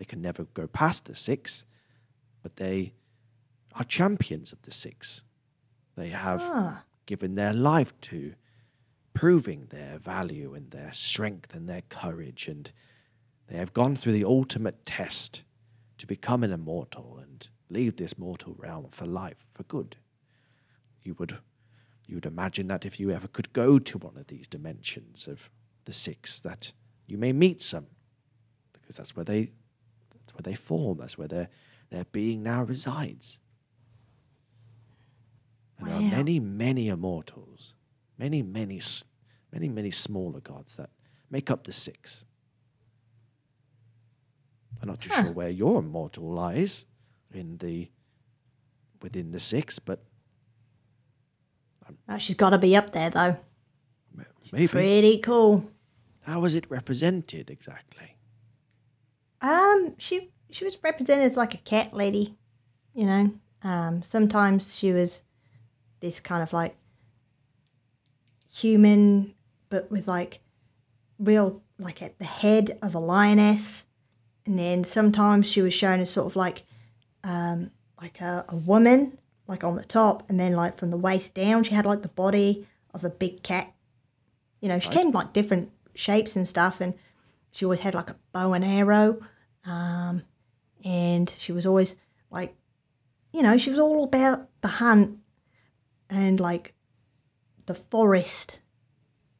They 0.00 0.06
can 0.06 0.22
never 0.22 0.44
go 0.44 0.66
past 0.66 1.04
the 1.04 1.14
six, 1.14 1.66
but 2.42 2.56
they 2.56 2.94
are 3.74 3.84
champions 3.84 4.50
of 4.50 4.62
the 4.62 4.72
six. 4.72 5.24
They 5.94 6.08
have 6.08 6.40
Ah. 6.40 6.84
given 7.04 7.34
their 7.34 7.52
life 7.52 7.92
to 8.00 8.34
proving 9.12 9.66
their 9.66 9.98
value 9.98 10.54
and 10.54 10.70
their 10.70 10.90
strength 10.94 11.54
and 11.54 11.68
their 11.68 11.82
courage, 11.82 12.48
and 12.48 12.72
they 13.48 13.58
have 13.58 13.74
gone 13.74 13.94
through 13.94 14.14
the 14.14 14.24
ultimate 14.24 14.86
test 14.86 15.42
to 15.98 16.06
become 16.06 16.42
an 16.42 16.50
immortal 16.50 17.18
and 17.18 17.50
leave 17.68 17.96
this 17.96 18.16
mortal 18.16 18.54
realm 18.54 18.88
for 18.90 19.04
life, 19.04 19.44
for 19.52 19.64
good. 19.64 19.98
You 21.02 21.12
would 21.18 21.38
you 22.06 22.14
would 22.16 22.26
imagine 22.26 22.68
that 22.68 22.86
if 22.86 22.98
you 22.98 23.10
ever 23.10 23.28
could 23.28 23.52
go 23.52 23.78
to 23.78 23.98
one 23.98 24.16
of 24.16 24.28
these 24.28 24.48
dimensions 24.48 25.28
of 25.28 25.50
the 25.84 25.92
six, 25.92 26.40
that 26.40 26.72
you 27.06 27.18
may 27.18 27.34
meet 27.34 27.60
some, 27.60 27.86
because 28.72 28.96
that's 28.96 29.14
where 29.14 29.26
they 29.26 29.52
that's 30.30 30.34
where 30.46 30.52
they 30.52 30.56
form. 30.56 30.98
That's 30.98 31.18
where 31.18 31.28
their 31.28 31.48
their 31.90 32.04
being 32.04 32.42
now 32.42 32.62
resides. 32.62 33.38
And 35.78 35.88
there 35.88 35.94
are 35.96 36.00
many, 36.00 36.38
many 36.38 36.88
immortals, 36.88 37.74
many, 38.18 38.42
many, 38.42 38.80
many, 39.50 39.68
many 39.68 39.90
smaller 39.90 40.40
gods 40.40 40.76
that 40.76 40.90
make 41.30 41.50
up 41.50 41.64
the 41.64 41.72
six. 41.72 42.24
I'm 44.80 44.88
not 44.88 45.00
too 45.00 45.10
sure 45.10 45.32
where 45.32 45.48
your 45.48 45.80
immortal 45.80 46.30
lies 46.32 46.86
in 47.32 47.58
the 47.58 47.90
within 49.02 49.32
the 49.32 49.40
six, 49.40 49.78
but 49.78 50.04
Oh, 52.08 52.18
she's 52.18 52.36
got 52.36 52.50
to 52.50 52.58
be 52.58 52.76
up 52.76 52.90
there 52.90 53.10
though. 53.10 53.36
maybe. 54.52 54.68
Pretty 54.68 55.18
cool. 55.18 55.72
How 56.22 56.44
is 56.44 56.54
it 56.54 56.70
represented 56.70 57.50
exactly? 57.50 58.14
Um, 59.40 59.94
she 59.98 60.30
she 60.50 60.64
was 60.64 60.82
represented 60.82 61.30
as 61.30 61.36
like 61.36 61.54
a 61.54 61.58
cat 61.58 61.94
lady, 61.94 62.36
you 62.94 63.06
know. 63.06 63.32
Um, 63.62 64.02
sometimes 64.02 64.74
she 64.76 64.92
was 64.92 65.22
this 66.00 66.20
kind 66.20 66.42
of 66.42 66.52
like 66.52 66.76
human, 68.52 69.34
but 69.68 69.90
with 69.90 70.08
like 70.08 70.40
real 71.18 71.62
like 71.78 72.02
at 72.02 72.18
the 72.18 72.24
head 72.24 72.78
of 72.82 72.94
a 72.94 72.98
lioness, 72.98 73.86
and 74.44 74.58
then 74.58 74.84
sometimes 74.84 75.46
she 75.50 75.62
was 75.62 75.74
shown 75.74 76.00
as 76.00 76.10
sort 76.10 76.26
of 76.26 76.36
like 76.36 76.64
um 77.24 77.70
like 78.00 78.20
a, 78.20 78.44
a 78.48 78.56
woman, 78.56 79.18
like 79.46 79.64
on 79.64 79.76
the 79.76 79.84
top, 79.84 80.28
and 80.28 80.38
then 80.38 80.54
like 80.54 80.76
from 80.78 80.90
the 80.90 80.96
waist 80.96 81.34
down, 81.34 81.64
she 81.64 81.74
had 81.74 81.86
like 81.86 82.02
the 82.02 82.08
body 82.08 82.66
of 82.92 83.04
a 83.04 83.10
big 83.10 83.42
cat. 83.42 83.72
You 84.60 84.68
know, 84.68 84.78
she 84.78 84.90
came 84.90 85.08
in, 85.08 85.12
like 85.12 85.32
different 85.32 85.70
shapes 85.94 86.36
and 86.36 86.46
stuff, 86.46 86.80
and 86.80 86.94
she 87.50 87.64
always 87.64 87.80
had 87.80 87.94
like 87.94 88.10
a 88.10 88.16
bow 88.32 88.52
and 88.52 88.64
arrow 88.64 89.20
um, 89.64 90.22
and 90.84 91.28
she 91.38 91.52
was 91.52 91.66
always 91.66 91.96
like 92.30 92.54
you 93.32 93.42
know 93.42 93.56
she 93.58 93.70
was 93.70 93.78
all 93.78 94.04
about 94.04 94.48
the 94.60 94.68
hunt 94.68 95.18
and 96.08 96.40
like 96.40 96.74
the 97.66 97.74
forest 97.74 98.58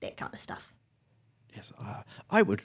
that 0.00 0.16
kind 0.16 0.32
of 0.34 0.40
stuff 0.40 0.72
Yes, 1.54 1.72
uh, 1.82 2.02
I 2.30 2.42
would 2.42 2.62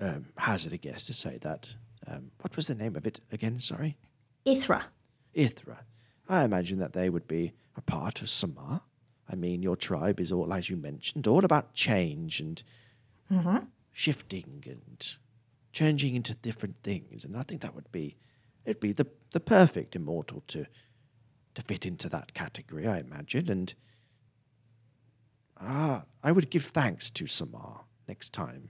um, 0.00 0.26
hazard 0.36 0.72
a 0.72 0.76
guess 0.78 1.06
to 1.06 1.14
say 1.14 1.38
that. 1.42 1.76
Um, 2.08 2.32
what 2.40 2.56
was 2.56 2.66
the 2.66 2.74
name 2.74 2.96
of 2.96 3.06
it 3.06 3.20
again? 3.30 3.60
Sorry, 3.60 3.96
ithra 4.44 4.86
Ithra. 5.32 5.84
I 6.28 6.42
imagine 6.44 6.78
that 6.78 6.92
they 6.92 7.08
would 7.08 7.28
be 7.28 7.52
a 7.76 7.80
part 7.80 8.20
of 8.20 8.28
Samar. 8.28 8.82
I 9.28 9.36
mean, 9.36 9.62
your 9.62 9.76
tribe 9.76 10.18
is 10.20 10.32
all, 10.32 10.52
as 10.52 10.68
you 10.68 10.76
mentioned, 10.76 11.26
all 11.28 11.44
about 11.44 11.72
change 11.72 12.40
and 12.40 12.62
shifting 13.96 14.62
and 14.66 15.16
changing 15.72 16.14
into 16.14 16.34
different 16.34 16.76
things. 16.82 17.24
And 17.24 17.34
I 17.34 17.42
think 17.42 17.62
that 17.62 17.74
would 17.74 17.90
be, 17.92 18.18
it'd 18.66 18.78
be 18.78 18.92
the, 18.92 19.06
the 19.32 19.40
perfect 19.40 19.96
immortal 19.96 20.42
to, 20.48 20.66
to 21.54 21.62
fit 21.62 21.86
into 21.86 22.10
that 22.10 22.34
category, 22.34 22.86
I 22.86 22.98
imagine. 22.98 23.50
And 23.50 23.74
ah, 25.58 26.04
I 26.22 26.30
would 26.30 26.50
give 26.50 26.66
thanks 26.66 27.10
to 27.12 27.26
Samar 27.26 27.84
next 28.06 28.34
time, 28.34 28.68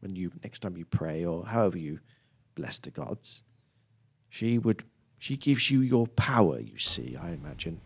when 0.00 0.16
you 0.16 0.32
next 0.44 0.60
time 0.60 0.76
you 0.76 0.84
pray 0.84 1.24
or 1.24 1.46
however 1.46 1.78
you 1.78 2.00
bless 2.54 2.78
the 2.78 2.90
gods. 2.90 3.44
She 4.28 4.58
would. 4.58 4.84
She 5.18 5.38
gives 5.38 5.70
you 5.70 5.80
your 5.80 6.08
power. 6.08 6.60
You 6.60 6.76
see, 6.76 7.16
I 7.16 7.30
imagine. 7.30 7.80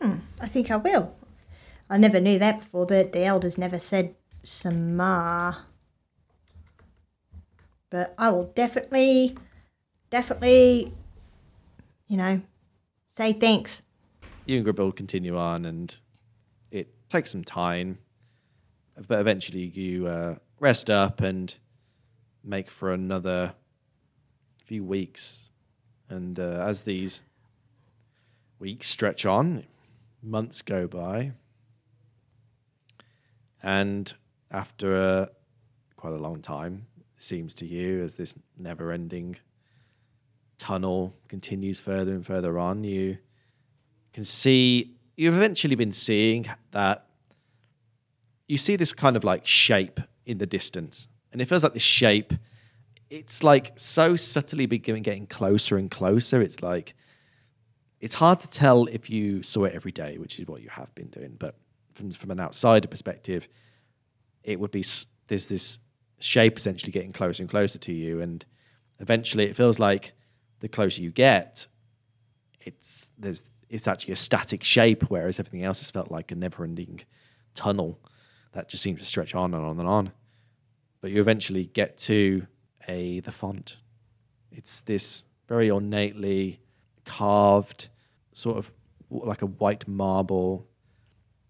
Hmm, 0.00 0.18
i 0.40 0.48
think 0.48 0.70
i 0.70 0.76
will 0.76 1.14
i 1.90 1.98
never 1.98 2.20
knew 2.20 2.38
that 2.38 2.60
before 2.60 2.86
the, 2.86 3.10
the 3.12 3.22
elders 3.22 3.58
never 3.58 3.78
said 3.78 4.14
samar 4.42 5.66
but 7.90 8.14
i 8.18 8.30
will 8.30 8.52
definitely 8.54 9.36
definitely 10.10 10.92
you 12.10 12.16
know, 12.16 12.42
say 13.06 13.32
thanks. 13.32 13.82
you 14.44 14.56
and 14.56 14.64
Gribble 14.64 14.90
continue 14.90 15.38
on, 15.38 15.64
and 15.64 15.96
it 16.72 16.88
takes 17.08 17.30
some 17.30 17.44
time, 17.44 17.98
but 19.06 19.20
eventually 19.20 19.60
you 19.60 20.08
uh, 20.08 20.34
rest 20.58 20.90
up 20.90 21.20
and 21.20 21.54
make 22.42 22.68
for 22.68 22.92
another 22.92 23.54
few 24.64 24.82
weeks. 24.82 25.50
And 26.08 26.40
uh, 26.40 26.64
as 26.66 26.82
these 26.82 27.22
weeks 28.58 28.88
stretch 28.88 29.24
on, 29.24 29.66
months 30.20 30.62
go 30.62 30.88
by, 30.88 31.30
and 33.62 34.12
after 34.50 34.94
a, 34.94 35.30
quite 35.96 36.12
a 36.12 36.18
long 36.18 36.40
time, 36.40 36.86
it 37.16 37.22
seems 37.22 37.54
to 37.56 37.66
you, 37.66 38.02
as 38.02 38.16
this 38.16 38.34
never-ending 38.58 39.36
tunnel 40.58 41.14
continues 41.28 41.80
further 41.80 42.12
and 42.12 42.24
further 42.24 42.58
on, 42.58 42.84
you 42.84 43.18
can 44.12 44.24
see 44.24 44.94
you've 45.16 45.36
eventually 45.36 45.74
been 45.74 45.92
seeing 45.92 46.48
that 46.72 47.06
you 48.48 48.56
see 48.56 48.76
this 48.76 48.92
kind 48.92 49.16
of 49.16 49.24
like 49.24 49.46
shape 49.46 50.00
in 50.26 50.38
the 50.38 50.46
distance. 50.46 51.08
And 51.32 51.40
it 51.40 51.46
feels 51.46 51.62
like 51.62 51.72
this 51.72 51.82
shape 51.82 52.32
it's 53.10 53.42
like 53.42 53.72
so 53.76 54.14
subtly 54.14 54.66
beginning 54.66 55.02
getting 55.02 55.26
closer 55.26 55.76
and 55.76 55.90
closer 55.90 56.40
it's 56.40 56.62
like 56.62 56.94
it's 58.00 58.14
hard 58.14 58.40
to 58.40 58.48
tell 58.48 58.86
if 58.86 59.10
you 59.10 59.42
saw 59.42 59.64
it 59.64 59.74
every 59.74 59.90
day 59.90 60.16
which 60.16 60.38
is 60.38 60.46
what 60.46 60.62
you 60.62 60.68
have 60.70 60.94
been 60.94 61.08
doing. 61.08 61.36
But 61.38 61.56
from 61.94 62.12
from 62.12 62.30
an 62.30 62.40
outsider 62.40 62.88
perspective 62.88 63.48
it 64.42 64.58
would 64.58 64.70
be 64.70 64.84
there's 65.28 65.46
this 65.46 65.78
shape 66.18 66.56
essentially 66.56 66.92
getting 66.92 67.12
closer 67.12 67.42
and 67.42 67.50
closer 67.50 67.78
to 67.78 67.92
you 67.92 68.20
and 68.20 68.44
eventually 68.98 69.44
it 69.44 69.56
feels 69.56 69.78
like 69.78 70.12
the 70.60 70.68
closer 70.68 71.02
you 71.02 71.10
get 71.10 71.66
it's 72.60 73.08
there's 73.18 73.44
it's 73.70 73.86
actually 73.86 74.12
a 74.12 74.16
static 74.16 74.64
shape, 74.64 75.04
whereas 75.04 75.38
everything 75.38 75.64
else 75.64 75.80
has 75.80 75.90
felt 75.90 76.10
like 76.10 76.32
a 76.32 76.34
never-ending 76.34 77.02
tunnel 77.54 78.00
that 78.52 78.68
just 78.68 78.82
seems 78.82 78.98
to 78.98 79.06
stretch 79.06 79.34
on 79.34 79.54
and 79.54 79.64
on 79.64 79.78
and 79.78 79.88
on. 79.88 80.12
But 81.00 81.12
you 81.12 81.20
eventually 81.20 81.66
get 81.66 81.96
to 81.98 82.48
a 82.88 83.20
the 83.20 83.30
font. 83.30 83.78
It's 84.50 84.80
this 84.80 85.24
very 85.48 85.70
ornately 85.70 86.60
carved, 87.04 87.88
sort 88.32 88.58
of 88.58 88.72
like 89.08 89.40
a 89.40 89.46
white 89.46 89.86
marble. 89.86 90.66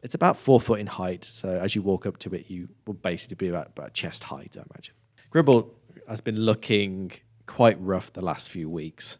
It's 0.03 0.15
about 0.15 0.39
four 0.39 0.61
foot 0.61 0.81
in 0.81 0.87
height, 0.87 1.25
so 1.25 1.49
as 1.49 1.75
you 1.75 1.83
walk 1.83 2.07
up 2.07 2.19
to 2.19 2.35
it, 2.35 2.49
you 2.49 2.69
will 2.87 2.95
basically 2.95 3.37
be 3.37 3.49
about, 3.49 3.69
about 3.69 3.93
chest 3.93 4.25
height, 4.25 4.57
I 4.59 4.63
imagine. 4.75 4.95
Gribble 5.29 5.75
has 6.09 6.21
been 6.21 6.41
looking 6.41 7.13
quite 7.47 7.81
rough 7.81 8.13
the 8.13 8.23
last 8.23 8.51
few 8.51 8.69
weeks, 8.71 9.19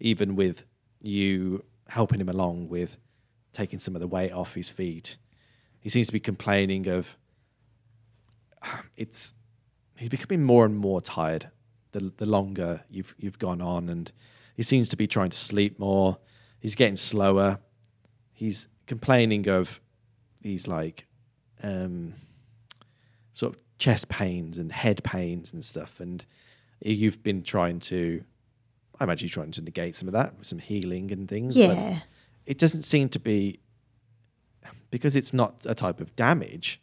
even 0.00 0.34
with 0.34 0.64
you 1.00 1.64
helping 1.88 2.20
him 2.20 2.28
along 2.28 2.68
with 2.68 2.96
taking 3.52 3.78
some 3.78 3.94
of 3.94 4.00
the 4.00 4.08
weight 4.08 4.32
off 4.32 4.54
his 4.54 4.68
feet. 4.68 5.16
He 5.80 5.88
seems 5.88 6.08
to 6.08 6.12
be 6.12 6.20
complaining 6.20 6.88
of 6.88 7.16
it's 8.96 9.34
he's 9.96 10.08
becoming 10.08 10.42
more 10.42 10.64
and 10.64 10.76
more 10.76 11.00
tired 11.00 11.50
the 11.92 12.12
the 12.16 12.26
longer 12.26 12.84
you've 12.90 13.14
you've 13.18 13.38
gone 13.38 13.60
on 13.60 13.88
and 13.88 14.10
he 14.56 14.62
seems 14.62 14.88
to 14.88 14.96
be 14.96 15.06
trying 15.06 15.30
to 15.30 15.36
sleep 15.36 15.78
more. 15.78 16.18
He's 16.58 16.74
getting 16.74 16.96
slower. 16.96 17.60
He's 18.32 18.66
complaining 18.86 19.48
of 19.48 19.80
these 20.40 20.68
like 20.68 21.06
um 21.62 22.14
sort 23.32 23.54
of 23.54 23.60
chest 23.78 24.08
pains 24.08 24.58
and 24.58 24.72
head 24.72 25.02
pains 25.04 25.52
and 25.52 25.64
stuff 25.64 26.00
and 26.00 26.24
you've 26.80 27.22
been 27.22 27.42
trying 27.42 27.78
to 27.80 28.24
I 29.00 29.04
imagine 29.04 29.28
you're 29.28 29.32
trying 29.32 29.52
to 29.52 29.62
negate 29.62 29.94
some 29.94 30.08
of 30.08 30.12
that 30.12 30.36
with 30.36 30.46
some 30.46 30.58
healing 30.58 31.12
and 31.12 31.28
things. 31.28 31.56
Yeah. 31.56 31.74
But 31.74 32.06
it 32.46 32.58
doesn't 32.58 32.82
seem 32.82 33.08
to 33.10 33.20
be 33.20 33.60
because 34.90 35.14
it's 35.14 35.32
not 35.32 35.64
a 35.68 35.74
type 35.74 36.00
of 36.00 36.16
damage 36.16 36.80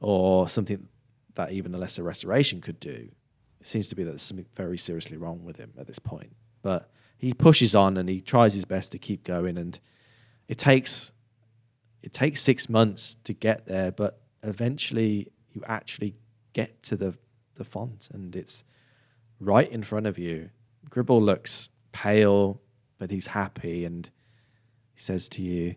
or 0.00 0.48
something 0.48 0.88
that 1.34 1.52
even 1.52 1.74
a 1.74 1.78
lesser 1.78 2.02
restoration 2.02 2.60
could 2.60 2.80
do. 2.80 3.08
It 3.60 3.66
seems 3.66 3.88
to 3.88 3.96
be 3.96 4.04
that 4.04 4.10
there's 4.10 4.22
something 4.22 4.46
very 4.56 4.78
seriously 4.78 5.16
wrong 5.16 5.44
with 5.44 5.58
him 5.58 5.72
at 5.78 5.86
this 5.86 5.98
point. 5.98 6.34
But 6.62 6.90
he 7.18 7.34
pushes 7.34 7.74
on 7.74 7.96
and 7.96 8.08
he 8.08 8.20
tries 8.20 8.54
his 8.54 8.64
best 8.64 8.92
to 8.92 8.98
keep 8.98 9.24
going 9.24 9.58
and 9.58 9.78
it 10.48 10.56
takes 10.56 11.12
it 12.02 12.12
takes 12.12 12.40
six 12.40 12.68
months 12.68 13.16
to 13.24 13.32
get 13.32 13.66
there, 13.66 13.92
but 13.92 14.20
eventually 14.42 15.30
you 15.52 15.62
actually 15.66 16.14
get 16.52 16.82
to 16.84 16.96
the 16.96 17.14
the 17.56 17.64
font 17.64 18.08
and 18.12 18.34
it's 18.34 18.64
right 19.38 19.70
in 19.70 19.82
front 19.82 20.06
of 20.06 20.18
you. 20.18 20.50
Gribble 20.88 21.20
looks 21.20 21.68
pale, 21.92 22.60
but 22.98 23.10
he's 23.10 23.28
happy 23.28 23.84
and 23.84 24.08
he 24.94 25.00
says 25.00 25.28
to 25.30 25.42
you, 25.42 25.74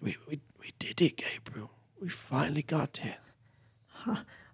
We 0.00 0.16
we, 0.28 0.40
we 0.60 0.72
did 0.78 1.00
it, 1.00 1.16
Gabriel. 1.16 1.70
We 2.00 2.08
finally 2.08 2.62
got 2.62 2.98
here. 2.98 3.16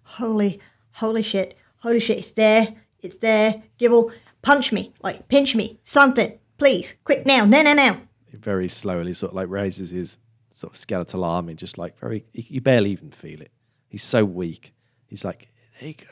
Holy, 0.03 0.59
holy 0.93 1.23
shit, 1.23 1.57
holy 1.77 1.99
shit! 1.99 2.19
It's 2.19 2.31
there, 2.31 2.75
it's 3.01 3.17
there. 3.17 3.63
Gibble, 3.77 4.11
punch 4.41 4.71
me, 4.71 4.93
like 5.01 5.27
pinch 5.27 5.55
me, 5.55 5.79
something, 5.83 6.37
please, 6.57 6.93
quick 7.03 7.25
now, 7.25 7.45
now, 7.45 7.63
now, 7.63 7.73
now. 7.73 8.01
He 8.29 8.37
very 8.37 8.69
slowly 8.69 9.13
sort 9.13 9.31
of 9.31 9.35
like 9.35 9.49
raises 9.49 9.89
his 9.89 10.17
sort 10.51 10.73
of 10.73 10.77
skeletal 10.77 11.23
arm 11.23 11.49
and 11.49 11.57
just 11.57 11.77
like 11.77 11.97
very 11.99 12.25
you- 12.33 12.61
barely 12.61 12.91
even 12.91 13.11
feel 13.11 13.41
it. 13.41 13.51
He's 13.87 14.03
so 14.03 14.23
weak. 14.25 14.73
He's 15.07 15.23
like, 15.25 15.49
There 15.79 15.89
you 15.89 15.95
go. 15.95 16.05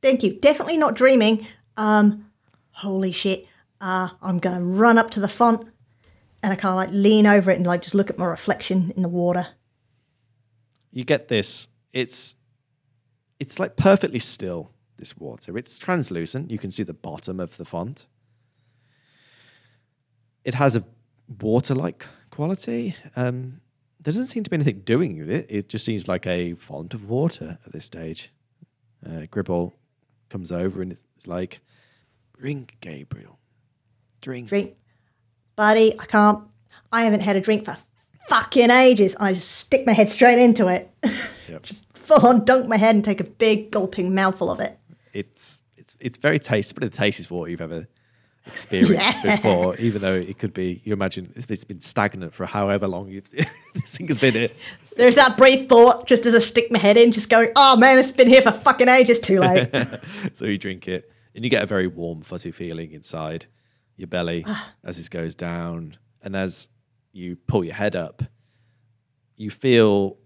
Thank 0.00 0.22
you. 0.22 0.38
Definitely 0.40 0.76
not 0.78 0.94
dreaming. 0.94 1.46
Um, 1.76 2.30
holy 2.72 3.12
shit. 3.12 3.46
Uh, 3.80 4.10
I'm 4.20 4.38
gonna 4.38 4.64
run 4.64 4.98
up 4.98 5.10
to 5.12 5.20
the 5.20 5.28
font, 5.28 5.66
and 6.42 6.52
I 6.52 6.56
kind 6.56 6.70
of 6.72 6.76
like 6.76 6.90
lean 6.92 7.26
over 7.26 7.50
it 7.50 7.56
and 7.56 7.66
like 7.66 7.82
just 7.82 7.94
look 7.94 8.10
at 8.10 8.18
my 8.18 8.26
reflection 8.26 8.92
in 8.96 9.02
the 9.02 9.08
water. 9.08 9.48
you 10.92 11.04
get 11.04 11.28
this 11.28 11.68
it's 11.92 12.36
it's 13.40 13.58
like 13.58 13.76
perfectly 13.76 14.18
still 14.18 14.70
this 14.98 15.16
water 15.16 15.56
it's 15.58 15.78
translucent 15.78 16.50
you 16.50 16.58
can 16.58 16.70
see 16.70 16.82
the 16.82 16.92
bottom 16.94 17.40
of 17.40 17.56
the 17.56 17.64
font 17.64 18.06
it 20.44 20.54
has 20.54 20.76
a 20.76 20.84
water 21.40 21.74
like 21.74 22.06
quality 22.32 22.96
um 23.14 23.60
there 24.00 24.10
doesn't 24.12 24.26
seem 24.26 24.42
to 24.42 24.50
be 24.50 24.54
anything 24.56 24.80
doing 24.80 25.18
with 25.20 25.30
it 25.30 25.46
it 25.48 25.68
just 25.68 25.84
seems 25.84 26.08
like 26.08 26.26
a 26.26 26.54
font 26.54 26.92
of 26.94 27.08
water 27.08 27.58
at 27.64 27.72
this 27.72 27.84
stage 27.84 28.30
uh, 29.08 29.26
gribble 29.30 29.72
comes 30.30 30.50
over 30.50 30.80
and 30.82 30.90
it's, 30.92 31.04
it's 31.16 31.26
like 31.26 31.60
drink 32.38 32.76
gabriel 32.80 33.38
drink 34.20 34.48
Drink, 34.48 34.76
buddy. 35.56 35.98
I 36.00 36.06
can't. 36.06 36.44
I 36.92 37.04
haven't 37.04 37.20
had 37.20 37.36
a 37.36 37.40
drink 37.40 37.64
for 37.64 37.76
fucking 38.28 38.70
ages. 38.70 39.14
I 39.20 39.32
just 39.34 39.50
stick 39.50 39.86
my 39.86 39.92
head 39.92 40.10
straight 40.10 40.38
into 40.38 40.68
it, 40.68 40.88
Yep. 41.48 41.66
full 41.94 42.26
on 42.26 42.44
dunk 42.44 42.66
my 42.68 42.76
head 42.76 42.94
and 42.94 43.04
take 43.04 43.20
a 43.20 43.24
big 43.24 43.70
gulping 43.70 44.14
mouthful 44.14 44.50
of 44.50 44.60
it. 44.60 44.78
it's 45.12 45.62
it's 45.76 45.94
it's 46.00 46.16
very 46.16 46.38
tasty, 46.38 46.72
but 46.74 46.82
the 46.90 46.96
tastiest 46.96 47.30
water 47.30 47.50
you've 47.50 47.60
ever 47.60 47.86
experienced 48.46 49.24
Yeah. 49.24 49.36
before. 49.36 49.76
Even 49.76 50.02
though 50.02 50.14
it 50.14 50.38
could 50.38 50.52
be, 50.52 50.80
you 50.84 50.92
imagine 50.92 51.32
it's, 51.36 51.46
it's 51.48 51.64
been 51.64 51.80
stagnant 51.80 52.34
for 52.34 52.46
however 52.46 52.88
long 52.88 53.08
you've, 53.08 53.30
this 53.30 53.96
thing 53.96 54.08
has 54.08 54.18
been 54.18 54.34
here. 54.34 54.50
There's 54.96 55.14
that 55.14 55.36
brief 55.36 55.68
thought 55.68 56.06
just 56.06 56.26
as 56.26 56.34
I 56.34 56.38
stick 56.38 56.70
my 56.70 56.78
head 56.78 56.96
in, 56.96 57.12
just 57.12 57.28
going, 57.28 57.50
"Oh 57.56 57.76
man, 57.76 57.98
it's 57.98 58.10
been 58.10 58.28
here 58.28 58.42
for 58.42 58.52
fucking 58.52 58.88
ages." 58.88 59.20
Too 59.20 59.40
late. 59.40 59.70
so 60.34 60.44
you 60.44 60.58
drink 60.58 60.86
it, 60.88 61.10
and 61.34 61.44
you 61.44 61.50
get 61.50 61.62
a 61.62 61.66
very 61.66 61.86
warm, 61.86 62.22
fuzzy 62.22 62.50
feeling 62.50 62.92
inside 62.92 63.46
your 63.96 64.08
belly 64.08 64.44
ah. 64.46 64.72
as 64.84 64.96
this 64.98 65.08
goes 65.08 65.34
down, 65.34 65.96
and 66.22 66.36
as 66.36 66.68
you 67.12 67.36
pull 67.36 67.64
your 67.64 67.74
head 67.74 67.96
up, 67.96 68.22
you 69.36 69.50
feel 69.50 70.18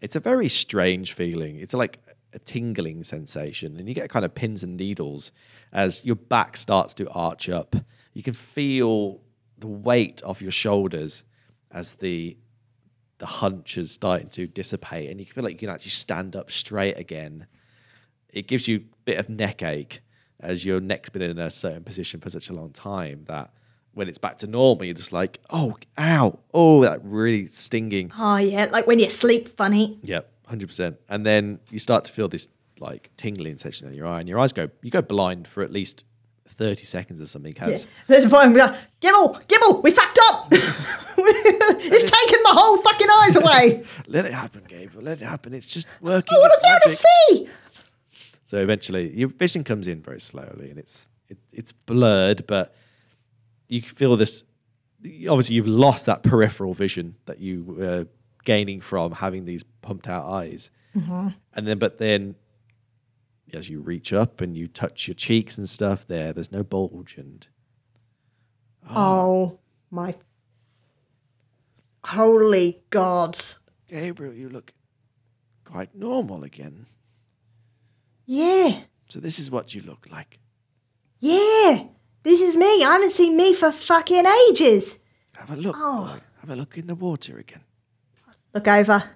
it's 0.00 0.16
a 0.16 0.20
very 0.20 0.48
strange 0.48 1.12
feeling. 1.12 1.58
It's 1.58 1.74
like 1.74 1.98
a 2.32 2.38
tingling 2.38 3.04
sensation, 3.04 3.76
and 3.76 3.88
you 3.88 3.94
get 3.94 4.08
kind 4.08 4.24
of 4.24 4.34
pins 4.34 4.62
and 4.62 4.76
needles 4.76 5.32
as 5.74 6.04
your 6.04 6.16
back 6.16 6.56
starts 6.56 6.94
to 6.94 7.10
arch 7.10 7.48
up. 7.48 7.76
You 8.14 8.22
can 8.22 8.32
feel 8.32 9.20
the 9.58 9.66
weight 9.66 10.22
of 10.22 10.40
your 10.40 10.52
shoulders 10.52 11.24
as 11.70 11.94
the 11.94 12.38
the 13.18 13.26
hunch 13.26 13.78
is 13.78 13.92
starting 13.92 14.28
to 14.28 14.46
dissipate, 14.46 15.08
and 15.08 15.20
you 15.20 15.26
feel 15.26 15.44
like 15.44 15.52
you 15.52 15.58
can 15.58 15.70
actually 15.70 15.90
stand 15.90 16.34
up 16.34 16.50
straight 16.50 16.98
again. 16.98 17.46
It 18.28 18.48
gives 18.48 18.66
you 18.66 18.76
a 18.78 18.96
bit 19.04 19.18
of 19.18 19.28
neck 19.28 19.62
ache 19.62 20.00
as 20.40 20.64
your 20.64 20.80
neck's 20.80 21.10
been 21.10 21.22
in 21.22 21.38
a 21.38 21.50
certain 21.50 21.84
position 21.84 22.20
for 22.20 22.28
such 22.28 22.48
a 22.48 22.52
long 22.52 22.70
time 22.70 23.24
that 23.28 23.52
when 23.92 24.08
it's 24.08 24.18
back 24.18 24.38
to 24.38 24.48
normal, 24.48 24.84
you're 24.84 24.94
just 24.94 25.12
like, 25.12 25.38
oh, 25.50 25.76
ow, 25.96 26.40
oh, 26.52 26.82
that 26.82 27.00
really 27.04 27.46
stinging. 27.46 28.12
oh 28.18 28.36
yeah, 28.36 28.66
like 28.70 28.86
when 28.86 28.98
you 28.98 29.08
sleep 29.08 29.48
funny. 29.48 30.00
Yep, 30.02 30.30
hundred 30.48 30.66
percent. 30.66 30.96
And 31.08 31.24
then 31.24 31.60
you 31.70 31.78
start 31.78 32.04
to 32.06 32.12
feel 32.12 32.28
this 32.28 32.48
like 32.80 33.10
tingling 33.16 33.56
sensation 33.56 33.88
in 33.88 33.94
your 33.94 34.06
eye, 34.06 34.20
and 34.20 34.28
your 34.28 34.38
eyes 34.38 34.52
go 34.52 34.68
you 34.82 34.90
go 34.90 35.02
blind 35.02 35.48
for 35.48 35.62
at 35.62 35.72
least 35.72 36.04
thirty 36.48 36.84
seconds 36.84 37.20
or 37.20 37.26
something. 37.26 37.54
Has 37.56 37.86
There's 38.06 38.24
a 38.24 38.30
point 38.30 38.52
where 38.52 38.66
like, 38.68 38.76
Gibble, 39.00 39.38
Gibble, 39.48 39.82
we 39.82 39.90
fucked 39.90 40.18
up. 40.30 40.52
it's 41.26 42.10
taken 42.10 42.42
my 42.42 42.52
whole 42.52 42.78
fucking 42.78 43.08
eyes 43.10 43.36
away. 43.36 43.84
let 44.06 44.26
it 44.26 44.32
happen, 44.32 44.62
Gabriel. 44.68 45.02
Let 45.02 45.22
it 45.22 45.24
happen. 45.24 45.54
It's 45.54 45.66
just 45.66 45.86
working. 46.00 46.36
I 46.36 46.38
want 46.38 46.52
to 46.52 46.60
be 46.62 46.68
able 46.68 46.96
to 46.96 47.02
see. 47.02 47.48
So 48.44 48.58
eventually, 48.58 49.16
your 49.16 49.28
vision 49.28 49.64
comes 49.64 49.88
in 49.88 50.02
very 50.02 50.20
slowly, 50.20 50.70
and 50.70 50.78
it's 50.78 51.08
it, 51.28 51.38
it's 51.52 51.72
blurred, 51.72 52.46
but 52.46 52.74
you 53.68 53.80
feel 53.80 54.16
this. 54.16 54.44
Obviously, 55.02 55.56
you've 55.56 55.66
lost 55.66 56.06
that 56.06 56.22
peripheral 56.22 56.74
vision 56.74 57.16
that 57.26 57.38
you 57.38 57.64
were 57.64 58.06
gaining 58.44 58.80
from 58.80 59.12
having 59.12 59.44
these 59.44 59.64
pumped 59.80 60.08
out 60.08 60.26
eyes, 60.26 60.70
mm-hmm. 60.94 61.28
and 61.54 61.66
then 61.66 61.78
but 61.78 61.98
then 61.98 62.34
as 63.54 63.68
you 63.68 63.80
reach 63.80 64.12
up 64.12 64.40
and 64.40 64.56
you 64.56 64.68
touch 64.68 65.08
your 65.08 65.14
cheeks 65.14 65.56
and 65.56 65.68
stuff, 65.68 66.06
there, 66.06 66.32
there's 66.32 66.52
no 66.52 66.62
bulge, 66.62 67.16
and 67.16 67.46
Oh, 68.90 68.94
oh 68.96 69.58
my 69.90 70.14
holy 72.04 72.82
gods. 72.90 73.58
Gabriel, 73.88 74.34
you 74.34 74.48
look 74.48 74.72
quite 75.64 75.94
normal 75.94 76.44
again. 76.44 76.86
Yeah. 78.26 78.80
So 79.08 79.20
this 79.20 79.38
is 79.38 79.50
what 79.50 79.74
you 79.74 79.82
look 79.82 80.06
like. 80.10 80.38
Yeah. 81.18 81.84
This 82.22 82.40
is 82.40 82.56
me. 82.56 82.82
I 82.82 82.94
haven't 82.94 83.12
seen 83.12 83.36
me 83.36 83.54
for 83.54 83.70
fucking 83.70 84.24
ages. 84.48 84.98
Have 85.36 85.50
a 85.50 85.56
look. 85.56 85.76
Oh. 85.78 86.18
Have 86.40 86.50
a 86.50 86.56
look 86.56 86.78
in 86.78 86.86
the 86.86 86.94
water 86.94 87.38
again. 87.38 87.62
Look 88.54 88.68
over. 88.68 89.10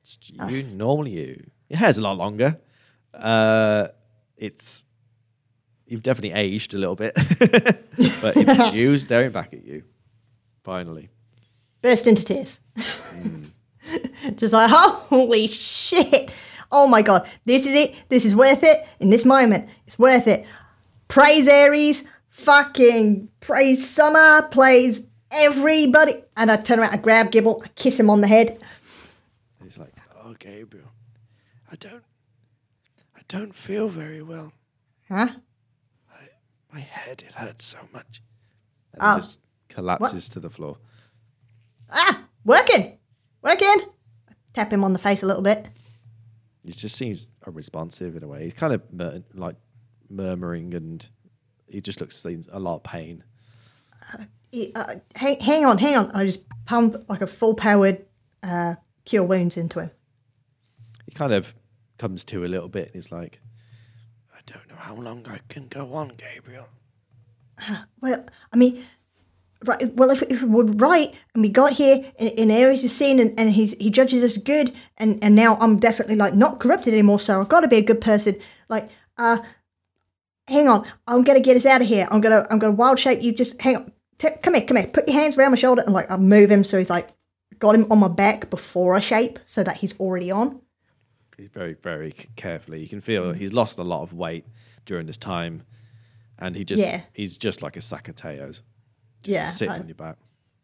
it's 0.00 0.18
you 0.48 0.62
normal 0.74 1.08
you. 1.08 1.50
Your 1.68 1.78
hair's 1.78 1.98
a 1.98 2.02
lot 2.02 2.16
longer. 2.16 2.58
Uh, 3.16 3.88
it's 4.36 4.84
you've 5.86 6.02
definitely 6.02 6.38
aged 6.38 6.74
a 6.74 6.78
little 6.78 6.96
bit, 6.96 7.14
but 8.20 8.36
it's 8.36 8.72
you 8.74 8.98
staring 8.98 9.30
back 9.30 9.52
at 9.52 9.64
you. 9.64 9.84
Finally, 10.62 11.10
Burst 11.82 12.06
into 12.06 12.24
tears. 12.24 12.58
Just 14.36 14.54
like, 14.54 14.70
holy 14.70 15.46
shit. 15.48 16.30
Oh 16.72 16.86
my 16.88 17.02
god. 17.02 17.28
This 17.44 17.66
is 17.66 17.74
it. 17.74 17.94
This 18.08 18.24
is 18.24 18.34
worth 18.34 18.62
it. 18.62 18.88
In 19.00 19.10
this 19.10 19.26
moment, 19.26 19.68
it's 19.86 19.98
worth 19.98 20.26
it. 20.26 20.46
Praise 21.08 21.46
Aries. 21.46 22.04
Fucking 22.30 23.28
praise 23.40 23.86
Samar. 23.88 24.48
Praise 24.48 25.06
everybody. 25.30 26.22
And 26.36 26.50
I 26.50 26.56
turn 26.56 26.80
around, 26.80 26.94
I 26.94 26.96
grab 26.96 27.30
Gibble, 27.30 27.62
I 27.64 27.68
kiss 27.68 28.00
him 28.00 28.08
on 28.10 28.22
the 28.22 28.28
head. 28.28 28.58
And 29.60 29.68
he's 29.68 29.78
like, 29.78 29.92
"Oh, 30.24 30.34
Gabriel, 30.38 30.88
I 31.70 31.76
don't, 31.76 32.02
I 32.02 32.13
don't 33.28 33.54
feel 33.54 33.88
very 33.88 34.22
well. 34.22 34.52
Huh? 35.08 35.28
My 36.72 36.80
head 36.80 37.22
it 37.26 37.32
hurts 37.34 37.64
so 37.64 37.78
much." 37.92 38.22
and 38.92 39.02
Oh. 39.02 39.16
just 39.16 39.40
collapses 39.68 40.28
to 40.30 40.40
the 40.40 40.50
floor. 40.50 40.78
Ah, 41.90 42.24
working. 42.44 42.98
Working. 43.42 43.76
Tap 44.52 44.72
him 44.72 44.84
on 44.84 44.92
the 44.92 44.98
face 44.98 45.22
a 45.22 45.26
little 45.26 45.42
bit. 45.42 45.66
He 46.64 46.72
just 46.72 46.96
seems 46.96 47.28
unresponsive 47.46 48.16
in 48.16 48.22
a 48.22 48.28
way. 48.28 48.44
He's 48.44 48.54
kind 48.54 48.72
of 48.72 48.82
mur- 48.92 49.22
like 49.34 49.56
murmuring, 50.08 50.74
and 50.74 51.06
he 51.68 51.80
just 51.80 52.00
looks 52.00 52.24
in 52.24 52.44
a 52.50 52.58
lot 52.60 52.76
of 52.76 52.82
pain. 52.84 53.22
He- 54.50 54.72
uh, 54.74 54.96
hang, 55.16 55.40
hang 55.40 55.64
on, 55.64 55.78
hang 55.78 55.96
on. 55.96 56.10
I 56.12 56.24
just 56.24 56.44
pump 56.66 57.04
like 57.08 57.20
a 57.20 57.26
full 57.26 57.54
powered 57.54 58.04
uh, 58.42 58.76
cure 59.04 59.24
wounds 59.24 59.56
into 59.56 59.80
him. 59.80 59.90
He 61.06 61.12
kind 61.12 61.32
of 61.32 61.54
comes 62.04 62.22
to 62.22 62.44
a 62.44 62.46
little 62.46 62.68
bit, 62.68 62.88
and 62.88 62.96
he's 62.96 63.10
like, 63.10 63.40
I 64.30 64.40
don't 64.44 64.68
know 64.68 64.76
how 64.76 64.94
long 64.94 65.26
I 65.26 65.38
can 65.48 65.68
go 65.68 65.94
on, 65.94 66.12
Gabriel. 66.18 66.68
Well, 68.02 68.26
I 68.52 68.56
mean, 68.58 68.84
right. 69.64 69.90
Well, 69.94 70.10
if, 70.10 70.20
if 70.24 70.42
we're 70.42 70.64
right 70.64 71.14
and 71.32 71.42
we 71.42 71.48
got 71.48 71.72
here 71.72 72.04
in, 72.18 72.28
in 72.28 72.50
of 72.50 72.90
scene 72.90 73.18
and, 73.18 73.32
and 73.40 73.52
he's, 73.52 73.72
he 73.80 73.88
judges 73.88 74.22
us 74.22 74.36
good, 74.36 74.74
and, 74.98 75.18
and 75.24 75.34
now 75.34 75.56
I'm 75.62 75.78
definitely 75.78 76.16
like 76.16 76.34
not 76.34 76.60
corrupted 76.60 76.92
anymore, 76.92 77.20
so 77.20 77.40
I've 77.40 77.48
got 77.48 77.60
to 77.60 77.68
be 77.68 77.78
a 77.78 77.82
good 77.82 78.02
person. 78.02 78.36
Like, 78.68 78.90
uh, 79.16 79.38
hang 80.46 80.68
on, 80.68 80.86
I'm 81.06 81.22
gonna 81.22 81.40
get 81.40 81.56
us 81.56 81.64
out 81.64 81.80
of 81.80 81.86
here. 81.86 82.06
I'm 82.10 82.20
gonna 82.20 82.46
I'm 82.50 82.58
gonna 82.58 82.74
wild 82.74 82.98
shape 82.98 83.22
you. 83.22 83.32
Just 83.32 83.58
hang 83.62 83.76
on, 83.76 83.92
T- 84.18 84.28
come 84.42 84.52
here, 84.52 84.66
come 84.66 84.76
here. 84.76 84.88
Put 84.88 85.08
your 85.08 85.18
hands 85.18 85.38
around 85.38 85.52
my 85.52 85.56
shoulder 85.56 85.80
and 85.80 85.94
like 85.94 86.10
I 86.10 86.18
move 86.18 86.50
him 86.50 86.64
so 86.64 86.76
he's 86.76 86.90
like 86.90 87.08
got 87.58 87.74
him 87.74 87.86
on 87.90 88.00
my 88.00 88.08
back 88.08 88.50
before 88.50 88.94
I 88.94 89.00
shape, 89.00 89.38
so 89.46 89.62
that 89.62 89.78
he's 89.78 89.98
already 89.98 90.30
on. 90.30 90.60
He's 91.36 91.48
very, 91.48 91.74
very 91.74 92.12
carefully. 92.36 92.80
You 92.80 92.88
can 92.88 93.00
feel 93.00 93.32
mm. 93.32 93.36
he's 93.36 93.52
lost 93.52 93.78
a 93.78 93.82
lot 93.82 94.02
of 94.02 94.12
weight 94.12 94.44
during 94.86 95.06
this 95.06 95.18
time, 95.18 95.62
and 96.38 96.54
he 96.54 96.64
just 96.64 96.82
Yeah. 96.82 97.02
he's 97.12 97.38
just 97.38 97.62
like 97.62 97.76
a 97.76 97.80
sack 97.80 98.08
of 98.08 98.16
potatoes, 98.16 98.62
just 99.22 99.34
Yeah, 99.34 99.44
sitting 99.50 99.72
I- 99.74 99.78
on 99.78 99.88
your 99.88 99.94
back. 99.94 100.16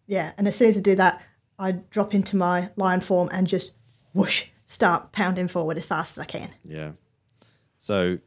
Yeah, 0.07 0.33
and 0.37 0.49
as 0.49 0.57
soon 0.57 0.71
as 0.71 0.77
I 0.77 0.81
do 0.81 0.97
that, 0.97 1.23
I 1.59 1.73
drop 1.73 2.15
into 2.15 2.37
my 2.37 2.71
lion 2.77 3.01
form 3.01 3.29
and 3.33 3.47
just 3.47 3.73
whoosh 4.13 4.47
start 4.67 5.13
pounding 5.13 5.47
forward 5.49 5.77
as 5.79 5.87
fast 5.87 6.17
as 6.17 6.19
I 6.21 6.25
can. 6.25 6.51
Yeah. 6.65 6.93
So 7.79 8.19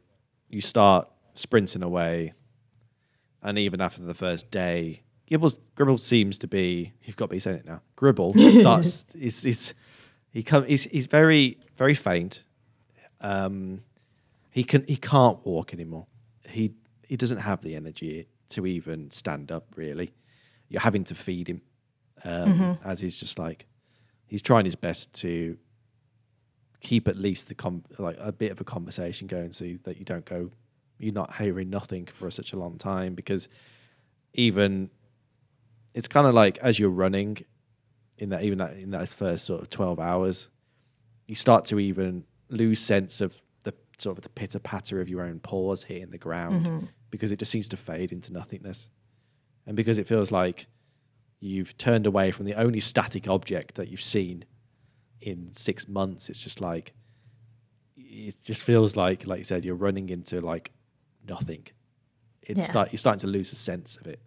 you 0.48 0.60
start 0.60 1.08
sprinting 1.34 1.82
away, 1.82 2.32
and 3.42 3.58
even 3.58 3.80
after 3.80 4.02
the 4.02 4.14
first 4.14 4.50
day, 4.50 5.02
Gibbles 5.30 5.56
Gribble 5.74 5.98
seems 5.98 6.38
to 6.38 6.46
be. 6.46 6.92
You've 7.02 7.16
got 7.16 7.26
to 7.26 7.30
be 7.30 7.38
saying 7.38 7.58
it 7.58 7.66
now. 7.66 7.80
Gribble 7.96 8.34
starts. 8.60 9.06
he's 9.18 9.74
he 10.34 10.42
come. 10.42 10.66
He's 10.66 10.84
he's 10.84 11.06
very 11.06 11.56
very 11.76 11.94
faint. 11.94 12.44
Um, 13.20 13.84
he 14.50 14.64
can 14.64 14.84
he 14.86 14.96
can't 14.96 15.44
walk 15.46 15.72
anymore. 15.72 16.06
He 16.46 16.74
he 17.06 17.16
doesn't 17.16 17.38
have 17.38 17.62
the 17.62 17.76
energy 17.76 18.26
to 18.50 18.66
even 18.66 19.10
stand 19.12 19.52
up. 19.52 19.68
Really, 19.76 20.12
you're 20.68 20.82
having 20.82 21.04
to 21.04 21.14
feed 21.14 21.48
him, 21.48 21.62
um, 22.24 22.78
as 22.84 23.00
he's 23.00 23.18
just 23.18 23.38
like 23.38 23.66
he's 24.26 24.42
trying 24.42 24.64
his 24.64 24.74
best 24.74 25.12
to 25.14 25.56
keep 26.80 27.06
at 27.06 27.16
least 27.16 27.48
the 27.48 27.54
com- 27.54 27.84
like 27.98 28.16
a 28.18 28.32
bit 28.32 28.50
of 28.50 28.60
a 28.60 28.64
conversation 28.64 29.28
going 29.28 29.52
so 29.52 29.64
that 29.84 29.96
you 29.96 30.04
don't 30.04 30.26
go 30.26 30.50
you're 30.98 31.14
not 31.14 31.34
hearing 31.36 31.70
nothing 31.70 32.06
for 32.06 32.30
such 32.30 32.52
a 32.52 32.56
long 32.56 32.76
time 32.76 33.14
because 33.14 33.48
even 34.34 34.90
it's 35.94 36.08
kind 36.08 36.26
of 36.26 36.34
like 36.34 36.58
as 36.58 36.78
you're 36.78 36.90
running 36.90 37.38
in 38.18 38.28
that 38.30 38.42
even 38.42 38.58
that 38.58 38.76
in 38.76 38.90
those 38.90 39.12
first 39.12 39.44
sort 39.44 39.60
of 39.60 39.68
12 39.70 39.98
hours 39.98 40.48
you 41.26 41.34
start 41.34 41.64
to 41.64 41.78
even 41.78 42.24
lose 42.48 42.78
sense 42.80 43.20
of 43.20 43.40
the 43.64 43.74
sort 43.98 44.16
of 44.18 44.22
the 44.22 44.30
pitter 44.30 44.58
patter 44.58 45.00
of 45.00 45.08
your 45.08 45.22
own 45.22 45.40
paws 45.40 45.84
hitting 45.84 46.10
the 46.10 46.18
ground 46.18 46.88
because 47.10 47.32
it 47.32 47.38
just 47.38 47.50
seems 47.50 47.68
to 47.68 47.76
fade 47.76 48.12
into 48.12 48.32
nothingness 48.32 48.88
and 49.66 49.76
because 49.76 49.98
it 49.98 50.06
feels 50.06 50.30
like 50.30 50.66
you've 51.40 51.76
turned 51.76 52.06
away 52.06 52.30
from 52.30 52.46
the 52.46 52.54
only 52.54 52.80
static 52.80 53.28
object 53.28 53.74
that 53.74 53.88
you've 53.88 54.02
seen 54.02 54.44
in 55.20 55.52
six 55.52 55.88
months, 55.88 56.28
it's 56.28 56.42
just 56.42 56.60
like 56.60 56.92
it 57.96 58.42
just 58.42 58.62
feels 58.62 58.96
like, 58.96 59.26
like 59.26 59.38
you 59.38 59.44
said, 59.44 59.64
you're 59.64 59.74
running 59.74 60.08
into 60.10 60.40
like 60.40 60.70
nothing. 61.26 61.66
It's 62.42 62.58
Yeah. 62.58 62.64
start, 62.64 62.92
you're 62.92 62.98
starting 62.98 63.20
to 63.20 63.26
lose 63.26 63.52
a 63.52 63.56
sense 63.56 63.96
of 63.96 64.06
it. 64.06 64.20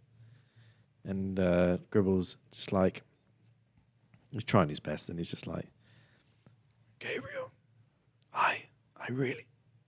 And 1.04 1.40
uh, 1.40 1.78
Gribble's 1.92 2.38
just 2.52 2.72
like 2.74 3.04
he's 4.32 4.44
trying 4.44 4.70
his 4.70 4.80
best, 4.80 5.10
and 5.10 5.18
he's 5.18 5.32
just 5.32 5.48
like, 5.48 5.68
Gabriel, 7.00 7.52
I, 8.34 8.66
I 8.96 9.12
really, 9.12 9.48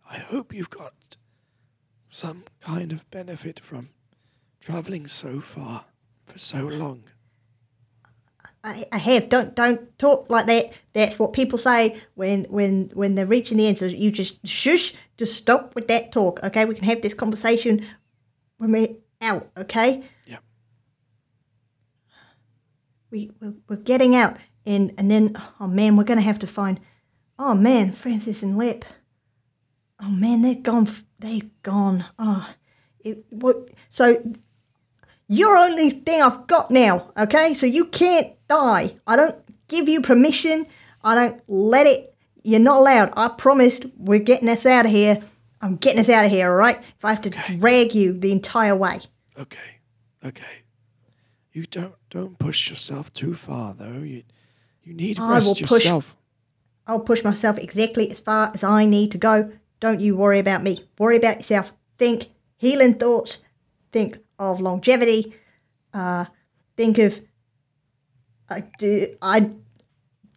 I 0.09 0.17
hope 0.17 0.53
you've 0.53 0.69
got 0.69 1.17
some 2.09 2.43
kind 2.61 2.91
of 2.91 3.09
benefit 3.11 3.59
from 3.59 3.89
traveling 4.59 5.07
so 5.07 5.39
far 5.39 5.85
for 6.25 6.37
so 6.37 6.67
long. 6.67 7.03
I, 8.63 8.85
I 8.91 8.97
have. 8.97 9.29
Don't 9.29 9.55
don't 9.55 9.97
talk 9.97 10.29
like 10.29 10.45
that. 10.47 10.73
That's 10.93 11.17
what 11.17 11.31
people 11.33 11.57
say 11.57 12.01
when 12.15 12.43
when 12.45 12.91
when 12.93 13.15
they're 13.15 13.25
reaching 13.25 13.57
the 13.57 13.67
end. 13.67 13.79
So 13.79 13.85
you 13.85 14.11
just 14.11 14.45
shush. 14.45 14.93
Just 15.17 15.35
stop 15.35 15.75
with 15.75 15.87
that 15.87 16.11
talk. 16.11 16.41
Okay, 16.43 16.65
we 16.65 16.75
can 16.75 16.83
have 16.83 17.01
this 17.01 17.13
conversation 17.13 17.85
when 18.57 18.71
we're 18.71 18.95
out. 19.21 19.49
Okay. 19.57 20.03
We 23.11 23.31
we're, 23.39 23.53
we're 23.67 23.75
getting 23.77 24.15
out, 24.15 24.37
and 24.65 24.93
and 24.97 25.09
then 25.09 25.35
oh 25.59 25.67
man, 25.67 25.97
we're 25.97 26.03
gonna 26.03 26.21
have 26.21 26.39
to 26.39 26.47
find. 26.47 26.79
Oh 27.37 27.53
man, 27.53 27.91
Francis 27.91 28.43
and 28.43 28.57
Lip. 28.57 28.85
Oh 30.01 30.09
man, 30.09 30.41
they're 30.41 30.55
gone. 30.55 30.87
They're 31.19 31.41
gone. 31.63 32.05
Oh, 32.17 32.53
it, 32.99 33.25
what? 33.29 33.69
So 33.89 34.21
you're 35.27 35.57
only 35.57 35.91
thing 35.91 36.21
I've 36.21 36.47
got 36.47 36.71
now, 36.71 37.11
okay? 37.15 37.53
So 37.53 37.65
you 37.65 37.85
can't 37.85 38.33
die. 38.47 38.97
I 39.05 39.15
don't 39.15 39.35
give 39.67 39.87
you 39.87 40.01
permission. 40.01 40.65
I 41.03 41.15
don't 41.15 41.41
let 41.47 41.85
it. 41.85 42.15
You're 42.43 42.59
not 42.59 42.79
allowed. 42.79 43.13
I 43.15 43.27
promised 43.27 43.85
we're 43.95 44.19
getting 44.19 44.49
us 44.49 44.65
out 44.65 44.85
of 44.85 44.91
here. 44.91 45.21
I'm 45.61 45.75
getting 45.75 45.99
us 45.99 46.09
out 46.09 46.25
of 46.25 46.31
here, 46.31 46.49
all 46.49 46.55
right? 46.55 46.79
If 46.79 47.05
I 47.05 47.09
have 47.09 47.21
to 47.21 47.29
drag 47.29 47.93
you 47.93 48.17
the 48.17 48.31
entire 48.31 48.75
way. 48.75 49.01
Okay, 49.37 49.79
okay. 50.25 50.63
You 51.59 51.65
don't 51.65 51.95
don't 52.09 52.39
push 52.39 52.69
yourself 52.69 53.11
too 53.13 53.33
far 53.33 53.73
though. 53.73 53.99
You 53.99 54.23
you 54.81 54.93
need 54.93 55.17
to 55.17 55.21
I 55.23 55.39
will 55.39 55.53
rest 55.55 55.65
push- 55.65 55.85
I'll 56.87 57.01
push 57.01 57.21
myself 57.21 57.57
exactly 57.57 58.09
as 58.09 58.17
far 58.17 58.51
as 58.53 58.63
I 58.63 58.85
need 58.85 59.11
to 59.11 59.17
go. 59.17 59.51
Don't 59.81 59.99
you 59.99 60.15
worry 60.15 60.39
about 60.39 60.63
me. 60.63 60.87
Worry 60.97 61.17
about 61.17 61.35
yourself. 61.39 61.73
Think 61.97 62.29
healing 62.55 62.93
thoughts. 62.93 63.43
Think 63.91 64.19
of 64.39 64.61
longevity. 64.61 65.33
Uh, 65.93 66.25
think 66.77 66.97
of. 66.97 67.19
I, 68.49 68.63
do- 68.79 69.17
I 69.21 69.51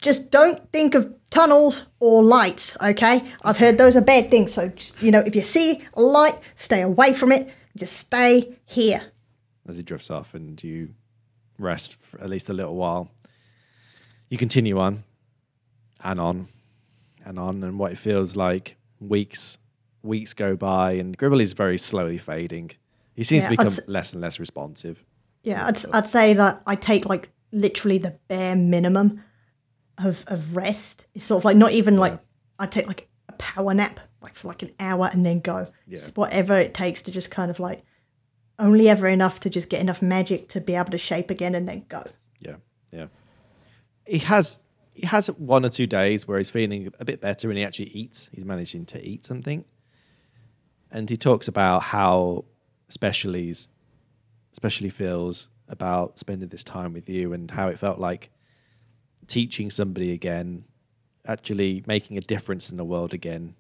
just 0.00 0.32
don't 0.32 0.70
think 0.72 0.96
of 0.96 1.14
tunnels 1.30 1.84
or 2.00 2.24
lights. 2.24 2.76
Okay, 2.82 3.22
I've 3.44 3.58
heard 3.58 3.78
those 3.78 3.94
are 3.94 4.00
bad 4.00 4.28
things. 4.28 4.52
So 4.52 4.70
just, 4.70 5.00
you 5.00 5.12
know, 5.12 5.20
if 5.20 5.36
you 5.36 5.42
see 5.42 5.82
a 5.94 6.02
light, 6.02 6.36
stay 6.56 6.80
away 6.82 7.12
from 7.14 7.30
it. 7.30 7.48
Just 7.76 7.96
stay 7.96 8.58
here. 8.66 9.12
as 9.68 9.76
he 9.76 9.84
drifts 9.84 10.10
off, 10.10 10.34
and 10.34 10.60
you 10.64 10.88
rest 11.62 11.96
for 12.00 12.20
at 12.20 12.28
least 12.28 12.48
a 12.48 12.52
little 12.52 12.74
while. 12.74 13.10
You 14.28 14.38
continue 14.38 14.78
on 14.78 15.04
and 16.02 16.20
on 16.20 16.48
and 17.24 17.38
on, 17.38 17.62
and 17.62 17.78
what 17.78 17.92
it 17.92 17.98
feels 17.98 18.36
like 18.36 18.76
weeks 19.00 19.58
weeks 20.02 20.34
go 20.34 20.56
by, 20.56 20.92
and 20.92 21.16
Gribble 21.16 21.40
is 21.40 21.52
very 21.52 21.78
slowly 21.78 22.18
fading. 22.18 22.72
He 23.14 23.24
seems 23.24 23.44
Yeah, 23.44 23.50
to 23.50 23.52
become 23.52 23.66
s- 23.68 23.80
less 23.86 24.12
and 24.12 24.20
less 24.22 24.40
responsive. 24.40 25.04
Yeah, 25.44 25.66
I'd, 25.66 25.84
I'd 25.94 26.08
say 26.08 26.34
that 26.34 26.62
I 26.66 26.74
take 26.76 27.04
like 27.06 27.30
literally 27.52 27.98
the 27.98 28.16
bare 28.28 28.56
minimum 28.56 29.22
of 29.98 30.24
of 30.26 30.56
rest. 30.56 31.06
It's 31.14 31.24
sort 31.26 31.40
of 31.40 31.44
like 31.44 31.56
not 31.56 31.72
even 31.72 31.96
like 31.98 32.18
I 32.58 32.66
take 32.66 32.86
like 32.86 33.08
a 33.28 33.32
power 33.34 33.74
nap, 33.74 34.00
like 34.20 34.34
for 34.34 34.48
like 34.48 34.62
an 34.62 34.72
hour 34.80 35.08
and 35.12 35.24
then 35.26 35.40
go. 35.40 35.68
Yeah. 35.86 35.98
Just 35.98 36.16
whatever 36.16 36.58
it 36.58 36.74
takes 36.74 37.02
to 37.02 37.10
just 37.12 37.30
kind 37.30 37.50
of 37.50 37.60
like 37.60 37.82
only 38.62 38.88
ever 38.88 39.08
enough 39.08 39.40
to 39.40 39.50
just 39.50 39.68
get 39.68 39.80
enough 39.80 40.00
magic 40.00 40.48
to 40.50 40.60
be 40.60 40.74
able 40.74 40.92
to 40.92 40.98
shape 40.98 41.30
again 41.30 41.54
and 41.54 41.68
then 41.68 41.84
go. 41.88 42.04
Yeah, 42.40 42.56
yeah. 42.92 43.06
He 44.06 44.18
has 44.18 44.60
he 44.94 45.06
has 45.06 45.26
one 45.28 45.64
or 45.64 45.68
two 45.68 45.86
days 45.86 46.28
where 46.28 46.38
he's 46.38 46.50
feeling 46.50 46.92
a 47.00 47.04
bit 47.04 47.20
better 47.20 47.48
and 47.48 47.58
he 47.58 47.64
actually 47.64 47.90
eats. 47.90 48.30
He's 48.32 48.44
managing 48.44 48.86
to 48.86 49.04
eat 49.04 49.24
something, 49.26 49.64
and 50.90 51.10
he 51.10 51.16
talks 51.16 51.48
about 51.48 51.82
how 51.82 52.44
special 52.88 53.34
he's 53.34 53.68
especially 54.52 54.90
feels 54.90 55.48
about 55.68 56.18
spending 56.18 56.48
this 56.48 56.62
time 56.62 56.92
with 56.92 57.08
you 57.08 57.32
and 57.32 57.50
how 57.50 57.68
it 57.68 57.78
felt 57.78 57.98
like 57.98 58.30
teaching 59.26 59.70
somebody 59.70 60.12
again, 60.12 60.64
actually 61.26 61.82
making 61.86 62.18
a 62.18 62.20
difference 62.20 62.70
in 62.70 62.76
the 62.76 62.84
world 62.84 63.14
again 63.14 63.54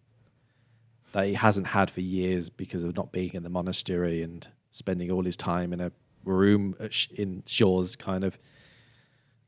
that 1.12 1.26
he 1.26 1.34
hasn't 1.34 1.68
had 1.68 1.90
for 1.90 2.02
years 2.02 2.50
because 2.50 2.82
of 2.82 2.94
not 2.94 3.12
being 3.12 3.32
in 3.32 3.42
the 3.42 3.48
monastery 3.48 4.22
and 4.22 4.48
spending 4.72 5.10
all 5.10 5.22
his 5.22 5.36
time 5.36 5.72
in 5.72 5.80
a 5.80 5.92
room 6.24 6.74
Sh- 6.90 7.08
in 7.14 7.44
Shaw's 7.46 7.94
kind 7.94 8.24
of, 8.24 8.38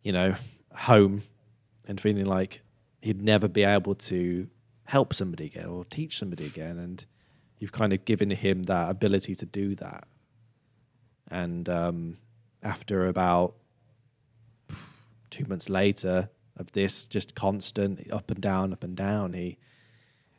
you 0.03 0.13
know, 0.13 0.35
home 0.73 1.23
and 1.89 2.01
feeling 2.01 2.27
like 2.27 2.61
he'd 3.01 3.21
never 3.21 3.49
be 3.49 3.65
able 3.65 3.95
to 3.95 4.49
help 4.85 5.15
somebody 5.15 5.47
again 5.47 5.67
or 5.67 5.85
teach 5.85 6.19
somebody 6.19 6.47
again. 6.47 6.79
And 6.79 7.05
you've 7.59 7.73
kind 7.73 7.93
of 7.93 8.05
given 8.05 8.31
him 8.31 8.65
that 8.65 8.91
ability 8.91 9.35
to 9.37 9.47
do 9.47 9.75
that. 9.77 10.07
And 11.31 11.69
um, 11.69 12.19
after 12.63 13.07
about 13.07 13.55
two 15.31 15.47
months 15.47 15.69
later 15.69 16.29
of 16.57 16.71
this 16.73 17.09
just 17.09 17.35
constant 17.35 18.13
up 18.13 18.31
and 18.31 18.41
down, 18.41 18.73
up 18.73 18.85
and 18.85 18.97
down, 18.97 19.33
he 19.33 19.59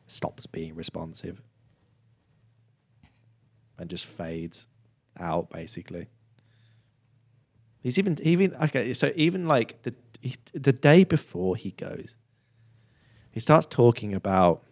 stops 0.08 0.46
being 0.46 0.76
responsive 0.76 1.42
and 3.78 3.90
just 3.90 4.06
fades 4.06 4.68
out 5.20 5.50
basically. 5.50 6.08
He's 7.82 8.00
even 8.00 8.18
even 8.24 8.56
okay. 8.56 8.94
So 8.94 9.12
even 9.16 9.48
like 9.48 9.82
the 9.84 9.94
he, 10.22 10.36
the 10.54 10.74
day 10.74 11.04
before 11.04 11.56
he 11.56 11.72
goes, 11.72 12.18
he 13.32 13.40
starts 13.40 13.68
talking 13.68 14.14
about. 14.14 14.64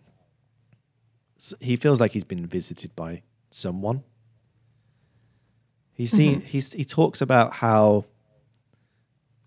He 1.60 1.76
feels 1.76 2.00
like 2.00 2.14
he's 2.14 2.24
been 2.24 2.48
visited 2.48 2.96
by 2.96 3.22
someone. 3.50 4.04
He's 5.92 6.12
seen. 6.12 6.38
Mm-hmm. 6.38 6.48
He's 6.48 6.74
he 6.74 6.86
talks 6.86 7.22
about 7.22 7.54
how. 7.54 8.06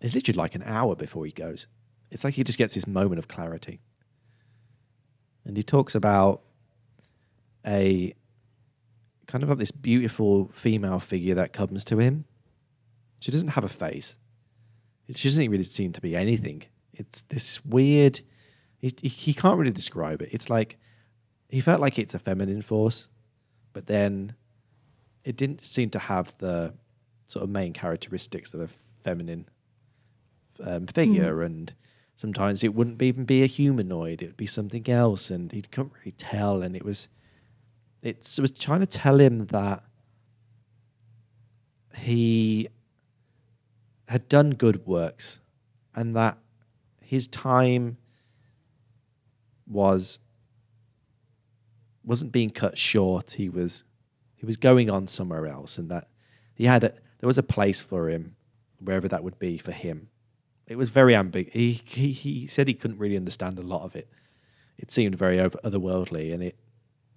It's 0.00 0.14
literally 0.14 0.36
like 0.36 0.54
an 0.54 0.62
hour 0.64 0.94
before 0.94 1.24
he 1.24 1.32
goes. 1.32 1.66
It's 2.10 2.22
like 2.22 2.34
he 2.34 2.44
just 2.44 2.58
gets 2.58 2.74
this 2.74 2.86
moment 2.86 3.18
of 3.18 3.26
clarity. 3.26 3.80
And 5.44 5.56
he 5.56 5.62
talks 5.62 5.94
about 5.94 6.42
a 7.66 8.14
kind 9.26 9.42
of 9.42 9.50
like 9.50 9.58
this 9.58 9.70
beautiful 9.70 10.50
female 10.54 11.00
figure 11.00 11.34
that 11.34 11.52
comes 11.52 11.84
to 11.86 11.98
him. 11.98 12.24
She 13.18 13.30
doesn't 13.30 13.48
have 13.48 13.64
a 13.64 13.68
face. 13.68 14.16
She 15.14 15.28
doesn't 15.28 15.50
really 15.50 15.64
seem 15.64 15.92
to 15.92 16.00
be 16.00 16.16
anything. 16.16 16.64
It's 16.92 17.22
this 17.22 17.64
weird. 17.64 18.20
He, 18.78 18.92
he, 19.02 19.34
can't 19.34 19.58
really 19.58 19.72
describe 19.72 20.22
it. 20.22 20.30
It's 20.32 20.50
like 20.50 20.78
he 21.48 21.60
felt 21.60 21.80
like 21.80 21.98
it's 21.98 22.14
a 22.14 22.18
feminine 22.18 22.62
force, 22.62 23.08
but 23.72 23.86
then 23.86 24.34
it 25.24 25.36
didn't 25.36 25.64
seem 25.64 25.90
to 25.90 25.98
have 25.98 26.36
the 26.38 26.74
sort 27.26 27.42
of 27.42 27.50
main 27.50 27.72
characteristics 27.72 28.54
of 28.54 28.60
a 28.60 28.68
feminine 29.02 29.48
um, 30.62 30.86
figure, 30.86 31.42
and 31.42 31.74
sometimes 32.16 32.64
it 32.64 32.74
wouldn't 32.74 33.00
even 33.02 33.24
be 33.24 33.42
a 33.42 33.46
humanoid; 33.46 34.22
it 34.22 34.26
would 34.26 34.36
be 34.36 34.46
something 34.46 34.88
else, 34.88 35.30
and 35.30 35.52
he 35.52 35.62
couldn't 35.62 35.94
really 36.00 36.12
tell. 36.12 36.62
And 36.62 36.76
it 36.76 36.84
was, 36.84 37.08
it 38.06 38.38
was 38.40 38.52
trying 38.52 38.78
to 38.78 38.86
tell 38.86 39.18
him 39.18 39.46
that 39.46 39.82
he 41.96 42.68
had 44.08 44.28
done 44.28 44.50
good 44.50 44.86
works, 44.86 45.40
and 45.92 46.14
that 46.14 46.38
his 47.00 47.26
time 47.26 47.96
was 49.66 50.20
wasn't 52.04 52.30
being 52.30 52.50
cut 52.50 52.78
short. 52.78 53.32
He 53.32 53.48
was 53.48 53.82
he 54.36 54.46
was 54.46 54.56
going 54.56 54.88
on 54.88 55.08
somewhere 55.08 55.48
else, 55.48 55.76
and 55.76 55.90
that 55.90 56.06
he 56.54 56.66
had 56.66 56.84
a, 56.84 56.90
there 57.18 57.26
was 57.26 57.38
a 57.38 57.42
place 57.42 57.80
for 57.80 58.08
him 58.08 58.36
wherever 58.78 59.08
that 59.08 59.24
would 59.24 59.40
be 59.40 59.58
for 59.58 59.72
him. 59.72 60.10
It 60.68 60.78
was 60.78 60.90
very 60.90 61.16
ambiguous. 61.16 61.54
He, 61.54 61.82
he 61.84 62.12
he 62.12 62.46
said 62.46 62.68
he 62.68 62.74
couldn't 62.74 62.98
really 62.98 63.16
understand 63.16 63.58
a 63.58 63.62
lot 63.62 63.82
of 63.82 63.96
it. 63.96 64.08
It 64.78 64.92
seemed 64.92 65.16
very 65.16 65.40
over, 65.40 65.58
otherworldly, 65.64 66.32
and 66.32 66.40
it 66.44 66.56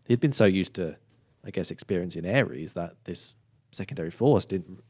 he'd 0.10 0.20
been 0.20 0.34
so 0.34 0.44
used 0.46 0.74
to, 0.74 0.98
I 1.46 1.52
guess, 1.52 1.72
experiencing 1.72 2.26
Aries 2.26 2.74
that 2.74 2.96
this 3.06 3.38
secondary 3.72 4.12
force 4.12 4.46
didn't. 4.46 4.84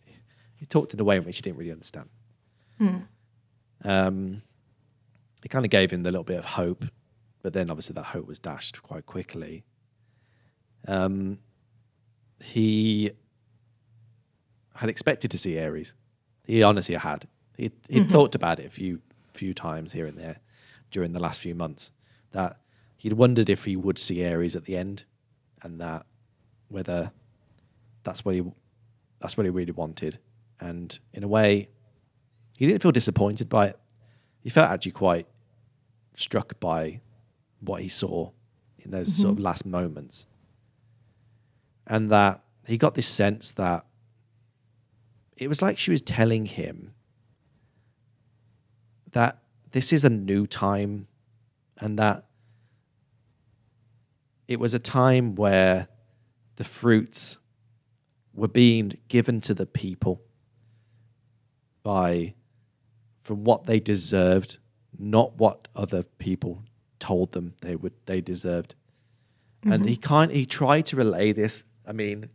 He 0.55 0.65
talked 0.65 0.93
in 0.93 0.99
a 0.99 1.03
way 1.03 1.17
in 1.17 1.23
which 1.23 1.35
he 1.37 1.41
didn't 1.43 1.57
really 1.57 1.71
understand. 1.71 2.09
Um, 3.83 4.41
it 5.43 5.49
kind 5.49 5.63
of 5.65 5.71
gave 5.71 5.91
him 5.91 6.03
the 6.03 6.11
little 6.11 6.23
bit 6.23 6.39
of 6.39 6.45
hope, 6.45 6.85
but 7.43 7.53
then 7.53 7.69
obviously 7.69 7.93
that 7.93 8.05
hope 8.05 8.27
was 8.27 8.39
dashed 8.39 8.81
quite 8.81 9.05
quickly. 9.05 9.63
Um, 10.87 11.39
he 12.41 13.11
had 14.75 14.89
expected 14.89 15.29
to 15.31 15.37
see 15.37 15.57
Aries. 15.57 15.93
He 16.45 16.63
honestly 16.63 16.95
had. 16.95 17.27
He 17.57 17.71
he 17.89 17.99
would 17.99 18.09
thought 18.09 18.35
about 18.35 18.59
it 18.59 18.65
a 18.65 18.69
few 18.69 19.01
few 19.33 19.53
times 19.53 19.91
here 19.91 20.05
and 20.05 20.17
there 20.17 20.37
during 20.91 21.11
the 21.11 21.19
last 21.19 21.39
few 21.41 21.53
months. 21.53 21.91
That 22.31 22.57
he'd 22.97 23.13
wondered 23.13 23.49
if 23.49 23.65
he 23.65 23.75
would 23.75 23.97
see 23.97 24.23
Aries 24.23 24.55
at 24.55 24.65
the 24.65 24.77
end, 24.77 25.05
and 25.61 25.79
that 25.81 26.05
whether 26.67 27.11
that's 28.03 28.23
what 28.23 28.35
he 28.35 28.43
that's 29.19 29.37
what 29.37 29.45
he 29.45 29.49
really 29.49 29.71
wanted. 29.71 30.19
And 30.59 30.97
in 31.13 31.23
a 31.23 31.27
way, 31.27 31.69
he 32.57 32.67
didn't 32.67 32.81
feel 32.81 32.91
disappointed 32.91 33.49
by 33.49 33.67
it. 33.67 33.79
He 34.41 34.49
felt 34.49 34.69
actually 34.69 34.93
quite 34.93 35.27
struck 36.15 36.59
by 36.59 37.01
what 37.59 37.81
he 37.81 37.89
saw 37.89 38.31
in 38.77 38.91
those 38.91 39.13
sort 39.13 39.31
of 39.31 39.35
mm-hmm. 39.35 39.45
last 39.45 39.65
moments. 39.65 40.25
And 41.85 42.11
that 42.11 42.43
he 42.65 42.77
got 42.77 42.95
this 42.95 43.07
sense 43.07 43.51
that 43.53 43.85
it 45.35 45.47
was 45.47 45.61
like 45.61 45.77
she 45.77 45.91
was 45.91 46.01
telling 46.01 46.45
him 46.45 46.93
that 49.11 49.39
this 49.71 49.91
is 49.91 50.03
a 50.03 50.09
new 50.09 50.45
time 50.45 51.07
and 51.77 51.97
that 51.97 52.25
it 54.49 54.59
was 54.59 54.73
a 54.73 54.79
time 54.79 55.35
where 55.35 55.87
the 56.55 56.63
fruits 56.63 57.37
were 58.33 58.47
being 58.47 58.97
given 59.07 59.39
to 59.41 59.53
the 59.53 59.67
people 59.67 60.23
by 61.83 62.33
from 63.21 63.43
what 63.43 63.67
they 63.67 63.79
deserved, 63.79 64.57
not 64.97 65.37
what 65.37 65.67
other 65.75 66.01
people 66.01 66.63
told 66.97 67.31
them 67.33 67.53
they 67.61 67.75
would 67.75 67.93
they 68.07 68.21
deserved. 68.21 68.73
And 69.63 69.87
he 69.87 69.95
kind 69.95 70.31
he 70.31 70.47
tried 70.47 70.87
to 70.87 70.95
relay 70.95 71.31
this. 71.31 71.61
I 71.85 71.91
mean, 71.91 72.29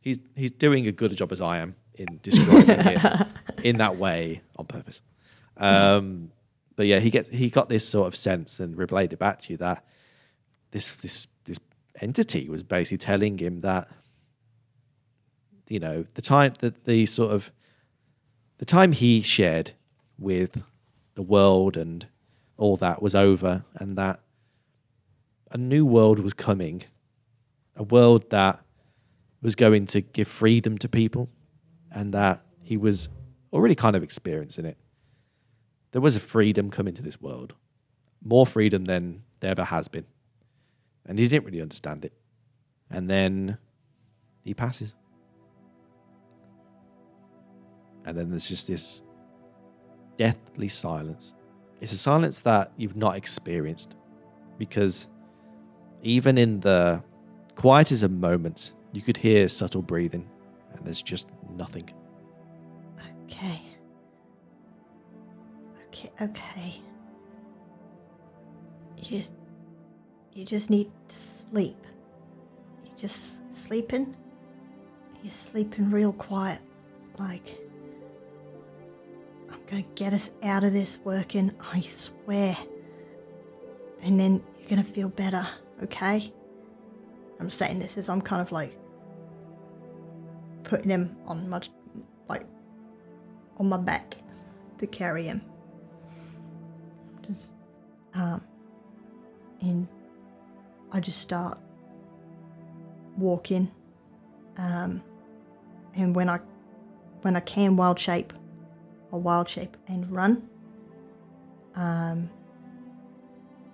he's 0.00 0.18
he's 0.34 0.50
doing 0.50 0.88
a 0.88 0.92
good 0.92 1.16
job 1.16 1.30
as 1.30 1.40
I 1.40 1.58
am 1.58 1.76
in 1.94 2.18
describing 2.20 2.68
it 2.68 3.26
in 3.62 3.78
that 3.78 3.96
way 3.96 4.42
on 4.56 4.66
purpose. 4.66 5.02
Um, 5.56 6.32
but 6.74 6.86
yeah, 6.86 6.98
he 6.98 7.10
get 7.10 7.28
he 7.28 7.48
got 7.48 7.68
this 7.68 7.88
sort 7.88 8.08
of 8.08 8.16
sense 8.16 8.58
and 8.58 8.76
relayed 8.76 9.12
it 9.12 9.20
back 9.20 9.40
to 9.42 9.52
you 9.52 9.56
that 9.58 9.84
this 10.72 10.90
this 10.94 11.26
entity 12.00 12.48
was 12.48 12.62
basically 12.62 12.98
telling 12.98 13.38
him 13.38 13.60
that 13.60 13.88
you 15.68 15.78
know 15.78 16.04
the 16.14 16.22
time 16.22 16.54
that 16.60 16.84
the 16.84 17.06
sort 17.06 17.32
of 17.32 17.50
the 18.58 18.64
time 18.64 18.92
he 18.92 19.22
shared 19.22 19.72
with 20.18 20.64
the 21.14 21.22
world 21.22 21.76
and 21.76 22.06
all 22.56 22.76
that 22.76 23.00
was 23.02 23.14
over 23.14 23.64
and 23.76 23.96
that 23.96 24.20
a 25.50 25.58
new 25.58 25.84
world 25.84 26.20
was 26.20 26.32
coming 26.32 26.84
a 27.76 27.82
world 27.82 28.28
that 28.30 28.60
was 29.42 29.54
going 29.54 29.86
to 29.86 30.00
give 30.00 30.28
freedom 30.28 30.76
to 30.78 30.88
people 30.88 31.30
and 31.90 32.12
that 32.12 32.44
he 32.62 32.76
was 32.76 33.08
already 33.52 33.74
kind 33.74 33.96
of 33.96 34.02
experiencing 34.02 34.64
it. 34.64 34.76
There 35.92 36.00
was 36.00 36.14
a 36.14 36.20
freedom 36.20 36.70
coming 36.70 36.94
to 36.94 37.02
this 37.02 37.20
world 37.20 37.54
more 38.22 38.46
freedom 38.46 38.84
than 38.84 39.22
there 39.40 39.52
ever 39.52 39.64
has 39.64 39.88
been 39.88 40.04
and 41.10 41.18
he 41.18 41.26
didn't 41.26 41.44
really 41.44 41.60
understand 41.60 42.06
it 42.06 42.12
and 42.90 43.10
then 43.10 43.58
he 44.44 44.54
passes 44.54 44.94
And 48.04 48.16
then 48.16 48.30
there's 48.30 48.48
just 48.48 48.66
this 48.66 49.02
deathly 50.16 50.68
silence. 50.68 51.34
It's 51.80 51.92
a 51.92 51.96
silence 51.96 52.40
that 52.40 52.72
you've 52.76 52.96
not 52.96 53.16
experienced 53.16 53.96
because 54.58 55.08
even 56.02 56.38
in 56.38 56.60
the 56.60 57.02
quietest 57.54 58.02
of 58.02 58.10
moments, 58.10 58.72
you 58.92 59.02
could 59.02 59.16
hear 59.16 59.48
subtle 59.48 59.82
breathing, 59.82 60.28
and 60.74 60.84
there's 60.84 61.02
just 61.02 61.28
nothing. 61.56 61.88
Okay. 63.24 63.62
Okay, 65.86 66.10
okay. 66.20 66.80
You 68.96 69.22
you 70.32 70.44
just 70.44 70.70
need 70.70 70.90
to 71.08 71.16
sleep. 71.16 71.76
You 72.84 72.90
just 72.96 73.52
sleeping? 73.52 74.16
You're 75.22 75.30
sleeping 75.30 75.90
real 75.90 76.12
quiet. 76.12 76.60
Like 77.18 77.58
I'm 79.50 79.60
gonna 79.66 79.84
get 79.94 80.14
us 80.14 80.30
out 80.42 80.64
of 80.64 80.72
this 80.72 80.98
working, 81.04 81.52
I 81.72 81.80
swear. 81.80 82.56
And 84.02 84.18
then 84.18 84.42
you're 84.58 84.68
gonna 84.68 84.84
feel 84.84 85.08
better, 85.08 85.46
okay? 85.82 86.32
I'm 87.38 87.50
saying 87.50 87.78
this 87.78 87.98
as 87.98 88.08
I'm 88.08 88.20
kind 88.20 88.40
of 88.40 88.52
like 88.52 88.72
putting 90.64 90.90
him 90.90 91.16
on 91.26 91.48
my 91.48 91.60
like 92.28 92.46
on 93.56 93.68
my 93.68 93.76
back 93.76 94.16
to 94.78 94.86
carry 94.86 95.24
him. 95.24 95.42
Just 97.26 97.52
um 98.14 98.42
and 99.60 99.88
I 100.92 101.00
just 101.00 101.20
start 101.20 101.58
walking. 103.16 103.70
Um 104.56 105.02
and 105.94 106.14
when 106.14 106.28
I 106.28 106.40
when 107.22 107.36
I 107.36 107.40
can 107.40 107.76
wild 107.76 107.98
shape 107.98 108.32
a 109.12 109.18
wild 109.18 109.48
shape 109.48 109.76
and 109.86 110.10
run. 110.10 110.48
Um 111.74 112.30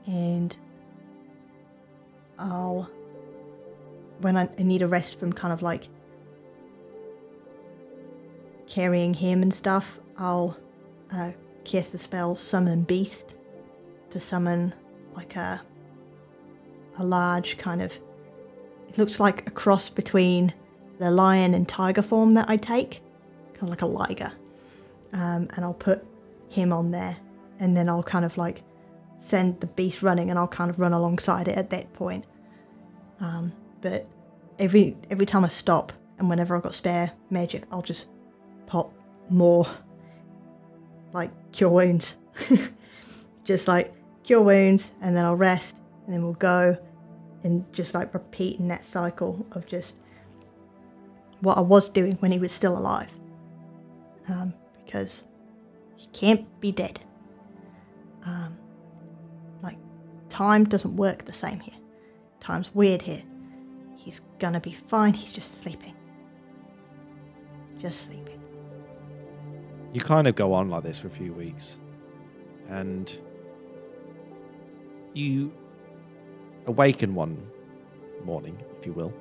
and 0.07 0.57
I'll 2.39 2.91
when 4.21 4.37
I, 4.37 4.49
I 4.59 4.63
need 4.63 4.83
a 4.83 4.89
rest 4.89 5.19
from 5.19 5.33
kind 5.33 5.53
of 5.53 5.63
like 5.63 5.89
carrying 8.67 9.15
him 9.15 9.43
and 9.43 9.53
stuff, 9.53 10.01
I'll 10.17 10.57
uh, 11.13 11.33
cast 11.65 11.93
the 11.93 11.99
spell 11.99 12.35
Summon 12.35 12.83
Beast 12.83 13.35
to 14.11 14.21
summon 14.21 14.75
like 15.15 15.37
a 15.37 15.63
a 16.99 17.05
large 17.05 17.59
kind 17.59 17.83
of. 17.83 17.99
It 18.89 18.99
looks 18.99 19.21
like 19.21 19.47
a 19.47 19.51
cross 19.51 19.89
between 19.89 20.55
the 20.99 21.11
lion 21.11 21.55
and 21.55 21.69
tiger 21.69 22.03
form 22.03 22.35
that 22.35 22.49
I 22.49 22.57
take, 22.57 23.03
kind 23.55 23.65
of 23.65 23.69
like 23.71 23.83
a 23.83 23.87
liger. 23.87 24.33
Um, 25.13 25.49
and 25.55 25.59
I'll 25.65 25.75
put 25.75 26.05
him 26.49 26.73
on 26.73 26.91
there, 26.91 27.17
and 27.59 27.77
then 27.77 27.89
I'll 27.89 28.03
kind 28.03 28.25
of 28.25 28.37
like 28.39 28.63
send 29.19 29.61
the 29.61 29.67
beast 29.67 30.03
running, 30.03 30.31
and 30.31 30.39
I'll 30.39 30.49
kind 30.49 30.71
of 30.71 30.79
run 30.79 30.93
alongside 30.93 31.49
it 31.49 31.57
at 31.57 31.71
that 31.71 31.93
point. 31.93 32.25
Um, 33.21 33.53
but 33.81 34.07
every 34.59 34.97
every 35.11 35.27
time 35.27 35.45
I 35.45 35.49
stop, 35.49 35.93
and 36.19 36.29
whenever 36.29 36.57
I've 36.57 36.63
got 36.63 36.75
spare 36.75 37.13
magic, 37.31 37.65
I'll 37.71 37.83
just 37.83 38.09
pop 38.67 38.93
more 39.29 39.67
like 41.13 41.31
cure 41.53 41.71
wounds. 41.71 42.15
just 43.47 43.69
like 43.69 43.95
cure 44.23 44.43
wounds 44.43 44.93
and 45.01 45.17
then 45.17 45.25
I'll 45.25 45.37
rest 45.37 45.77
and 46.05 46.13
then 46.13 46.23
we'll 46.23 46.35
go 46.35 46.77
and 47.47 47.73
just 47.73 47.95
like 47.95 48.13
repeating 48.13 48.67
that 48.67 48.85
cycle 48.85 49.47
of 49.53 49.67
just 49.67 49.97
what 51.41 51.57
I 51.57 51.61
was 51.61 51.89
doing 51.89 52.15
when 52.15 52.33
he 52.33 52.41
was 52.41 52.53
still 52.53 52.77
alive. 52.77 53.13
Um, 54.29 54.53
because 54.85 55.25
he 55.97 56.09
can't 56.09 56.61
be 56.61 56.73
dead. 56.73 57.01
Um, 58.25 58.59
like, 59.63 59.79
time 60.29 60.65
doesn't 60.65 60.97
work 60.97 61.25
the 61.25 61.33
same 61.33 61.61
here. 61.61 61.77
Time's 62.41 62.75
weird 62.75 63.03
here. 63.03 63.23
He's 63.95 64.23
gonna 64.41 64.61
be 64.61 64.73
fine, 64.73 65.15
he's 65.15 65.31
just 65.31 65.63
sleeping. 65.63 65.95
Just 67.79 68.07
sleeping. 68.07 68.41
You 69.93 70.01
kind 70.01 70.27
of 70.27 70.35
go 70.35 70.53
on 70.53 70.69
like 70.69 70.83
this 70.83 70.99
for 70.99 71.07
a 71.07 71.11
few 71.11 71.33
weeks, 71.33 71.79
and 72.69 73.17
you 75.15 75.53
awaken 76.67 77.15
one 77.15 77.51
morning, 78.25 78.59
if 78.79 78.87
you 78.87 78.93
will. 78.93 79.13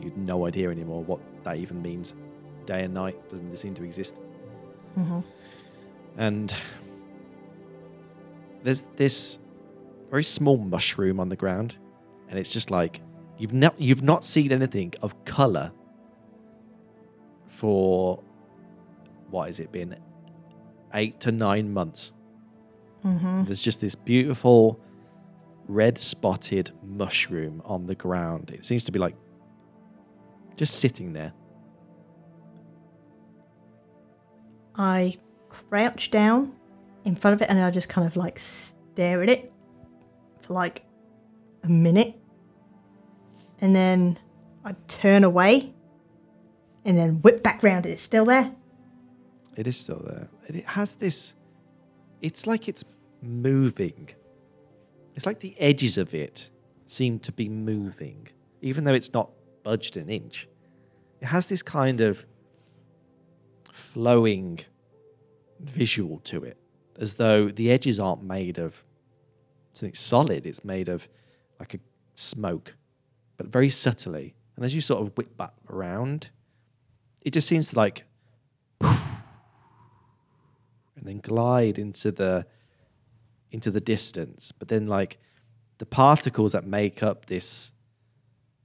You've 0.00 0.16
no 0.16 0.46
idea 0.46 0.70
anymore 0.70 1.04
what 1.04 1.20
that 1.44 1.56
even 1.56 1.82
means. 1.82 2.14
Day 2.66 2.84
and 2.84 2.94
night 2.94 3.28
doesn't 3.28 3.56
seem 3.56 3.74
to 3.74 3.84
exist. 3.84 4.16
Mm-hmm. 4.98 5.20
And 6.16 6.54
there's 8.62 8.86
this 8.96 9.38
very 10.10 10.24
small 10.24 10.56
mushroom 10.56 11.20
on 11.20 11.28
the 11.28 11.36
ground, 11.36 11.76
and 12.28 12.38
it's 12.38 12.52
just 12.52 12.70
like 12.70 13.00
you've 13.36 13.52
not 13.52 13.78
you've 13.80 14.02
not 14.02 14.24
seen 14.24 14.52
anything 14.52 14.94
of 15.02 15.24
color 15.24 15.72
for 17.46 18.22
what 19.30 19.46
has 19.46 19.60
it 19.60 19.72
been 19.72 19.96
eight 20.94 21.20
to 21.20 21.32
nine 21.32 21.72
months. 21.72 22.12
Mm-hmm. 23.04 23.44
There's 23.44 23.62
just 23.62 23.80
this 23.80 23.94
beautiful 23.94 24.80
red 25.66 25.98
spotted 25.98 26.70
mushroom 26.82 27.62
on 27.64 27.86
the 27.86 27.94
ground. 27.94 28.50
It 28.50 28.66
seems 28.66 28.84
to 28.84 28.92
be 28.92 28.98
like 28.98 29.16
just 30.56 30.76
sitting 30.76 31.12
there. 31.12 31.32
I 34.76 35.16
crouch 35.48 36.10
down 36.10 36.54
in 37.04 37.14
front 37.14 37.34
of 37.34 37.42
it 37.42 37.48
and 37.48 37.60
I 37.60 37.70
just 37.70 37.88
kind 37.88 38.06
of 38.06 38.16
like 38.16 38.38
stare 38.38 39.22
at 39.22 39.28
it 39.28 39.52
for 40.42 40.54
like 40.54 40.84
a 41.62 41.68
minute. 41.68 42.16
And 43.60 43.74
then 43.74 44.18
I 44.64 44.74
turn 44.88 45.24
away 45.24 45.74
and 46.84 46.98
then 46.98 47.22
whip 47.22 47.42
back 47.42 47.62
round. 47.62 47.86
It's 47.86 48.02
still 48.02 48.24
there. 48.24 48.54
It 49.56 49.66
is 49.66 49.76
still 49.76 50.02
there. 50.04 50.28
It 50.48 50.66
has 50.66 50.96
this. 50.96 51.34
It's 52.20 52.46
like 52.46 52.68
it's 52.68 52.84
moving. 53.22 54.10
It's 55.14 55.26
like 55.26 55.40
the 55.40 55.58
edges 55.60 55.96
of 55.98 56.14
it 56.14 56.50
seem 56.86 57.18
to 57.20 57.32
be 57.32 57.48
moving, 57.48 58.28
even 58.60 58.84
though 58.84 58.94
it's 58.94 59.12
not 59.12 59.30
budged 59.62 59.96
an 59.96 60.08
inch. 60.08 60.48
It 61.20 61.26
has 61.26 61.48
this 61.48 61.62
kind 61.62 62.00
of 62.00 62.24
flowing 63.72 64.60
visual 65.60 66.18
to 66.20 66.44
it, 66.44 66.58
as 66.98 67.16
though 67.16 67.48
the 67.48 67.70
edges 67.70 67.98
aren't 67.98 68.22
made 68.22 68.58
of 68.58 68.84
something 69.72 69.94
solid. 69.94 70.46
It's 70.46 70.64
made 70.64 70.88
of 70.88 71.08
like 71.58 71.74
a 71.74 71.78
smoke, 72.14 72.74
but 73.36 73.46
very 73.46 73.68
subtly. 73.68 74.34
And 74.56 74.64
as 74.64 74.74
you 74.74 74.80
sort 74.80 75.00
of 75.00 75.16
whip 75.16 75.36
back 75.36 75.52
around, 75.70 76.30
it 77.24 77.32
just 77.32 77.48
seems 77.48 77.68
to 77.68 77.76
like 77.76 78.04
and 78.80 78.92
then 81.02 81.18
glide 81.18 81.78
into 81.78 82.12
the 82.12 82.46
into 83.54 83.70
the 83.70 83.80
distance 83.80 84.52
but 84.58 84.68
then 84.68 84.86
like 84.86 85.18
the 85.78 85.86
particles 85.86 86.52
that 86.52 86.66
make 86.66 87.02
up 87.02 87.26
this 87.26 87.72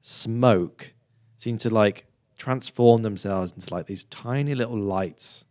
smoke 0.02 0.94
seem 1.38 1.58
to 1.58 1.70
like 1.70 2.06
transform 2.38 3.02
themselves 3.02 3.54
into 3.54 3.74
like 3.74 3.86
these 3.86 4.04
tiny 4.06 4.56
little 4.56 4.78
lights 4.78 5.46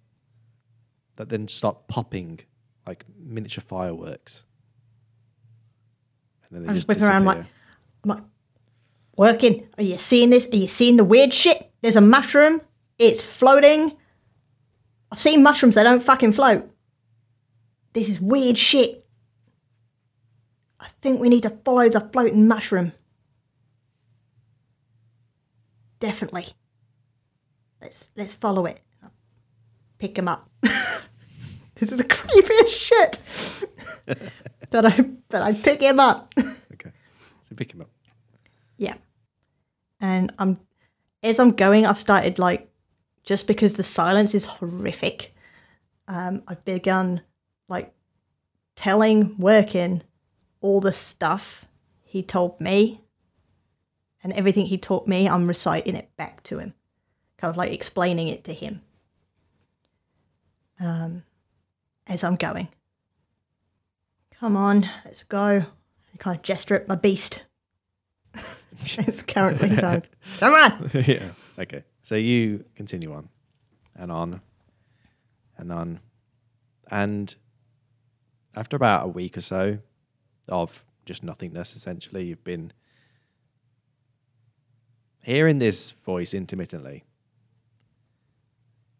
that 1.16 1.28
then 1.28 1.48
start 1.48 1.88
popping 1.88 2.40
like 2.86 3.04
miniature 3.18 3.62
fireworks 3.62 4.44
and 6.48 6.56
then 6.56 6.62
they 6.62 6.68
I'm 6.70 6.74
just 6.74 6.88
whipping 6.88 7.04
around 7.04 7.24
like. 7.24 7.44
I'm 8.04 8.10
like, 8.10 8.22
working. 9.16 9.68
Are 9.76 9.82
you 9.82 9.98
seeing 9.98 10.30
this? 10.30 10.48
Are 10.50 10.56
you 10.56 10.66
seeing 10.68 10.96
the 10.96 11.04
weird 11.04 11.34
shit? 11.34 11.70
There's 11.82 11.96
a 11.96 12.00
mushroom. 12.00 12.62
It's 12.98 13.22
floating. 13.22 13.96
I've 15.12 15.18
seen 15.18 15.42
mushrooms 15.42 15.74
that 15.74 15.84
don't 15.84 16.02
fucking 16.02 16.32
float. 16.32 16.70
This 17.92 18.08
is 18.08 18.20
weird 18.20 18.56
shit. 18.56 19.04
I 20.80 20.88
think 21.02 21.20
we 21.20 21.28
need 21.28 21.42
to 21.42 21.50
follow 21.64 21.88
the 21.88 22.00
floating 22.00 22.46
mushroom. 22.46 22.92
Definitely. 26.00 26.48
Let's 27.80 28.10
let's 28.16 28.34
follow 28.34 28.66
it. 28.66 28.80
Pick 29.98 30.16
him 30.16 30.28
up. 30.28 30.48
this 30.62 31.90
is 31.90 31.98
the 31.98 32.04
creepiest 32.04 32.68
shit. 32.68 33.22
but 34.70 34.86
I 34.86 35.00
but 35.28 35.42
I 35.42 35.52
pick 35.52 35.80
him 35.80 35.98
up. 35.98 36.32
okay 36.38 36.92
so 37.42 37.54
pick 37.56 37.72
him 37.72 37.80
up 37.80 37.90
Yeah. 38.76 38.94
And 40.00 40.32
I'm 40.38 40.60
as 41.22 41.40
I'm 41.40 41.50
going, 41.50 41.84
I've 41.84 41.98
started 41.98 42.38
like 42.38 42.70
just 43.24 43.46
because 43.46 43.74
the 43.74 43.82
silence 43.82 44.34
is 44.34 44.44
horrific. 44.44 45.34
Um, 46.06 46.42
I've 46.46 46.64
begun 46.64 47.22
like 47.68 47.92
telling 48.76 49.36
working 49.38 50.02
all 50.60 50.80
the 50.80 50.92
stuff 50.92 51.66
he 52.02 52.22
told 52.22 52.60
me 52.60 53.02
and 54.22 54.32
everything 54.32 54.66
he 54.66 54.78
taught 54.78 55.06
me, 55.06 55.28
I'm 55.28 55.46
reciting 55.46 55.94
it 55.94 56.14
back 56.16 56.42
to 56.44 56.58
him. 56.58 56.74
Kind 57.38 57.50
of 57.50 57.56
like 57.56 57.72
explaining 57.72 58.28
it 58.28 58.44
to 58.44 58.52
him. 58.52 58.82
um, 60.80 61.22
as 62.06 62.24
I'm 62.24 62.36
going. 62.36 62.68
Come 64.40 64.56
on, 64.56 64.88
let's 65.04 65.22
go. 65.24 65.62
I 66.14 66.16
kind 66.18 66.36
of 66.36 66.42
gesture 66.42 66.74
at 66.74 66.88
my 66.88 66.94
beast. 66.94 67.42
it's 68.80 69.22
currently 69.22 69.68
going, 69.76 70.02
come 70.38 70.54
on. 70.54 70.90
yeah. 71.06 71.30
Okay. 71.58 71.84
So 72.02 72.14
you 72.14 72.64
continue 72.76 73.12
on 73.12 73.28
and 73.94 74.10
on 74.12 74.40
and 75.56 75.72
on. 75.72 76.00
And 76.90 77.34
after 78.54 78.76
about 78.76 79.04
a 79.04 79.08
week 79.08 79.36
or 79.36 79.42
so 79.42 79.78
of 80.48 80.84
just 81.04 81.22
nothingness, 81.22 81.74
essentially, 81.74 82.26
you've 82.26 82.44
been 82.44 82.72
hearing 85.22 85.58
this 85.58 85.90
voice 85.90 86.34
intermittently. 86.34 87.04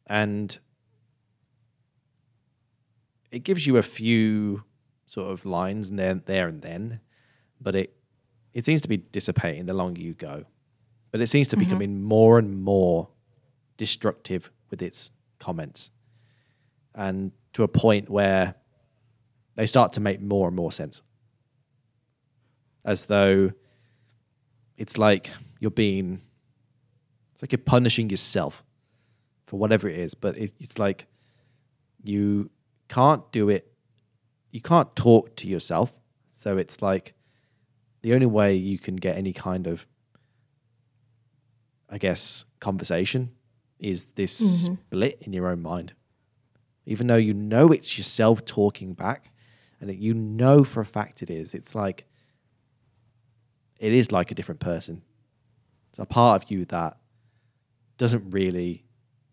And 0.07 0.59
it 3.31 3.41
gives 3.41 3.67
you 3.67 3.77
a 3.77 3.83
few 3.83 4.65
sort 5.07 5.31
of 5.31 5.45
lines 5.45 5.91
and 5.91 5.99
then 5.99 6.23
there 6.27 6.49
and 6.49 6.63
then, 6.63 7.01
but 7.61 7.75
it 7.75 7.95
it 8.55 8.65
seems 8.65 8.81
to 8.83 8.89
be 8.89 8.97
dissipating 8.97 9.67
the 9.67 9.75
longer 9.75 10.01
you 10.01 10.15
go. 10.15 10.45
But 11.11 11.21
it 11.21 11.29
seems 11.29 11.49
to 11.49 11.57
be 11.57 11.65
mm-hmm. 11.65 11.71
becoming 11.71 12.03
more 12.03 12.39
and 12.39 12.63
more 12.63 13.09
destructive 13.77 14.51
with 14.71 14.83
its 14.83 15.11
comments. 15.39 15.91
And 16.95 17.33
to 17.53 17.63
a 17.63 17.69
point 17.69 18.11
where 18.11 18.55
they 19.55 19.67
start 19.67 19.93
to 19.93 20.01
make 20.01 20.21
more 20.21 20.49
and 20.49 20.57
more 20.57 20.73
sense. 20.73 21.03
As 22.89 23.07
though 23.07 23.53
it's 24.79 24.97
like 24.97 25.31
you're 25.61 25.71
being 25.71 26.23
it's 27.35 27.43
like 27.43 27.53
you're 27.53 27.59
punishing 27.59 28.09
yourself 28.09 28.65
for 29.47 29.59
whatever 29.59 29.91
it 29.91 29.99
is, 29.99 30.15
but 30.15 30.39
it, 30.39 30.53
it's 30.59 30.79
like 30.79 31.07
you 32.03 32.51
can't 32.89 33.31
do 33.31 33.51
it. 33.51 33.71
You 34.51 34.63
can't 34.63 34.97
talk 34.97 35.37
to 35.37 35.47
yourself. 35.47 35.99
So 36.31 36.57
it's 36.57 36.81
like 36.81 37.15
the 38.03 38.15
only 38.15 38.27
way 38.27 38.55
you 38.55 38.79
can 38.79 38.97
get 38.97 39.17
any 39.17 39.33
kind 39.33 39.67
of, 39.67 39.87
I 41.91 41.99
guess, 41.99 42.47
conversation 42.59 43.33
is 43.79 44.07
this 44.15 44.41
mm-hmm. 44.41 44.75
split 44.75 45.19
in 45.21 45.33
your 45.33 45.49
own 45.49 45.61
mind. 45.61 45.93
Even 46.87 47.07
though 47.07 47.17
you 47.17 47.35
know 47.35 47.71
it's 47.71 47.99
yourself 47.99 48.47
talking 48.47 48.95
back 48.95 49.31
and 49.79 49.91
that 49.91 49.99
you 49.99 50.15
know 50.15 50.65
for 50.65 50.81
a 50.81 50.87
fact 50.87 51.23
it 51.23 51.31
is, 51.31 51.55
it's 51.55 51.75
like, 51.75 52.08
it 53.79 53.93
is 53.93 54.13
like 54.13 54.31
a 54.31 54.35
different 54.35 54.61
person. 54.61 55.03
It's 55.91 55.99
a 55.99 56.07
part 56.07 56.43
of 56.43 56.51
you 56.51 56.65
that 56.67 56.97
doesn't 57.97 58.31
really, 58.31 58.85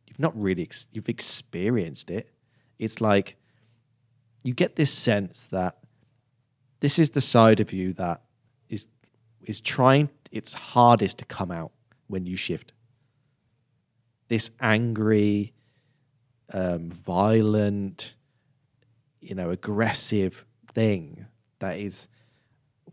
you've 0.07 0.19
not 0.19 0.39
really, 0.39 0.63
ex- 0.63 0.87
you've 0.91 1.09
experienced 1.09 2.09
it. 2.11 2.31
It's 2.79 3.01
like 3.01 3.37
you 4.43 4.53
get 4.53 4.75
this 4.75 4.91
sense 4.91 5.47
that 5.47 5.77
this 6.79 6.99
is 6.99 7.11
the 7.11 7.21
side 7.21 7.59
of 7.59 7.73
you 7.73 7.93
that 7.93 8.21
is 8.69 8.85
is 9.43 9.61
trying 9.61 10.09
its 10.31 10.53
hardest 10.53 11.17
to 11.19 11.25
come 11.25 11.51
out 11.51 11.71
when 12.07 12.25
you 12.25 12.35
shift. 12.35 12.73
This 14.27 14.51
angry, 14.59 15.53
um, 16.53 16.89
violent, 16.91 18.15
you 19.21 19.33
know, 19.33 19.49
aggressive 19.49 20.45
thing 20.73 21.25
that 21.59 21.79
is 21.79 22.07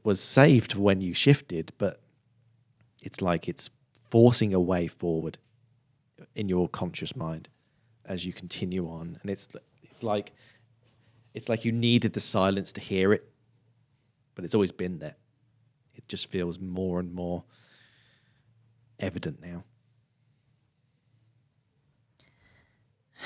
was 0.05 0.21
saved 0.21 0.75
when 0.75 1.01
you 1.01 1.15
shifted, 1.15 1.73
but 1.79 2.01
it's 3.03 3.23
like 3.23 3.49
it's 3.49 3.71
forcing 4.09 4.53
a 4.53 4.61
way 4.61 4.87
forward 4.87 5.39
in 6.35 6.49
your 6.49 6.69
conscious 6.69 7.15
mind 7.17 7.49
as 8.05 8.25
you 8.25 8.33
continue 8.33 8.89
on, 8.89 9.19
and 9.23 9.31
it's 9.31 9.49
it's 9.83 10.03
like 10.03 10.33
it's 11.35 11.49
like 11.49 11.65
you 11.65 11.73
needed 11.73 12.13
the 12.13 12.21
silence 12.21 12.73
to 12.75 12.81
hear 12.81 13.13
it, 13.13 13.31
but 14.35 14.45
it's 14.45 14.55
always 14.55 14.73
been 14.73 14.99
there. 14.99 15.17
It 15.95 16.09
just 16.09 16.29
feels 16.31 16.59
more 16.59 16.99
and 17.01 17.15
more 17.15 17.45
evident 18.99 19.41
now. 19.43 19.65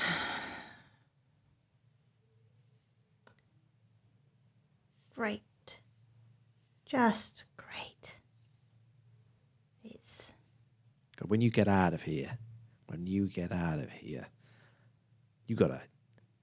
Great. 5.15 5.46
Just 6.87 7.43
great. 7.57 8.15
It's 9.83 10.31
when 11.25 11.41
you 11.41 11.49
get 11.49 11.67
out 11.67 11.93
of 11.93 12.03
here, 12.03 12.37
when 12.87 13.05
you 13.05 13.27
get 13.27 13.51
out 13.51 13.79
of 13.79 13.89
here, 13.89 14.27
you 15.47 15.55
gotta, 15.55 15.81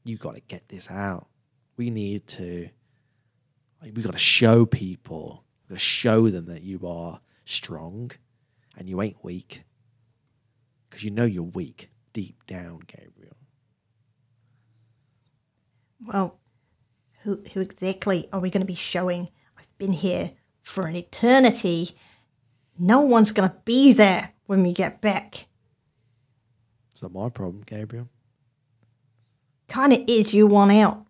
you 0.05 0.19
gotta 0.19 0.41
get 0.41 0.69
this 0.69 0.91
out. 0.91 1.29
We 1.77 1.91
need 1.91 2.27
to, 2.29 2.69
we 3.83 4.03
gotta 4.03 4.19
show 4.19 4.67
people, 4.67 5.45
we 5.65 5.75
gotta 5.75 5.81
show 5.81 6.29
them 6.29 6.47
that 6.47 6.63
you 6.63 6.87
are 6.87 7.21
strong, 7.45 8.11
and 8.77 8.89
you 8.89 9.01
ain't 9.01 9.25
weak, 9.25 9.65
because 10.89 11.03
you 11.03 11.11
know 11.11 11.25
you're 11.25 11.43
weak 11.43 11.91
deep 12.13 12.45
down, 12.47 12.81
Gabriel. 12.87 13.37
well, 16.07 16.39
who 17.23 17.43
who 17.53 17.61
exactly 17.61 18.29
are 18.33 18.41
we 18.41 18.51
going 18.51 18.61
to 18.61 18.67
be 18.67 18.75
showing? 18.75 19.29
Been 19.79 19.93
here 19.93 20.33
for 20.63 20.87
an 20.87 20.97
eternity. 20.97 21.97
No 22.79 23.01
one's 23.01 23.33
going 23.33 23.49
to 23.49 23.57
be 23.65 23.93
there 23.93 24.33
when 24.47 24.63
we 24.63 24.73
get 24.73 25.01
back. 25.01 25.47
It's 26.91 27.03
not 27.03 27.13
my 27.13 27.29
problem, 27.29 27.63
Gabriel. 27.67 28.09
Kind 29.69 29.93
of 29.93 30.05
is 30.07 30.33
you 30.33 30.47
want 30.47 30.73
out. 30.73 31.07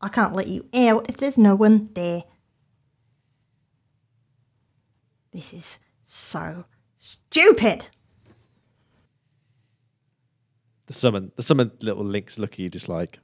I 0.00 0.08
can't 0.08 0.34
let 0.34 0.48
you 0.48 0.68
out 0.74 1.06
if 1.08 1.16
there's 1.16 1.38
no 1.38 1.54
one 1.54 1.90
there. 1.94 2.24
This 5.32 5.54
is 5.54 5.78
so 6.02 6.66
stupid. 6.98 7.86
The 10.86 10.92
summon, 10.92 11.32
the 11.36 11.42
summon 11.42 11.72
little 11.80 12.04
links 12.04 12.38
look 12.38 12.54
at 12.54 12.58
you 12.58 12.68
just 12.68 12.88
like, 12.88 13.18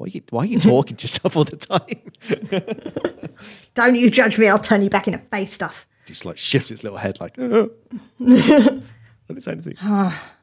why 0.00 0.06
are 0.06 0.08
you, 0.08 0.22
why 0.30 0.42
are 0.44 0.46
you 0.46 0.58
talking 0.58 0.96
to 0.96 1.04
yourself 1.04 1.36
all 1.36 1.44
the 1.44 1.58
time? 1.58 3.20
Don't 3.74 3.96
you 3.96 4.08
judge 4.08 4.38
me, 4.38 4.48
I'll 4.48 4.58
turn 4.58 4.80
you 4.80 4.88
back 4.88 5.06
into 5.06 5.18
face 5.18 5.52
stuff. 5.52 5.86
just 6.06 6.24
like 6.24 6.38
shifts 6.38 6.70
its 6.70 6.82
little 6.82 6.96
head 6.96 7.20
like, 7.20 7.38
oh. 7.38 7.70
let 8.18 8.30
me 9.28 9.40
say 9.40 9.52
anything. 9.52 9.74
Ah, 9.82 10.36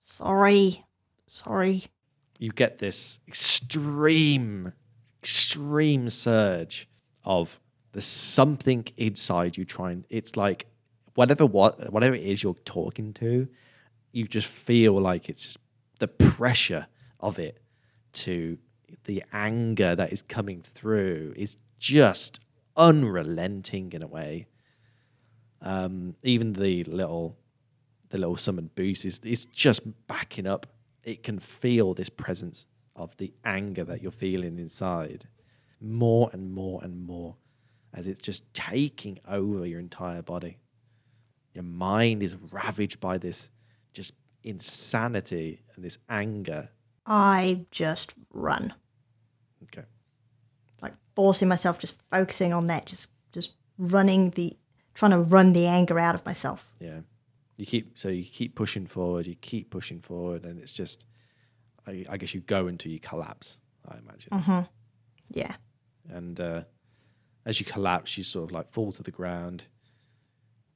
sorry. 0.00 0.84
Sorry. 1.28 1.84
You 2.40 2.50
get 2.50 2.78
this 2.78 3.20
extreme, 3.28 4.72
extreme 5.22 6.10
surge 6.10 6.88
of 7.24 7.60
there's 7.92 8.04
something 8.04 8.88
inside 8.96 9.56
you 9.56 9.64
trying. 9.64 10.04
It's 10.10 10.36
like 10.36 10.66
whatever 11.14 11.46
what 11.46 11.92
whatever 11.92 12.16
it 12.16 12.24
is 12.24 12.42
you're 12.42 12.54
talking 12.64 13.12
to, 13.14 13.46
you 14.10 14.26
just 14.26 14.48
feel 14.48 15.00
like 15.00 15.28
it's 15.28 15.56
the 16.00 16.08
pressure 16.08 16.88
of 17.20 17.38
it 17.38 17.60
to 18.14 18.58
the 19.04 19.22
anger 19.32 19.94
that 19.94 20.12
is 20.12 20.22
coming 20.22 20.62
through 20.62 21.34
is 21.36 21.56
just 21.78 22.40
unrelenting 22.76 23.92
in 23.92 24.02
a 24.02 24.06
way. 24.06 24.46
Um, 25.62 26.16
even 26.22 26.54
the 26.54 26.84
little 26.84 27.36
the 28.08 28.18
little 28.18 28.36
summon 28.36 28.70
beast 28.74 29.04
is 29.04 29.20
is 29.20 29.46
just 29.46 29.82
backing 30.06 30.46
up. 30.46 30.66
It 31.04 31.22
can 31.22 31.38
feel 31.38 31.94
this 31.94 32.08
presence 32.08 32.66
of 32.96 33.16
the 33.16 33.32
anger 33.44 33.84
that 33.84 34.02
you're 34.02 34.12
feeling 34.12 34.58
inside 34.58 35.26
more 35.80 36.28
and 36.32 36.52
more 36.52 36.82
and 36.82 37.06
more 37.06 37.36
as 37.94 38.06
it's 38.06 38.20
just 38.20 38.52
taking 38.52 39.18
over 39.26 39.66
your 39.66 39.80
entire 39.80 40.22
body. 40.22 40.58
Your 41.54 41.64
mind 41.64 42.22
is 42.22 42.36
ravaged 42.52 43.00
by 43.00 43.18
this 43.18 43.50
just 43.92 44.12
insanity 44.44 45.62
and 45.74 45.84
this 45.84 45.98
anger. 46.08 46.68
I 47.06 47.66
just 47.70 48.14
run. 48.32 48.74
Forcing 51.16 51.48
myself, 51.48 51.78
just 51.78 51.96
focusing 52.10 52.52
on 52.52 52.66
that, 52.68 52.86
just 52.86 53.08
just 53.32 53.52
running 53.78 54.30
the 54.30 54.56
trying 54.94 55.12
to 55.12 55.18
run 55.18 55.52
the 55.52 55.66
anger 55.66 55.98
out 55.98 56.14
of 56.14 56.24
myself. 56.24 56.70
Yeah. 56.80 57.00
You 57.56 57.66
keep 57.66 57.98
so 57.98 58.08
you 58.08 58.24
keep 58.24 58.54
pushing 58.54 58.86
forward, 58.86 59.26
you 59.26 59.34
keep 59.34 59.70
pushing 59.70 60.00
forward, 60.00 60.44
and 60.44 60.58
it's 60.60 60.72
just 60.72 61.06
I, 61.86 62.04
I 62.08 62.16
guess 62.16 62.34
you 62.34 62.40
go 62.40 62.66
until 62.66 62.92
you 62.92 63.00
collapse, 63.00 63.60
I 63.88 63.98
imagine. 63.98 64.66
Yeah. 65.30 65.54
and 66.08 66.38
uh, 66.40 66.62
as 67.46 67.60
you 67.60 67.66
collapse, 67.66 68.16
you 68.18 68.24
sort 68.24 68.44
of 68.44 68.52
like 68.52 68.72
fall 68.72 68.92
to 68.92 69.02
the 69.02 69.10
ground. 69.10 69.64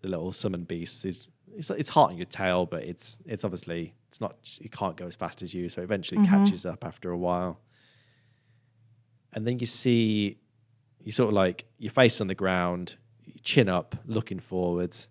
The 0.01 0.09
little 0.09 0.32
summon 0.32 0.65
beast 0.65 1.05
is 1.05 1.28
it's 1.56 1.70
it's 1.70 1.89
hot 1.89 2.11
on 2.11 2.16
your 2.16 2.27
tail, 2.27 2.66
but 2.66 2.82
it's 2.85 3.19
it's 3.24 3.44
obviously 3.44 3.94
it's 4.09 4.20
not 4.20 4.36
it 4.61 4.70
can't 4.70 4.97
go 4.97 5.06
as 5.06 5.15
fast 5.16 5.43
as 5.43 5.55
you, 5.55 5.69
so 5.69 5.81
it 5.81 5.85
eventually 5.85 6.24
catches 6.27 6.66
up 6.66 6.85
after 6.85 7.11
a 7.11 7.19
while. 7.19 7.61
And 9.35 9.47
then 9.47 9.59
you 9.59 9.66
see 9.66 10.39
you 11.02 11.12
sort 11.12 11.28
of 11.28 11.35
like 11.35 11.66
your 11.78 11.90
face 11.90 12.20
on 12.20 12.28
the 12.28 12.35
ground, 12.35 12.97
chin 13.43 13.69
up, 13.69 13.94
looking 14.06 14.39
forwards, 14.40 15.09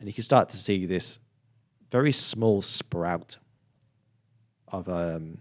and 0.00 0.08
you 0.08 0.12
can 0.12 0.24
start 0.24 0.48
to 0.50 0.56
see 0.56 0.86
this 0.86 1.20
very 1.90 2.12
small 2.12 2.62
sprout 2.62 3.38
of 4.68 4.88
um 4.88 5.38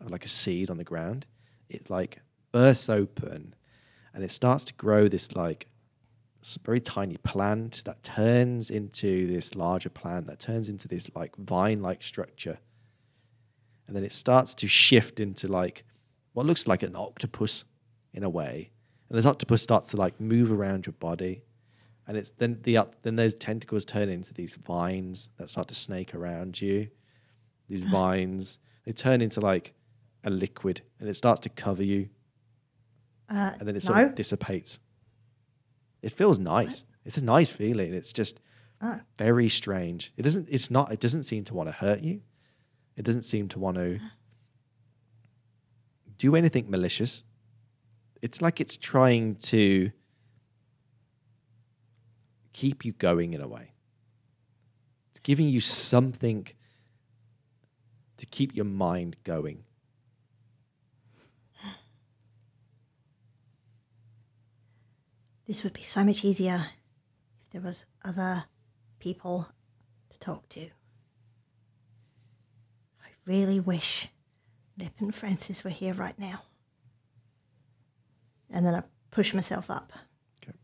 of 0.00 0.10
like 0.10 0.24
a 0.24 0.28
seed 0.28 0.70
on 0.70 0.76
the 0.76 0.84
ground. 0.84 1.26
It 1.68 1.90
like 1.90 2.20
bursts 2.52 2.88
open, 2.88 3.54
and 4.12 4.22
it 4.22 4.30
starts 4.30 4.64
to 4.66 4.74
grow 4.74 5.08
this 5.08 5.34
like 5.34 5.66
very 6.62 6.80
tiny 6.80 7.16
plant 7.16 7.82
that 7.86 8.02
turns 8.02 8.70
into 8.70 9.26
this 9.26 9.54
larger 9.54 9.88
plant 9.88 10.26
that 10.26 10.38
turns 10.38 10.68
into 10.68 10.86
this 10.86 11.10
like 11.14 11.34
vine 11.36 11.80
like 11.80 12.02
structure. 12.02 12.58
And 13.86 13.96
then 13.96 14.04
it 14.04 14.12
starts 14.12 14.54
to 14.56 14.68
shift 14.68 15.20
into 15.20 15.46
like 15.46 15.84
what 16.34 16.46
looks 16.46 16.66
like 16.66 16.82
an 16.82 16.94
octopus 16.94 17.64
in 18.12 18.22
a 18.22 18.28
way. 18.28 18.70
And 19.08 19.18
this 19.18 19.26
octopus 19.26 19.62
starts 19.62 19.88
to 19.88 19.96
like 19.96 20.20
move 20.20 20.52
around 20.52 20.86
your 20.86 20.92
body. 20.94 21.42
And 22.06 22.16
it's 22.16 22.30
then 22.30 22.58
the 22.62 22.76
up 22.76 22.96
then 23.02 23.16
those 23.16 23.34
tentacles 23.34 23.84
turn 23.84 24.08
into 24.10 24.34
these 24.34 24.54
vines 24.56 25.30
that 25.38 25.48
start 25.48 25.68
to 25.68 25.74
snake 25.74 26.14
around 26.14 26.60
you. 26.60 26.88
These 27.68 27.84
vines, 27.84 28.58
they 28.84 28.92
turn 28.92 29.22
into 29.22 29.40
like 29.40 29.72
a 30.22 30.28
liquid 30.30 30.82
and 31.00 31.08
it 31.08 31.14
starts 31.14 31.40
to 31.40 31.48
cover 31.48 31.82
you. 31.82 32.10
Uh, 33.28 33.52
And 33.58 33.66
then 33.66 33.74
it 33.76 33.82
sort 33.82 33.98
no. 33.98 34.04
of 34.06 34.14
dissipates. 34.14 34.80
It 36.02 36.12
feels 36.12 36.38
nice. 36.38 36.84
It's 37.06 37.16
a 37.16 37.24
nice 37.24 37.50
feeling. 37.50 37.94
It's 37.94 38.12
just 38.12 38.40
Oh. 38.82 39.00
very 39.16 39.48
strange. 39.48 40.12
It 40.16 40.22
doesn't 40.22 40.48
it's 40.50 40.70
not 40.70 40.92
it 40.92 41.00
doesn't 41.00 41.22
seem 41.22 41.44
to 41.44 41.54
want 41.54 41.68
to 41.68 41.72
hurt 41.72 42.00
you. 42.00 42.20
It 42.96 43.04
doesn't 43.04 43.22
seem 43.22 43.48
to 43.48 43.58
want 43.58 43.76
to 43.76 43.98
do 46.24 46.34
anything 46.34 46.70
malicious. 46.70 47.22
It's 48.22 48.40
like 48.40 48.58
it's 48.58 48.78
trying 48.78 49.34
to 49.52 49.90
keep 52.54 52.82
you 52.82 52.92
going 52.92 53.34
in 53.34 53.42
a 53.42 53.46
way. 53.46 53.74
It's 55.10 55.20
giving 55.20 55.50
you 55.50 55.60
something 55.60 56.48
to 58.16 58.24
keep 58.24 58.56
your 58.56 58.64
mind 58.64 59.18
going. 59.22 59.64
This 65.46 65.62
would 65.62 65.74
be 65.74 65.82
so 65.82 66.04
much 66.04 66.24
easier 66.24 66.68
if 67.42 67.50
there 67.50 67.60
was 67.60 67.84
other 68.02 68.46
people 68.98 69.48
to 70.08 70.18
talk 70.18 70.48
to. 70.48 70.70
I 73.02 73.10
really 73.26 73.60
wish 73.60 74.08
Lip 74.78 74.92
and 74.98 75.14
Francis 75.14 75.62
were 75.64 75.70
here 75.70 75.94
right 75.94 76.18
now. 76.18 76.42
And 78.50 78.64
then 78.66 78.74
I 78.74 78.82
push 79.10 79.32
myself 79.34 79.70
up. 79.70 79.92
Okay. 80.42 80.56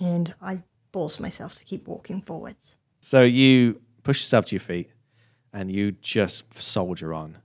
And 0.00 0.34
I 0.40 0.62
force 0.92 1.18
myself 1.18 1.54
to 1.56 1.64
keep 1.64 1.86
walking 1.88 2.20
forwards. 2.22 2.76
So 3.00 3.22
you 3.22 3.80
push 4.02 4.20
yourself 4.20 4.46
to 4.46 4.54
your 4.54 4.60
feet 4.60 4.90
and 5.52 5.70
you 5.70 5.92
just 5.92 6.44
soldier 6.60 7.12
on. 7.14 7.38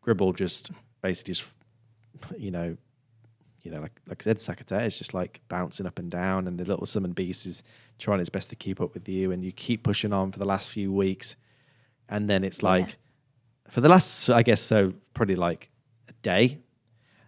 Gribble 0.00 0.32
just 0.34 0.70
basically 1.02 1.34
just, 1.34 1.46
you 2.36 2.50
know, 2.50 2.76
you 3.62 3.70
know, 3.70 3.80
like 3.80 3.98
like 4.06 4.20
I 4.22 4.24
said, 4.24 4.36
Sakata 4.38 4.84
is 4.84 4.98
just 4.98 5.14
like 5.14 5.40
bouncing 5.48 5.86
up 5.86 5.98
and 5.98 6.10
down, 6.10 6.46
and 6.46 6.58
the 6.58 6.66
little 6.66 6.84
summon 6.84 7.12
beast 7.12 7.46
is 7.46 7.62
trying 7.98 8.20
its 8.20 8.28
best 8.28 8.50
to 8.50 8.56
keep 8.56 8.78
up 8.78 8.92
with 8.92 9.08
you, 9.08 9.32
and 9.32 9.42
you 9.42 9.52
keep 9.52 9.82
pushing 9.82 10.12
on 10.12 10.30
for 10.32 10.38
the 10.38 10.44
last 10.44 10.70
few 10.70 10.92
weeks, 10.92 11.34
and 12.06 12.28
then 12.28 12.44
it's 12.44 12.62
Yeah. 12.62 12.68
like, 12.68 12.96
for 13.68 13.80
the 13.80 13.88
last, 13.88 14.28
I 14.30 14.42
guess 14.42 14.60
so, 14.60 14.94
probably 15.14 15.36
like 15.36 15.70
a 16.08 16.12
day, 16.22 16.60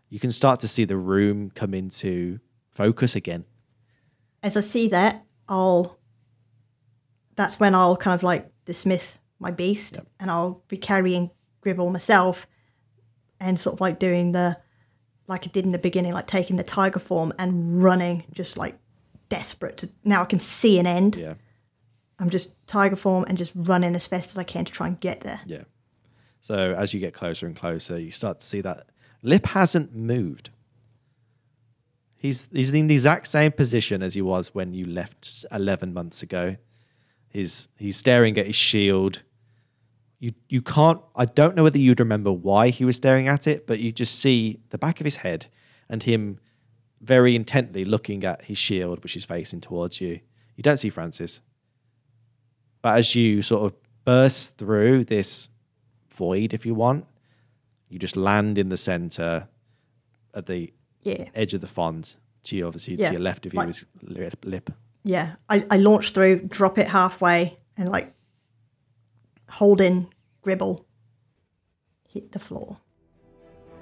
you 0.08 0.20
can 0.20 0.30
start 0.30 0.60
to 0.60 0.68
see 0.68 0.84
the 0.84 0.96
room 0.96 1.50
come 1.50 1.74
into 1.74 2.38
focus 2.70 3.16
again. 3.16 3.44
As 4.42 4.56
I 4.56 4.60
see 4.60 4.88
that, 4.88 5.24
I'll. 5.48 5.98
That's 7.34 7.60
when 7.60 7.74
I'll 7.74 7.96
kind 7.96 8.14
of 8.14 8.22
like 8.22 8.50
dismiss 8.64 9.18
my 9.38 9.50
beast 9.50 9.94
Yep. 9.96 10.06
and 10.20 10.30
I'll 10.30 10.62
be 10.68 10.78
carrying 10.78 11.30
Gribble 11.60 11.90
myself 11.90 12.46
and 13.38 13.60
sort 13.60 13.74
of 13.74 13.80
like 13.80 13.98
doing 13.98 14.32
the. 14.32 14.58
Like 15.28 15.44
I 15.44 15.50
did 15.50 15.64
in 15.64 15.72
the 15.72 15.78
beginning, 15.78 16.12
like 16.12 16.28
taking 16.28 16.54
the 16.56 16.62
tiger 16.62 17.00
form 17.00 17.32
and 17.36 17.82
running, 17.82 18.24
just 18.32 18.56
like 18.56 18.78
desperate 19.28 19.76
to. 19.78 19.90
Now 20.04 20.22
I 20.22 20.24
can 20.26 20.38
see 20.38 20.78
an 20.78 20.86
end. 20.86 21.16
Yeah. 21.16 21.34
I'm 22.20 22.30
just 22.30 22.54
tiger 22.68 22.94
form 22.96 23.24
and 23.26 23.36
just 23.36 23.50
running 23.54 23.94
as 23.96 24.06
fast 24.06 24.30
as 24.30 24.38
I 24.38 24.44
can 24.44 24.64
to 24.64 24.72
try 24.72 24.86
and 24.86 25.00
get 25.00 25.22
there. 25.22 25.40
Yeah. 25.44 25.64
So 26.46 26.76
as 26.78 26.94
you 26.94 27.00
get 27.00 27.12
closer 27.12 27.48
and 27.48 27.56
closer, 27.56 27.98
you 27.98 28.12
start 28.12 28.38
to 28.38 28.46
see 28.46 28.60
that 28.60 28.86
Lip 29.20 29.46
hasn't 29.46 29.96
moved. 29.96 30.50
He's 32.14 32.46
he's 32.52 32.72
in 32.72 32.86
the 32.86 32.94
exact 32.94 33.26
same 33.26 33.50
position 33.50 34.00
as 34.00 34.14
he 34.14 34.22
was 34.22 34.54
when 34.54 34.72
you 34.72 34.86
left 34.86 35.44
eleven 35.50 35.92
months 35.92 36.22
ago. 36.22 36.54
He's 37.26 37.66
he's 37.78 37.96
staring 37.96 38.38
at 38.38 38.46
his 38.46 38.54
shield. 38.54 39.22
You 40.20 40.34
you 40.48 40.62
can't. 40.62 41.00
I 41.16 41.24
don't 41.24 41.56
know 41.56 41.64
whether 41.64 41.78
you'd 41.78 41.98
remember 41.98 42.30
why 42.30 42.68
he 42.68 42.84
was 42.84 42.94
staring 42.94 43.26
at 43.26 43.48
it, 43.48 43.66
but 43.66 43.80
you 43.80 43.90
just 43.90 44.16
see 44.16 44.60
the 44.70 44.78
back 44.78 45.00
of 45.00 45.04
his 45.04 45.16
head 45.16 45.48
and 45.88 46.04
him 46.04 46.38
very 47.00 47.34
intently 47.34 47.84
looking 47.84 48.22
at 48.22 48.44
his 48.44 48.56
shield, 48.56 49.02
which 49.02 49.16
is 49.16 49.24
facing 49.24 49.60
towards 49.60 50.00
you. 50.00 50.20
You 50.54 50.62
don't 50.62 50.76
see 50.76 50.90
Francis, 50.90 51.40
but 52.82 52.98
as 52.98 53.16
you 53.16 53.42
sort 53.42 53.64
of 53.64 53.76
burst 54.04 54.58
through 54.58 55.06
this 55.06 55.48
void, 56.16 56.52
if 56.54 56.64
you 56.66 56.74
want, 56.74 57.04
you 57.88 57.98
just 57.98 58.16
land 58.16 58.58
in 58.58 58.68
the 58.68 58.76
center 58.76 59.48
at 60.34 60.46
the 60.46 60.72
Yeah. 61.02 61.28
edge 61.34 61.54
of 61.54 61.60
the 61.60 61.66
font. 61.66 62.16
To 62.44 62.56
you, 62.56 62.66
obviously, 62.66 62.94
Yeah, 62.94 63.06
to 63.06 63.12
your 63.12 63.20
left 63.22 63.44
of 63.46 63.52
you 63.54 63.58
like- 63.58 63.68
is 63.70 63.84
lip. 64.02 64.44
lip. 64.44 64.70
Yeah. 65.04 65.34
I, 65.48 65.66
I 65.70 65.76
launch 65.78 66.12
through, 66.12 66.46
drop 66.46 66.78
it 66.78 66.88
halfway, 66.88 67.58
and 67.76 67.88
like 67.90 68.14
hold 69.50 69.80
in 69.80 70.08
Gribble, 70.42 70.84
hit 72.08 72.32
the 72.32 72.38
floor. 72.38 72.78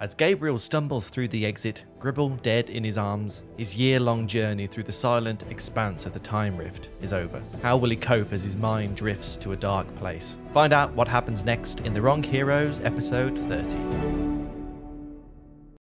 As 0.01 0.15
Gabriel 0.15 0.59
stumbles 0.59 1.09
through 1.09 1.29
the 1.29 1.47
exit, 1.47 1.85
Gribble 1.99 2.37
dead 2.43 2.69
in 2.69 2.85
his 2.85 2.99
arms, 2.99 3.43
his 3.57 3.79
year 3.79 3.99
long 3.99 4.27
journey 4.27 4.67
through 4.67 4.83
the 4.83 4.93
silent 4.93 5.45
expanse 5.51 6.05
of 6.05 6.13
the 6.13 6.19
Time 6.19 6.57
Rift 6.57 6.91
is 7.01 7.15
over. 7.15 7.43
How 7.63 7.79
will 7.79 7.89
he 7.89 7.97
cope 7.97 8.33
as 8.33 8.43
his 8.43 8.57
mind 8.57 8.97
drifts 8.97 9.39
to 9.39 9.53
a 9.53 9.57
dark 9.57 9.93
place? 9.95 10.39
Find 10.53 10.75
out 10.75 10.93
what 10.93 11.09
happens 11.09 11.45
next 11.45 11.81
in 11.81 11.95
The 11.95 12.03
Wrong 12.03 12.23
Heroes, 12.23 12.81
episode 12.81 13.39
30. 13.39 14.34